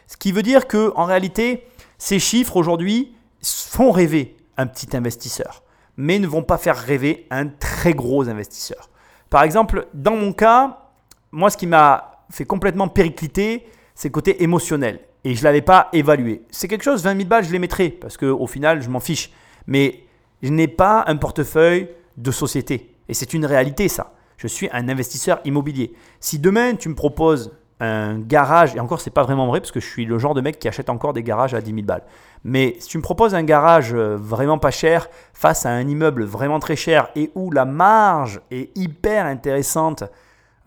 Ce 0.07 0.17
qui 0.17 0.31
veut 0.31 0.43
dire 0.43 0.67
que 0.67 0.91
en 0.95 1.05
réalité, 1.05 1.67
ces 1.97 2.19
chiffres 2.19 2.57
aujourd'hui 2.57 3.13
font 3.43 3.91
rêver 3.91 4.35
un 4.57 4.67
petit 4.67 4.95
investisseur, 4.95 5.63
mais 5.97 6.19
ne 6.19 6.27
vont 6.27 6.43
pas 6.43 6.57
faire 6.57 6.77
rêver 6.77 7.27
un 7.29 7.47
très 7.47 7.93
gros 7.93 8.27
investisseur. 8.27 8.89
Par 9.29 9.43
exemple, 9.43 9.87
dans 9.93 10.15
mon 10.15 10.33
cas, 10.33 10.89
moi, 11.31 11.49
ce 11.49 11.57
qui 11.57 11.67
m'a 11.67 12.25
fait 12.29 12.45
complètement 12.45 12.87
péricliter, 12.87 13.67
c'est 13.95 14.09
le 14.09 14.13
côté 14.13 14.43
émotionnel. 14.43 14.99
Et 15.23 15.35
je 15.35 15.39
ne 15.39 15.43
l'avais 15.43 15.61
pas 15.61 15.89
évalué. 15.93 16.43
C'est 16.49 16.67
quelque 16.67 16.83
chose, 16.83 17.03
20 17.03 17.15
000 17.15 17.29
balles, 17.29 17.45
je 17.45 17.51
les 17.51 17.59
mettrai, 17.59 17.89
parce 17.89 18.17
qu'au 18.17 18.47
final, 18.47 18.81
je 18.81 18.89
m'en 18.89 18.99
fiche. 18.99 19.31
Mais 19.67 20.03
je 20.41 20.49
n'ai 20.49 20.67
pas 20.67 21.03
un 21.07 21.15
portefeuille 21.15 21.89
de 22.17 22.31
société. 22.31 22.95
Et 23.09 23.13
c'est 23.13 23.33
une 23.33 23.45
réalité, 23.45 23.87
ça. 23.87 24.13
Je 24.37 24.47
suis 24.47 24.69
un 24.71 24.89
investisseur 24.89 25.39
immobilier. 25.45 25.93
Si 26.19 26.39
demain, 26.39 26.75
tu 26.75 26.89
me 26.89 26.95
proposes 26.95 27.51
un 27.79 28.19
garage, 28.19 28.75
et 28.75 28.79
encore, 28.79 29.01
c'est 29.01 29.09
pas 29.09 29.23
vraiment 29.23 29.47
vrai 29.47 29.59
parce 29.59 29.71
que 29.71 29.79
je 29.79 29.87
suis 29.87 30.05
le 30.05 30.19
genre 30.19 30.35
de 30.35 30.41
mec 30.41 30.59
qui 30.59 30.67
achète 30.67 30.89
encore 30.89 31.13
des 31.13 31.23
garages 31.23 31.55
à 31.55 31.61
10 31.61 31.73
000 31.73 31.85
balles. 31.85 32.03
Mais 32.43 32.75
si 32.79 32.89
tu 32.89 32.97
me 32.97 33.03
proposes 33.03 33.33
un 33.33 33.43
garage 33.43 33.93
euh, 33.93 34.17
vraiment 34.17 34.59
pas 34.59 34.71
cher 34.71 35.09
face 35.33 35.65
à 35.65 35.71
un 35.71 35.87
immeuble 35.87 36.23
vraiment 36.23 36.59
très 36.59 36.75
cher 36.75 37.09
et 37.15 37.31
où 37.33 37.51
la 37.51 37.65
marge 37.65 38.41
est 38.51 38.75
hyper 38.77 39.25
intéressante 39.25 40.03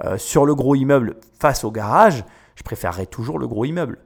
euh, 0.05 0.19
sur 0.19 0.45
le 0.45 0.57
gros 0.57 0.75
immeuble 0.75 1.17
face 1.39 1.63
au 1.63 1.71
garage, 1.71 2.25
je 2.57 2.65
préférerais 2.65 3.07
toujours 3.07 3.39
le 3.39 3.47
gros 3.47 3.65
immeuble. 3.65 3.99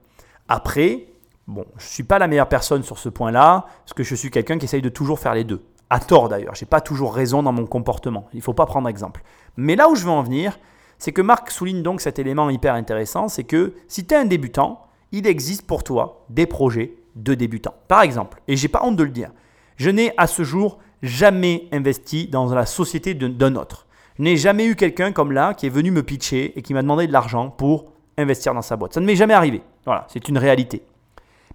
Après, 0.47 1.07
bon, 1.47 1.65
je 1.77 1.85
ne 1.85 1.89
suis 1.89 2.03
pas 2.03 2.19
la 2.19 2.27
meilleure 2.27 2.49
personne 2.49 2.83
sur 2.83 2.99
ce 2.99 3.09
point-là 3.09 3.65
parce 3.85 3.93
que 3.93 4.03
je 4.03 4.13
suis 4.13 4.29
quelqu'un 4.29 4.59
qui 4.59 4.65
essaye 4.65 4.83
de 4.83 4.89
toujours 4.89 5.19
faire 5.19 5.33
les 5.33 5.43
deux 5.43 5.63
à 5.89 5.99
tort 5.99 6.29
d'ailleurs. 6.29 6.55
J'ai 6.55 6.65
pas 6.65 6.81
toujours 6.81 7.13
raison 7.13 7.43
dans 7.43 7.51
mon 7.51 7.65
comportement. 7.65 8.27
Il 8.33 8.41
faut 8.41 8.53
pas 8.53 8.65
prendre 8.65 8.87
exemple. 8.87 9.21
Mais 9.57 9.75
là 9.75 9.89
où 9.89 9.95
je 9.95 10.03
veux 10.03 10.11
en 10.11 10.23
venir, 10.23 10.59
c'est 10.97 11.11
que 11.11 11.21
Marc 11.21 11.49
souligne 11.51 11.81
donc 11.81 12.01
cet 12.01 12.19
élément 12.19 12.49
hyper 12.49 12.75
intéressant, 12.75 13.27
c'est 13.27 13.43
que 13.43 13.73
si 13.87 14.05
tu 14.05 14.13
es 14.13 14.17
un 14.17 14.25
débutant, 14.25 14.87
il 15.11 15.25
existe 15.25 15.65
pour 15.65 15.83
toi 15.83 16.25
des 16.29 16.45
projets 16.45 16.95
de 17.15 17.33
débutants. 17.33 17.75
Par 17.87 18.01
exemple, 18.01 18.41
et 18.47 18.55
j'ai 18.55 18.67
pas 18.67 18.81
honte 18.83 18.95
de 18.95 19.03
le 19.03 19.09
dire, 19.09 19.31
je 19.77 19.89
n'ai 19.89 20.13
à 20.17 20.27
ce 20.27 20.43
jour 20.43 20.77
jamais 21.01 21.67
investi 21.71 22.27
dans 22.27 22.53
la 22.53 22.65
société 22.65 23.13
d'un 23.13 23.55
autre. 23.55 23.87
Je 24.17 24.23
n'ai 24.23 24.35
jamais 24.35 24.65
eu 24.65 24.75
quelqu'un 24.75 25.13
comme 25.13 25.31
là 25.31 25.53
qui 25.53 25.65
est 25.65 25.69
venu 25.69 25.91
me 25.91 26.03
pitcher 26.03 26.57
et 26.57 26.61
qui 26.61 26.73
m'a 26.73 26.81
demandé 26.81 27.07
de 27.07 27.13
l'argent 27.13 27.49
pour 27.49 27.93
investir 28.17 28.53
dans 28.53 28.61
sa 28.61 28.75
boîte. 28.75 28.93
Ça 28.93 28.99
ne 28.99 29.05
m'est 29.05 29.15
jamais 29.15 29.33
arrivé. 29.33 29.61
Voilà, 29.85 30.05
c'est 30.09 30.27
une 30.27 30.37
réalité. 30.37 30.83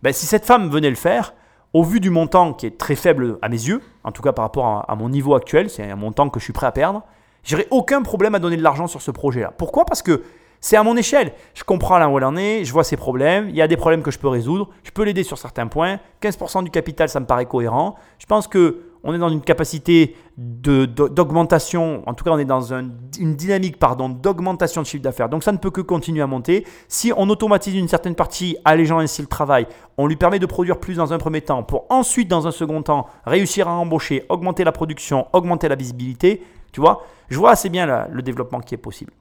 Ben, 0.02 0.12
si 0.12 0.24
cette 0.24 0.46
femme 0.46 0.70
venait 0.70 0.88
le 0.88 0.96
faire, 0.96 1.34
au 1.74 1.82
vu 1.82 2.00
du 2.00 2.08
montant 2.08 2.54
qui 2.54 2.66
est 2.66 2.78
très 2.78 2.94
faible 2.94 3.38
à 3.42 3.48
mes 3.48 3.56
yeux, 3.56 3.82
en 4.04 4.12
tout 4.12 4.22
cas 4.22 4.32
par 4.32 4.44
rapport 4.44 4.84
à, 4.88 4.96
mon 4.96 5.08
niveau 5.08 5.34
actuel, 5.34 5.68
c'est 5.68 5.90
un 5.90 5.96
montant 5.96 6.30
que 6.30 6.38
je 6.38 6.44
suis 6.44 6.52
prêt 6.52 6.66
à 6.66 6.72
perdre, 6.72 7.02
j'aurais 7.42 7.66
aucun 7.70 8.00
problème 8.02 8.34
à 8.34 8.38
donner 8.38 8.56
de 8.56 8.62
l'argent 8.62 8.86
sur 8.86 9.02
ce 9.02 9.10
projet-là. 9.10 9.52
Pourquoi? 9.58 9.84
Parce 9.84 10.00
que 10.00 10.22
c'est 10.60 10.76
à 10.76 10.82
mon 10.82 10.96
échelle. 10.96 11.32
Je 11.52 11.64
comprends 11.64 11.98
là 11.98 12.08
où 12.08 12.16
elle 12.16 12.24
en 12.24 12.36
est, 12.36 12.64
je 12.64 12.72
vois 12.72 12.84
ses 12.84 12.96
problèmes, 12.96 13.50
il 13.50 13.56
y 13.56 13.60
a 13.60 13.68
des 13.68 13.76
problèmes 13.76 14.02
que 14.02 14.12
je 14.12 14.18
peux 14.18 14.28
résoudre, 14.28 14.70
je 14.84 14.92
peux 14.92 15.02
l'aider 15.02 15.24
sur 15.24 15.36
certains 15.36 15.66
points. 15.66 15.98
15% 16.22 16.62
du 16.62 16.70
capital, 16.70 17.08
ça 17.08 17.20
me 17.20 17.26
paraît 17.26 17.44
cohérent. 17.44 17.96
Je 18.18 18.26
pense 18.26 18.46
que 18.46 18.93
on 19.04 19.14
est 19.14 19.18
dans 19.18 19.28
une 19.28 19.42
capacité 19.42 20.16
d'augmentation, 20.36 22.02
en 22.08 22.14
tout 22.14 22.24
cas 22.24 22.30
on 22.30 22.38
est 22.38 22.46
dans 22.46 22.72
une 22.72 23.36
dynamique 23.36 23.76
d'augmentation 24.20 24.80
de 24.80 24.86
chiffre 24.86 25.02
d'affaires. 25.02 25.28
Donc 25.28 25.44
ça 25.44 25.52
ne 25.52 25.58
peut 25.58 25.70
que 25.70 25.82
continuer 25.82 26.22
à 26.22 26.26
monter. 26.26 26.66
Si 26.88 27.12
on 27.14 27.28
automatise 27.28 27.74
une 27.74 27.86
certaine 27.86 28.14
partie, 28.14 28.56
allégeant 28.64 28.98
ainsi 28.98 29.20
le 29.20 29.28
travail, 29.28 29.66
on 29.98 30.06
lui 30.06 30.16
permet 30.16 30.38
de 30.38 30.46
produire 30.46 30.80
plus 30.80 30.96
dans 30.96 31.12
un 31.12 31.18
premier 31.18 31.42
temps 31.42 31.62
pour 31.62 31.84
ensuite 31.90 32.28
dans 32.28 32.46
un 32.46 32.50
second 32.50 32.82
temps 32.82 33.06
réussir 33.26 33.68
à 33.68 33.72
embaucher, 33.72 34.24
augmenter 34.30 34.64
la 34.64 34.72
production, 34.72 35.28
augmenter 35.34 35.68
la 35.68 35.76
visibilité, 35.76 36.42
tu 36.72 36.80
vois, 36.80 37.04
je 37.28 37.38
vois 37.38 37.50
assez 37.50 37.68
bien 37.68 38.06
le 38.10 38.22
développement 38.22 38.60
qui 38.60 38.74
est 38.74 38.78
possible. 38.78 39.12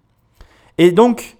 Et 0.77 0.91
donc, 0.91 1.37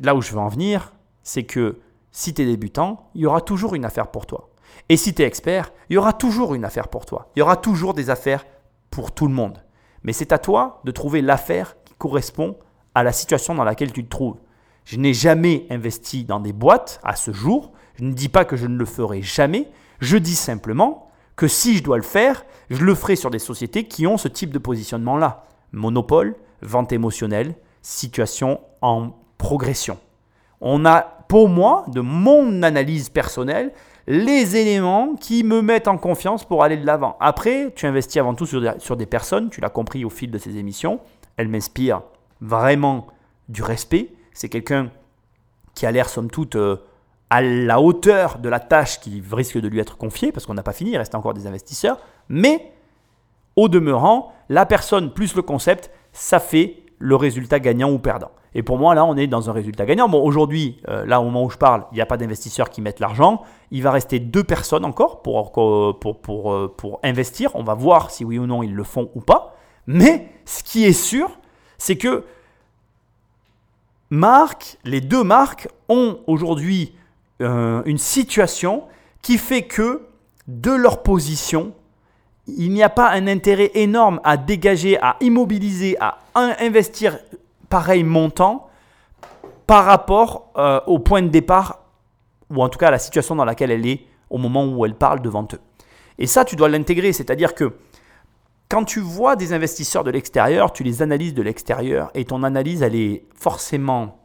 là 0.00 0.14
où 0.14 0.22
je 0.22 0.32
veux 0.32 0.38
en 0.38 0.48
venir, 0.48 0.92
c'est 1.22 1.42
que 1.42 1.80
si 2.12 2.32
tu 2.32 2.42
es 2.42 2.46
débutant, 2.46 3.10
il 3.16 3.22
y 3.22 3.26
aura 3.26 3.40
toujours 3.40 3.74
une 3.74 3.84
affaire 3.84 4.06
pour 4.06 4.26
toi. 4.26 4.48
Et 4.88 4.96
si 4.96 5.14
tu 5.14 5.22
es 5.22 5.26
expert, 5.26 5.72
il 5.88 5.94
y 5.94 5.98
aura 5.98 6.12
toujours 6.12 6.54
une 6.54 6.64
affaire 6.64 6.88
pour 6.88 7.06
toi. 7.06 7.30
Il 7.34 7.40
y 7.40 7.42
aura 7.42 7.56
toujours 7.56 7.94
des 7.94 8.10
affaires 8.10 8.44
pour 8.90 9.12
tout 9.12 9.26
le 9.26 9.34
monde. 9.34 9.62
Mais 10.02 10.12
c'est 10.12 10.32
à 10.32 10.38
toi 10.38 10.80
de 10.84 10.90
trouver 10.90 11.22
l'affaire 11.22 11.76
qui 11.84 11.94
correspond 11.94 12.56
à 12.94 13.02
la 13.02 13.12
situation 13.12 13.54
dans 13.54 13.64
laquelle 13.64 13.92
tu 13.92 14.04
te 14.04 14.10
trouves. 14.10 14.38
Je 14.84 14.98
n'ai 14.98 15.14
jamais 15.14 15.66
investi 15.70 16.24
dans 16.24 16.40
des 16.40 16.52
boîtes 16.52 17.00
à 17.02 17.16
ce 17.16 17.32
jour. 17.32 17.72
Je 17.96 18.04
ne 18.04 18.12
dis 18.12 18.28
pas 18.28 18.44
que 18.44 18.56
je 18.56 18.66
ne 18.66 18.76
le 18.76 18.84
ferai 18.84 19.22
jamais. 19.22 19.68
Je 20.00 20.16
dis 20.18 20.36
simplement 20.36 21.08
que 21.36 21.48
si 21.48 21.76
je 21.76 21.82
dois 21.82 21.96
le 21.96 22.02
faire, 22.02 22.44
je 22.70 22.84
le 22.84 22.94
ferai 22.94 23.16
sur 23.16 23.30
des 23.30 23.38
sociétés 23.38 23.88
qui 23.88 24.06
ont 24.06 24.18
ce 24.18 24.28
type 24.28 24.50
de 24.50 24.58
positionnement-là. 24.58 25.44
Monopole, 25.72 26.36
vente 26.62 26.92
émotionnelle, 26.92 27.54
situation 27.82 28.60
en 28.82 29.10
progression. 29.38 29.98
On 30.60 30.84
a, 30.84 31.00
pour 31.28 31.48
moi, 31.48 31.84
de 31.88 32.00
mon 32.00 32.62
analyse 32.62 33.08
personnelle, 33.08 33.72
les 34.06 34.56
éléments 34.56 35.14
qui 35.14 35.44
me 35.44 35.62
mettent 35.62 35.88
en 35.88 35.96
confiance 35.96 36.44
pour 36.44 36.62
aller 36.62 36.76
de 36.76 36.86
l'avant. 36.86 37.16
Après, 37.20 37.72
tu 37.74 37.86
investis 37.86 38.18
avant 38.18 38.34
tout 38.34 38.46
sur 38.46 38.60
des, 38.60 38.72
sur 38.78 38.96
des 38.96 39.06
personnes, 39.06 39.50
tu 39.50 39.60
l'as 39.60 39.70
compris 39.70 40.04
au 40.04 40.10
fil 40.10 40.30
de 40.30 40.38
ces 40.38 40.56
émissions. 40.56 41.00
Elle 41.36 41.48
m'inspire 41.48 42.02
vraiment 42.40 43.06
du 43.48 43.62
respect. 43.62 44.10
C'est 44.32 44.48
quelqu'un 44.48 44.90
qui 45.74 45.86
a 45.86 45.90
l'air, 45.90 46.08
somme 46.08 46.30
toute, 46.30 46.56
euh, 46.56 46.76
à 47.30 47.42
la 47.42 47.80
hauteur 47.80 48.38
de 48.38 48.48
la 48.48 48.60
tâche 48.60 49.00
qui 49.00 49.22
risque 49.32 49.58
de 49.58 49.68
lui 49.68 49.80
être 49.80 49.96
confiée, 49.96 50.30
parce 50.30 50.46
qu'on 50.46 50.54
n'a 50.54 50.62
pas 50.62 50.72
fini, 50.72 50.92
il 50.92 50.96
reste 50.96 51.14
encore 51.14 51.34
des 51.34 51.46
investisseurs. 51.46 51.98
Mais, 52.28 52.72
au 53.56 53.68
demeurant, 53.68 54.32
la 54.48 54.66
personne 54.66 55.12
plus 55.12 55.34
le 55.34 55.42
concept, 55.42 55.90
ça 56.12 56.38
fait 56.38 56.83
le 57.04 57.16
résultat 57.16 57.60
gagnant 57.60 57.90
ou 57.90 57.98
perdant. 57.98 58.30
Et 58.54 58.62
pour 58.62 58.78
moi, 58.78 58.94
là, 58.94 59.04
on 59.04 59.14
est 59.14 59.26
dans 59.26 59.50
un 59.50 59.52
résultat 59.52 59.84
gagnant. 59.84 60.08
Bon, 60.08 60.24
aujourd'hui, 60.24 60.80
euh, 60.88 61.04
là, 61.04 61.20
au 61.20 61.24
moment 61.24 61.44
où 61.44 61.50
je 61.50 61.58
parle, 61.58 61.84
il 61.92 61.96
n'y 61.96 62.00
a 62.00 62.06
pas 62.06 62.16
d'investisseurs 62.16 62.70
qui 62.70 62.80
mettent 62.80 62.98
l'argent. 62.98 63.42
Il 63.70 63.82
va 63.82 63.90
rester 63.90 64.20
deux 64.20 64.42
personnes 64.42 64.86
encore 64.86 65.20
pour, 65.20 65.52
pour, 65.52 65.98
pour, 66.22 66.52
euh, 66.52 66.74
pour, 66.74 67.00
investir. 67.02 67.50
On 67.56 67.62
va 67.62 67.74
voir 67.74 68.10
si 68.10 68.24
oui 68.24 68.38
ou 68.38 68.46
non 68.46 68.62
ils 68.62 68.74
le 68.74 68.84
font 68.84 69.10
ou 69.14 69.20
pas. 69.20 69.54
Mais 69.86 70.30
ce 70.46 70.62
qui 70.62 70.86
est 70.86 70.94
sûr, 70.94 71.28
c'est 71.76 71.96
que 71.96 72.24
marques, 74.08 74.78
les 74.84 75.02
deux 75.02 75.24
marques 75.24 75.68
ont 75.90 76.20
aujourd'hui 76.26 76.94
euh, 77.42 77.82
une 77.84 77.98
situation 77.98 78.84
qui 79.20 79.36
fait 79.36 79.62
que 79.62 80.06
de 80.48 80.70
leur 80.70 81.02
position, 81.02 81.74
il 82.46 82.72
n'y 82.72 82.82
a 82.82 82.88
pas 82.88 83.10
un 83.10 83.26
intérêt 83.26 83.70
énorme 83.74 84.20
à 84.24 84.36
dégager, 84.36 84.98
à 85.00 85.16
immobiliser, 85.20 85.96
à 86.00 86.18
investir 86.34 87.18
pareil 87.68 88.04
montant 88.04 88.68
par 89.66 89.84
rapport 89.84 90.50
euh, 90.56 90.80
au 90.86 90.98
point 90.98 91.22
de 91.22 91.28
départ, 91.28 91.80
ou 92.50 92.62
en 92.62 92.68
tout 92.68 92.78
cas 92.78 92.88
à 92.88 92.90
la 92.90 92.98
situation 92.98 93.34
dans 93.34 93.44
laquelle 93.44 93.70
elle 93.70 93.86
est 93.86 94.04
au 94.28 94.38
moment 94.38 94.66
où 94.66 94.84
elle 94.84 94.94
parle 94.94 95.22
devant 95.22 95.46
eux. 95.52 95.60
Et 96.18 96.26
ça, 96.26 96.44
tu 96.44 96.54
dois 96.54 96.68
l'intégrer, 96.68 97.12
c'est-à-dire 97.12 97.54
que 97.54 97.72
quand 98.68 98.84
tu 98.84 99.00
vois 99.00 99.36
des 99.36 99.52
investisseurs 99.52 100.04
de 100.04 100.10
l'extérieur, 100.10 100.72
tu 100.72 100.82
les 100.82 101.02
analyses 101.02 101.34
de 101.34 101.42
l'extérieur, 101.42 102.10
et 102.14 102.24
ton 102.24 102.42
analyse, 102.42 102.82
elle 102.82 102.94
est 102.94 103.24
forcément 103.34 104.18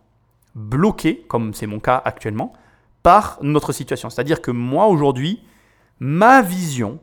bloquée, 0.55 1.26
comme 1.28 1.53
c'est 1.53 1.67
mon 1.67 1.80
cas 1.80 2.01
actuellement, 2.03 2.53
par 3.01 3.39
notre 3.41 3.72
situation. 3.72 4.09
C'est-à-dire 4.09 4.41
que 4.41 4.51
moi, 4.51 4.88
aujourd'hui, 4.88 5.41
ma 5.99 6.41
vision 6.41 6.99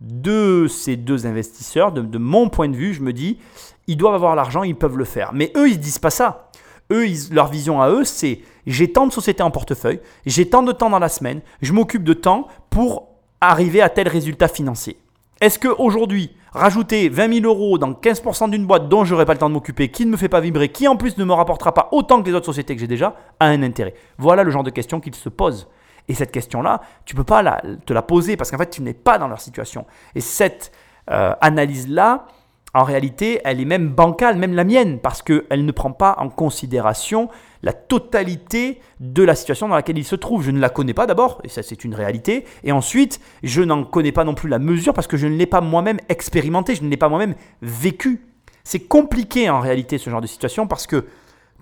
de 0.00 0.66
ces 0.68 0.96
deux 0.96 1.26
investisseurs, 1.26 1.92
de, 1.92 2.18
mon 2.18 2.48
point 2.48 2.68
de 2.68 2.76
vue, 2.76 2.94
je 2.94 3.02
me 3.02 3.12
dis, 3.12 3.38
ils 3.86 3.96
doivent 3.96 4.14
avoir 4.14 4.34
l'argent, 4.34 4.62
ils 4.62 4.76
peuvent 4.76 4.96
le 4.96 5.04
faire. 5.04 5.32
Mais 5.34 5.52
eux, 5.56 5.68
ils 5.68 5.76
ne 5.76 5.82
disent 5.82 5.98
pas 5.98 6.10
ça. 6.10 6.50
Eux, 6.90 7.06
leur 7.30 7.48
vision 7.48 7.80
à 7.80 7.90
eux, 7.90 8.04
c'est 8.04 8.40
j'ai 8.66 8.92
tant 8.92 9.06
de 9.06 9.12
sociétés 9.12 9.42
en 9.42 9.50
portefeuille, 9.50 10.00
j'ai 10.26 10.48
tant 10.48 10.62
de 10.62 10.72
temps 10.72 10.90
dans 10.90 10.98
la 10.98 11.08
semaine, 11.08 11.40
je 11.62 11.72
m'occupe 11.72 12.04
de 12.04 12.14
temps 12.14 12.48
pour 12.68 13.08
arriver 13.40 13.80
à 13.80 13.88
tel 13.88 14.08
résultat 14.08 14.48
financier. 14.48 14.98
Est-ce 15.40 15.58
qu'aujourd'hui, 15.58 16.30
rajouter 16.52 17.08
20 17.08 17.40
000 17.40 17.46
euros 17.46 17.78
dans 17.78 17.92
15% 17.92 18.50
d'une 18.50 18.66
boîte 18.66 18.88
dont 18.88 19.04
je 19.04 19.14
n'aurai 19.14 19.24
pas 19.24 19.32
le 19.32 19.38
temps 19.38 19.48
de 19.48 19.54
m'occuper, 19.54 19.88
qui 19.88 20.04
ne 20.04 20.10
me 20.10 20.16
fait 20.16 20.28
pas 20.28 20.40
vibrer, 20.40 20.68
qui 20.68 20.88
en 20.88 20.96
plus 20.96 21.16
ne 21.16 21.24
me 21.24 21.32
rapportera 21.32 21.72
pas 21.72 21.88
autant 21.92 22.20
que 22.22 22.28
les 22.28 22.34
autres 22.34 22.46
sociétés 22.46 22.74
que 22.74 22.80
j'ai 22.80 22.86
déjà, 22.86 23.16
a 23.38 23.46
un 23.46 23.62
intérêt 23.62 23.94
Voilà 24.18 24.42
le 24.42 24.50
genre 24.50 24.64
de 24.64 24.70
questions 24.70 25.00
qu'ils 25.00 25.14
se 25.14 25.28
posent. 25.28 25.68
Et 26.10 26.14
cette 26.14 26.32
question-là, 26.32 26.80
tu 27.04 27.14
ne 27.14 27.18
peux 27.18 27.24
pas 27.24 27.62
te 27.86 27.92
la 27.92 28.02
poser 28.02 28.36
parce 28.36 28.50
qu'en 28.50 28.58
fait, 28.58 28.68
tu 28.68 28.82
n'es 28.82 28.94
pas 28.94 29.16
dans 29.16 29.28
leur 29.28 29.40
situation. 29.40 29.86
Et 30.16 30.20
cette 30.20 30.72
euh, 31.08 31.34
analyse-là, 31.40 32.26
en 32.74 32.82
réalité, 32.82 33.40
elle 33.44 33.60
est 33.60 33.64
même 33.64 33.90
bancale, 33.90 34.36
même 34.36 34.54
la 34.54 34.64
mienne, 34.64 34.98
parce 34.98 35.22
qu'elle 35.22 35.64
ne 35.64 35.70
prend 35.70 35.92
pas 35.92 36.16
en 36.18 36.28
considération 36.28 37.28
la 37.62 37.72
totalité 37.72 38.80
de 38.98 39.22
la 39.22 39.36
situation 39.36 39.68
dans 39.68 39.76
laquelle 39.76 39.98
il 39.98 40.04
se 40.04 40.16
trouve. 40.16 40.42
Je 40.42 40.50
ne 40.50 40.58
la 40.58 40.68
connais 40.68 40.94
pas 40.94 41.06
d'abord, 41.06 41.40
et 41.44 41.48
ça 41.48 41.62
c'est 41.62 41.84
une 41.84 41.94
réalité, 41.94 42.44
et 42.64 42.72
ensuite, 42.72 43.20
je 43.44 43.62
n'en 43.62 43.84
connais 43.84 44.12
pas 44.12 44.24
non 44.24 44.34
plus 44.34 44.48
la 44.48 44.58
mesure 44.58 44.94
parce 44.94 45.06
que 45.06 45.16
je 45.16 45.28
ne 45.28 45.36
l'ai 45.36 45.46
pas 45.46 45.60
moi-même 45.60 45.98
expérimenté, 46.08 46.74
je 46.74 46.82
ne 46.82 46.88
l'ai 46.88 46.96
pas 46.96 47.08
moi-même 47.08 47.36
vécu. 47.62 48.26
C'est 48.64 48.80
compliqué 48.80 49.48
en 49.48 49.60
réalité 49.60 49.96
ce 49.96 50.10
genre 50.10 50.20
de 50.20 50.26
situation 50.26 50.66
parce 50.66 50.88
que 50.88 51.06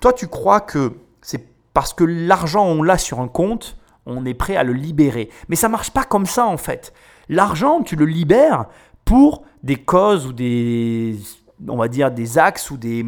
toi 0.00 0.14
tu 0.14 0.26
crois 0.26 0.62
que 0.62 0.94
c'est 1.20 1.48
parce 1.74 1.92
que 1.92 2.04
l'argent 2.04 2.64
on 2.66 2.82
l'a 2.82 2.96
sur 2.96 3.20
un 3.20 3.28
compte, 3.28 3.76
on 4.08 4.24
est 4.24 4.34
prêt 4.34 4.56
à 4.56 4.64
le 4.64 4.72
libérer. 4.72 5.28
Mais 5.48 5.56
ça 5.56 5.68
marche 5.68 5.90
pas 5.90 6.04
comme 6.04 6.26
ça 6.26 6.46
en 6.46 6.56
fait. 6.56 6.92
L'argent, 7.28 7.82
tu 7.82 7.94
le 7.94 8.06
libères 8.06 8.66
pour 9.04 9.44
des 9.62 9.76
causes 9.76 10.26
ou 10.26 10.32
des, 10.32 11.16
on 11.66 11.76
va 11.76 11.88
dire, 11.88 12.10
des 12.10 12.38
axes 12.38 12.70
ou 12.70 12.76
des 12.76 13.04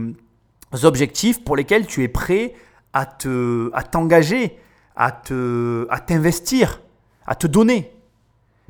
objectifs 0.83 1.43
pour 1.43 1.57
lesquels 1.57 1.87
tu 1.87 2.03
es 2.03 2.09
prêt 2.09 2.55
à 2.93 3.07
te, 3.07 3.71
à 3.73 3.83
t'engager, 3.83 4.59
à 4.97 5.11
te, 5.13 5.87
à 5.91 6.01
t'investir, 6.01 6.81
à 7.27 7.35
te 7.35 7.47
donner. 7.47 7.93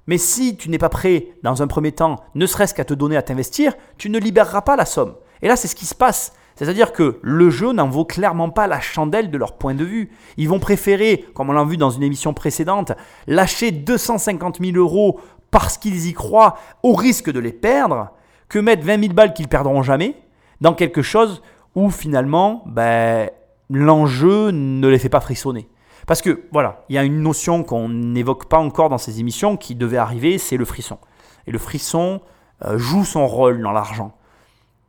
Mais 0.06 0.18
si 0.18 0.56
tu 0.56 0.70
n'es 0.70 0.78
pas 0.78 0.88
prêt, 0.88 1.28
dans 1.42 1.62
un 1.62 1.66
premier 1.66 1.92
temps, 1.92 2.16
ne 2.34 2.46
serait-ce 2.46 2.74
qu'à 2.74 2.84
te 2.84 2.94
donner, 2.94 3.16
à 3.16 3.22
t'investir, 3.22 3.74
tu 3.96 4.10
ne 4.10 4.18
libéreras 4.18 4.62
pas 4.62 4.76
la 4.76 4.84
somme. 4.84 5.14
Et 5.42 5.48
là, 5.48 5.56
c'est 5.56 5.68
ce 5.68 5.76
qui 5.76 5.86
se 5.86 5.94
passe. 5.94 6.32
C'est-à-dire 6.60 6.92
que 6.92 7.18
le 7.22 7.48
jeu 7.48 7.72
n'en 7.72 7.88
vaut 7.88 8.04
clairement 8.04 8.50
pas 8.50 8.66
la 8.66 8.80
chandelle 8.80 9.30
de 9.30 9.38
leur 9.38 9.56
point 9.56 9.72
de 9.72 9.82
vue. 9.82 10.10
Ils 10.36 10.46
vont 10.46 10.58
préférer, 10.60 11.24
comme 11.32 11.48
on 11.48 11.54
l'a 11.54 11.64
vu 11.64 11.78
dans 11.78 11.88
une 11.88 12.02
émission 12.02 12.34
précédente, 12.34 12.92
lâcher 13.26 13.70
250 13.70 14.58
000 14.62 14.76
euros 14.76 15.20
parce 15.50 15.78
qu'ils 15.78 16.06
y 16.06 16.12
croient 16.12 16.58
au 16.82 16.92
risque 16.92 17.30
de 17.30 17.40
les 17.40 17.54
perdre, 17.54 18.10
que 18.50 18.58
mettre 18.58 18.84
20 18.84 19.00
000 19.00 19.14
balles 19.14 19.32
qu'ils 19.32 19.48
perdront 19.48 19.82
jamais 19.82 20.16
dans 20.60 20.74
quelque 20.74 21.00
chose 21.00 21.40
où 21.74 21.88
finalement 21.88 22.62
ben, 22.66 23.30
l'enjeu 23.70 24.50
ne 24.50 24.86
les 24.86 24.98
fait 24.98 25.08
pas 25.08 25.22
frissonner. 25.22 25.66
Parce 26.06 26.20
que 26.20 26.42
voilà, 26.52 26.84
il 26.90 26.94
y 26.94 26.98
a 26.98 27.04
une 27.04 27.22
notion 27.22 27.64
qu'on 27.64 27.88
n'évoque 27.88 28.50
pas 28.50 28.58
encore 28.58 28.90
dans 28.90 28.98
ces 28.98 29.18
émissions 29.18 29.56
qui 29.56 29.76
devait 29.76 29.96
arriver, 29.96 30.36
c'est 30.36 30.58
le 30.58 30.66
frisson. 30.66 30.98
Et 31.46 31.52
le 31.52 31.58
frisson 31.58 32.20
euh, 32.66 32.76
joue 32.76 33.06
son 33.06 33.26
rôle 33.26 33.62
dans 33.62 33.72
l'argent. 33.72 34.12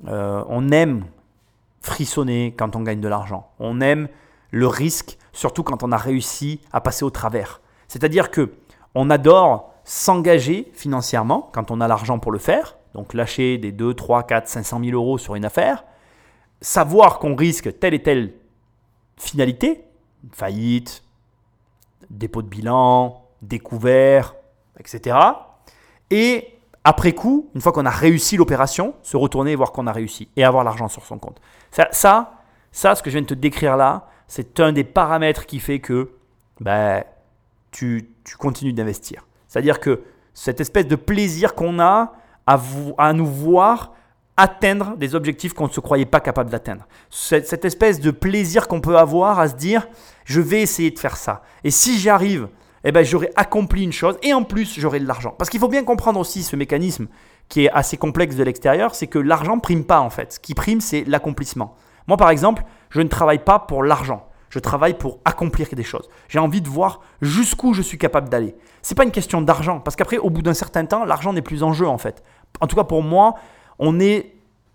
Euh, 0.09 0.43
on 0.49 0.69
aime 0.72 1.05
frissonner 1.82 2.53
quand 2.57 2.75
on 2.75 2.82
gagne 2.82 3.01
de 3.01 3.07
l'argent. 3.07 3.51
On 3.59 3.82
aime 3.82 4.07
le 4.51 4.67
risque, 4.67 5.17
surtout 5.34 5.63
quand 5.63 5.84
on 5.84 5.91
a 5.91 5.97
réussi 5.97 6.61
à 6.71 6.79
passer 6.79 7.03
au 7.03 7.09
travers. 7.09 7.61
C'est-à-dire 7.88 8.32
que 8.32 8.53
on 8.95 9.09
adore 9.09 9.73
s'engager 9.84 10.71
financièrement 10.73 11.49
quand 11.53 11.71
on 11.71 11.82
a 11.82 11.88
l'argent 11.88 12.19
pour 12.19 12.32
le 12.32 12.39
faire, 12.39 12.77
donc 12.93 13.13
lâcher 13.13 13.57
des 13.57 13.71
2, 13.71 13.93
3, 13.93 14.23
4, 14.23 14.47
500 14.47 14.79
000 14.84 14.91
euros 14.91 15.17
sur 15.17 15.36
une 15.36 15.45
affaire, 15.45 15.84
savoir 16.61 17.19
qu'on 17.19 17.36
risque 17.36 17.79
telle 17.79 17.93
et 17.93 18.03
telle 18.03 18.34
finalité, 19.17 19.84
faillite, 20.34 21.03
dépôt 22.09 22.41
de 22.41 22.47
bilan, 22.47 23.23
découvert, 23.41 24.36
etc. 24.79 25.17
Et 26.09 26.51
après 26.84 27.13
coup, 27.13 27.49
une 27.53 27.61
fois 27.61 27.71
qu'on 27.71 27.86
a 27.86 27.91
réussi 27.91 28.38
l'opération, 28.38 28.95
se 29.03 29.15
retourner 29.15 29.51
et 29.51 29.55
voir 29.55 29.71
qu'on 29.71 29.88
a 29.88 29.91
réussi 29.91 30.29
et 30.36 30.43
avoir 30.43 30.63
l'argent 30.63 30.88
sur 30.88 31.05
son 31.05 31.19
compte. 31.19 31.39
Ça, 31.71 31.89
ça, 32.71 32.95
ce 32.95 33.03
que 33.03 33.09
je 33.09 33.17
viens 33.17 33.21
de 33.21 33.27
te 33.27 33.34
décrire 33.34 33.77
là, 33.77 34.07
c'est 34.27 34.59
un 34.59 34.71
des 34.71 34.84
paramètres 34.84 35.45
qui 35.45 35.59
fait 35.59 35.79
que 35.79 36.11
ben, 36.59 37.03
tu, 37.71 38.09
continues 38.39 38.73
d'investir. 38.73 39.27
C'est-à-dire 39.47 39.79
que 39.79 40.01
cette 40.34 40.59
espèce 40.59 40.88
de 40.88 40.95
plaisir 40.95 41.53
qu'on 41.53 41.79
a 41.79 42.13
à, 42.47 42.59
à, 42.97 43.13
nous 43.13 43.27
voir 43.27 43.93
atteindre 44.38 44.95
des 44.97 45.13
objectifs 45.13 45.53
qu'on 45.53 45.67
ne 45.67 45.71
se 45.73 45.82
croyait 45.82 46.05
pas 46.05 46.19
capable 46.19 46.49
d'atteindre. 46.49 46.88
Cette, 47.09 47.47
cette, 47.47 47.65
espèce 47.65 47.99
de 47.99 48.09
plaisir 48.09 48.67
qu'on 48.67 48.82
peut 48.82 48.97
avoir 48.97 49.39
à 49.39 49.49
se 49.49 49.55
dire, 49.55 49.88
je 50.25 50.41
vais 50.41 50.61
essayer 50.61 50.89
de 50.89 50.97
faire 50.97 51.17
ça. 51.17 51.43
Et 51.63 51.69
si 51.69 51.99
j'y 51.99 52.09
arrive, 52.09 52.47
eh 52.84 52.91
ben, 52.91 53.03
j'aurai 53.03 53.32
accompli 53.36 53.84
une 53.84 53.91
chose 53.91 54.17
et 54.23 54.34
en 54.34 54.43
plus 54.43 54.79
j'aurai 54.79 54.99
de 54.99 55.07
l'argent. 55.07 55.34
Parce 55.38 55.49
qu'il 55.49 55.59
faut 55.59 55.67
bien 55.67 55.84
comprendre 55.84 56.19
aussi 56.19 56.43
ce 56.43 56.55
mécanisme 56.55 57.07
qui 57.49 57.65
est 57.65 57.71
assez 57.71 57.97
complexe 57.97 58.36
de 58.36 58.43
l'extérieur, 58.43 58.95
c'est 58.95 59.07
que 59.07 59.19
l'argent 59.19 59.59
prime 59.59 59.84
pas 59.84 59.99
en 59.99 60.09
fait. 60.09 60.34
Ce 60.34 60.39
qui 60.39 60.53
prime, 60.53 60.82
c'est 60.82 61.03
l'accomplissement. 61.05 61.75
Moi 62.07 62.17
par 62.17 62.29
exemple, 62.29 62.63
je 62.89 63.01
ne 63.01 63.07
travaille 63.07 63.43
pas 63.43 63.59
pour 63.59 63.84
l'argent. 63.84 64.27
Je 64.49 64.59
travaille 64.59 64.95
pour 64.95 65.19
accomplir 65.23 65.67
des 65.71 65.84
choses. 65.84 66.09
J'ai 66.27 66.39
envie 66.39 66.61
de 66.61 66.67
voir 66.67 66.99
jusqu'où 67.21 67.73
je 67.73 67.82
suis 67.82 67.97
capable 67.97 68.27
d'aller. 68.27 68.53
C'est 68.82 68.95
pas 68.95 69.05
une 69.05 69.11
question 69.11 69.41
d'argent, 69.41 69.79
parce 69.79 69.95
qu'après, 69.95 70.17
au 70.17 70.29
bout 70.29 70.41
d'un 70.41 70.53
certain 70.53 70.86
temps, 70.86 71.05
l'argent 71.05 71.32
n'est 71.32 71.41
plus 71.41 71.63
en 71.63 71.71
jeu 71.71 71.88
en 71.88 71.97
fait. 71.97 72.21
En 72.59 72.67
tout 72.67 72.75
cas 72.75 72.84
pour 72.84 73.01
moi, 73.01 73.36
on 73.79 73.93
n'est 73.93 74.34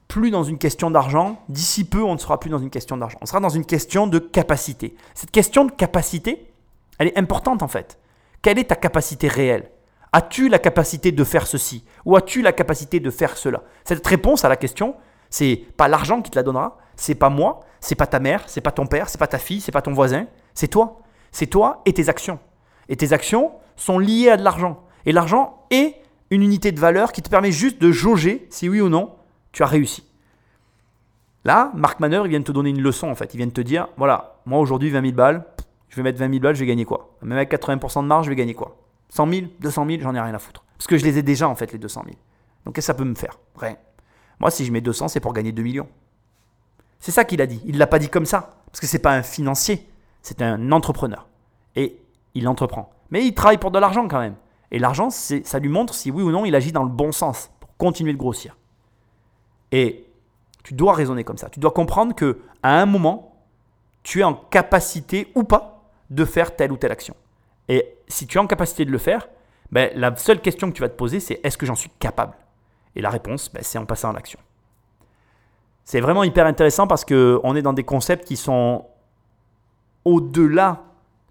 plus 0.09 0.31
dans 0.31 0.45
une 0.45 0.57
question 0.57 0.91
d'argent. 0.91 1.43
D'ici 1.49 1.85
peu, 1.85 2.03
on 2.03 2.15
ne 2.15 2.19
sera 2.19 2.41
plus 2.41 2.49
dans 2.49 2.59
une 2.59 2.71
question 2.71 2.97
d'argent. 2.97 3.19
On 3.21 3.27
sera 3.27 3.41
dans 3.41 3.51
une 3.51 3.67
question 3.67 4.07
de 4.07 4.19
capacité. 4.19 4.97
Cette 5.15 5.31
question 5.31 5.67
de 5.67 5.73
capacité, 5.73 6.47
elle 6.99 7.09
est 7.09 7.19
importante 7.19 7.63
en 7.63 7.69
fait. 7.69 7.99
Quelle 8.43 8.59
est 8.59 8.65
ta 8.65 8.77
capacité 8.77 9.29
réelle? 9.29 9.71
As-tu 10.13 10.49
la 10.49 10.59
capacité 10.59 11.13
de 11.13 11.25
faire 11.25 11.47
ceci? 11.47 11.85
Ou 12.05 12.17
as-tu 12.17 12.43
la 12.43 12.53
capacité 12.53 13.01
de 13.01 13.11
faire 13.11 13.37
cela? 13.37 13.63
Cette 13.85 14.07
réponse 14.07 14.45
à 14.45 14.49
la 14.49 14.57
question, 14.57 14.95
c'est 15.31 15.57
pas 15.77 15.89
l'argent 15.89 16.23
qui 16.23 16.31
te 16.31 16.37
la 16.37 16.43
donnera, 16.43 16.79
c'est 16.97 17.15
pas 17.15 17.29
moi, 17.29 17.61
c'est 17.81 17.95
pas 17.95 18.07
ta 18.07 18.21
mère, 18.21 18.45
c'est 18.47 18.61
pas 18.61 18.73
ton 18.73 18.87
père, 18.87 19.09
c'est 19.09 19.19
pas 19.19 19.27
ta 19.27 19.39
fille, 19.39 19.61
c'est 19.61 19.73
pas 19.73 19.83
ton 19.83 19.93
voisin, 19.93 20.27
c'est 20.55 20.69
toi. 20.69 21.03
C'est 21.33 21.49
toi 21.49 21.83
et 21.85 21.93
tes 21.93 22.09
actions. 22.09 22.39
Et 22.89 22.97
tes 22.97 23.13
actions 23.13 23.53
sont 23.77 23.99
liées 23.99 24.31
à 24.31 24.37
de 24.37 24.43
l'argent. 24.43 24.85
Et 25.05 25.13
l'argent 25.13 25.67
est 25.71 25.97
une 26.31 26.43
unité 26.43 26.73
de 26.73 26.81
valeur 26.81 27.13
qui 27.13 27.21
te 27.21 27.29
permet 27.29 27.53
juste 27.53 27.81
de 27.81 27.93
jauger 27.93 28.47
si 28.49 28.69
oui 28.69 28.81
ou 28.81 28.89
non 28.89 29.15
tu 29.53 29.63
as 29.63 29.67
réussi. 29.67 30.05
Là, 31.45 31.71
Marc 31.75 32.01
Manœuvre, 32.01 32.27
il 32.27 32.31
vient 32.31 32.41
de 32.41 32.45
te 32.45 32.53
donner 32.53 32.71
une 32.71 32.81
leçon 32.81 33.09
en 33.09 33.15
fait. 33.15 33.35
Il 33.35 33.37
vient 33.37 33.47
de 33.47 33.53
te 33.53 33.61
dire 33.61 33.89
voilà, 33.97 34.41
moi 34.47 34.59
aujourd'hui 34.59 34.91
20 34.91 35.03
000 35.03 35.13
balles, 35.13 35.45
je 35.97 36.03
vais 36.03 36.11
mettre 36.11 36.19
20 36.19 36.29
000 36.29 36.41
balles, 36.41 36.55
je 36.55 36.61
vais 36.61 36.67
gagner 36.67 36.85
quoi? 36.85 37.17
Même 37.23 37.39
avec 37.39 37.51
80% 37.51 38.03
de 38.03 38.07
marge, 38.07 38.27
je 38.27 38.31
vais 38.31 38.37
gagner 38.37 38.53
quoi? 38.53 38.77
100 39.09 39.33
000, 39.33 39.47
200 39.61 39.87
000, 39.87 40.03
j'en 40.03 40.15
ai 40.15 40.21
rien 40.21 40.35
à 40.35 40.39
foutre. 40.39 40.63
Parce 40.77 40.87
que 40.87 40.99
je 40.99 41.05
les 41.07 41.17
ai 41.17 41.23
déjà 41.23 41.49
en 41.49 41.55
fait, 41.55 41.73
les 41.73 41.79
200 41.79 42.03
000. 42.05 42.17
Donc 42.67 42.75
qu'est-ce 42.75 42.89
que 42.89 42.93
ça 42.93 42.95
peut 42.95 43.05
me 43.05 43.15
faire? 43.15 43.39
Rien. 43.57 43.79
Moi, 44.39 44.51
si 44.51 44.67
je 44.67 44.73
mets 44.73 44.83
200, 44.83 45.09
c'est 45.09 45.21
pour 45.21 45.33
gagner 45.33 45.53
2 45.53 45.63
millions. 45.63 45.89
C'est 47.01 47.13
ça 47.13 47.25
qu'il 47.25 47.41
a 47.41 47.47
dit. 47.47 47.63
Il 47.65 47.77
ne 47.77 47.79
l'a 47.79 47.87
pas 47.87 47.99
dit 47.99 48.11
comme 48.11 48.27
ça. 48.27 48.57
Parce 48.67 48.81
que 48.81 48.87
ce 48.87 48.95
n'est 48.95 49.03
pas 49.03 49.15
un 49.15 49.23
financier, 49.23 49.89
c'est 50.21 50.43
un 50.43 50.71
entrepreneur. 50.71 51.27
Et 51.77 51.99
il 52.35 52.47
entreprend. 52.47 52.91
Mais 53.09 53.25
il 53.25 53.33
travaille 53.33 53.57
pour 53.57 53.71
de 53.71 53.79
l'argent 53.79 54.07
quand 54.07 54.21
même. 54.21 54.35
Et 54.71 54.79
l'argent, 54.79 55.09
ça 55.09 55.59
lui 55.59 55.71
montre 55.71 55.95
si 55.95 56.11
oui 56.11 56.23
ou 56.23 56.31
non 56.31 56.45
il 56.45 56.55
agit 56.55 56.73
dans 56.73 56.83
le 56.83 56.91
bon 56.91 57.11
sens 57.11 57.51
pour 57.59 57.75
continuer 57.79 58.13
de 58.13 58.19
grossir. 58.19 58.55
Et 59.73 60.05
tu 60.63 60.75
dois 60.75 60.93
raisonner 60.93 61.25
comme 61.25 61.39
ça. 61.39 61.49
Tu 61.49 61.59
dois 61.59 61.71
comprendre 61.71 62.15
que 62.15 62.41
à 62.63 62.83
un 62.83 62.85
moment, 62.85 63.35
tu 64.03 64.21
es 64.21 64.25
en 64.25 64.35
capacité 64.35 65.33
ou 65.35 65.45
pas 65.45 65.76
de 66.11 66.25
faire 66.25 66.57
telle 66.57 66.73
ou 66.73 66.77
telle 66.77 66.93
action. 66.93 67.15
Et 67.69 67.97
si 68.09 68.27
tu 68.27 68.39
es 68.39 68.41
en 68.41 68.47
capacité 68.47 68.85
de 68.85 68.91
le 68.91 68.99
faire, 68.99 69.29
ben, 69.73 69.91
la 69.95 70.15
seule 70.17 70.41
question 70.41 70.71
que 70.71 70.77
tu 70.77 70.83
vas 70.83 70.89
te 70.89 70.97
poser, 70.97 71.21
c'est 71.21 71.41
est-ce 71.43 71.59
que 71.59 71.67
j'en 71.67 71.75
suis 71.75 71.91
capable? 71.99 72.35
Et 72.95 73.01
la 73.01 73.11
réponse, 73.11 73.51
ben, 73.53 73.63
c'est 73.63 73.79
en 73.79 73.87
passant 73.87 74.11
à 74.11 74.13
l'action. 74.13 74.39
C'est 75.85 76.01
vraiment 76.01 76.25
hyper 76.25 76.47
intéressant 76.47 76.87
parce 76.87 77.05
qu'on 77.05 77.57
est 77.57 77.63
dans 77.63 77.73
des 77.73 77.85
concepts 77.85 78.25
qui 78.25 78.37
sont 78.37 78.87
au-delà 80.05 80.85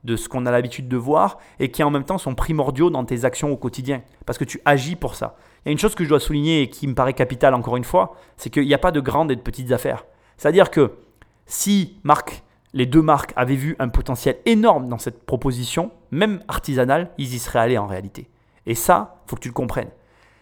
de 0.06 0.16
ce 0.16 0.30
qu'on 0.30 0.46
a 0.46 0.52
l'habitude 0.52 0.88
de 0.88 0.98
voir 0.98 1.40
et 1.60 1.72
qui 1.72 1.84
en 1.84 1.90
même 1.90 2.04
temps 2.04 2.20
sont 2.20 2.36
primordiaux 2.36 2.90
dans 2.90 3.04
tes 3.04 3.26
actions 3.26 3.52
au 3.52 3.58
quotidien 3.58 4.04
parce 4.26 4.38
que 4.38 4.44
tu 4.44 4.62
agis 4.64 4.96
pour 4.96 5.16
ça. 5.16 5.36
Il 5.66 5.70
y 5.70 5.70
a 5.70 5.72
une 5.72 5.80
chose 5.80 5.96
que 5.96 6.04
je 6.04 6.10
dois 6.10 6.20
souligner 6.20 6.62
et 6.62 6.70
qui 6.70 6.88
me 6.88 6.94
paraît 6.94 7.14
capitale 7.14 7.56
encore 7.56 7.76
une 7.76 7.84
fois, 7.84 8.16
c'est 8.38 8.50
qu'il 8.50 8.66
n'y 8.66 8.74
a 8.74 8.78
pas 8.78 8.92
de 8.92 9.00
grandes 9.00 9.32
et 9.32 9.36
de 9.36 9.42
petites 9.42 9.72
affaires. 9.72 10.06
C'est-à-dire 10.38 10.70
que 10.70 10.92
si 11.48 12.00
Marc, 12.04 12.44
les 12.76 12.86
deux 12.86 13.02
marques 13.02 13.32
avaient 13.38 13.56
vu 13.56 13.78
un 13.80 13.88
potentiel 13.88 14.38
énorme 14.46 14.90
dans 14.90 14.98
cette 14.98 15.26
proposition, 15.26 15.92
même 16.12 16.44
artisanale, 16.50 17.10
ils 17.18 17.34
y 17.34 17.40
seraient 17.40 17.60
allés 17.60 17.78
en 17.78 17.88
réalité. 17.88 18.30
Et 18.66 18.76
ça, 18.76 19.24
faut 19.28 19.38
que 19.38 19.42
tu 19.42 19.48
le 19.48 19.54
comprennes. 19.54 19.90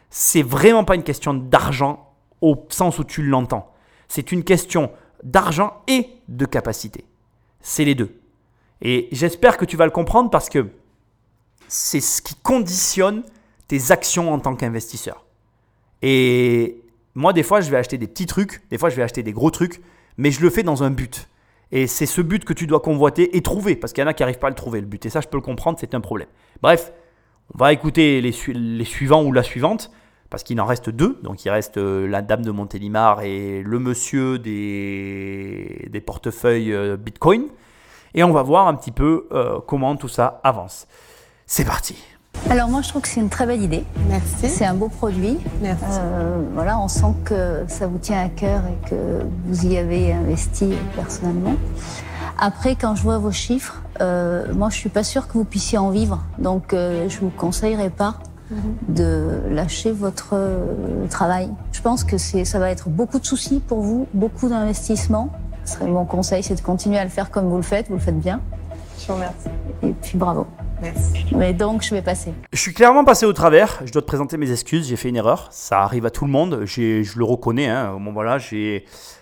C'est 0.10 0.42
vraiment 0.42 0.84
pas 0.84 0.96
une 0.96 1.04
question 1.04 1.36
d'argent 1.36 2.12
au 2.42 2.66
sens 2.70 2.98
où 2.98 3.04
tu 3.04 3.22
l'entends. 3.22 3.72
C'est 4.08 4.32
une 4.32 4.44
question 4.44 4.92
d'argent 5.24 5.84
et 5.88 6.10
de 6.28 6.46
capacité. 6.46 7.06
C'est 7.62 7.86
les 7.86 7.94
deux. 7.94 8.20
Et 8.82 9.10
j'espère 9.12 9.56
que 9.56 9.66
tu 9.66 9.78
vas 9.78 9.86
le 9.86 9.92
comprendre 9.92 10.32
parce 10.32 10.50
que 10.50 10.70
c'est 11.68 12.02
ce 12.02 12.24
qui 12.24 12.34
conditionne 12.36 13.24
tes 13.68 13.92
actions 13.92 14.34
en 14.34 14.40
tant 14.40 14.56
qu'investisseur. 14.56 15.24
Et 16.02 16.82
moi, 17.14 17.32
des 17.32 17.44
fois, 17.44 17.62
je 17.62 17.70
vais 17.70 17.78
acheter 17.78 18.00
des 18.00 18.08
petits 18.08 18.26
trucs, 18.26 18.68
des 18.70 18.80
fois, 18.80 18.90
je 18.90 18.96
vais 18.96 19.04
acheter 19.04 19.22
des 19.22 19.34
gros 19.34 19.52
trucs, 19.52 19.82
mais 20.18 20.32
je 20.32 20.42
le 20.42 20.50
fais 20.50 20.64
dans 20.64 20.82
un 20.82 20.90
but. 20.90 21.30
Et 21.76 21.88
c'est 21.88 22.06
ce 22.06 22.22
but 22.22 22.46
que 22.46 22.54
tu 22.54 22.68
dois 22.68 22.80
convoiter 22.80 23.36
et 23.36 23.42
trouver, 23.42 23.76
parce 23.76 23.94
qu'il 23.94 24.04
y 24.04 24.06
en 24.06 24.08
a 24.08 24.14
qui 24.14 24.22
n'arrivent 24.22 24.38
pas 24.38 24.46
à 24.46 24.52
le 24.52 24.56
trouver, 24.56 24.80
le 24.80 24.86
but. 24.86 25.04
Et 25.08 25.10
ça, 25.10 25.22
je 25.22 25.28
peux 25.28 25.38
le 25.38 25.42
comprendre, 25.42 25.80
c'est 25.82 25.96
un 25.96 26.02
problème. 26.02 26.28
Bref, 26.62 26.94
on 27.52 27.58
va 27.58 27.74
écouter 27.74 28.22
les, 28.22 28.32
suivants 28.32 29.24
ou 29.24 29.32
la 29.32 29.42
suivante, 29.42 29.90
parce 30.30 30.44
qu'il 30.44 30.62
en 30.62 30.66
reste 30.66 30.92
deux. 30.92 31.20
Donc 31.24 31.46
il 31.46 31.50
reste 31.50 31.78
euh, 31.78 32.08
la 32.08 32.22
dame 32.22 32.44
de 32.44 32.52
Montélimar 32.52 33.24
et 33.24 33.64
le 33.64 33.80
monsieur 33.80 34.38
des, 34.38 35.88
des 35.90 36.02
portefeuilles 36.02 36.72
euh, 36.72 36.96
Bitcoin 36.96 37.48
et 38.14 38.24
on 38.24 38.32
va 38.32 38.44
voir 38.44 38.68
un 38.68 38.76
petit 38.76 38.92
peu 38.92 39.28
euh, 39.32 39.60
comment 39.66 39.96
tout 39.96 40.08
ça 40.08 40.42
avance. 40.44 40.88
C'est 41.46 41.66
parti. 41.66 41.96
Alors 42.50 42.70
moi 42.70 42.82
je 42.82 42.90
trouve 42.90 43.02
que 43.02 43.08
c'est 43.08 43.20
une 43.20 43.30
très 43.30 43.46
belle 43.46 43.62
idée. 43.62 43.84
Merci. 44.10 44.50
C'est 44.50 44.66
un 44.66 44.74
beau 44.74 44.90
produit. 44.90 45.40
Merci. 45.62 45.84
Euh, 45.90 46.42
voilà, 46.54 46.80
on 46.80 46.88
sent 46.88 47.14
que 47.26 47.64
ça 47.68 47.88
vous 47.88 47.98
tient 47.98 48.22
à 48.22 48.30
cœur 48.30 48.62
et 48.68 48.90
que 48.90 49.26
vous 49.48 49.66
y 49.66 49.78
avez 49.78 50.14
investi 50.14 50.74
personnellement. 50.96 51.56
Après, 52.38 52.76
quand 52.76 52.96
je 52.96 53.04
vois 53.04 53.18
vos 53.18 53.32
chiffres, 53.32 53.82
euh, 54.02 54.54
moi 54.54 54.70
je 54.70 54.76
suis 54.76 54.90
pas 54.90 55.04
sûre 55.04 55.28
que 55.28 55.34
vous 55.34 55.46
puissiez 55.46 55.78
en 55.78 55.90
vivre. 55.90 56.24
Donc 56.38 56.74
je 56.74 57.20
vous 57.20 57.32
conseillerais 57.32 57.90
pas 57.90 58.20
mhm. 58.52 58.58
de 58.90 59.42
lâcher 59.50 59.92
votre 59.92 60.36
travail. 61.10 61.50
Je 61.72 61.82
pense 61.82 62.04
que 62.04 62.18
ça 62.18 62.60
va 62.60 62.70
être 62.70 62.90
beaucoup 62.90 63.20
de 63.20 63.26
soucis 63.26 63.62
pour 63.66 63.82
vous, 63.82 64.08
beaucoup 64.14 64.50
d'investissements. 64.50 65.30
Ce 65.66 65.74
serait 65.74 65.88
mon 65.88 66.06
conseil, 66.06 66.44
c'est 66.44 66.56
de 66.56 66.62
continuer 66.62 66.98
à 66.98 67.04
le 67.04 67.10
faire 67.10 67.32
comme 67.32 67.48
vous 67.48 67.58
le 67.58 67.64
faites. 67.64 67.88
Vous 67.88 67.96
le 67.96 68.00
faites 68.00 68.20
bien. 68.20 68.42
Je 69.00 69.08
vous 69.08 69.14
remercie. 69.14 69.50
Et 69.82 69.92
puis 69.92 70.18
bravo. 70.18 70.46
Merci. 70.84 71.26
Mais 71.34 71.54
donc, 71.54 71.82
je 71.82 71.96
vais 71.96 72.02
passer. 72.02 72.34
Je 72.52 72.60
suis 72.60 72.74
clairement 72.74 73.06
passé 73.06 73.26
au 73.26 73.32
travers. 73.32 73.82
Je 73.86 73.94
dois 73.94 74.02
te 74.02 74.08
présenter 74.08 74.36
mes 74.36 74.52
excuses. 74.52 74.90
J'ai 74.90 74.98
fait 74.98 75.08
une 75.08 75.16
erreur. 75.16 75.48
Ça 75.50 75.80
arrive 75.80 76.06
à 76.06 76.10
tout 76.10 76.26
le 76.26 76.32
monde. 76.32 76.64
Je 76.66 77.18
le 77.18 77.24
reconnais. 77.24 77.70
Hein. 77.70 77.98
Bon, 78.02 78.12
voilà, 78.12 78.38
je 78.38 78.82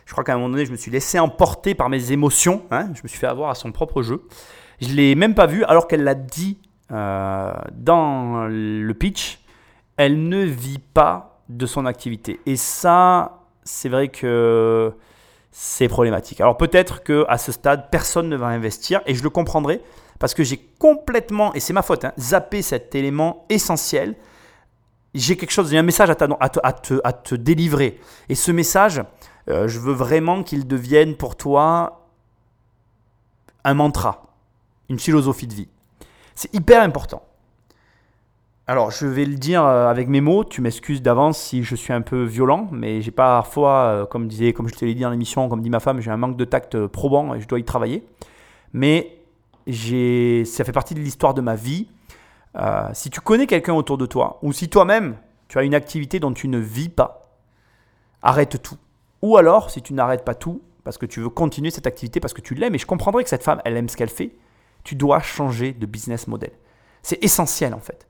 crois 0.09 0.23
qu'à 0.23 0.33
un 0.33 0.37
moment 0.37 0.49
donné, 0.49 0.65
je 0.65 0.71
me 0.71 0.75
suis 0.75 0.89
laissé 0.89 1.19
emporter 1.19 1.75
par 1.75 1.87
mes 1.87 2.11
émotions. 2.11 2.63
Hein. 2.71 2.89
Je 2.95 3.01
me 3.03 3.07
suis 3.07 3.19
fait 3.19 3.27
avoir 3.27 3.51
à 3.51 3.55
son 3.55 3.71
propre 3.71 4.01
jeu. 4.01 4.23
Je 4.81 4.87
ne 4.87 4.93
l'ai 4.93 5.13
même 5.13 5.35
pas 5.35 5.45
vu 5.45 5.63
alors 5.65 5.87
qu'elle 5.87 6.03
l'a 6.03 6.15
dit 6.15 6.57
euh, 6.91 7.53
dans 7.73 8.47
le 8.49 8.93
pitch. 8.93 9.39
Elle 9.97 10.29
ne 10.29 10.43
vit 10.43 10.79
pas 10.79 11.43
de 11.47 11.67
son 11.67 11.85
activité. 11.85 12.39
Et 12.47 12.55
ça, 12.55 13.43
c'est 13.63 13.89
vrai 13.89 14.07
que 14.07 14.91
c'est 15.51 15.89
problématique. 15.89 16.41
Alors 16.41 16.57
peut-être 16.57 17.03
que 17.03 17.23
à 17.29 17.37
ce 17.37 17.51
stade, 17.51 17.89
personne 17.91 18.29
ne 18.29 18.35
va 18.35 18.47
investir 18.47 19.01
et 19.05 19.13
je 19.13 19.21
le 19.21 19.29
comprendrai 19.29 19.83
parce 20.21 20.35
que 20.35 20.43
j'ai 20.43 20.57
complètement, 20.77 21.51
et 21.55 21.59
c'est 21.59 21.73
ma 21.73 21.81
faute, 21.81 22.05
hein, 22.05 22.13
zappé 22.19 22.61
cet 22.61 22.93
élément 22.93 23.47
essentiel. 23.49 24.15
J'ai 25.15 25.35
quelque 25.35 25.49
chose, 25.49 25.71
j'ai 25.71 25.79
un 25.79 25.83
message 25.83 26.11
à, 26.11 26.13
te, 26.13 27.35
délivrer. 27.35 27.99
Et 28.29 28.35
ce 28.35 28.51
message, 28.51 29.01
euh, 29.49 29.67
je 29.67 29.79
veux 29.79 29.93
vraiment 29.93 30.43
qu'il 30.43 30.67
devienne 30.67 31.17
pour 31.17 31.35
toi 31.35 32.05
un 33.63 33.73
mantra, 33.73 34.27
une 34.89 34.99
philosophie 34.99 35.47
de 35.47 35.55
vie. 35.55 35.69
C'est 36.35 36.53
hyper 36.53 36.83
important. 36.83 37.23
Alors, 38.67 38.91
je 38.91 39.07
vais 39.07 39.25
le 39.25 39.37
dire 39.37 39.65
euh, 39.65 39.89
avec 39.89 40.07
mes 40.07 40.21
mots. 40.21 40.43
Tu 40.43 40.61
m'excuses 40.61 41.01
d'avance 41.01 41.39
si 41.39 41.63
je 41.63 41.73
suis 41.73 41.93
un 41.93 42.01
peu 42.01 42.25
violent, 42.25 42.67
mais 42.71 43.01
j'ai 43.01 43.09
parfois, 43.09 43.85
euh, 43.85 44.05
comme 44.05 44.27
disait, 44.27 44.53
comme 44.53 44.69
je 44.69 44.75
te 44.75 44.85
l'ai 44.85 44.93
dit 44.93 45.01
dans 45.01 45.09
l'émission, 45.09 45.49
comme 45.49 45.63
dit 45.63 45.71
ma 45.71 45.79
femme, 45.79 45.99
j'ai 45.99 46.11
un 46.11 46.17
manque 46.17 46.37
de 46.37 46.45
tact 46.45 46.85
probant 46.85 47.33
et 47.33 47.41
je 47.41 47.47
dois 47.47 47.57
y 47.57 47.63
travailler. 47.63 48.05
Mais 48.71 49.17
ça 49.67 50.63
fait 50.63 50.71
partie 50.71 50.93
de 50.93 50.99
l'histoire 50.99 51.33
de 51.33 51.41
ma 51.41 51.55
vie. 51.55 51.89
si 52.93 53.09
tu 53.09 53.21
connais 53.21 53.47
quelqu'un 53.47 53.73
autour 53.73 53.97
de 53.97 54.05
toi, 54.05 54.39
ou 54.41 54.53
si 54.53 54.69
toi-même 54.69 55.17
tu 55.47 55.57
as 55.57 55.63
une 55.63 55.75
activité 55.75 56.19
dont 56.19 56.33
tu 56.33 56.47
ne 56.47 56.57
vis 56.57 56.89
pas, 56.89 57.37
arrête 58.21 58.61
tout. 58.61 58.77
Ou 59.21 59.37
alors, 59.37 59.69
si 59.69 59.81
tu 59.81 59.93
n'arrêtes 59.93 60.25
pas 60.25 60.35
tout, 60.35 60.61
parce 60.83 60.97
que 60.97 61.05
tu 61.05 61.19
veux 61.19 61.29
continuer 61.29 61.71
cette 61.71 61.87
activité, 61.87 62.19
parce 62.19 62.33
que 62.33 62.41
tu 62.41 62.55
l'aimes, 62.55 62.75
et 62.75 62.79
je 62.79 62.85
comprendrais 62.85 63.23
que 63.23 63.29
cette 63.29 63.43
femme, 63.43 63.61
elle 63.65 63.77
aime 63.77 63.89
ce 63.89 63.97
qu'elle 63.97 64.09
fait, 64.09 64.31
tu 64.83 64.95
dois 64.95 65.19
changer 65.19 65.73
de 65.73 65.85
business 65.85 66.27
model. 66.27 66.51
C'est 67.03 67.23
essentiel 67.23 67.73
en 67.73 67.79
fait. 67.79 68.07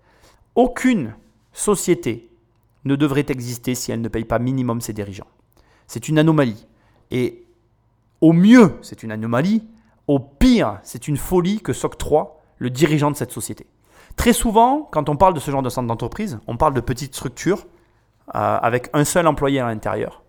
Aucune 0.56 1.16
société 1.54 2.30
ne 2.86 2.96
devrait 2.96 3.26
exister 3.30 3.76
si 3.76 3.92
elle 3.92 4.02
ne 4.02 4.08
paye 4.08 4.26
pas 4.26 4.40
minimum 4.40 4.82
ses 4.82 4.94
dirigeants. 4.94 5.28
C'est 5.88 6.08
une 6.08 6.18
anomalie. 6.18 6.66
Et 7.10 7.46
au 8.22 8.34
mieux, 8.34 8.78
c'est 8.82 9.04
une 9.04 9.12
anomalie. 9.12 9.64
Au 10.08 10.20
pire, 10.20 10.80
c'est 10.84 11.08
une 11.08 11.18
folie 11.18 11.62
que 11.62 11.74
s'octroie 11.74 12.42
le 12.58 12.70
dirigeant 12.70 13.12
de 13.12 13.16
cette 13.16 13.32
société. 13.32 13.66
Très 14.16 14.34
souvent, 14.34 14.88
quand 14.92 15.10
on 15.10 15.16
parle 15.16 15.34
de 15.34 15.40
ce 15.40 15.52
genre 15.52 15.62
de 15.62 15.70
centre 15.70 15.88
d'entreprise, 15.88 16.40
on 16.48 16.58
parle 16.58 16.74
de 16.74 16.82
petites 16.82 17.16
structures 17.16 17.66
euh, 18.36 18.60
avec 18.62 18.90
un 18.94 19.04
seul 19.04 19.28
employé 19.28 19.60
à 19.60 19.66
l'intérieur. 19.66 20.24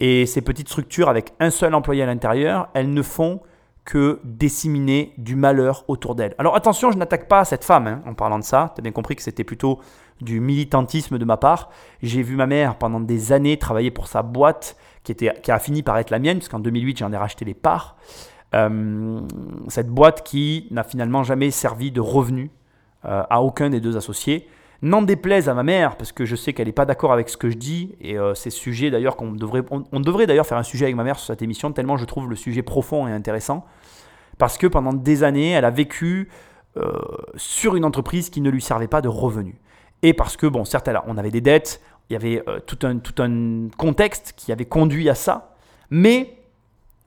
Et 0.00 0.26
ces 0.26 0.42
petites 0.42 0.68
structures 0.68 1.08
avec 1.08 1.32
un 1.38 1.50
seul 1.50 1.74
employé 1.74 2.02
à 2.02 2.06
l'intérieur, 2.06 2.68
elles 2.74 2.92
ne 2.92 3.02
font 3.02 3.40
que 3.84 4.20
disséminer 4.24 5.12
du 5.18 5.34
malheur 5.34 5.84
autour 5.88 6.14
d'elle. 6.14 6.34
Alors 6.38 6.54
attention, 6.54 6.92
je 6.92 6.98
n'attaque 6.98 7.28
pas 7.28 7.44
cette 7.44 7.64
femme 7.64 7.86
hein, 7.86 8.02
en 8.06 8.14
parlant 8.14 8.38
de 8.38 8.44
ça. 8.44 8.72
Tu 8.74 8.80
as 8.80 8.82
bien 8.82 8.92
compris 8.92 9.16
que 9.16 9.22
c'était 9.22 9.44
plutôt 9.44 9.80
du 10.20 10.40
militantisme 10.40 11.18
de 11.18 11.24
ma 11.24 11.36
part. 11.36 11.70
J'ai 12.02 12.22
vu 12.22 12.36
ma 12.36 12.46
mère 12.46 12.76
pendant 12.76 13.00
des 13.00 13.32
années 13.32 13.58
travailler 13.58 13.90
pour 13.90 14.06
sa 14.06 14.22
boîte 14.22 14.76
qui, 15.02 15.12
était, 15.12 15.34
qui 15.42 15.50
a 15.50 15.58
fini 15.58 15.82
par 15.82 15.98
être 15.98 16.10
la 16.10 16.20
mienne, 16.20 16.38
puisqu'en 16.38 16.60
2008 16.60 16.98
j'en 16.98 17.12
ai 17.12 17.16
racheté 17.16 17.44
les 17.44 17.54
parts. 17.54 17.96
Euh, 18.54 19.20
cette 19.68 19.88
boîte 19.88 20.22
qui 20.24 20.66
n'a 20.70 20.84
finalement 20.84 21.22
jamais 21.22 21.50
servi 21.50 21.90
de 21.90 22.00
revenu 22.00 22.50
euh, 23.04 23.24
à 23.28 23.42
aucun 23.42 23.68
des 23.68 23.80
deux 23.80 23.96
associés. 23.96 24.46
N'en 24.80 25.02
déplaise 25.02 25.48
à 25.48 25.54
ma 25.54 25.64
mère, 25.64 25.96
parce 25.96 26.12
que 26.12 26.24
je 26.24 26.36
sais 26.36 26.52
qu'elle 26.52 26.68
n'est 26.68 26.72
pas 26.72 26.84
d'accord 26.84 27.12
avec 27.12 27.28
ce 27.28 27.36
que 27.36 27.50
je 27.50 27.56
dis, 27.56 27.96
et 28.00 28.16
euh, 28.16 28.34
c'est 28.34 28.50
sujet 28.50 28.92
d'ailleurs 28.92 29.16
qu'on 29.16 29.32
devrait, 29.32 29.64
on, 29.70 29.98
devrait 29.98 30.28
d'ailleurs 30.28 30.46
faire 30.46 30.58
un 30.58 30.62
sujet 30.62 30.84
avec 30.84 30.94
ma 30.94 31.02
mère 31.02 31.18
sur 31.18 31.26
cette 31.26 31.42
émission, 31.42 31.72
tellement 31.72 31.96
je 31.96 32.04
trouve 32.04 32.30
le 32.30 32.36
sujet 32.36 32.62
profond 32.62 33.08
et 33.08 33.12
intéressant, 33.12 33.66
parce 34.38 34.56
que 34.56 34.68
pendant 34.68 34.92
des 34.92 35.24
années, 35.24 35.50
elle 35.50 35.64
a 35.64 35.70
vécu 35.70 36.28
euh, 36.76 36.92
sur 37.34 37.74
une 37.74 37.84
entreprise 37.84 38.30
qui 38.30 38.40
ne 38.40 38.50
lui 38.50 38.62
servait 38.62 38.86
pas 38.86 39.00
de 39.00 39.08
revenus. 39.08 39.56
Et 40.02 40.14
parce 40.14 40.36
que, 40.36 40.46
bon, 40.46 40.64
certes, 40.64 40.88
on 41.08 41.18
avait 41.18 41.32
des 41.32 41.40
dettes, 41.40 41.80
il 42.08 42.12
y 42.12 42.16
avait 42.16 42.44
tout, 42.66 42.78
un, 42.86 42.98
tout 42.98 43.20
un 43.20 43.68
contexte 43.76 44.34
qui 44.36 44.52
avait 44.52 44.64
conduit 44.64 45.08
à 45.08 45.16
ça, 45.16 45.56
mais 45.90 46.36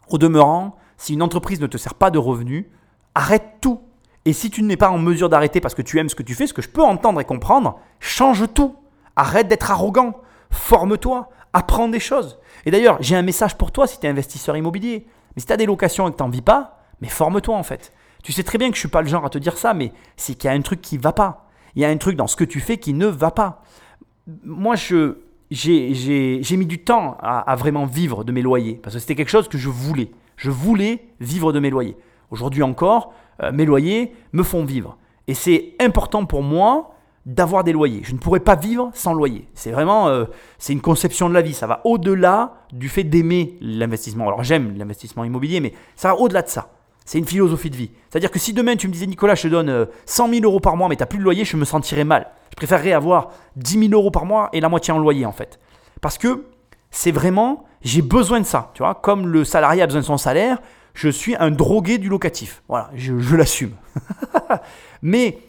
au 0.10 0.18
demeurant, 0.18 0.78
si 0.98 1.14
une 1.14 1.22
entreprise 1.22 1.60
ne 1.60 1.68
te 1.68 1.78
sert 1.78 1.96
pas 1.96 2.12
de 2.12 2.18
revenus, 2.18 2.66
arrête 3.14 3.58
tout 3.62 3.82
et 4.26 4.34
si 4.34 4.50
tu 4.50 4.64
n'es 4.64 4.76
pas 4.76 4.90
en 4.90 4.98
mesure 4.98 5.30
d'arrêter 5.30 5.62
parce 5.62 5.76
que 5.76 5.84
tu 5.84 6.00
aimes 6.00 6.10
ce 6.10 6.16
que 6.16 6.24
tu 6.24 6.34
fais, 6.34 6.48
ce 6.48 6.54
que 6.54 6.64
je 6.64 6.70
peux 6.70 6.84
entendre 6.84 7.22
et 7.22 7.26
comprendre, 7.26 7.80
change 8.00 8.44
tout. 8.54 8.76
Arrête 9.16 9.48
d'être 9.48 9.72
arrogant. 9.72 10.20
forme-toi, 10.50 11.30
apprends 11.54 11.90
des 11.90 12.00
choses. 12.00 12.40
Et 12.66 12.72
d'ailleurs, 12.72 12.98
j'ai 13.02 13.16
un 13.16 13.22
message 13.22 13.56
pour 13.56 13.72
toi 13.72 13.88
si 13.88 14.00
tu 14.00 14.08
es 14.08 14.10
investisseur 14.10 14.58
immobilier. 14.58 15.06
Mais 15.36 15.42
si 15.42 15.46
tu 15.46 15.54
as 15.54 15.58
des 15.58 15.66
locations 15.66 16.08
et 16.08 16.12
que 16.12 16.18
tu 16.18 16.24
n'en 16.24 16.30
vis 16.30 16.42
pas, 16.42 16.80
mais 17.02 17.08
forme-toi 17.08 17.56
en 17.56 17.64
fait. 17.64 17.94
Tu 18.24 18.32
sais 18.32 18.44
très 18.44 18.58
bien 18.58 18.70
que 18.70 18.76
je 18.76 18.80
ne 18.80 18.82
suis 18.82 18.90
pas 18.90 19.04
le 19.04 19.08
genre 19.08 19.26
à 19.26 19.30
te 19.30 19.38
dire 19.38 19.58
ça, 19.58 19.76
mais 19.76 19.92
c'est 20.18 20.34
qu'il 20.34 20.50
y 20.50 20.52
a 20.52 20.56
un 20.56 20.62
truc 20.62 20.82
qui 20.82 20.98
ne 20.98 21.04
va 21.04 21.14
pas. 21.14 21.48
Il 21.76 21.82
y 21.82 21.86
a 21.86 21.90
un 21.90 21.98
truc 21.98 22.16
dans 22.16 22.28
ce 22.28 22.36
que 22.36 22.44
tu 22.44 22.60
fais 22.60 22.78
qui 22.78 22.94
ne 22.94 23.06
va 23.06 23.30
pas. 23.30 23.62
Moi, 24.44 24.76
je, 24.76 25.18
j'ai 25.52 26.58
mis 26.58 26.66
du 26.66 26.84
temps 26.84 27.18
à, 27.20 27.56
vraiment 27.56 27.86
vivre 27.86 28.24
de 28.24 28.32
mes 28.32 28.42
loyers, 28.42 28.80
parce 28.82 28.96
que 28.96 29.00
c'était 29.00 29.16
quelque 29.16 29.30
chose 29.30 29.48
que 29.48 29.60
je 29.60 29.70
voulais. 29.70 30.10
Je 30.38 30.52
voulais 30.52 31.08
vivre 31.20 31.54
de 31.54 31.60
mes 31.60 31.70
loyers. 31.70 31.98
Aujourd'hui 32.32 32.64
encore, 32.64 33.14
euh, 33.42 33.52
mes 33.52 33.66
loyers 33.66 34.14
me 34.34 34.44
font 34.44 34.66
vivre. 34.66 34.98
Et 35.28 35.34
c'est 35.34 35.74
important 35.80 36.26
pour 36.26 36.44
moi 36.44 36.96
d'avoir 37.26 37.64
des 37.64 37.74
loyers. 37.74 38.02
Je 38.04 38.14
ne 38.14 38.20
pourrais 38.20 38.40
pas 38.40 38.56
vivre 38.56 38.92
sans 38.94 39.14
loyer. 39.14 39.48
C'est 39.56 39.72
vraiment, 39.72 40.08
euh, 40.08 40.26
c'est 40.60 40.74
une 40.74 40.82
conception 40.82 41.28
de 41.28 41.34
la 41.34 41.42
vie. 41.42 41.54
Ça 41.54 41.66
va 41.68 41.82
au-delà 41.84 42.66
du 42.72 42.88
fait 42.88 43.04
d'aimer 43.04 43.58
l'investissement. 43.62 44.28
Alors 44.28 44.44
j'aime 44.44 44.78
l'investissement 44.78 45.24
immobilier, 45.24 45.60
mais 45.60 45.74
ça 45.96 46.10
va 46.10 46.16
au-delà 46.16 46.44
de 46.44 46.50
ça. 46.50 46.70
C'est 47.04 47.20
une 47.20 47.26
philosophie 47.26 47.70
de 47.70 47.76
vie. 47.76 47.92
C'est-à-dire 48.10 48.32
que 48.32 48.40
si 48.40 48.54
demain 48.54 48.76
tu 48.76 48.88
me 48.88 48.94
disais, 48.94 49.06
Nicolas, 49.06 49.36
je 49.36 49.44
te 49.44 49.48
donne 49.48 49.88
100 50.06 50.28
euh, 50.28 50.34
000 50.34 50.46
euros 50.46 50.60
par 50.60 50.76
mois, 50.76 50.88
mais 50.88 50.96
tu 50.96 51.04
n'as 51.04 51.08
plus 51.08 51.20
de 51.20 51.24
loyer, 51.24 51.46
je 51.46 51.58
me 51.58 51.66
sentirais 51.66 52.04
mal. 52.04 52.28
Je 52.52 52.56
préférerais 52.56 52.94
avoir 52.94 53.32
10 53.58 53.90
000 53.90 53.94
euros 53.94 54.12
par 54.12 54.26
mois 54.26 54.50
et 54.54 54.60
la 54.60 54.70
moitié 54.70 54.94
en 54.94 54.98
loyer, 54.98 55.26
en 55.26 55.32
fait. 55.32 55.60
Parce 56.02 56.18
que 56.18 56.46
c'est 56.96 57.12
vraiment, 57.12 57.66
j'ai 57.82 58.02
besoin 58.02 58.40
de 58.40 58.46
ça. 58.46 58.72
Tu 58.74 58.82
vois, 58.82 58.96
comme 58.96 59.28
le 59.28 59.44
salarié 59.44 59.82
a 59.82 59.86
besoin 59.86 60.00
de 60.00 60.06
son 60.06 60.18
salaire, 60.18 60.60
je 60.94 61.10
suis 61.10 61.36
un 61.36 61.52
drogué 61.52 61.98
du 61.98 62.08
locatif. 62.08 62.64
Voilà, 62.70 62.90
je, 62.96 63.36
l'assume. 63.36 63.74
mais 65.02 65.40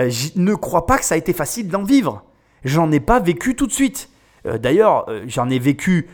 euh, 0.00 0.10
je 0.10 0.30
ne 0.34 0.56
crois 0.56 0.84
pas 0.84 0.98
que 0.98 1.04
ça 1.04 1.14
a 1.14 1.18
été 1.18 1.32
facile 1.32 1.68
d'en 1.68 1.84
vivre. 1.84 2.24
J'en 2.64 2.90
ai 2.90 2.98
pas 2.98 3.20
vécu 3.20 3.54
tout 3.54 3.68
de 3.68 3.72
suite. 3.72 4.10
Euh, 4.46 4.58
d'ailleurs, 4.58 5.06
j'en 5.28 5.48
ai 5.48 5.60
vécu 5.60 6.08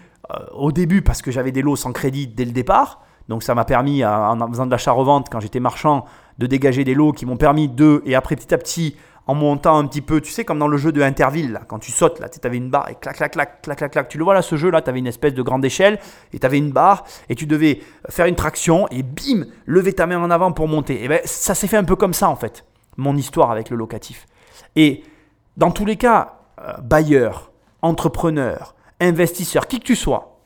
au 0.53 0.73
début 0.73 1.01
parce 1.01 1.23
que 1.23 1.31
j'avais 1.31 1.53
des 1.53 1.63
lots 1.63 1.77
sans 1.77 1.93
crédit 1.93 2.27
dès 2.27 2.45
le 2.45 2.53
départ. 2.53 3.03
Donc 3.29 3.43
ça 3.43 3.55
m'a 3.55 3.65
permis, 3.65 4.05
en 4.05 4.49
faisant 4.49 4.67
de 4.67 4.71
l'achat-revente 4.71 5.29
quand 5.31 5.41
j'étais 5.41 5.61
marchand, 5.61 6.05
de 6.39 6.47
dégager 6.47 6.85
des 6.85 6.95
lots 6.95 7.13
qui 7.13 7.25
m'ont 7.25 7.39
permis 7.39 7.69
de, 7.69 8.03
et 8.05 8.15
après 8.15 8.37
petit 8.37 8.53
à 8.53 8.59
petit, 8.59 8.97
en 9.27 9.35
montant 9.35 9.79
un 9.79 9.87
petit 9.87 10.03
peu, 10.03 10.21
tu 10.21 10.31
sais, 10.31 10.45
comme 10.45 10.59
dans 10.59 10.69
le 10.69 10.77
jeu 10.77 10.93
de 10.93 11.01
Interville, 11.01 11.61
quand 11.67 11.79
tu 11.79 11.93
sautes, 11.93 12.21
là, 12.21 12.29
tu 12.29 12.39
avais 12.47 12.59
une 12.59 12.69
barre 12.69 12.91
et 12.91 12.95
clac, 12.95 13.17
clac, 13.17 13.33
clac, 13.33 13.63
clac, 13.63 13.79
clac, 13.79 13.91
clac. 13.91 14.09
Tu 14.09 14.19
le 14.19 14.25
vois 14.25 14.35
là, 14.35 14.43
ce 14.43 14.57
jeu-là, 14.57 14.83
tu 14.83 14.91
avais 14.91 14.99
une 14.99 15.07
espèce 15.07 15.33
de 15.33 15.43
grande 15.43 15.65
échelle 15.65 15.99
et 16.33 16.39
tu 16.39 16.45
avais 16.47 16.59
une 16.59 16.73
barre 16.73 17.05
et 17.29 17.35
tu 17.35 17.47
devais 17.47 17.81
faire 18.11 18.27
une 18.27 18.35
traction 18.35 18.87
et 18.89 19.03
bim, 19.03 19.47
lever 19.67 19.95
ta 19.95 20.07
main 20.07 20.23
en 20.23 20.31
avant 20.31 20.53
pour 20.53 20.69
monter. 20.69 21.03
Et 21.03 21.09
ben 21.09 21.21
ça 21.25 21.55
s'est 21.55 21.69
fait 21.69 21.79
un 21.79 21.85
peu 21.85 21.97
comme 21.97 22.15
ça 22.15 22.29
en 22.29 22.37
fait, 22.37 22.67
mon 22.97 23.17
histoire 23.17 23.51
avec 23.51 23.71
le 23.71 23.77
locatif. 23.77 24.27
Et 24.77 25.03
dans 25.57 25.71
tous 25.71 25.87
les 25.87 25.97
cas, 25.97 26.41
euh, 26.61 26.75
bailleur, 26.83 27.51
entrepreneur, 27.81 28.75
investisseur, 29.01 29.67
qui 29.67 29.81
que 29.81 29.85
tu 29.85 29.97
sois, 29.97 30.39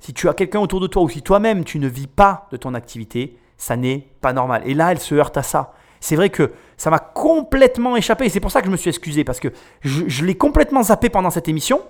si 0.00 0.12
tu 0.12 0.28
as 0.28 0.34
quelqu'un 0.34 0.60
autour 0.60 0.80
de 0.80 0.86
toi 0.86 1.02
ou 1.02 1.08
si 1.08 1.22
toi-même 1.22 1.64
tu 1.64 1.78
ne 1.78 1.88
vis 1.88 2.06
pas 2.06 2.48
de 2.50 2.56
ton 2.56 2.74
activité, 2.74 3.38
ça 3.56 3.76
n'est 3.76 4.08
pas 4.20 4.32
normal. 4.32 4.62
Et 4.64 4.74
là, 4.74 4.92
elle 4.92 5.00
se 5.00 5.14
heurte 5.14 5.36
à 5.36 5.42
ça. 5.42 5.74
C'est 6.00 6.16
vrai 6.16 6.30
que 6.30 6.52
ça 6.78 6.90
m'a 6.90 7.00
complètement 7.00 7.96
échappé 7.96 8.24
et 8.24 8.28
c'est 8.28 8.40
pour 8.40 8.52
ça 8.52 8.60
que 8.60 8.66
je 8.66 8.72
me 8.72 8.76
suis 8.76 8.88
excusé 8.88 9.24
parce 9.24 9.40
que 9.40 9.48
je, 9.82 10.24
l'ai 10.24 10.36
complètement 10.36 10.84
zappé 10.84 11.10
pendant 11.10 11.30
cette 11.30 11.48
émission, 11.48 11.82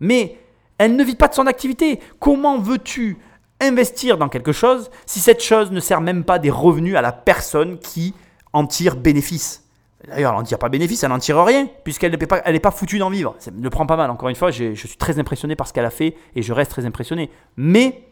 mais 0.00 0.38
elle 0.78 0.94
ne 0.94 1.04
vit 1.04 1.16
pas 1.16 1.28
de 1.28 1.34
son 1.34 1.46
activité. 1.48 2.00
Comment 2.20 2.58
veux-tu 2.58 3.18
investir 3.60 4.18
dans 4.18 4.28
quelque 4.28 4.52
chose 4.52 4.90
si 5.04 5.18
cette 5.18 5.42
chose 5.42 5.72
ne 5.72 5.80
sert 5.80 6.00
même 6.00 6.22
pas 6.24 6.38
des 6.38 6.50
revenus 6.50 6.94
à 6.94 7.02
la 7.02 7.12
personne 7.12 7.78
qui 7.78 8.14
en 8.52 8.66
tire 8.66 8.96
bénéfice? 8.96 9.64
D'ailleurs, 10.06 10.32
elle 10.32 10.38
n'en 10.38 10.44
tire 10.44 10.60
pas 10.60 10.68
bénéfice, 10.68 11.02
elle 11.02 11.08
n'en 11.08 11.18
tire 11.18 11.42
rien, 11.42 11.68
puisqu'elle 11.82 12.12
n'est 12.12 12.26
pas, 12.26 12.40
pas 12.40 12.70
foutue 12.70 12.98
d'en 12.98 13.10
vivre. 13.10 13.34
Ça 13.40 13.50
me 13.50 13.68
prend 13.68 13.86
pas 13.86 13.96
mal, 13.96 14.10
encore 14.10 14.28
une 14.28 14.36
fois, 14.36 14.52
je 14.52 14.74
suis 14.74 14.96
très 14.96 15.18
impressionné 15.18 15.56
par 15.56 15.66
ce 15.66 15.72
qu'elle 15.72 15.84
a 15.84 15.90
fait, 15.90 16.14
et 16.36 16.42
je 16.42 16.52
reste 16.52 16.70
très 16.70 16.86
impressionné. 16.86 17.30
Mais, 17.56 18.04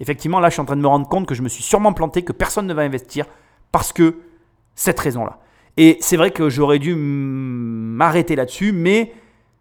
effectivement, 0.00 0.40
là, 0.40 0.48
je 0.48 0.54
suis 0.54 0.60
en 0.60 0.64
train 0.64 0.74
de 0.74 0.80
me 0.80 0.88
rendre 0.88 1.06
compte 1.08 1.26
que 1.26 1.36
je 1.36 1.42
me 1.42 1.48
suis 1.48 1.62
sûrement 1.62 1.92
planté, 1.92 2.24
que 2.24 2.32
personne 2.32 2.66
ne 2.66 2.74
va 2.74 2.82
investir, 2.82 3.26
parce 3.70 3.92
que 3.92 4.16
cette 4.74 4.98
raison-là. 4.98 5.38
Et 5.80 5.96
c'est 6.00 6.16
vrai 6.16 6.32
que 6.32 6.50
j'aurais 6.50 6.80
dû 6.80 6.96
m'arrêter 6.96 8.34
là-dessus, 8.34 8.72
mais 8.72 9.12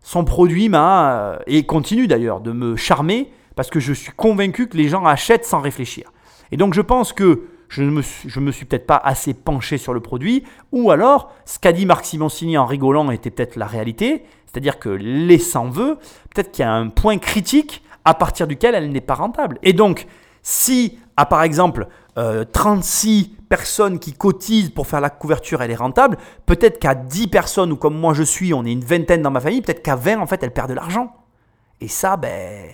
son 0.01 0.25
produit 0.25 0.67
m'a, 0.67 1.11
euh, 1.11 1.37
et 1.45 1.63
continue 1.63 2.07
d'ailleurs, 2.07 2.41
de 2.41 2.51
me 2.51 2.75
charmer, 2.75 3.31
parce 3.55 3.69
que 3.69 3.79
je 3.79 3.93
suis 3.93 4.11
convaincu 4.11 4.67
que 4.67 4.77
les 4.77 4.89
gens 4.89 5.05
achètent 5.05 5.45
sans 5.45 5.61
réfléchir. 5.61 6.11
Et 6.51 6.57
donc 6.57 6.73
je 6.73 6.81
pense 6.81 7.13
que 7.13 7.43
je 7.69 7.83
ne 7.83 7.91
me 7.91 8.01
suis, 8.51 8.65
peut-être 8.65 8.87
pas 8.87 8.97
assez 8.97 9.35
penché 9.35 9.77
sur 9.77 9.93
le 9.93 9.99
produit, 9.99 10.43
ou 10.71 10.89
alors 10.89 11.31
ce 11.45 11.59
qu'a 11.59 11.71
dit 11.71 11.85
Marc 11.85 12.05
Simoncini 12.05 12.57
en 12.57 12.65
rigolant 12.65 13.11
était 13.11 13.29
peut-être 13.29 13.55
la 13.55 13.67
réalité, 13.67 14.23
c'est-à-dire 14.47 14.79
que 14.79 14.89
les 14.89 15.37
sans 15.37 15.69
veut, 15.69 15.97
peut-être 16.33 16.49
qu'il 16.51 16.63
y 16.63 16.67
a 16.67 16.73
un 16.73 16.89
point 16.89 17.19
critique 17.19 17.83
à 18.05 18.15
partir 18.15 18.47
duquel 18.47 18.73
elle 18.73 18.89
n'est 18.89 19.01
pas 19.01 19.13
rentable. 19.13 19.59
Et 19.61 19.73
donc, 19.73 20.07
si 20.41 20.97
à 21.15 21.27
par 21.27 21.43
exemple 21.43 21.87
36 22.51 23.29
euh, 23.31 23.43
personnes 23.47 23.99
qui 23.99 24.13
cotisent 24.13 24.71
pour 24.71 24.87
faire 24.87 25.01
la 25.01 25.09
couverture, 25.09 25.61
elle 25.61 25.71
est 25.71 25.75
rentable, 25.75 26.17
peut-être 26.45 26.79
qu'à 26.79 26.95
10 26.95 27.27
personnes, 27.27 27.71
ou 27.71 27.75
comme 27.75 27.97
moi 27.97 28.13
je 28.13 28.23
suis, 28.23 28.53
on 28.53 28.65
est 28.65 28.71
une 28.71 28.83
vingtaine 28.83 29.21
dans 29.21 29.31
ma 29.31 29.39
famille, 29.39 29.61
peut-être 29.61 29.83
qu'à 29.83 29.95
20, 29.95 30.19
en 30.19 30.25
fait, 30.25 30.41
elle 30.43 30.51
perd 30.51 30.69
de 30.69 30.73
l'argent. 30.73 31.13
Et 31.79 31.87
ça, 31.87 32.17
ben, 32.17 32.73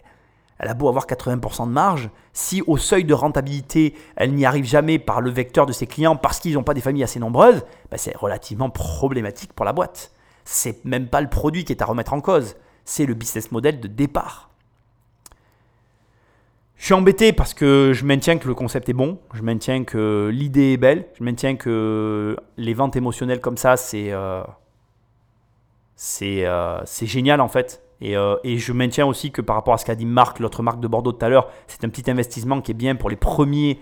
elle 0.59 0.69
a 0.69 0.73
beau 0.73 0.87
avoir 0.87 1.05
80% 1.05 1.67
de 1.67 1.71
marge, 1.71 2.09
si 2.31 2.63
au 2.67 2.77
seuil 2.77 3.03
de 3.03 3.13
rentabilité, 3.13 3.95
elle 4.15 4.33
n'y 4.33 4.45
arrive 4.45 4.65
jamais 4.65 4.97
par 4.97 5.19
le 5.19 5.29
vecteur 5.29 5.65
de 5.65 5.73
ses 5.73 5.87
clients 5.87 6.15
parce 6.15 6.39
qu'ils 6.39 6.53
n'ont 6.53 6.63
pas 6.63 6.73
des 6.73 6.81
familles 6.81 7.03
assez 7.03 7.19
nombreuses, 7.19 7.63
bah, 7.91 7.97
c'est 7.97 8.15
relativement 8.15 8.69
problématique 8.69 9.53
pour 9.53 9.65
la 9.65 9.73
boîte. 9.73 10.11
C'est 10.45 10.83
même 10.85 11.07
pas 11.07 11.21
le 11.21 11.29
produit 11.29 11.65
qui 11.65 11.73
est 11.73 11.81
à 11.81 11.85
remettre 11.85 12.13
en 12.13 12.21
cause, 12.21 12.55
c'est 12.85 13.05
le 13.05 13.13
business 13.13 13.51
model 13.51 13.79
de 13.79 13.87
départ. 13.87 14.52
Je 16.83 16.87
suis 16.87 16.95
embêté 16.95 17.31
parce 17.31 17.53
que 17.53 17.93
je 17.93 18.03
maintiens 18.03 18.37
que 18.37 18.45
le 18.45 18.53
concept 18.53 18.89
est 18.89 18.93
bon, 18.93 19.17
je 19.33 19.41
maintiens 19.41 19.85
que 19.85 20.29
l'idée 20.33 20.73
est 20.73 20.77
belle, 20.77 21.05
je 21.17 21.23
maintiens 21.23 21.55
que 21.55 22.35
les 22.57 22.73
ventes 22.73 22.97
émotionnelles 22.97 23.39
comme 23.39 23.55
ça, 23.55 23.77
c'est 23.77 24.11
euh, 24.11 24.43
euh, 26.21 26.81
génial 26.85 27.39
en 27.39 27.47
fait. 27.47 27.81
Euh, 28.01 28.35
et, 28.43 28.57
je 28.57 28.73
maintiens 28.73 29.05
aussi 29.05 29.31
que 29.31 29.39
par 29.39 29.55
rapport 29.55 29.73
à 29.73 29.77
ce 29.77 29.85
qu'a 29.85 29.95
dit 29.95 30.05
Marc, 30.05 30.39
l'autre 30.39 30.61
marque 30.61 30.81
de 30.81 30.89
Bordeaux 30.89 31.13
tout 31.13 31.25
à 31.25 31.29
l'heure, 31.29 31.47
c'est 31.67 31.85
un 31.85 31.87
petit 31.87 32.11
investissement 32.11 32.59
qui 32.59 32.71
est 32.71 32.73
bien 32.73 32.95
pour 32.95 33.09
les 33.09 33.15
premiers. 33.15 33.79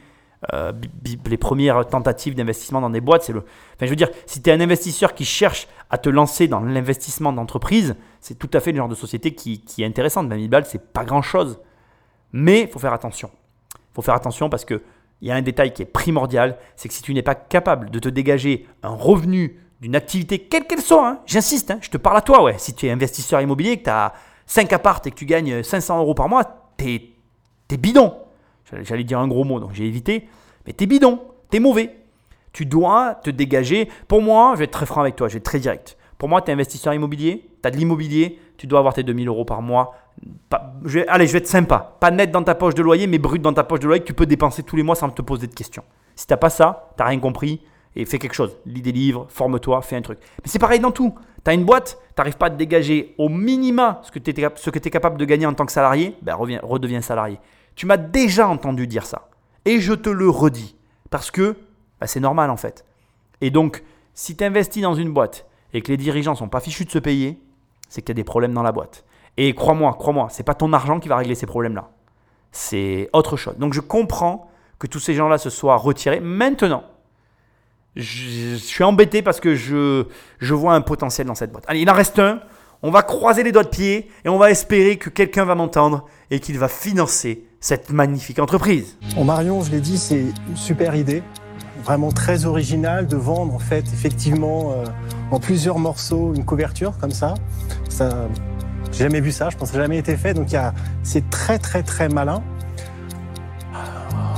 Les 1.25 1.37
premières 1.37 1.87
tentatives 1.87 2.35
d'investissement 2.35 2.81
dans 2.81 2.91
des 2.91 3.01
boîtes, 3.01 3.27
le. 3.29 3.39
Enfin, 3.39 3.85
je 3.85 3.89
veux 3.89 3.95
dire, 3.95 4.09
si 4.27 4.43
tu 4.43 4.49
es 4.51 4.53
un 4.53 4.61
investisseur 4.61 5.15
qui 5.15 5.25
cherche 5.25 5.67
à 5.89 5.97
te 5.97 6.09
lancer 6.09 6.47
dans 6.47 6.59
l'investissement 6.59 7.33
d'entreprise, 7.33 7.95
c'est 8.19 8.37
tout 8.37 8.49
à 8.53 8.59
fait 8.59 8.71
le 8.71 8.77
genre 8.77 8.89
de 8.89 8.95
société 8.95 9.33
qui, 9.33 9.63
est 9.79 9.85
intéressante. 9.85 10.27
20 10.29 10.35
000 10.35 10.49
balles, 10.49 10.65
c'est 10.67 10.93
pas 10.93 11.03
grand 11.03 11.23
chose. 11.23 11.59
Mais 12.33 12.61
il 12.61 12.67
faut 12.67 12.79
faire 12.79 12.93
attention. 12.93 13.29
Il 13.75 13.95
faut 13.95 14.01
faire 14.01 14.15
attention 14.15 14.49
parce 14.49 14.65
qu'il 14.65 14.81
y 15.21 15.31
a 15.31 15.35
un 15.35 15.41
détail 15.41 15.73
qui 15.73 15.81
est 15.81 15.85
primordial 15.85 16.57
c'est 16.75 16.87
que 16.87 16.93
si 16.93 17.01
tu 17.01 17.13
n'es 17.13 17.21
pas 17.21 17.35
capable 17.35 17.89
de 17.89 17.99
te 17.99 18.09
dégager 18.09 18.67
un 18.83 18.93
revenu 18.93 19.59
d'une 19.81 19.95
activité, 19.95 20.39
quelle 20.39 20.67
qu'elle 20.67 20.81
soit, 20.81 21.07
hein, 21.07 21.19
j'insiste, 21.25 21.71
hein, 21.71 21.79
je 21.81 21.89
te 21.89 21.97
parle 21.97 22.17
à 22.17 22.21
toi, 22.21 22.43
ouais. 22.43 22.55
Si 22.59 22.73
tu 22.73 22.85
es 22.85 22.91
investisseur 22.91 23.41
immobilier, 23.41 23.77
que 23.77 23.85
tu 23.85 23.89
as 23.89 24.13
5 24.45 24.71
appartes 24.73 25.07
et 25.07 25.11
que 25.11 25.15
tu 25.15 25.25
gagnes 25.25 25.63
500 25.63 25.99
euros 25.99 26.13
par 26.13 26.29
mois, 26.29 26.43
t'es 26.77 27.11
es 27.71 27.77
bidon. 27.77 28.13
J'allais 28.83 29.03
dire 29.03 29.19
un 29.19 29.27
gros 29.27 29.43
mot, 29.43 29.59
donc 29.59 29.73
j'ai 29.73 29.85
évité. 29.85 30.27
Mais 30.65 30.73
t'es 30.73 30.85
bidon, 30.85 31.21
t'es 31.49 31.59
mauvais. 31.59 31.95
Tu 32.53 32.65
dois 32.65 33.15
te 33.15 33.29
dégager. 33.29 33.89
Pour 34.07 34.21
moi, 34.21 34.51
je 34.53 34.59
vais 34.59 34.65
être 34.65 34.71
très 34.71 34.85
franc 34.85 35.01
avec 35.01 35.15
toi, 35.15 35.27
je 35.27 35.33
vais 35.33 35.37
être 35.37 35.45
très 35.45 35.59
direct. 35.59 35.97
Pour 36.17 36.29
moi, 36.29 36.41
tu 36.41 36.51
es 36.51 36.53
investisseur 36.53 36.93
immobilier, 36.93 37.49
tu 37.61 37.67
as 37.67 37.71
de 37.71 37.77
l'immobilier, 37.77 38.39
tu 38.57 38.67
dois 38.67 38.79
avoir 38.79 38.93
tes 38.93 39.03
2000 39.03 39.27
euros 39.27 39.45
par 39.45 39.61
mois. 39.61 39.95
Allez, 41.07 41.27
je 41.27 41.31
vais 41.31 41.39
être 41.39 41.47
sympa. 41.47 41.97
Pas 41.99 42.11
net 42.11 42.31
dans 42.31 42.43
ta 42.43 42.55
poche 42.55 42.75
de 42.75 42.81
loyer, 42.81 43.07
mais 43.07 43.17
brut 43.17 43.41
dans 43.41 43.53
ta 43.53 43.63
poche 43.63 43.79
de 43.79 43.87
loyer 43.87 44.01
que 44.01 44.07
tu 44.07 44.13
peux 44.13 44.25
dépenser 44.25 44.63
tous 44.63 44.75
les 44.75 44.83
mois 44.83 44.95
sans 44.95 45.09
te 45.09 45.21
poser 45.21 45.47
de 45.47 45.53
questions. 45.53 45.83
Si 46.15 46.27
tu 46.27 46.33
n'as 46.33 46.37
pas 46.37 46.49
ça, 46.49 46.89
tu 46.97 47.03
n'as 47.03 47.09
rien 47.09 47.19
compris, 47.19 47.61
et 47.95 48.05
fais 48.05 48.19
quelque 48.19 48.33
chose. 48.33 48.57
Lis 48.65 48.81
des 48.81 48.91
livres, 48.91 49.25
forme-toi, 49.29 49.81
fais 49.81 49.95
un 49.95 50.01
truc. 50.01 50.19
Mais 50.43 50.49
c'est 50.49 50.59
pareil 50.59 50.79
dans 50.79 50.91
tout. 50.91 51.13
Tu 51.43 51.49
as 51.49 51.53
une 51.53 51.65
boîte, 51.65 51.97
tu 52.07 52.13
n'arrives 52.19 52.37
pas 52.37 52.47
à 52.47 52.49
te 52.49 52.55
dégager 52.55 53.15
au 53.17 53.29
minima 53.29 54.01
ce 54.03 54.11
que 54.11 54.19
tu 54.19 54.31
es, 54.31 54.89
capable 54.89 55.17
de 55.17 55.25
gagner 55.25 55.45
en 55.45 55.53
tant 55.53 55.65
que 55.65 55.71
salarié, 55.71 56.15
ben 56.21 56.35
reviens, 56.35 56.59
redeviens 56.63 57.01
salarié. 57.01 57.39
Tu 57.75 57.85
m'as 57.85 57.97
déjà 57.97 58.47
entendu 58.47 58.87
dire 58.87 59.05
ça. 59.05 59.29
Et 59.65 59.79
je 59.79 59.93
te 59.93 60.09
le 60.09 60.29
redis. 60.29 60.75
Parce 61.09 61.31
que 61.31 61.57
ben 61.99 62.07
c'est 62.07 62.19
normal 62.19 62.49
en 62.49 62.57
fait. 62.57 62.85
Et 63.41 63.49
donc, 63.49 63.83
si 64.13 64.35
tu 64.35 64.43
investis 64.43 64.81
dans 64.81 64.93
une 64.93 65.11
boîte 65.11 65.47
et 65.73 65.81
que 65.81 65.89
les 65.89 65.97
dirigeants 65.97 66.35
sont 66.35 66.49
pas 66.49 66.59
fichus 66.59 66.85
de 66.85 66.91
se 66.91 66.99
payer, 66.99 67.39
c'est 67.89 68.01
qu'il 68.01 68.09
y 68.09 68.11
a 68.11 68.15
des 68.15 68.23
problèmes 68.23 68.53
dans 68.53 68.63
la 68.63 68.71
boîte. 68.71 69.03
Et 69.37 69.53
crois-moi, 69.55 69.95
crois-moi, 69.97 70.27
c'est 70.29 70.43
pas 70.43 70.53
ton 70.53 70.73
argent 70.73 70.99
qui 70.99 71.09
va 71.09 71.17
régler 71.17 71.35
ces 71.35 71.45
problèmes-là. 71.45 71.89
C'est 72.51 73.09
autre 73.13 73.37
chose. 73.37 73.57
Donc 73.57 73.73
je 73.73 73.81
comprends 73.81 74.49
que 74.79 74.87
tous 74.87 74.99
ces 74.99 75.13
gens-là 75.13 75.37
se 75.37 75.49
soient 75.49 75.77
retirés. 75.77 76.19
Maintenant, 76.19 76.83
je, 77.95 78.55
suis 78.55 78.83
embêté 78.83 79.21
parce 79.21 79.39
que 79.39 79.55
je, 79.55 80.05
je 80.39 80.53
vois 80.53 80.73
un 80.73 80.81
potentiel 80.81 81.27
dans 81.27 81.35
cette 81.35 81.51
boîte. 81.51 81.65
Allez, 81.67 81.81
il 81.81 81.89
en 81.89 81.93
reste 81.93 82.19
un. 82.19 82.41
On 82.83 82.89
va 82.89 83.03
croiser 83.03 83.43
les 83.43 83.51
doigts 83.51 83.63
de 83.63 83.69
pied 83.69 84.09
et 84.25 84.29
on 84.29 84.39
va 84.39 84.49
espérer 84.49 84.97
que 84.97 85.09
quelqu'un 85.09 85.45
va 85.45 85.53
m'entendre 85.53 86.05
et 86.31 86.39
qu'il 86.39 86.57
va 86.57 86.67
financer 86.67 87.45
cette 87.59 87.91
magnifique 87.91 88.39
entreprise. 88.39 88.97
En 89.15 89.23
Marion, 89.23 89.61
je 89.61 89.69
l'ai 89.69 89.81
dit, 89.81 89.99
c'est 89.99 90.25
une 90.49 90.57
super 90.57 90.95
idée, 90.95 91.21
vraiment 91.83 92.11
très 92.11 92.45
originale 92.45 93.05
de 93.05 93.15
vendre 93.15 93.53
en 93.53 93.59
fait 93.59 93.85
effectivement 93.93 94.71
euh, 94.71 94.85
en 95.29 95.39
plusieurs 95.39 95.77
morceaux 95.77 96.33
une 96.33 96.43
couverture 96.43 96.97
comme 96.99 97.11
ça. 97.11 97.35
Ça, 97.87 98.27
J'ai 98.91 99.03
jamais 99.05 99.21
vu 99.21 99.31
ça, 99.31 99.49
je 99.49 99.57
pense 99.57 99.69
que 99.69 99.73
ça 99.73 99.79
n'a 99.79 99.85
jamais 99.85 99.97
été 99.97 100.17
fait, 100.17 100.33
donc 100.33 100.51
il 100.51 100.55
y 100.55 100.57
a- 100.57 100.73
c'est 101.03 101.29
très 101.29 101.57
très 101.59 101.81
très 101.83 102.09
malin. 102.09 102.41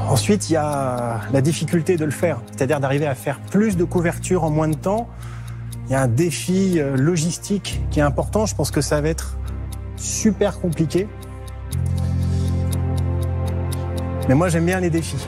Ensuite, 0.10 0.50
il 0.50 0.54
y 0.54 0.58
a 0.58 1.22
la 1.32 1.42
difficulté 1.42 1.96
de 1.98 2.06
le 2.06 2.12
faire, 2.12 2.38
c'est-à-dire 2.52 2.80
d'arriver 2.80 3.08
à 3.08 3.16
faire 3.16 3.40
plus 3.40 3.78
de 3.78 3.84
couverture 3.84 4.44
en 4.44 4.52
moins 4.52 4.68
de 4.68 4.76
temps. 4.76 5.08
Il 5.88 5.94
y 5.94 5.96
a 5.96 6.02
un 6.02 6.08
défi 6.08 6.80
euh, 6.80 6.96
logistique 6.96 7.82
qui 7.90 8.00
est 8.00 8.04
important. 8.04 8.46
Je 8.46 8.54
pense 8.54 8.70
que 8.70 8.82
ça 8.82 9.02
va 9.02 9.10
être 9.10 9.38
super 9.96 10.60
compliqué. 10.60 11.08
Mais 14.30 14.36
moi, 14.36 14.50
j'aime 14.50 14.66
bien 14.66 14.80
les 14.80 14.90
défis. 14.90 15.26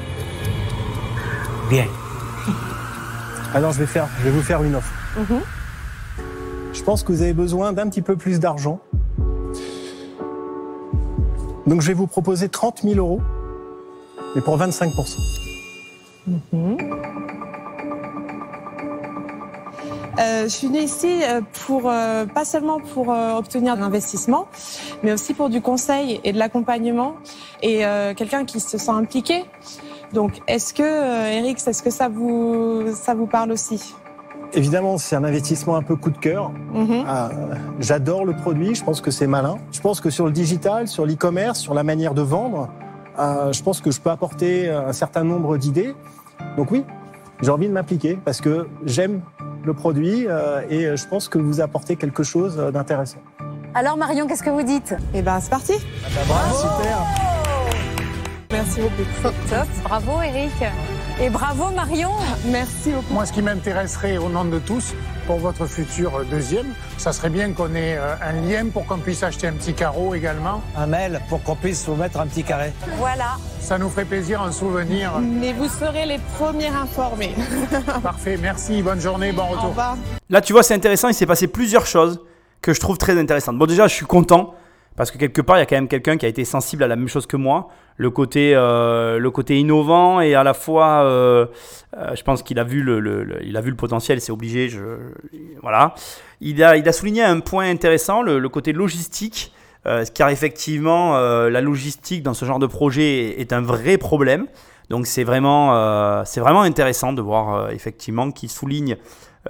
Bien. 1.69 1.85
Alors, 3.53 3.71
je 3.71 3.79
vais, 3.79 3.85
faire, 3.87 4.07
je 4.19 4.25
vais 4.25 4.31
vous 4.31 4.41
faire 4.43 4.61
une 4.63 4.75
offre. 4.75 4.91
Mhm. 5.17 5.39
Je 6.73 6.83
pense 6.83 7.03
que 7.03 7.11
vous 7.11 7.21
avez 7.21 7.33
besoin 7.33 7.73
d'un 7.73 7.89
petit 7.89 8.01
peu 8.01 8.15
plus 8.15 8.39
d'argent. 8.39 8.79
Donc, 11.67 11.81
je 11.81 11.87
vais 11.87 11.93
vous 11.93 12.07
proposer 12.07 12.49
30 12.49 12.81
000 12.83 12.95
euros, 12.95 13.21
mais 14.35 14.41
pour 14.41 14.57
25% 14.57 15.17
Euh, 20.17 20.43
je 20.43 20.47
suis 20.47 20.67
venue 20.67 20.79
ici 20.79 21.21
euh, 21.23 21.41
pour 21.65 21.89
euh, 21.89 22.25
pas 22.25 22.45
seulement 22.45 22.79
pour 22.79 23.09
obtenir 23.09 23.73
un 23.73 23.81
investissement, 23.81 24.47
mais 25.03 25.11
aussi 25.11 25.33
pour 25.33 25.49
du 25.49 25.61
conseil 25.61 26.21
et 26.23 26.31
de 26.31 26.39
l'accompagnement 26.39 27.15
et 27.61 27.83
quelqu'un 28.15 28.45
qui 28.45 28.59
se 28.59 28.77
sent 28.77 28.91
impliqué. 28.91 29.43
Donc, 30.13 30.41
est-ce 30.47 30.73
que 30.73 30.83
Eric, 31.33 31.57
est-ce 31.65 31.83
que 31.83 31.89
ça 31.89 32.07
vous 32.07 33.27
parle 33.27 33.51
aussi? 33.51 33.95
Évidemment, 34.55 34.97
c'est 34.97 35.15
un 35.15 35.23
investissement 35.23 35.75
un 35.75 35.83
peu 35.83 35.95
coup 35.95 36.11
de 36.11 36.17
cœur. 36.17 36.51
Mhm. 36.73 37.03
Ah, 37.07 37.29
J'adore 37.79 38.25
le 38.25 38.33
produit, 38.33 38.73
je 38.73 38.83
pense 38.83 39.01
que 39.01 39.11
c'est 39.11 39.27
malin. 39.27 39.57
Je 39.71 39.81
pense 39.81 39.99
que 39.99 40.09
sur 40.09 40.25
le 40.25 40.31
digital, 40.31 40.87
sur 40.87 41.05
l'e-commerce, 41.05 41.59
sur 41.59 41.73
la 41.73 41.83
manière 41.83 42.13
de 42.13 42.21
vendre, 42.21 42.69
euh, 43.19 43.51
je 43.51 43.61
pense 43.61 43.81
que 43.81 43.91
je 43.91 43.99
peux 43.99 44.09
apporter 44.09 44.69
un 44.69 44.93
certain 44.93 45.23
nombre 45.23 45.57
d'idées. 45.57 45.93
Donc 46.57 46.71
oui, 46.71 46.85
j'ai 47.41 47.51
envie 47.51 47.67
de 47.67 47.73
m'impliquer 47.73 48.17
parce 48.23 48.39
que 48.39 48.67
j'aime 48.85 49.21
le 49.65 49.73
produit 49.73 50.25
euh, 50.27 50.61
et 50.69 50.95
je 50.95 51.07
pense 51.07 51.27
que 51.27 51.37
vous 51.37 51.59
apportez 51.59 51.95
quelque 51.95 52.23
chose 52.23 52.55
d'intéressant. 52.73 53.19
Alors 53.73 53.97
Marion, 53.97 54.25
qu'est-ce 54.25 54.43
que 54.43 54.49
vous 54.49 54.63
dites? 54.63 54.95
Eh 55.13 55.21
ben, 55.21 55.39
c'est 55.41 55.49
parti. 55.49 55.73
Super. 55.73 56.97
Merci 58.51 58.79
beaucoup. 58.79 59.35
Top, 59.49 59.67
bravo 59.83 60.21
Eric. 60.21 60.53
Et 61.21 61.29
bravo 61.29 61.69
Marion. 61.73 62.09
Merci 62.47 62.91
beaucoup. 62.91 63.13
Moi, 63.13 63.25
ce 63.25 63.31
qui 63.31 63.41
m'intéresserait 63.41 64.17
au 64.17 64.27
nom 64.27 64.43
de 64.43 64.59
tous, 64.59 64.93
pour 65.25 65.37
votre 65.37 65.65
futur 65.65 66.25
deuxième, 66.29 66.73
ça 66.97 67.13
serait 67.13 67.29
bien 67.29 67.53
qu'on 67.53 67.73
ait 67.73 67.97
euh, 67.97 68.15
un 68.21 68.33
lien 68.41 68.65
pour 68.67 68.85
qu'on 68.85 68.97
puisse 68.97 69.23
acheter 69.23 69.47
un 69.47 69.53
petit 69.53 69.73
carreau 69.73 70.13
également. 70.13 70.61
Un 70.75 70.87
mail 70.87 71.21
pour 71.29 71.41
qu'on 71.41 71.55
puisse 71.55 71.85
vous 71.85 71.95
mettre 71.95 72.19
un 72.19 72.27
petit 72.27 72.43
carré. 72.43 72.73
Voilà. 72.97 73.37
Ça 73.61 73.77
nous 73.77 73.89
ferait 73.89 74.03
plaisir, 74.03 74.41
un 74.41 74.51
souvenir. 74.51 75.13
Mais 75.21 75.53
vous 75.53 75.69
serez 75.69 76.05
les 76.05 76.19
premiers 76.37 76.67
informés. 76.67 77.33
Parfait, 78.03 78.37
merci, 78.41 78.81
bonne 78.81 78.99
journée, 78.99 79.31
bon 79.31 79.43
Au 79.43 79.51
retour. 79.51 79.69
revoir. 79.69 79.97
Là, 80.29 80.41
tu 80.41 80.51
vois, 80.51 80.63
c'est 80.63 80.73
intéressant. 80.75 81.07
Il 81.07 81.13
s'est 81.15 81.25
passé 81.25 81.47
plusieurs 81.47 81.85
choses 81.85 82.19
que 82.61 82.73
je 82.73 82.79
trouve 82.81 82.97
très 82.97 83.17
intéressantes. 83.17 83.57
Bon, 83.57 83.65
déjà, 83.65 83.87
je 83.87 83.93
suis 83.93 84.05
content 84.05 84.53
parce 84.95 85.11
que 85.11 85.17
quelque 85.17 85.41
part, 85.41 85.57
il 85.57 85.59
y 85.59 85.63
a 85.63 85.65
quand 85.65 85.75
même 85.75 85.87
quelqu'un 85.87 86.17
qui 86.17 86.25
a 86.25 86.29
été 86.29 86.45
sensible 86.45 86.83
à 86.83 86.87
la 86.87 86.95
même 86.95 87.09
chose 87.09 87.27
que 87.27 87.35
moi. 87.35 87.67
Le 87.97 88.09
côté, 88.09 88.53
euh, 88.55 89.19
le 89.19 89.31
côté 89.31 89.59
innovant 89.59 90.21
et 90.21 90.35
à 90.35 90.43
la 90.43 90.53
fois, 90.53 91.03
euh, 91.03 91.47
euh, 91.97 92.15
je 92.15 92.23
pense 92.23 92.43
qu'il 92.43 92.59
a 92.59 92.63
vu 92.63 92.81
le, 92.81 93.39
il 93.43 93.57
a 93.57 93.61
vu 93.61 93.69
le 93.69 93.75
potentiel. 93.75 94.21
C'est 94.21 94.31
obligé. 94.31 94.69
Voilà. 95.61 95.95
Il 96.39 96.63
a, 96.63 96.77
il 96.77 96.87
a 96.87 96.93
souligné 96.93 97.23
un 97.23 97.39
point 97.41 97.69
intéressant, 97.69 98.21
le, 98.21 98.47
côté 98.49 98.71
logistique. 98.71 99.53
car 100.13 100.29
effectivement, 100.29 101.17
la 101.19 101.61
logistique 101.61 102.23
dans 102.23 102.33
ce 102.33 102.45
genre 102.45 102.59
de 102.59 102.67
projet 102.67 103.39
est, 103.39 103.51
un 103.53 103.61
vrai 103.61 103.97
problème. 103.97 104.47
Donc 104.89 105.07
c'est 105.07 105.23
vraiment, 105.23 106.23
c'est 106.25 106.39
vraiment 106.39 106.61
intéressant 106.61 107.11
de 107.11 107.21
voir 107.21 107.71
effectivement 107.71 108.31
qu'il 108.31 108.49
souligne 108.49 108.97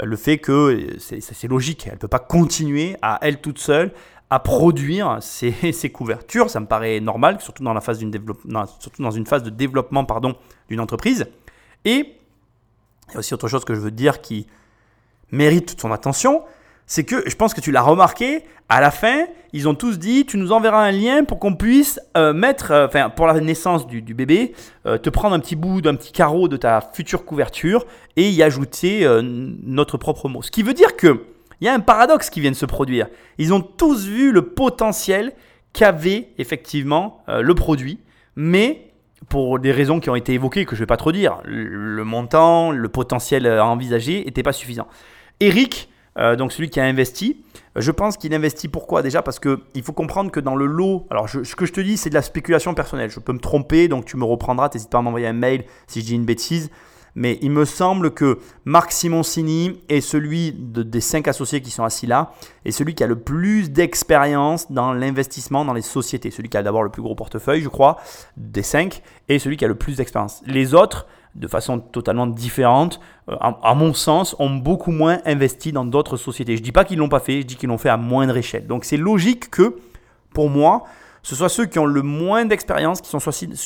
le 0.03 0.17
fait 0.17 0.39
que 0.39 0.97
c'est 0.99 1.47
logique, 1.47 1.85
elle 1.88 1.93
ne 1.93 1.99
peut 1.99 2.09
pas 2.09 2.19
continuer 2.19 2.97
à 3.01 3.17
elle 3.22 3.39
toute 3.39 3.59
seule 3.59 3.91
à 4.30 4.39
produire 4.39 5.18
ces, 5.22 5.89
couvertures. 5.91 6.49
Ça 6.49 6.60
me 6.60 6.65
paraît 6.65 6.99
normal, 6.99 7.39
surtout 7.41 7.64
dans, 7.64 7.73
la 7.73 7.81
phase 7.81 7.99
surtout 7.99 9.02
dans 9.02 9.11
une 9.11 9.26
phase 9.26 9.43
de 9.43 9.49
développement 9.49 10.06
d'une 10.69 10.80
entreprise. 10.80 11.27
Et 11.84 12.15
il 13.10 13.14
y 13.14 13.15
a 13.15 13.19
aussi 13.19 13.34
autre 13.34 13.47
chose 13.47 13.65
que 13.65 13.76
je 13.76 13.80
veux 13.80 13.91
dire 13.91 14.22
qui 14.22 14.47
mérite 15.31 15.68
toute 15.68 15.80
ton 15.80 15.91
attention, 15.91 16.43
c'est 16.88 17.03
que 17.03 17.27
je 17.27 17.35
pense 17.35 17.53
que 17.53 17.61
tu 17.61 17.72
l'as 17.72 17.81
remarqué, 17.81 18.43
à 18.69 18.81
la 18.81 18.91
fin, 18.91 19.26
ils 19.53 19.68
ont 19.68 19.76
tous 19.76 19.99
dit, 19.99 20.26
tu 20.26 20.38
nous 20.38 20.52
enverras 20.52 20.84
un 20.84 20.91
lien 20.91 21.23
pour 21.23 21.39
qu'on 21.39 21.56
puisse 21.56 21.99
euh, 22.18 22.34
mettre, 22.34 22.72
euh, 22.72 23.10
pour 23.15 23.27
la 23.27 23.39
naissance 23.39 23.88
du, 23.88 24.02
bébé, 24.02 24.53
euh, 24.85 24.97
te 24.97 25.10
prendre 25.10 25.35
un 25.35 25.39
petit 25.39 25.56
bout 25.56 25.81
d'un 25.81 25.95
petit 25.95 26.11
carreau 26.11 26.47
de 26.47 26.57
ta 26.57 26.81
future 26.81 27.26
couverture 27.26 27.85
et 28.15 28.30
y 28.30 28.43
ajouter 28.43 29.07
notre 29.22 29.97
propre 29.97 30.30
mot. 30.30 30.41
Ce 30.41 30.52
qui 30.52 30.64
veut 30.64 30.73
dire 30.73 30.95
que 30.95 31.26
il 31.61 31.65
y 31.65 31.68
a 31.68 31.73
un 31.73 31.80
paradoxe 31.80 32.30
qui 32.30 32.41
vient 32.41 32.52
de 32.52 32.56
se 32.56 32.65
produire. 32.65 33.07
Ils 33.38 33.53
ont 33.53 33.61
tous 33.61 34.06
vu 34.06 34.32
le 34.32 34.49
potentiel 34.49 35.34
qu'avait 35.73 36.30
effectivement 36.38 37.23
euh, 37.30 37.41
le 37.41 37.56
produit, 37.56 37.99
mais 38.36 38.91
pour 39.30 39.60
des 39.60 39.72
raisons 39.72 39.99
qui 39.99 40.10
ont 40.10 40.15
été 40.15 40.34
évoquées, 40.34 40.65
que 40.65 40.76
je 40.76 40.82
ne 40.82 40.84
vais 40.84 40.88
pas 40.88 40.98
trop 40.98 41.11
dire, 41.11 41.40
le, 41.45 42.03
montant, 42.03 42.72
le 42.72 42.90
potentiel 42.90 43.48
à 43.48 43.65
envisager 43.65 44.23
n'était 44.23 44.44
pas 44.44 44.53
suffisant. 44.53 44.88
Eric, 45.40 45.90
euh, 46.18 46.36
donc 46.36 46.52
celui 46.52 46.69
qui 46.69 46.80
a 46.80 46.86
investi, 46.86 47.44
je 47.76 47.91
pense 47.91 48.18
qu'il 48.18 48.34
investit 48.34 48.68
pourquoi? 48.68 49.02
Déjà 49.02 49.22
parce 49.22 49.40
que 49.40 49.61
il 49.73 49.84
faut 49.84 49.91
comprendre 49.94 50.32
que 50.32 50.40
dans 50.40 50.56
le 50.56 50.65
lot, 50.65 51.07
alors 51.10 51.27
ce 51.27 51.56
que 51.56 51.65
je 51.65 51.73
te 51.73 51.82
dis 51.82 51.98
c'est 51.98 52.10
de 52.10 52.15
la 52.15 52.22
spéculation 52.22 52.73
personnelle, 52.73 53.10
je 53.10 53.19
peux 53.19 53.34
me 53.34 53.40
tromper, 53.40 53.88
donc 53.88 54.06
tu 54.06 54.15
me 54.15 54.23
reprendras, 54.23 54.69
n'hésite 54.73 54.90
pas 54.90 54.99
à 54.99 55.02
m'envoyer 55.02 55.27
un 55.27 55.34
mail 55.34 55.65
si 55.88 56.02
je 56.02 56.06
dis 56.06 56.15
une 56.15 56.26
bêtise, 56.26 56.69
mais 57.15 57.39
il 57.41 57.49
me 57.51 57.65
semble 57.65 58.11
que 58.11 58.39
Marc 58.65 58.91
Simoncini 58.91 59.81
est 59.89 60.01
celui 60.01 60.51
de- 60.51 60.83
des 60.83 61.01
cinq 61.01 61.27
associés 61.27 61.61
qui 61.61 61.71
sont 61.71 61.83
assis 61.83 62.07
là, 62.07 62.33
et 62.65 62.71
celui 62.71 62.93
qui 62.93 63.03
a 63.03 63.07
le 63.07 63.17
plus 63.17 63.71
d'expérience 63.71 64.71
dans 64.71 64.93
l'investissement 64.93 65.65
dans 65.65 65.73
les 65.73 65.81
sociétés, 65.81 66.29
celui 66.31 66.49
qui 66.49 66.57
a 66.57 66.63
d'abord 66.63 66.83
le 66.83 66.89
plus 66.89 67.01
gros 67.01 67.15
portefeuille, 67.15 67.61
je 67.61 67.69
crois, 67.69 67.97
des 68.37 68.63
cinq, 68.63 69.01
et 69.29 69.39
celui 69.39 69.57
qui 69.57 69.65
a 69.65 69.67
le 69.67 69.75
plus 69.75 69.97
d'expérience. 69.97 70.41
Les 70.45 70.73
autres, 70.73 71.07
de 71.35 71.47
façon 71.47 71.79
totalement 71.79 72.27
différente, 72.27 72.99
euh, 73.29 73.35
à, 73.39 73.73
mon 73.75 73.93
sens, 73.93 74.35
ont 74.39 74.49
beaucoup 74.49 74.91
moins 74.91 75.19
investi 75.25 75.71
dans 75.71 75.83
d'autres 75.85 76.17
sociétés. 76.17 76.55
Je 76.57 76.61
dis 76.61 76.71
pas 76.71 76.85
qu'ils 76.85 76.97
l'ont 76.97 77.09
pas 77.09 77.19
fait, 77.19 77.41
je 77.41 77.45
dis 77.45 77.55
qu'ils 77.55 77.69
l'ont 77.69 77.77
fait 77.77 77.89
à 77.89 77.97
moindre 77.97 78.37
échelle. 78.37 78.67
Donc 78.67 78.85
c'est 78.85 78.97
logique 78.97 79.49
que, 79.49 79.77
pour 80.33 80.49
moi, 80.49 80.83
ce 81.26 81.35
soit 81.35 81.49
ceux 81.49 81.65
qui 81.65 81.80
ont 81.80 81.88
le 81.88 82.03
moins 82.03 82.45
d'expérience 82.45 83.02
qui, 83.02 83.10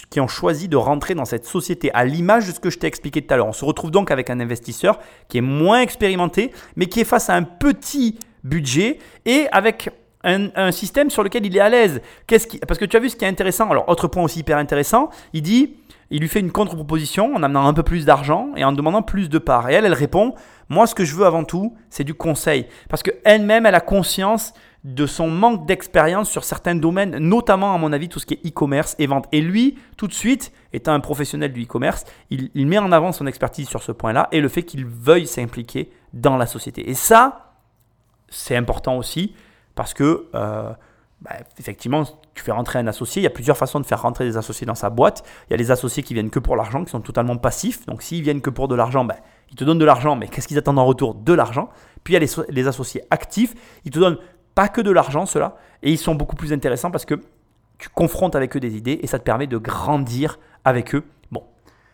qui 0.10 0.22
ont 0.22 0.28
choisi 0.30 0.70
de 0.70 0.78
rentrer 0.78 1.14
dans 1.14 1.26
cette 1.26 1.46
société, 1.46 1.92
à 1.94 2.06
l'image 2.06 2.48
de 2.48 2.54
ce 2.54 2.60
que 2.62 2.70
je 2.70 2.80
t'ai 2.80 2.88
expliqué 2.88 3.22
tout 3.22 3.34
à 3.34 3.38
l'heure. 3.38 3.48
On 3.48 3.54
se 3.54 3.66
retrouve 3.66 3.92
donc 3.92 4.12
avec 4.12 4.30
un 4.30 4.40
investisseur 4.40 4.98
qui 5.28 5.40
est 5.40 5.42
moins 5.42 5.82
expérimenté, 5.82 6.54
mais 6.78 6.86
qui 6.86 7.02
est 7.02 7.04
face 7.06 7.30
à 7.30 7.36
un 7.36 7.44
petit 7.44 8.18
budget 8.46 9.00
et 9.26 9.48
avec 9.52 9.90
un, 10.24 10.72
système 10.72 11.10
sur 11.10 11.22
lequel 11.22 11.46
il 11.46 11.58
est 11.58 11.60
à 11.60 11.68
l'aise. 11.68 12.02
Qui, 12.28 12.60
parce 12.66 12.80
que 12.80 12.86
tu 12.86 12.96
as 12.96 13.02
vu 13.02 13.10
ce 13.10 13.18
qui 13.18 13.26
est 13.26 13.28
intéressant. 13.28 13.70
Alors, 13.70 13.90
autre 13.90 14.08
point 14.08 14.24
aussi 14.24 14.40
hyper 14.40 14.58
intéressant, 14.58 15.10
il 15.34 15.42
dit, 15.42 15.76
il 16.12 16.22
lui 16.22 16.30
fait 16.30 16.40
une 16.40 16.52
contre-proposition 16.52 17.36
en 17.36 17.44
amenant 17.44 17.68
un 17.68 17.74
peu 17.74 17.84
plus 17.84 18.06
d'argent 18.06 18.52
et 18.56 18.64
en 18.64 18.72
demandant 18.72 19.02
plus 19.02 19.28
de 19.28 19.38
parts. 19.38 19.70
Et 19.70 19.74
elle, 19.74 19.86
elle 19.86 19.94
répond, 19.94 20.34
moi, 20.70 20.88
ce 20.88 20.96
que 20.96 21.04
je 21.04 21.14
veux 21.14 21.26
avant 21.26 21.44
tout, 21.44 21.76
c'est 21.90 22.06
du 22.06 22.14
conseil. 22.14 22.68
Parce 22.88 23.04
qu'elle-même, 23.04 23.66
elle 23.66 23.76
a 23.76 23.82
conscience 23.82 24.54
de 24.84 25.06
son 25.06 25.30
manque 25.30 25.66
d'expérience 25.66 26.30
sur 26.30 26.44
certains 26.44 26.76
domaines, 26.76 27.18
notamment 27.18 27.74
à 27.74 27.78
mon 27.78 27.92
avis 27.92 28.08
tout 28.08 28.20
ce 28.20 28.26
qui 28.26 28.36
est 28.36 28.48
e-commerce 28.48 28.96
et 28.98 29.08
vente. 29.08 29.26
Et 29.32 29.42
lui, 29.42 29.78
tout 29.98 30.08
de 30.08 30.14
suite, 30.14 30.54
étant 30.72 30.94
un 30.94 31.02
professionnel 31.02 31.52
du 31.52 31.64
e-commerce, 31.64 32.06
il, 32.30 32.68
met 32.68 32.78
en 32.78 32.92
avant 32.92 33.12
son 33.12 33.28
expertise 33.28 33.68
sur 33.68 33.84
ce 33.84 33.92
point-là 33.92 34.30
et 34.32 34.40
le 34.40 34.48
fait 34.48 34.64
qu'il 34.64 34.86
veuille 34.86 35.28
s'impliquer 35.28 35.92
dans 36.14 36.38
la 36.38 36.46
société. 36.46 36.90
Et 36.90 36.94
ça, 36.94 37.56
c'est 38.30 38.56
important 38.56 38.96
aussi 38.98 39.34
parce 39.76 39.94
que, 39.94 40.28
euh, 40.34 40.72
bah, 41.22 41.32
effectivement, 41.60 42.04
tu 42.34 42.42
fais 42.42 42.54
rentrer 42.54 42.80
un 42.80 42.88
associé. 42.88 43.22
Il 43.22 43.24
y 43.24 43.28
a 43.28 43.32
plusieurs 43.32 43.58
façons 43.58 43.82
de 43.82 43.86
faire 43.86 44.02
rentrer 44.02 44.24
des 44.24 44.38
associés 44.38 44.66
dans 44.66 44.76
sa 44.76 44.90
boîte. 44.90 45.26
Il 45.50 45.52
y 45.52 45.54
a 45.56 45.58
les 45.58 45.72
associés 45.72 46.04
qui 46.04 46.14
viennent 46.14 46.30
que 46.30 46.40
pour 46.40 46.56
l'argent, 46.56 46.86
qui 46.86 46.92
sont 46.92 47.02
totalement 47.02 47.36
passifs. 47.36 47.86
Donc, 47.86 48.02
s'ils 48.02 48.22
viennent 48.24 48.42
que 48.42 48.50
pour 48.50 48.70
de 48.70 48.76
l'argent, 48.76 49.04
bah, 49.04 49.18
ils 49.52 49.58
te 49.58 49.66
donnent 49.66 49.80
de 49.80 49.86
l'argent, 49.86 50.16
mais 50.16 50.30
qu'est-ce 50.30 50.48
qu'ils 50.48 50.58
attendent 50.58 50.80
en 50.80 50.86
retour? 50.86 51.16
De 51.16 51.34
l'argent. 51.34 51.70
Puis, 52.06 52.14
il 52.14 52.24
y 52.24 52.26
a 52.26 52.46
les 52.50 52.68
associés 52.68 53.04
actifs. 53.10 53.56
Ils 53.84 53.92
te 53.92 54.00
donnent 54.00 54.20
pas 54.56 54.68
que 54.68 54.82
de 54.82 54.92
l'argent, 54.92 55.26
ceux-là. 55.26 55.56
Et 55.84 55.92
ils 55.92 55.98
sont 55.98 56.16
beaucoup 56.16 56.36
plus 56.36 56.54
intéressants 56.54 56.92
parce 56.92 57.06
que 57.06 57.16
tu 57.78 57.90
confrontes 57.90 58.36
avec 58.36 58.56
eux 58.56 58.60
des 58.60 58.76
idées 58.76 59.00
et 59.02 59.08
ça 59.08 59.20
te 59.20 59.24
permet 59.24 59.48
de 59.48 59.58
grandir 59.58 60.40
avec 60.66 60.94
eux. 60.94 61.04
Bon, 61.32 61.44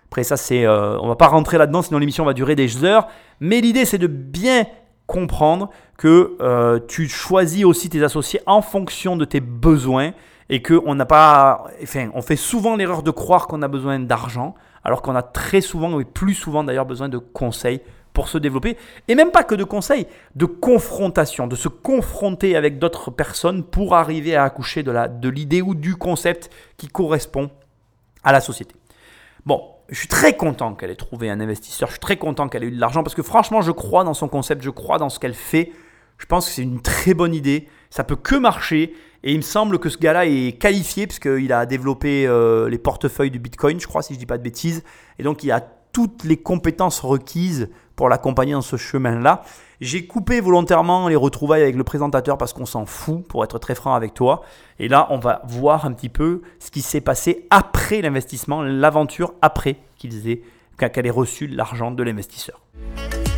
après 0.09 0.23
ça, 0.23 0.37
c'est, 0.37 0.65
euh, 0.65 0.97
on 0.99 1.07
va 1.07 1.15
pas 1.15 1.27
rentrer 1.27 1.57
là-dedans, 1.57 1.81
sinon 1.81 1.99
l'émission 1.99 2.25
va 2.25 2.33
durer 2.33 2.55
des 2.55 2.83
heures. 2.83 3.07
Mais 3.39 3.61
l'idée, 3.61 3.85
c'est 3.85 3.97
de 3.97 4.07
bien 4.07 4.65
comprendre 5.07 5.69
que 5.97 6.35
euh, 6.41 6.79
tu 6.87 7.07
choisis 7.07 7.63
aussi 7.63 7.89
tes 7.89 8.03
associés 8.03 8.41
en 8.47 8.61
fonction 8.61 9.15
de 9.15 9.25
tes 9.25 9.39
besoins 9.39 10.13
et 10.49 10.61
que 10.61 10.81
on 10.85 10.95
n'a 10.95 11.05
pas, 11.05 11.65
enfin, 11.81 12.09
on 12.13 12.21
fait 12.21 12.35
souvent 12.35 12.75
l'erreur 12.75 13.03
de 13.03 13.11
croire 13.11 13.47
qu'on 13.47 13.61
a 13.61 13.67
besoin 13.67 13.99
d'argent, 13.99 14.55
alors 14.83 15.01
qu'on 15.01 15.15
a 15.15 15.23
très 15.23 15.61
souvent, 15.61 15.99
et 15.99 16.05
plus 16.05 16.33
souvent 16.33 16.63
d'ailleurs, 16.63 16.85
besoin 16.85 17.09
de 17.09 17.17
conseils 17.17 17.81
pour 18.15 18.29
se 18.29 18.39
développer. 18.39 18.77
Et 19.07 19.13
même 19.13 19.29
pas 19.29 19.43
que 19.43 19.53
de 19.53 19.63
conseils, 19.63 20.07
de 20.35 20.45
confrontation, 20.45 21.45
de 21.45 21.55
se 21.55 21.67
confronter 21.67 22.55
avec 22.55 22.79
d'autres 22.79 23.11
personnes 23.11 23.63
pour 23.63 23.93
arriver 23.93 24.35
à 24.35 24.45
accoucher 24.45 24.81
de, 24.81 24.89
la, 24.89 25.07
de 25.07 25.29
l'idée 25.29 25.61
ou 25.61 25.75
du 25.75 25.95
concept 25.95 26.49
qui 26.77 26.87
correspond 26.87 27.51
à 28.23 28.31
la 28.31 28.41
société. 28.41 28.73
Bon, 29.45 29.61
je 29.89 29.99
suis 29.99 30.07
très 30.07 30.35
content 30.35 30.73
qu'elle 30.73 30.89
ait 30.89 30.95
trouvé 30.95 31.29
un 31.29 31.39
investisseur, 31.39 31.89
je 31.89 31.93
suis 31.93 31.99
très 31.99 32.17
content 32.17 32.49
qu'elle 32.49 32.63
ait 32.63 32.67
eu 32.67 32.71
de 32.71 32.79
l'argent 32.79 33.03
parce 33.03 33.13
que 33.13 33.21
franchement, 33.21 33.61
je 33.61 33.71
crois 33.71 34.03
dans 34.03 34.15
son 34.15 34.27
concept, 34.27 34.63
je 34.63 34.71
crois 34.71 34.97
dans 34.97 35.09
ce 35.09 35.19
qu'elle 35.19 35.35
fait. 35.35 35.71
Je 36.17 36.25
pense 36.25 36.47
que 36.47 36.53
c'est 36.53 36.63
une 36.63 36.81
très 36.81 37.13
bonne 37.13 37.35
idée, 37.35 37.67
ça 37.89 38.05
peut 38.05 38.15
que 38.15 38.35
marcher 38.35 38.93
et 39.23 39.33
il 39.33 39.37
me 39.37 39.41
semble 39.41 39.79
que 39.79 39.89
ce 39.89 39.97
gars-là 39.97 40.25
est 40.25 40.57
qualifié 40.57 41.07
puisqu'il 41.07 41.51
a 41.51 41.65
développé 41.65 42.25
euh, 42.25 42.69
les 42.69 42.77
portefeuilles 42.77 43.31
du 43.31 43.39
Bitcoin, 43.39 43.79
je 43.81 43.87
crois, 43.87 44.01
si 44.01 44.13
je 44.13 44.17
ne 44.17 44.19
dis 44.19 44.25
pas 44.25 44.37
de 44.37 44.43
bêtises. 44.43 44.83
Et 45.19 45.23
donc, 45.23 45.43
il 45.43 45.51
a 45.51 45.59
toutes 45.95 46.25
les 46.25 46.37
compétences 46.37 46.99
requises 46.99 47.69
pour 47.95 48.09
l'accompagner 48.09 48.53
dans 48.53 48.61
ce 48.61 48.77
chemin-là. 48.77 49.43
J'ai 49.81 50.05
coupé 50.05 50.39
volontairement 50.41 51.07
les 51.07 51.15
retrouvailles 51.15 51.63
avec 51.63 51.75
le 51.75 51.83
présentateur 51.83 52.37
parce 52.37 52.53
qu'on 52.53 52.65
s'en 52.65 52.85
fout, 52.85 53.27
pour 53.27 53.43
être 53.43 53.59
très 53.59 53.75
franc 53.75 53.93
avec 53.93 54.13
toi. 54.13 54.43
Et 54.79 54.87
là, 54.87 55.07
on 55.09 55.19
va 55.19 55.41
voir 55.47 55.85
un 55.85 55.91
petit 55.91 56.09
peu 56.09 56.41
ce 56.59 56.71
qui 56.71 56.81
s'est 56.81 57.01
passé 57.01 57.45
après 57.49 58.01
l'investissement, 58.01 58.61
l'aventure 58.61 59.33
après 59.41 59.77
qu'ils 59.97 60.29
aient, 60.29 60.41
qu'elle 60.77 61.05
ait 61.05 61.11
reçu 61.11 61.47
l'argent 61.47 61.91
de 61.91 62.03
l'investisseur. 62.03 62.61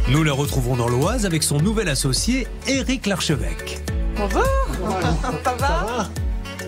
Nous 0.09 0.23
la 0.23 0.33
retrouvons 0.33 0.75
dans 0.75 0.87
l'Oise 0.87 1.25
avec 1.25 1.43
son 1.43 1.57
nouvel 1.57 1.89
associé, 1.89 2.47
Éric 2.67 3.07
Larchevêque. 3.07 3.81
Bonjour, 4.15 4.43
ça 5.43 5.53
va? 5.55 6.07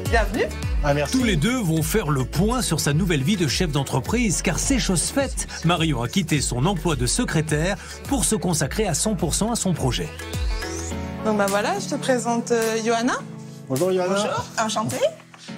Bienvenue. 0.10 0.46
Ah, 0.84 0.96
merci. 0.96 1.18
Tous 1.18 1.24
les 1.24 1.36
deux 1.36 1.60
vont 1.62 1.84
faire 1.84 2.10
le 2.10 2.26
point 2.26 2.64
sur 2.64 2.80
sa 2.80 2.94
nouvelle 2.94 3.22
vie 3.22 3.38
de 3.38 3.48
chef 3.48 3.72
d'entreprise, 3.72 4.42
car 4.42 4.58
c'est 4.58 4.80
chose 4.80 5.04
faite. 5.04 5.48
Marion 5.66 6.02
a 6.02 6.08
quitté 6.08 6.42
son 6.42 6.66
emploi 6.66 6.96
de 6.96 7.06
secrétaire 7.06 7.78
pour 8.08 8.26
se 8.26 8.36
consacrer 8.36 8.88
à 8.88 8.94
100% 8.94 9.52
à 9.52 9.56
son 9.56 9.74
projet. 9.74 10.10
Donc 11.26 11.38
bah 11.38 11.46
voilà, 11.48 11.78
je 11.80 11.90
te 11.90 11.96
présente 11.96 12.50
euh, 12.52 12.78
Johanna. 12.84 13.14
Bonjour 13.68 13.94
Johanna. 13.94 14.16
Bonjour, 14.16 14.46
enchantée. 14.66 15.06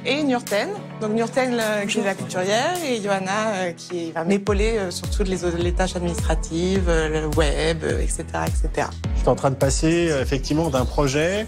Et 0.06 0.22
Nurten. 0.24 0.70
Donc 1.00 1.14
Nurten 1.14 1.58
euh, 1.58 1.86
qui 1.86 2.00
est 2.00 2.04
la 2.04 2.16
couturière 2.16 2.76
et 2.86 3.02
Johanna 3.02 3.54
euh, 3.54 3.72
qui 3.72 4.12
va 4.12 4.26
m'épauler 4.26 4.78
euh, 4.78 4.92
sur 4.92 5.10
toutes 5.10 5.30
les, 5.30 5.38
les 5.60 5.74
tâches 5.74 5.96
administratives, 5.96 6.88
le 6.88 7.28
web, 7.38 7.84
etc., 7.84 8.26
etc. 8.48 8.88
Je 9.16 9.20
suis 9.20 9.30
en 9.30 9.36
train 9.36 9.52
de 9.52 9.56
passer 9.56 10.12
effectivement 10.22 10.70
d'un 10.70 10.84
projet 10.84 11.48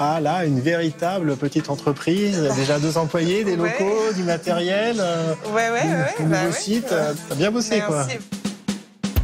à 0.00 0.20
là 0.20 0.44
une 0.44 0.60
véritable 0.60 1.36
petite 1.36 1.70
entreprise, 1.70 2.40
déjà 2.56 2.78
deux 2.78 2.98
employés, 2.98 3.44
des 3.44 3.56
Ouais. 3.56 3.70
locaux, 3.78 4.12
du 4.14 4.22
matériel, 4.22 4.96
euh, 5.00 5.34
Ouais, 5.54 5.70
ouais, 5.70 5.80
un 5.82 6.24
bah 6.24 6.38
nouveau 6.42 6.52
ouais. 6.52 6.60
site. 6.60 6.86
T'as 7.28 7.34
bien 7.34 7.50
bossé 7.50 7.80
quoi. 7.80 8.06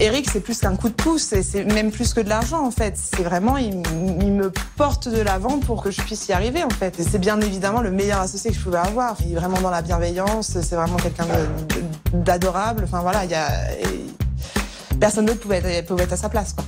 Eric, 0.00 0.28
c'est 0.32 0.40
plus 0.40 0.58
qu'un 0.58 0.74
coup 0.74 0.88
de 0.88 0.94
pouce, 0.94 1.32
et 1.32 1.44
c'est 1.44 1.64
même 1.64 1.92
plus 1.92 2.12
que 2.12 2.20
de 2.20 2.28
l'argent 2.28 2.66
en 2.66 2.72
fait. 2.72 2.94
C'est 2.96 3.22
vraiment, 3.22 3.56
il, 3.56 3.76
me 3.76 4.50
porte 4.76 5.08
de 5.08 5.20
l'avant 5.20 5.58
pour 5.60 5.80
que 5.82 5.92
je 5.92 6.00
puisse 6.02 6.26
y 6.26 6.32
arriver 6.32 6.64
en 6.64 6.70
fait. 6.70 6.98
Et 6.98 7.04
c'est 7.04 7.20
bien 7.20 7.40
évidemment 7.40 7.80
le 7.82 7.92
meilleur 7.92 8.20
associé 8.20 8.50
que 8.50 8.56
je 8.56 8.62
pouvais 8.62 8.78
avoir. 8.78 9.16
Il 9.24 9.32
est 9.32 9.36
vraiment 9.36 9.60
dans 9.60 9.70
la 9.70 9.80
bienveillance, 9.82 10.58
c'est 10.60 10.74
vraiment 10.74 10.96
quelqu'un 10.96 11.26
d'adorable. 12.12 12.82
Enfin 12.84 13.00
voilà, 13.00 13.24
il 13.24 13.30
y 13.30 13.34
a 13.34 13.48
personne 14.98 15.26
d'autre 15.26 15.40
pouvait 15.40 15.82
pouvait 15.82 16.04
être 16.04 16.14
à 16.14 16.16
sa 16.16 16.28
place. 16.28 16.54
Quoi. 16.54 16.64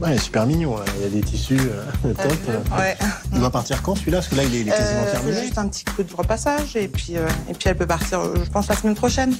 Ouais, 0.00 0.10
il 0.12 0.14
est 0.14 0.18
super 0.18 0.46
mignon. 0.46 0.76
ouais. 0.76 0.82
Il 0.98 1.02
y 1.02 1.06
a 1.06 1.08
des 1.08 1.20
tissus 1.20 1.58
euh, 1.60 2.12
top. 2.14 2.32
Ouais. 2.78 2.96
Il 3.32 3.40
doit 3.40 3.50
partir 3.50 3.82
quand 3.82 3.96
celui-là? 3.96 4.18
Parce 4.18 4.28
que 4.28 4.36
là, 4.36 4.44
il 4.44 4.54
est, 4.54 4.60
il 4.60 4.68
est 4.68 4.70
quasiment 4.70 5.00
Euh, 5.06 5.10
terminé. 5.12 5.40
juste 5.42 5.58
un 5.58 5.66
petit 5.68 5.84
coup 5.84 6.02
de 6.02 6.14
repassage 6.14 6.76
et 6.76 6.86
puis 6.88 7.16
euh, 7.16 7.26
et 7.50 7.54
puis 7.54 7.68
elle 7.68 7.76
peut 7.76 7.86
partir, 7.86 8.20
euh, 8.20 8.34
je 8.44 8.50
pense 8.50 8.68
la 8.68 8.76
semaine 8.76 8.94
prochaine. 8.94 9.34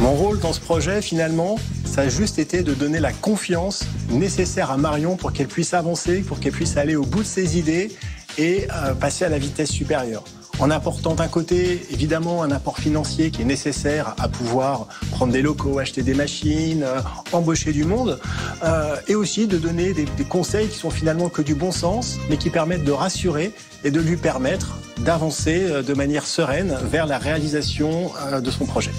Mon 0.00 0.12
rôle 0.12 0.38
dans 0.40 0.52
ce 0.52 0.60
projet, 0.60 1.02
finalement, 1.02 1.56
ça 1.84 2.02
a 2.02 2.08
juste 2.08 2.38
été 2.38 2.62
de 2.62 2.72
donner 2.74 3.00
la 3.00 3.12
confiance 3.12 3.84
nécessaire 4.10 4.70
à 4.70 4.76
Marion 4.76 5.16
pour 5.16 5.32
qu'elle 5.32 5.48
puisse 5.48 5.74
avancer, 5.74 6.20
pour 6.20 6.38
qu'elle 6.40 6.52
puisse 6.52 6.76
aller 6.76 6.94
au 6.96 7.04
bout 7.04 7.22
de 7.22 7.26
ses 7.28 7.58
idées 7.58 7.90
et 8.38 8.68
euh, 8.72 8.94
passer 8.94 9.24
à 9.24 9.28
la 9.28 9.38
vitesse 9.38 9.70
supérieure. 9.70 10.22
En 10.60 10.70
apportant 10.70 11.14
d'un 11.14 11.28
côté, 11.28 11.86
évidemment, 11.90 12.42
un 12.42 12.50
apport 12.50 12.78
financier 12.78 13.30
qui 13.30 13.42
est 13.42 13.44
nécessaire 13.44 14.14
à 14.18 14.28
pouvoir 14.28 14.88
prendre 15.12 15.32
des 15.32 15.40
locaux, 15.40 15.78
acheter 15.78 16.02
des 16.02 16.14
machines, 16.14 16.82
euh, 16.82 17.00
embaucher 17.32 17.72
du 17.72 17.84
monde, 17.84 18.18
euh, 18.64 18.96
et 19.06 19.14
aussi 19.14 19.46
de 19.46 19.56
donner 19.56 19.92
des, 19.94 20.04
des 20.04 20.24
conseils 20.24 20.68
qui 20.68 20.76
sont 20.76 20.90
finalement 20.90 21.28
que 21.28 21.42
du 21.42 21.54
bon 21.54 21.70
sens, 21.70 22.18
mais 22.28 22.36
qui 22.36 22.50
permettent 22.50 22.84
de 22.84 22.92
rassurer 22.92 23.52
et 23.84 23.92
de 23.92 24.00
lui 24.00 24.16
permettre 24.16 24.78
d'avancer 24.98 25.62
euh, 25.62 25.82
de 25.82 25.94
manière 25.94 26.26
sereine 26.26 26.76
vers 26.90 27.06
la 27.06 27.18
réalisation 27.18 28.10
de 28.42 28.50
son 28.50 28.66
projet. 28.66 28.90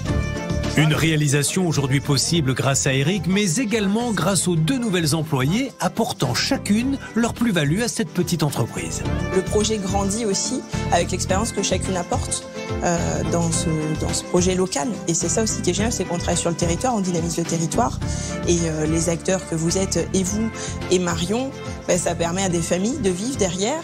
Une 0.80 0.94
réalisation 0.94 1.68
aujourd'hui 1.68 2.00
possible 2.00 2.54
grâce 2.54 2.86
à 2.86 2.94
Eric, 2.94 3.26
mais 3.26 3.56
également 3.56 4.12
grâce 4.12 4.48
aux 4.48 4.56
deux 4.56 4.78
nouvelles 4.78 5.14
employées 5.14 5.72
apportant 5.78 6.32
chacune 6.32 6.96
leur 7.14 7.34
plus-value 7.34 7.82
à 7.82 7.88
cette 7.88 8.08
petite 8.08 8.42
entreprise. 8.42 9.02
Le 9.36 9.42
projet 9.42 9.76
grandit 9.76 10.24
aussi 10.24 10.62
avec 10.90 11.10
l'expérience 11.10 11.52
que 11.52 11.62
chacune 11.62 11.98
apporte 11.98 12.46
euh, 12.82 12.96
dans, 13.30 13.50
ce, 13.52 14.24
projet 14.30 14.54
local. 14.54 14.88
Et 15.06 15.12
c'est 15.12 15.28
ça 15.28 15.42
aussi 15.42 15.60
qui 15.60 15.68
est 15.68 15.74
génial, 15.74 15.92
c'est 15.92 16.06
qu'on 16.06 16.16
travaille 16.16 16.38
sur 16.38 16.48
le 16.48 16.56
territoire, 16.56 16.94
on 16.94 17.00
dynamise 17.00 17.36
le 17.36 17.44
territoire. 17.44 18.00
Et 18.48 18.56
euh, 18.64 18.86
les 18.86 19.10
acteurs 19.10 19.46
que 19.50 19.56
vous 19.56 19.76
êtes, 19.76 20.08
et 20.14 20.22
vous, 20.22 20.48
et 20.90 20.98
Marion, 20.98 21.50
ben, 21.88 21.98
ça 21.98 22.14
permet 22.14 22.42
à 22.42 22.48
des 22.48 22.62
familles 22.62 23.00
de 23.00 23.10
vivre 23.10 23.36
derrière. 23.36 23.82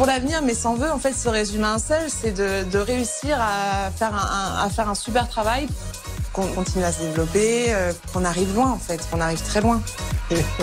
Pour 0.00 0.06
l'avenir, 0.06 0.40
mais 0.42 0.54
sans 0.54 0.76
vœu, 0.76 0.90
en 0.90 0.98
fait, 0.98 1.12
se 1.12 1.28
résume 1.28 1.62
à 1.62 1.74
un 1.74 1.78
seul, 1.78 2.08
c'est 2.08 2.30
de, 2.32 2.64
de 2.70 2.78
réussir 2.78 3.36
à 3.38 3.90
faire 3.90 4.14
un, 4.14 4.62
un- 4.62 4.64
à 4.64 4.70
faire 4.70 4.88
un 4.88 4.94
super 4.94 5.28
travail, 5.28 5.66
qu'on 6.32 6.46
continue 6.46 6.84
à 6.84 6.90
se 6.90 7.02
développer, 7.02 7.66
euh, 7.74 7.92
qu'on 8.14 8.24
arrive 8.24 8.54
loin, 8.54 8.70
en 8.70 8.78
fait, 8.78 9.06
qu'on 9.10 9.20
arrive 9.20 9.42
très 9.42 9.60
loin. 9.60 9.82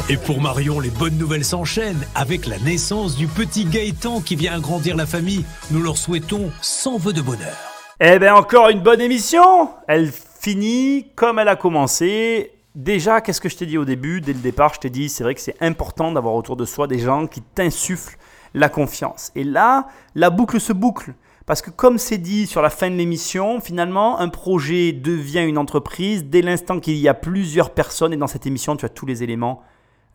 Et 0.10 0.18
pour 0.18 0.42
Marion, 0.42 0.80
les 0.80 0.90
bonnes 0.90 1.20
nouvelles 1.20 1.46
s'enchaînent 1.46 2.04
avec 2.16 2.48
la 2.48 2.58
naissance 2.58 3.16
du 3.16 3.28
petit 3.28 3.66
Gaëtan 3.66 4.22
qui 4.22 4.36
vient 4.36 4.56
agrandir 4.56 4.96
la 4.96 5.06
famille. 5.06 5.46
Nous 5.70 5.84
leur 5.84 5.98
souhaitons 6.00 6.50
100 6.64 6.98
vœux 6.98 7.14
de 7.14 7.22
bonheur. 7.22 7.56
Eh 8.00 8.18
bien, 8.18 8.34
encore 8.34 8.70
une 8.70 8.82
bonne 8.82 9.02
émission. 9.02 9.70
Elle 9.88 10.12
finit 10.42 11.12
comme 11.16 11.38
elle 11.38 11.50
a 11.50 11.56
commencé. 11.56 12.54
Déjà, 12.74 13.22
qu'est-ce 13.22 13.42
que 13.42 13.50
je 13.50 13.58
t'ai 13.58 13.68
dit 13.68 13.78
au 13.78 13.86
début? 13.86 14.20
Dès 14.20 14.34
le 14.34 14.40
départ, 14.40 14.74
je 14.74 14.80
t'ai 14.80 14.90
dit, 14.90 15.10
c'est 15.10 15.24
vrai 15.24 15.36
que 15.36 15.42
c'est 15.42 15.58
important 15.62 16.12
d'avoir 16.12 16.34
autour 16.34 16.56
de 16.58 16.66
soi 16.66 16.88
des 16.88 16.98
gens 16.98 17.28
qui 17.28 17.44
t'insufflent 17.44 18.18
la 18.58 18.70
confiance. 18.70 19.32
Et 19.36 19.44
là, 19.44 19.88
la 20.16 20.30
boucle 20.30 20.60
se 20.60 20.74
boucle. 20.74 21.14
Parce 21.46 21.62
que 21.62 21.70
comme 21.70 21.98
c'est 21.98 22.18
dit 22.18 22.46
sur 22.46 22.62
la 22.62 22.70
fin 22.70 22.90
de 22.90 22.96
l'émission, 22.96 23.62
finalement, 23.62 24.20
un 24.20 24.28
projet 24.28 24.92
devient 24.92 25.46
une 25.48 25.58
entreprise 25.58 26.26
dès 26.26 26.42
l'instant 26.42 26.82
qu'il 26.82 26.98
y 26.98 27.08
a 27.08 27.14
plusieurs 27.14 27.70
personnes. 27.70 28.12
Et 28.12 28.18
dans 28.18 28.28
cette 28.28 28.46
émission, 28.46 28.76
tu 28.76 28.86
as 28.86 28.90
tous 28.90 29.06
les 29.06 29.24
éléments 29.24 29.64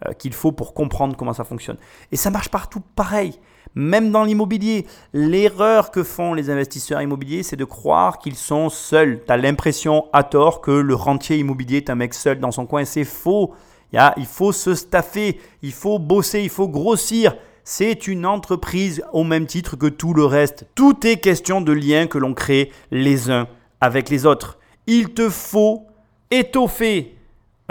euh, 0.06 0.12
qu'il 0.12 0.34
faut 0.34 0.52
pour 0.52 0.74
comprendre 0.74 1.16
comment 1.16 1.32
ça 1.32 1.44
fonctionne. 1.44 1.78
Et 2.10 2.16
ça 2.16 2.30
marche 2.30 2.50
partout 2.50 2.82
pareil. 2.94 3.40
Même 3.74 4.10
dans 4.10 4.24
l'immobilier, 4.24 4.86
l'erreur 5.14 5.90
que 5.90 6.02
font 6.02 6.34
les 6.34 6.50
investisseurs 6.50 7.00
immobiliers, 7.00 7.42
c'est 7.42 7.56
de 7.56 7.64
croire 7.64 8.18
qu'ils 8.18 8.36
sont 8.36 8.68
seuls. 8.68 9.22
Tu 9.26 9.32
as 9.32 9.38
l'impression 9.38 10.06
à 10.12 10.24
tort 10.24 10.60
que 10.60 10.70
le 10.70 10.94
rentier 10.94 11.38
immobilier 11.38 11.78
est 11.78 11.88
un 11.88 11.94
mec 11.94 12.12
seul 12.12 12.40
dans 12.40 12.50
son 12.50 12.66
coin. 12.66 12.84
C'est 12.84 13.04
faux. 13.04 13.54
Il 13.92 14.26
faut 14.26 14.52
se 14.52 14.74
staffer, 14.74 15.40
il 15.62 15.72
faut 15.72 15.98
bosser, 15.98 16.42
il 16.42 16.50
faut 16.50 16.68
grossir. 16.68 17.34
C'est 17.64 18.08
une 18.08 18.26
entreprise 18.26 19.04
au 19.12 19.22
même 19.22 19.46
titre 19.46 19.76
que 19.76 19.86
tout 19.86 20.14
le 20.14 20.24
reste. 20.24 20.66
Tout 20.74 21.06
est 21.06 21.18
question 21.18 21.60
de 21.60 21.72
liens 21.72 22.08
que 22.08 22.18
l'on 22.18 22.34
crée 22.34 22.72
les 22.90 23.30
uns 23.30 23.46
avec 23.80 24.10
les 24.10 24.26
autres. 24.26 24.58
Il 24.88 25.14
te 25.14 25.28
faut 25.28 25.86
étoffer 26.30 27.16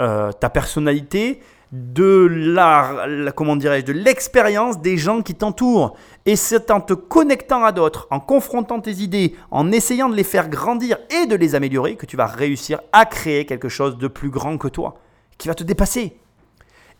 euh, 0.00 0.32
ta 0.32 0.48
personnalité, 0.48 1.40
de 1.72 2.26
la, 2.30 3.32
comment 3.34 3.56
dirais-je, 3.56 3.86
de 3.86 3.92
l'expérience 3.92 4.80
des 4.80 4.98
gens 4.98 5.22
qui 5.22 5.34
t'entourent. 5.34 5.96
Et 6.26 6.36
c'est 6.36 6.70
en 6.70 6.80
te 6.80 6.92
connectant 6.92 7.64
à 7.64 7.72
d'autres, 7.72 8.06
en 8.10 8.20
confrontant 8.20 8.80
tes 8.80 8.92
idées, 8.92 9.34
en 9.50 9.72
essayant 9.72 10.08
de 10.08 10.14
les 10.14 10.24
faire 10.24 10.48
grandir 10.48 10.98
et 11.10 11.26
de 11.26 11.34
les 11.34 11.54
améliorer, 11.54 11.96
que 11.96 12.06
tu 12.06 12.16
vas 12.16 12.26
réussir 12.26 12.80
à 12.92 13.06
créer 13.06 13.46
quelque 13.46 13.70
chose 13.70 13.96
de 13.96 14.06
plus 14.08 14.28
grand 14.28 14.58
que 14.58 14.68
toi, 14.68 14.96
qui 15.38 15.48
va 15.48 15.54
te 15.54 15.64
dépasser. 15.64 16.18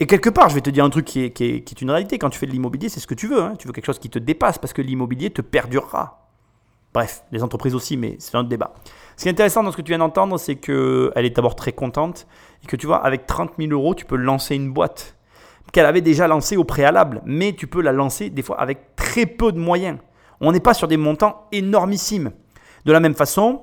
Et 0.01 0.07
quelque 0.07 0.31
part, 0.31 0.49
je 0.49 0.55
vais 0.55 0.61
te 0.61 0.71
dire 0.71 0.85
un 0.85 0.91
truc 0.91 1.05
qui 1.05 1.21
est, 1.21 1.81
une 1.83 1.91
réalité. 1.91 2.19
Quand 2.19 2.31
tu 2.31 2.39
fais 2.39 2.47
de 2.47 2.53
l'immobilier, 2.53 2.89
c'est 2.89 3.01
ce 3.01 3.07
que 3.07 3.15
tu 3.15 3.29
veux. 3.29 3.43
hein. 3.43 3.55
Tu 3.59 3.67
veux 3.67 3.73
quelque 3.73 3.87
chose 3.87 3.99
qui 3.99 4.11
te 4.11 4.19
dépasse 4.19 4.59
parce 4.59 4.73
que 4.73 4.83
l'immobilier 4.83 5.31
te 5.31 5.43
perdurera. 5.43 6.29
Bref, 6.95 7.25
les 7.33 7.43
entreprises 7.43 7.75
aussi, 7.75 7.97
mais 7.97 8.17
c'est 8.19 8.35
un 8.37 8.41
autre 8.41 8.49
débat. 8.49 8.75
Ce 9.17 9.23
qui 9.23 9.29
est 9.29 9.33
intéressant 9.33 9.63
dans 9.63 9.73
ce 9.73 9.77
que 9.77 9.83
tu 9.83 9.91
viens 9.91 9.99
d'entendre, 9.99 10.39
c'est 10.39 10.57
qu'elle 10.57 11.13
est 11.17 11.35
d'abord 11.35 11.57
très 11.57 11.73
contente 11.73 12.27
et 12.63 12.67
que 12.67 12.77
tu 12.77 12.87
vois, 12.87 13.05
avec 13.05 13.27
30 13.27 13.53
000 13.59 13.73
euros, 13.73 13.95
tu 13.95 14.05
peux 14.05 14.17
lancer 14.17 14.55
une 14.57 14.73
boîte 14.73 15.17
qu'elle 15.73 15.87
avait 15.87 16.03
déjà 16.03 16.29
lancée 16.29 16.57
au 16.57 16.65
préalable, 16.65 17.23
mais 17.25 17.55
tu 17.55 17.67
peux 17.67 17.81
la 17.81 17.93
lancer 17.93 18.29
des 18.29 18.43
fois 18.43 18.61
avec 18.61 18.95
très 18.95 19.25
peu 19.25 19.53
de 19.53 19.59
moyens. 19.59 19.99
On 20.41 20.53
n'est 20.53 20.61
pas 20.61 20.75
sur 20.75 20.87
des 20.87 20.99
montants 20.99 21.47
énormissimes. 21.53 22.33
De 22.85 22.93
la 22.93 23.01
même 23.01 23.15
façon, 23.15 23.63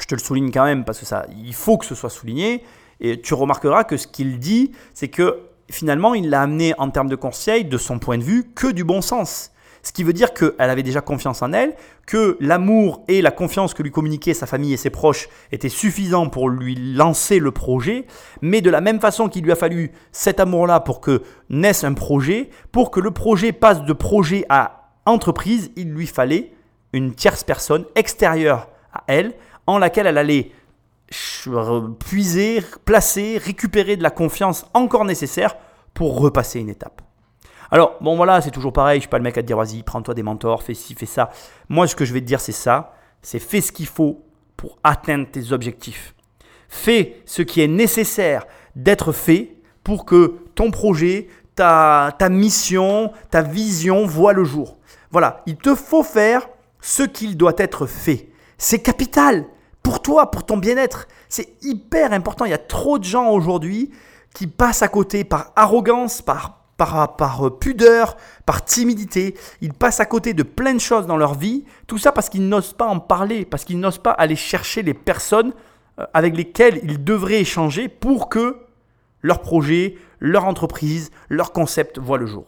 je 0.00 0.06
te 0.06 0.14
le 0.14 0.20
souligne 0.20 0.50
quand 0.50 0.64
même 0.64 0.84
parce 0.84 0.98
que 0.98 1.06
ça, 1.06 1.26
il 1.36 1.54
faut 1.54 1.78
que 1.78 1.84
ce 1.84 1.94
soit 1.94 2.10
souligné. 2.10 2.64
Et 3.00 3.20
tu 3.20 3.34
remarqueras 3.34 3.84
que 3.84 3.96
ce 3.96 4.08
qu'il 4.08 4.38
dit, 4.38 4.72
c'est 4.94 5.08
que 5.08 5.47
finalement, 5.70 6.14
il 6.14 6.30
l'a 6.30 6.42
amené 6.42 6.74
en 6.78 6.90
termes 6.90 7.08
de 7.08 7.16
conseil, 7.16 7.64
de 7.64 7.78
son 7.78 7.98
point 7.98 8.18
de 8.18 8.22
vue, 8.22 8.50
que 8.54 8.68
du 8.68 8.84
bon 8.84 9.00
sens. 9.00 9.52
Ce 9.82 9.92
qui 9.92 10.02
veut 10.02 10.12
dire 10.12 10.34
qu'elle 10.34 10.52
avait 10.58 10.82
déjà 10.82 11.00
confiance 11.00 11.40
en 11.40 11.52
elle, 11.52 11.74
que 12.06 12.36
l'amour 12.40 13.04
et 13.08 13.22
la 13.22 13.30
confiance 13.30 13.74
que 13.74 13.82
lui 13.82 13.90
communiquaient 13.90 14.34
sa 14.34 14.46
famille 14.46 14.72
et 14.72 14.76
ses 14.76 14.90
proches 14.90 15.28
étaient 15.52 15.68
suffisants 15.68 16.28
pour 16.28 16.48
lui 16.48 16.74
lancer 16.74 17.38
le 17.38 17.52
projet, 17.52 18.06
mais 18.42 18.60
de 18.60 18.70
la 18.70 18.80
même 18.80 19.00
façon 19.00 19.28
qu'il 19.28 19.44
lui 19.44 19.52
a 19.52 19.56
fallu 19.56 19.92
cet 20.10 20.40
amour-là 20.40 20.80
pour 20.80 21.00
que 21.00 21.22
naisse 21.48 21.84
un 21.84 21.94
projet, 21.94 22.50
pour 22.72 22.90
que 22.90 23.00
le 23.00 23.12
projet 23.12 23.52
passe 23.52 23.82
de 23.82 23.92
projet 23.92 24.44
à 24.48 24.90
entreprise, 25.06 25.70
il 25.76 25.92
lui 25.92 26.06
fallait 26.06 26.52
une 26.92 27.14
tierce 27.14 27.44
personne 27.44 27.84
extérieure 27.94 28.68
à 28.92 29.04
elle, 29.06 29.34
en 29.66 29.78
laquelle 29.78 30.06
elle 30.06 30.18
allait 30.18 30.50
puiser, 31.98 32.62
placer, 32.84 33.38
récupérer 33.38 33.96
de 33.96 34.02
la 34.02 34.10
confiance 34.10 34.66
encore 34.74 35.04
nécessaire 35.04 35.56
pour 35.94 36.18
repasser 36.18 36.60
une 36.60 36.68
étape. 36.68 37.02
Alors, 37.70 37.96
bon 38.00 38.16
voilà, 38.16 38.40
c'est 38.40 38.50
toujours 38.50 38.72
pareil, 38.72 38.98
je 38.98 39.02
suis 39.02 39.10
pas 39.10 39.18
le 39.18 39.24
mec 39.24 39.36
à 39.36 39.42
te 39.42 39.46
dire 39.46 39.56
vas-y, 39.56 39.82
prends-toi 39.82 40.14
des 40.14 40.22
mentors, 40.22 40.62
fais 40.62 40.74
ci, 40.74 40.94
fais 40.94 41.06
ça. 41.06 41.30
Moi, 41.68 41.86
ce 41.86 41.94
que 41.94 42.04
je 42.04 42.14
vais 42.14 42.20
te 42.20 42.26
dire, 42.26 42.40
c'est 42.40 42.52
ça, 42.52 42.94
c'est 43.20 43.38
fais 43.38 43.60
ce 43.60 43.72
qu'il 43.72 43.86
faut 43.86 44.24
pour 44.56 44.78
atteindre 44.82 45.26
tes 45.30 45.52
objectifs. 45.52 46.14
Fais 46.68 47.22
ce 47.26 47.42
qui 47.42 47.60
est 47.60 47.68
nécessaire 47.68 48.46
d'être 48.74 49.12
fait 49.12 49.56
pour 49.84 50.04
que 50.04 50.36
ton 50.54 50.70
projet, 50.70 51.28
ta, 51.54 52.14
ta 52.18 52.28
mission, 52.28 53.12
ta 53.30 53.42
vision 53.42 54.06
voient 54.06 54.32
le 54.32 54.44
jour. 54.44 54.78
Voilà, 55.10 55.42
il 55.46 55.56
te 55.56 55.74
faut 55.74 56.02
faire 56.02 56.48
ce 56.80 57.02
qu'il 57.02 57.36
doit 57.36 57.54
être 57.58 57.86
fait. 57.86 58.28
C'est 58.56 58.80
capital 58.80 59.46
pour 59.88 60.02
toi, 60.02 60.30
pour 60.30 60.44
ton 60.44 60.58
bien-être. 60.58 61.08
C'est 61.30 61.56
hyper 61.62 62.12
important. 62.12 62.44
Il 62.44 62.50
y 62.50 62.54
a 62.54 62.58
trop 62.58 62.98
de 62.98 63.04
gens 63.04 63.30
aujourd'hui 63.30 63.90
qui 64.34 64.46
passent 64.46 64.82
à 64.82 64.88
côté 64.88 65.24
par 65.24 65.52
arrogance, 65.56 66.20
par 66.20 66.56
par, 66.76 67.46
euh, 67.46 67.50
pudeur, 67.50 68.18
par 68.44 68.64
timidité. 68.64 69.34
Ils 69.62 69.72
passent 69.72 69.98
à 69.98 70.04
côté 70.04 70.34
de 70.34 70.42
plein 70.42 70.74
de 70.74 70.78
choses 70.78 71.06
dans 71.06 71.16
leur 71.16 71.34
vie. 71.34 71.64
Tout 71.86 71.96
ça 71.96 72.12
parce 72.12 72.28
qu'ils 72.28 72.48
n'osent 72.48 72.74
pas 72.74 72.86
en 72.86 73.00
parler, 73.00 73.46
parce 73.46 73.64
qu'ils 73.64 73.80
n'osent 73.80 73.98
pas 73.98 74.10
aller 74.10 74.36
chercher 74.36 74.82
les 74.82 74.94
personnes 74.94 75.54
euh, 75.98 76.04
avec 76.12 76.36
lesquelles 76.36 76.80
ils 76.84 77.02
devraient 77.02 77.40
échanger 77.40 77.88
pour 77.88 78.28
que 78.28 78.58
leur 79.22 79.40
projet, 79.40 79.96
leur 80.20 80.44
entreprise, 80.44 81.10
leur 81.30 81.52
concept 81.52 81.98
voient 81.98 82.18
le 82.18 82.26
jour. 82.26 82.44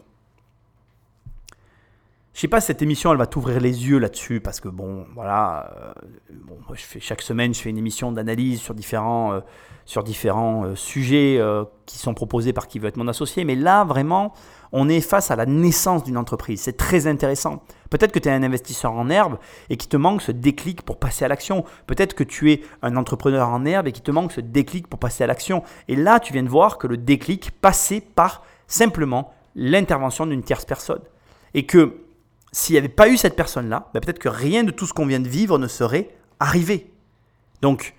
Je 2.33 2.41
sais 2.41 2.49
pas 2.49 2.61
si 2.61 2.69
cette 2.69 2.83
émission 2.83 3.11
elle 3.13 3.19
va 3.19 3.27
t'ouvrir 3.27 3.61
les 3.61 3.89
yeux 3.89 3.99
là-dessus 3.99 4.41
parce 4.41 4.61
que 4.61 4.69
bon 4.69 5.05
voilà 5.15 5.73
euh, 5.77 5.93
bon, 6.45 6.59
je 6.73 6.83
fais 6.83 7.01
chaque 7.01 7.23
semaine 7.23 7.53
je 7.53 7.61
fais 7.61 7.71
une 7.71 7.79
émission 7.79 8.13
d'analyse 8.13 8.61
sur 8.61 8.73
différents 8.73 9.43
sur 9.91 10.05
différents 10.05 10.65
euh, 10.65 10.77
sujets 10.77 11.39
euh, 11.41 11.65
qui 11.85 11.99
sont 11.99 12.15
proposés 12.15 12.53
par 12.53 12.69
qui 12.69 12.79
veut 12.79 12.87
être 12.87 12.97
mon 12.97 13.09
associé. 13.09 13.45
Mais 13.45 13.57
là, 13.57 13.83
vraiment, 13.83 14.33
on 14.71 14.89
est 14.89 15.01
face 15.01 15.33
à 15.33 15.37
la 15.37 15.47
naissance 15.47 16.05
d'une 16.05 16.17
entreprise. 16.17 16.61
C'est 16.61 16.77
très 16.77 17.09
intéressant. 17.09 17.65
Peut-être 17.91 18.13
que 18.13 18.21
tu 18.21 18.29
es 18.29 18.33
un 18.33 18.45
investisseur 18.45 18.93
en 18.93 19.11
herbe 19.11 19.39
et 19.69 19.77
qui 19.77 19.89
te 19.89 19.97
manque 19.97 20.23
ce 20.23 20.31
déclic 20.31 20.83
pour 20.83 21.01
passer 21.01 21.25
à 21.25 21.29
l'action. 21.29 21.65
Peut-être 21.89 22.15
que 22.15 22.23
tu 22.23 22.53
es 22.53 22.63
un 22.83 22.97
entrepreneur 22.97 23.49
en 23.49 23.65
herbe 23.65 23.89
et 23.89 23.93
qui 23.93 24.01
te 24.01 24.13
manque 24.13 24.31
ce 24.31 24.41
déclic 24.41 24.87
pour 24.87 25.01
passer 25.01 25.25
à 25.25 25.27
l'action. 25.27 25.65
Et 25.89 25.97
là, 25.97 26.21
tu 26.21 26.33
viens 26.33 26.45
de 26.45 26.49
voir 26.49 26.79
que 26.79 26.87
le 26.87 26.97
déclic 26.97 27.51
passait 27.51 28.01
par 28.01 28.45
simplement 28.69 29.35
l'intervention 29.57 30.25
d'une 30.25 30.45
tierce 30.45 30.67
personne. 30.67 31.03
Et 31.55 31.67
que 31.67 31.97
s'il 32.53 32.75
n'y 32.75 32.79
avait 32.79 32.89
pas 32.89 33.09
eu 33.09 33.17
cette 33.17 33.37
personne-là, 33.37 33.91
ben 33.95 34.01
peut-être 34.01 34.19
que 34.19 34.29
rien 34.29 34.65
de 34.65 34.71
tout 34.71 34.87
ce 34.87 34.93
qu'on 34.93 35.07
vient 35.07 35.21
de 35.21 35.29
vivre 35.29 35.59
ne 35.59 35.69
serait 35.69 36.11
arrivé. 36.41 36.91
Donc, 37.63 37.95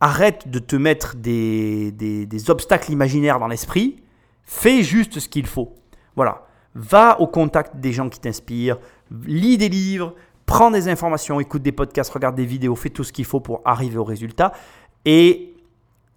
arrête 0.00 0.48
de 0.48 0.58
te 0.58 0.76
mettre 0.76 1.16
des, 1.16 1.90
des, 1.90 2.50
obstacles 2.50 2.92
imaginaires 2.92 3.40
dans 3.40 3.48
l'esprit, 3.48 4.02
fais 4.44 4.82
juste 4.82 5.18
ce 5.18 5.28
qu'il 5.28 5.46
faut. 5.46 5.74
Voilà, 6.14 6.46
va 6.74 7.20
au 7.20 7.26
contact 7.26 7.76
des 7.76 7.92
gens 7.92 8.08
qui 8.08 8.20
t'inspirent, 8.20 8.78
lis 9.26 9.58
des 9.58 9.68
livres, 9.68 10.14
prends 10.46 10.70
des 10.70 10.88
informations, 10.88 11.40
écoute 11.40 11.62
des 11.62 11.72
podcasts, 11.72 12.12
regarde 12.12 12.36
des 12.36 12.46
vidéos, 12.46 12.76
fais 12.76 12.90
tout 12.90 13.04
ce 13.04 13.12
qu'il 13.12 13.24
faut 13.24 13.40
pour 13.40 13.60
arriver 13.64 13.98
au 13.98 14.04
résultat. 14.04 14.52
Et 15.04 15.54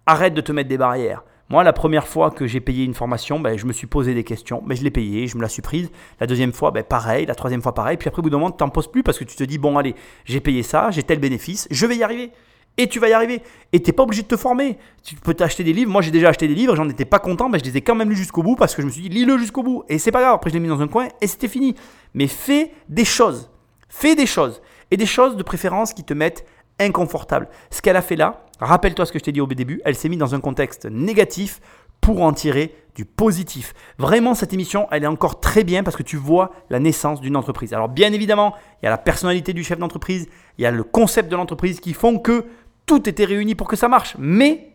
arrête 0.06 0.34
de 0.34 0.40
te 0.40 0.52
mettre 0.52 0.68
des 0.68 0.78
barrières. 0.78 1.24
Moi, 1.52 1.64
la 1.64 1.74
première 1.74 2.08
fois 2.08 2.30
que 2.30 2.46
j'ai 2.46 2.60
payé 2.60 2.82
une 2.82 2.94
formation, 2.94 3.38
ben, 3.38 3.58
je 3.58 3.66
me 3.66 3.74
suis 3.74 3.86
posé 3.86 4.14
des 4.14 4.24
questions, 4.24 4.62
mais 4.66 4.74
je 4.74 4.82
l'ai 4.82 4.90
payé, 4.90 5.26
je 5.26 5.36
me 5.36 5.42
la 5.42 5.50
suis 5.50 5.60
prise. 5.60 5.90
La 6.18 6.26
deuxième 6.26 6.54
fois, 6.54 6.70
ben, 6.70 6.82
pareil. 6.82 7.26
La 7.26 7.34
troisième 7.34 7.60
fois, 7.60 7.74
pareil. 7.74 7.98
Puis 7.98 8.08
après, 8.08 8.20
au 8.20 8.22
bout 8.22 8.30
d'un 8.30 8.38
moment, 8.38 8.50
tu 8.50 8.64
n'en 8.64 8.70
poses 8.70 8.90
plus 8.90 9.02
parce 9.02 9.18
que 9.18 9.24
tu 9.24 9.36
te 9.36 9.44
dis, 9.44 9.58
bon, 9.58 9.76
allez, 9.76 9.94
j'ai 10.24 10.40
payé 10.40 10.62
ça, 10.62 10.90
j'ai 10.90 11.02
tel 11.02 11.18
bénéfice, 11.18 11.68
je 11.70 11.84
vais 11.84 11.96
y 11.96 12.02
arriver. 12.02 12.30
Et 12.78 12.86
tu 12.86 12.98
vas 12.98 13.10
y 13.10 13.12
arriver. 13.12 13.42
Et 13.74 13.82
tu 13.82 13.90
n'es 13.90 13.92
pas 13.92 14.04
obligé 14.04 14.22
de 14.22 14.28
te 14.28 14.36
former. 14.38 14.78
Tu 15.02 15.14
peux 15.14 15.34
t'acheter 15.34 15.62
des 15.62 15.74
livres. 15.74 15.90
Moi, 15.90 16.00
j'ai 16.00 16.10
déjà 16.10 16.30
acheté 16.30 16.48
des 16.48 16.54
livres, 16.54 16.74
j'en 16.74 16.88
étais 16.88 17.04
pas 17.04 17.18
content, 17.18 17.50
mais 17.50 17.58
je 17.58 17.64
les 17.64 17.76
ai 17.76 17.82
quand 17.82 17.94
même 17.96 18.08
lus 18.08 18.16
jusqu'au 18.16 18.42
bout 18.42 18.56
parce 18.56 18.74
que 18.74 18.80
je 18.80 18.86
me 18.86 18.90
suis 18.90 19.02
dit, 19.02 19.08
lis-le 19.10 19.36
jusqu'au 19.36 19.62
bout. 19.62 19.84
Et 19.90 19.98
c'est 19.98 20.10
pas 20.10 20.22
grave. 20.22 20.36
Après, 20.36 20.48
je 20.48 20.54
l'ai 20.54 20.60
mis 20.60 20.68
dans 20.68 20.80
un 20.80 20.88
coin 20.88 21.08
et 21.20 21.26
c'était 21.26 21.48
fini. 21.48 21.74
Mais 22.14 22.28
fais 22.28 22.70
des 22.88 23.04
choses. 23.04 23.50
Fais 23.90 24.14
des 24.14 24.24
choses. 24.24 24.62
Et 24.90 24.96
des 24.96 25.04
choses 25.04 25.36
de 25.36 25.42
préférence 25.42 25.92
qui 25.92 26.02
te 26.02 26.14
mettent 26.14 26.46
inconfortable. 26.80 27.48
Ce 27.70 27.82
qu'elle 27.82 27.96
a 27.96 28.02
fait 28.02 28.16
là, 28.16 28.46
rappelle-toi 28.64 29.06
ce 29.06 29.12
que 29.12 29.18
je 29.18 29.24
t'ai 29.24 29.32
dit 29.32 29.40
au 29.40 29.46
début, 29.46 29.80
elle 29.84 29.94
s'est 29.94 30.08
mise 30.08 30.18
dans 30.18 30.34
un 30.34 30.40
contexte 30.40 30.86
négatif 30.86 31.60
pour 32.00 32.22
en 32.22 32.32
tirer 32.32 32.74
du 32.96 33.04
positif. 33.04 33.74
Vraiment, 33.96 34.34
cette 34.34 34.52
émission, 34.52 34.88
elle 34.90 35.04
est 35.04 35.08
encore 35.08 35.40
très 35.40 35.64
bien 35.64 35.82
parce 35.82 35.96
que 35.96 36.02
tu 36.02 36.16
vois 36.16 36.50
la 36.68 36.80
naissance 36.80 37.20
d'une 37.20 37.36
entreprise. 37.36 37.72
Alors, 37.72 37.88
bien 37.88 38.12
évidemment, 38.12 38.54
il 38.82 38.86
y 38.86 38.88
a 38.88 38.90
la 38.90 38.98
personnalité 38.98 39.52
du 39.52 39.62
chef 39.62 39.78
d'entreprise, 39.78 40.28
il 40.58 40.62
y 40.62 40.66
a 40.66 40.70
le 40.70 40.82
concept 40.82 41.30
de 41.30 41.36
l'entreprise 41.36 41.80
qui 41.80 41.94
font 41.94 42.18
que 42.18 42.44
tout 42.86 43.08
était 43.08 43.24
réuni 43.24 43.54
pour 43.54 43.68
que 43.68 43.76
ça 43.76 43.88
marche. 43.88 44.16
Mais 44.18 44.72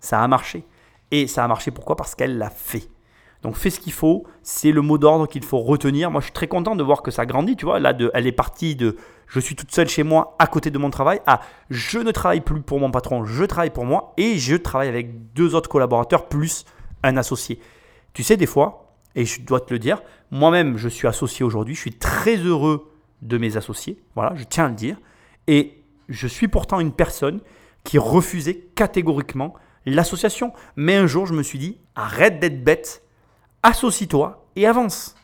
ça 0.00 0.22
a 0.22 0.28
marché. 0.28 0.64
Et 1.10 1.26
ça 1.28 1.44
a 1.44 1.48
marché 1.48 1.70
pourquoi? 1.70 1.96
Parce 1.96 2.14
qu'elle 2.14 2.36
l'a 2.36 2.50
fait. 2.50 2.88
Donc 3.42 3.56
fais 3.56 3.70
ce 3.70 3.78
qu'il 3.78 3.92
faut, 3.92 4.24
c'est 4.42 4.72
le 4.72 4.80
mot 4.80 4.98
d'ordre 4.98 5.28
qu'il 5.28 5.44
faut 5.44 5.58
retenir. 5.58 6.10
Moi 6.10 6.20
je 6.20 6.26
suis 6.26 6.32
très 6.32 6.48
content 6.48 6.74
de 6.74 6.82
voir 6.82 7.02
que 7.02 7.10
ça 7.10 7.26
grandit, 7.26 7.56
tu 7.56 7.66
vois. 7.66 7.78
Là, 7.78 7.96
elle 8.14 8.26
est 8.26 8.32
partie 8.32 8.74
de 8.74 8.96
je 9.34 9.40
suis 9.40 9.56
toute 9.56 9.72
seule 9.72 9.88
chez 9.88 10.04
moi 10.04 10.36
à 10.38 10.46
côté 10.46 10.70
de 10.70 10.78
mon 10.78 10.90
travail 10.90 11.20
à 11.26 11.40
je 11.68 11.98
ne 11.98 12.12
travaille 12.12 12.40
plus 12.40 12.62
pour 12.62 12.78
mon 12.78 12.92
patron, 12.92 13.24
je 13.24 13.42
travaille 13.44 13.70
pour 13.70 13.84
moi 13.84 14.12
et 14.16 14.38
je 14.38 14.54
travaille 14.54 14.88
avec 14.88 15.32
deux 15.32 15.56
autres 15.56 15.68
collaborateurs 15.68 16.28
plus 16.28 16.64
un 17.02 17.16
associé. 17.16 17.58
Tu 18.12 18.22
sais, 18.22 18.36
des 18.36 18.46
fois, 18.46 18.94
et 19.16 19.24
je 19.24 19.42
dois 19.42 19.58
te 19.58 19.72
le 19.72 19.80
dire, 19.80 20.02
moi-même 20.30 20.76
je 20.76 20.88
suis 20.88 21.08
associé 21.08 21.44
aujourd'hui, 21.44 21.74
je 21.74 21.80
suis 21.80 21.98
très 21.98 22.36
heureux 22.36 22.92
de 23.22 23.36
mes 23.36 23.56
associés, 23.56 24.00
voilà, 24.14 24.36
je 24.36 24.44
tiens 24.44 24.66
à 24.66 24.68
le 24.68 24.74
dire. 24.74 24.98
Et 25.48 25.82
je 26.08 26.28
suis 26.28 26.46
pourtant 26.46 26.78
une 26.78 26.92
personne 26.92 27.40
qui 27.82 27.98
refusait 27.98 28.68
catégoriquement 28.76 29.54
l'association. 29.84 30.52
Mais 30.76 30.94
un 30.94 31.06
jour, 31.08 31.26
je 31.26 31.34
me 31.34 31.42
suis 31.42 31.58
dit, 31.58 31.78
arrête 31.96 32.38
d'être 32.38 32.62
bête, 32.62 33.02
associe-toi 33.64 34.46
et 34.54 34.66
avance. 34.66 35.16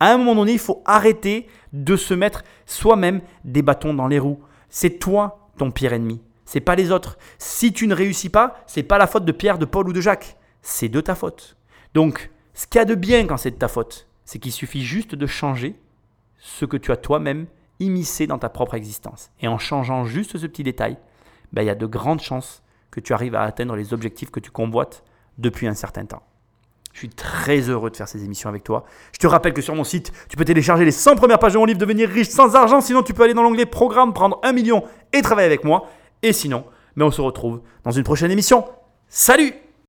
À 0.00 0.12
un 0.12 0.18
moment 0.18 0.34
donné, 0.34 0.52
il 0.52 0.58
faut 0.58 0.82
arrêter 0.84 1.48
de 1.72 1.96
se 1.96 2.14
mettre 2.14 2.44
soi-même 2.66 3.20
des 3.44 3.62
bâtons 3.62 3.94
dans 3.94 4.06
les 4.06 4.18
roues. 4.18 4.40
C'est 4.68 4.98
toi 4.98 5.50
ton 5.56 5.70
pire 5.70 5.92
ennemi. 5.92 6.20
C'est 6.44 6.60
pas 6.60 6.76
les 6.76 6.92
autres. 6.92 7.18
Si 7.38 7.72
tu 7.72 7.86
ne 7.86 7.94
réussis 7.94 8.30
pas, 8.30 8.62
c'est 8.66 8.82
pas 8.82 8.98
la 8.98 9.06
faute 9.06 9.24
de 9.24 9.32
Pierre, 9.32 9.58
de 9.58 9.64
Paul 9.64 9.88
ou 9.88 9.92
de 9.92 10.00
Jacques. 10.00 10.36
C'est 10.62 10.88
de 10.88 11.00
ta 11.00 11.14
faute. 11.14 11.56
Donc, 11.94 12.30
ce 12.54 12.66
qu'il 12.66 12.78
y 12.78 12.82
a 12.82 12.84
de 12.84 12.94
bien 12.94 13.26
quand 13.26 13.36
c'est 13.36 13.50
de 13.50 13.56
ta 13.56 13.68
faute, 13.68 14.08
c'est 14.24 14.38
qu'il 14.38 14.52
suffit 14.52 14.82
juste 14.82 15.14
de 15.14 15.26
changer 15.26 15.76
ce 16.38 16.64
que 16.64 16.76
tu 16.76 16.92
as 16.92 16.96
toi-même 16.96 17.46
immiscé 17.80 18.26
dans 18.26 18.38
ta 18.38 18.48
propre 18.48 18.74
existence. 18.74 19.30
Et 19.40 19.48
en 19.48 19.58
changeant 19.58 20.04
juste 20.04 20.38
ce 20.38 20.46
petit 20.46 20.62
détail, 20.62 20.96
ben, 21.52 21.62
il 21.62 21.66
y 21.66 21.70
a 21.70 21.74
de 21.74 21.86
grandes 21.86 22.20
chances 22.20 22.62
que 22.90 23.00
tu 23.00 23.12
arrives 23.12 23.34
à 23.34 23.42
atteindre 23.42 23.76
les 23.76 23.92
objectifs 23.92 24.30
que 24.30 24.40
tu 24.40 24.50
convoites 24.50 25.04
depuis 25.38 25.66
un 25.66 25.74
certain 25.74 26.04
temps. 26.04 26.22
Je 26.98 27.06
suis 27.06 27.10
très 27.10 27.60
heureux 27.60 27.90
de 27.90 27.96
faire 27.96 28.08
ces 28.08 28.24
émissions 28.24 28.48
avec 28.48 28.64
toi. 28.64 28.84
Je 29.12 29.18
te 29.18 29.28
rappelle 29.28 29.52
que 29.52 29.62
sur 29.62 29.72
mon 29.72 29.84
site, 29.84 30.10
tu 30.28 30.36
peux 30.36 30.44
télécharger 30.44 30.84
les 30.84 30.90
100 30.90 31.14
premières 31.14 31.38
pages 31.38 31.52
de 31.52 31.58
mon 31.58 31.64
livre 31.64 31.78
Devenir 31.78 32.08
riche 32.08 32.26
sans 32.26 32.56
argent. 32.56 32.80
Sinon, 32.80 33.04
tu 33.04 33.14
peux 33.14 33.22
aller 33.22 33.34
dans 33.34 33.44
l'onglet 33.44 33.66
Programme, 33.66 34.12
prendre 34.12 34.40
un 34.42 34.52
million 34.52 34.82
et 35.12 35.22
travailler 35.22 35.46
avec 35.46 35.62
moi. 35.62 35.86
Et 36.24 36.32
sinon, 36.32 36.64
mais 36.96 37.02
ben, 37.02 37.06
on 37.06 37.10
se 37.12 37.20
retrouve 37.20 37.60
dans 37.84 37.92
une 37.92 38.02
prochaine 38.02 38.32
émission. 38.32 38.64
Salut 39.06 39.54